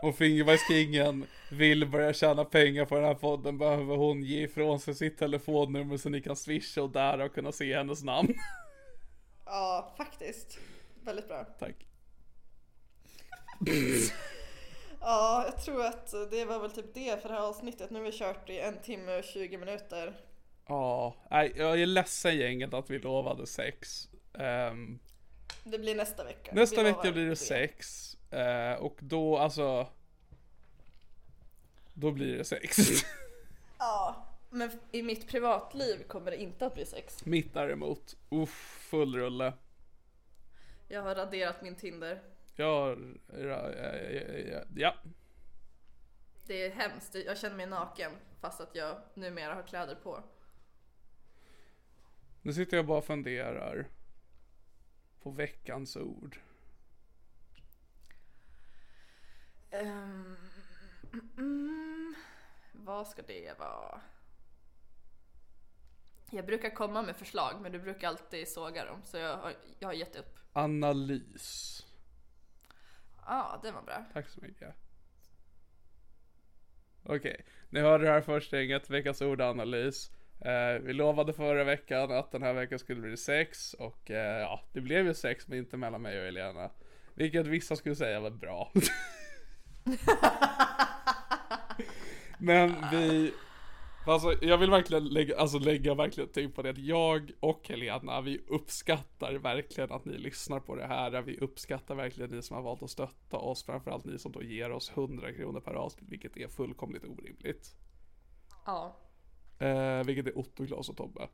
Om 0.01 0.13
Fingerbergskingen 0.13 1.25
vill 1.51 1.87
börja 1.87 2.13
tjäna 2.13 2.45
pengar 2.45 2.85
på 2.85 2.95
den 2.95 3.03
här 3.03 3.13
podden 3.13 3.57
behöver 3.57 3.95
hon 3.95 4.23
ge 4.23 4.43
ifrån 4.43 4.79
sig 4.79 4.95
sitt 4.95 5.17
telefonnummer 5.17 5.97
så 5.97 6.09
ni 6.09 6.21
kan 6.21 6.35
swisha 6.35 6.81
och 6.81 6.89
därav 6.89 7.27
kunna 7.27 7.51
se 7.51 7.75
hennes 7.77 8.03
namn. 8.03 8.33
Ja, 9.45 9.93
faktiskt. 9.97 10.59
Väldigt 11.03 11.27
bra. 11.27 11.43
Tack. 11.59 11.75
Ja, 15.01 15.43
jag 15.45 15.61
tror 15.61 15.85
att 15.85 16.13
det 16.31 16.45
var 16.45 16.59
väl 16.59 16.71
typ 16.71 16.93
det 16.93 17.21
för 17.21 17.29
det 17.29 17.35
här 17.35 17.41
avsnittet. 17.41 17.89
Nu 17.89 17.99
har 17.99 18.05
vi 18.05 18.11
kört 18.11 18.49
i 18.49 18.59
en 18.59 18.81
timme 18.81 19.17
och 19.17 19.23
20 19.23 19.57
minuter. 19.57 20.13
Ja, 20.71 21.15
nej, 21.31 21.53
jag 21.55 21.81
är 21.81 21.85
ledsen 21.85 22.37
gänget 22.37 22.73
att 22.73 22.89
vi 22.89 22.99
lovade 22.99 23.47
sex. 23.47 24.09
Ehm, 24.33 24.99
Det 25.63 25.79
blir 25.79 25.95
nästa 25.95 26.23
vecka. 26.23 26.51
nästa 26.53 26.83
Vi 26.83 26.91
vecka 26.91 27.11
blir 27.11 27.25
det 27.25 27.35
sex. 27.35 28.07
Eh, 28.31 28.73
och 28.73 28.97
då 28.99 29.37
alltså. 29.37 29.87
Då 31.93 32.11
blir 32.11 32.37
det 32.37 32.43
sex. 32.43 32.77
Ja, 33.77 34.25
men 34.49 34.71
i 34.91 35.03
mitt 35.03 35.27
privatliv 35.27 36.03
kommer 36.07 36.31
det 36.31 36.37
inte 36.37 36.65
att 36.65 36.73
bli 36.73 36.85
sex. 36.85 37.25
Mitt 37.25 37.53
däremot, 37.53 38.15
uff, 38.29 38.85
full 38.89 39.15
rulle. 39.15 39.53
Jag 40.87 41.01
har 41.01 41.15
raderat 41.15 41.61
min 41.61 41.75
Tinder. 41.75 42.21
Jag, 42.55 42.99
ja, 43.27 43.71
ja, 43.71 43.95
ja, 44.51 44.59
ja. 44.75 44.93
Det 46.47 46.65
är 46.65 46.71
hemskt. 46.71 47.15
Jag 47.25 47.37
känner 47.37 47.55
mig 47.55 47.67
naken 47.67 48.11
fast 48.41 48.61
att 48.61 48.75
jag 48.75 48.97
numera 49.13 49.53
har 49.53 49.63
kläder 49.63 49.95
på. 49.95 50.23
Nu 52.41 52.53
sitter 52.53 52.77
jag 52.77 52.85
bara 52.85 52.97
och 52.97 53.05
funderar. 53.05 53.87
På 55.21 55.31
veckans 55.31 55.95
ord. 55.95 56.39
Ehm, 59.71 60.37
mm, 61.37 62.15
vad 62.71 63.07
ska 63.07 63.21
det 63.21 63.59
vara? 63.59 64.01
Jag 66.31 66.45
brukar 66.45 66.69
komma 66.69 67.01
med 67.01 67.15
förslag 67.15 67.61
men 67.61 67.71
du 67.71 67.79
brukar 67.79 68.07
alltid 68.07 68.47
såga 68.47 68.85
dem 68.85 69.01
så 69.03 69.17
jag 69.17 69.37
har, 69.37 69.53
jag 69.79 69.87
har 69.87 69.93
gett 69.93 70.15
upp. 70.15 70.39
Analys. 70.53 71.77
Ja, 73.15 73.23
ah, 73.25 73.59
det 73.63 73.71
var 73.71 73.81
bra. 73.81 74.05
Tack 74.13 74.29
så 74.29 74.41
mycket. 74.41 74.75
Okej, 77.03 77.45
ni 77.69 77.79
hörde 77.79 78.03
det 78.03 78.11
här 78.11 78.21
först 78.21 78.53
gänget, 78.53 78.89
veckans 78.89 79.21
ordanalys. 79.21 80.11
Eh, 80.45 80.81
vi 80.81 80.93
lovade 80.93 81.33
förra 81.33 81.63
veckan 81.63 82.11
att 82.11 82.31
den 82.31 82.43
här 82.43 82.53
veckan 82.53 82.79
skulle 82.79 83.01
bli 83.01 83.17
sex 83.17 83.73
och 83.73 84.11
eh, 84.11 84.39
ja, 84.39 84.61
det 84.73 84.81
blev 84.81 85.05
ju 85.05 85.13
sex 85.13 85.47
men 85.47 85.57
inte 85.57 85.77
mellan 85.77 86.01
mig 86.01 86.19
och 86.19 86.27
Elena. 86.27 86.69
Vilket 87.13 87.47
vissa 87.47 87.75
skulle 87.75 87.95
säga 87.95 88.19
var 88.19 88.29
bra. 88.29 88.71
men 92.39 92.75
vi, 92.91 93.33
alltså 94.07 94.33
jag 94.41 94.57
vill 94.57 94.71
verkligen 94.71 95.05
lägga, 95.05 95.37
alltså 95.37 95.59
lägga 95.59 95.93
verkligen 95.93 96.29
typ 96.29 96.55
på 96.55 96.61
det 96.61 96.69
att 96.69 96.77
jag 96.77 97.31
och 97.39 97.67
Helena, 97.69 98.21
vi 98.21 98.41
uppskattar 98.47 99.33
verkligen 99.33 99.91
att 99.91 100.05
ni 100.05 100.17
lyssnar 100.17 100.59
på 100.59 100.75
det 100.75 100.87
här. 100.87 101.21
Vi 101.21 101.37
uppskattar 101.37 101.95
verkligen 101.95 102.31
ni 102.31 102.41
som 102.41 102.55
har 102.55 102.63
valt 102.63 102.83
att 102.83 102.89
stötta 102.89 103.37
oss, 103.37 103.65
framförallt 103.65 104.05
ni 104.05 104.19
som 104.19 104.31
då 104.31 104.43
ger 104.43 104.71
oss 104.71 104.91
100 104.95 105.33
kronor 105.33 105.59
per 105.59 105.73
avsnitt, 105.73 106.09
vilket 106.09 106.37
är 106.37 106.47
fullkomligt 106.47 107.03
orimligt. 107.03 107.75
Ja. 108.65 108.95
Eh, 109.61 110.03
vilket 110.03 110.27
är 110.27 110.37
Otto, 110.37 110.67
Klas 110.67 110.89
och 110.89 110.97
Tobbe. 110.97 111.29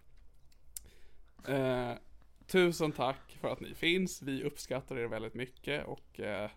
Eh, 1.47 1.93
tusen 2.47 2.91
tack 2.91 3.37
för 3.41 3.47
att 3.47 3.59
ni 3.59 3.73
finns. 3.73 4.21
Vi 4.21 4.43
uppskattar 4.43 4.97
er 4.97 5.07
väldigt 5.07 5.33
mycket 5.33 5.85
och 5.85 6.19
eh, 6.19 6.49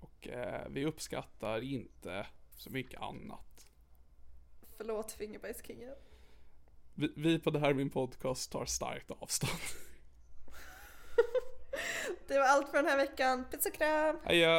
och 0.00 0.28
eh, 0.28 0.68
vi 0.70 0.84
uppskattar 0.84 1.60
inte 1.60 2.26
så 2.56 2.70
mycket 2.70 3.00
annat. 3.00 3.66
Förlåt 4.76 5.12
Fingerbajskingen. 5.12 5.94
Vi, 6.94 7.12
vi 7.16 7.38
på 7.38 7.50
det 7.50 7.58
här 7.58 7.74
min 7.74 7.90
podcast 7.90 8.52
tar 8.52 8.64
starkt 8.64 9.10
avstånd. 9.10 9.52
Det 12.28 12.38
var 12.38 12.46
allt 12.46 12.68
för 12.68 12.76
den 12.76 12.86
här 12.86 12.96
veckan. 12.96 13.44
Puss 13.50 13.66
och 13.66 13.74
kram! 13.74 14.16
Adjö! 14.24 14.58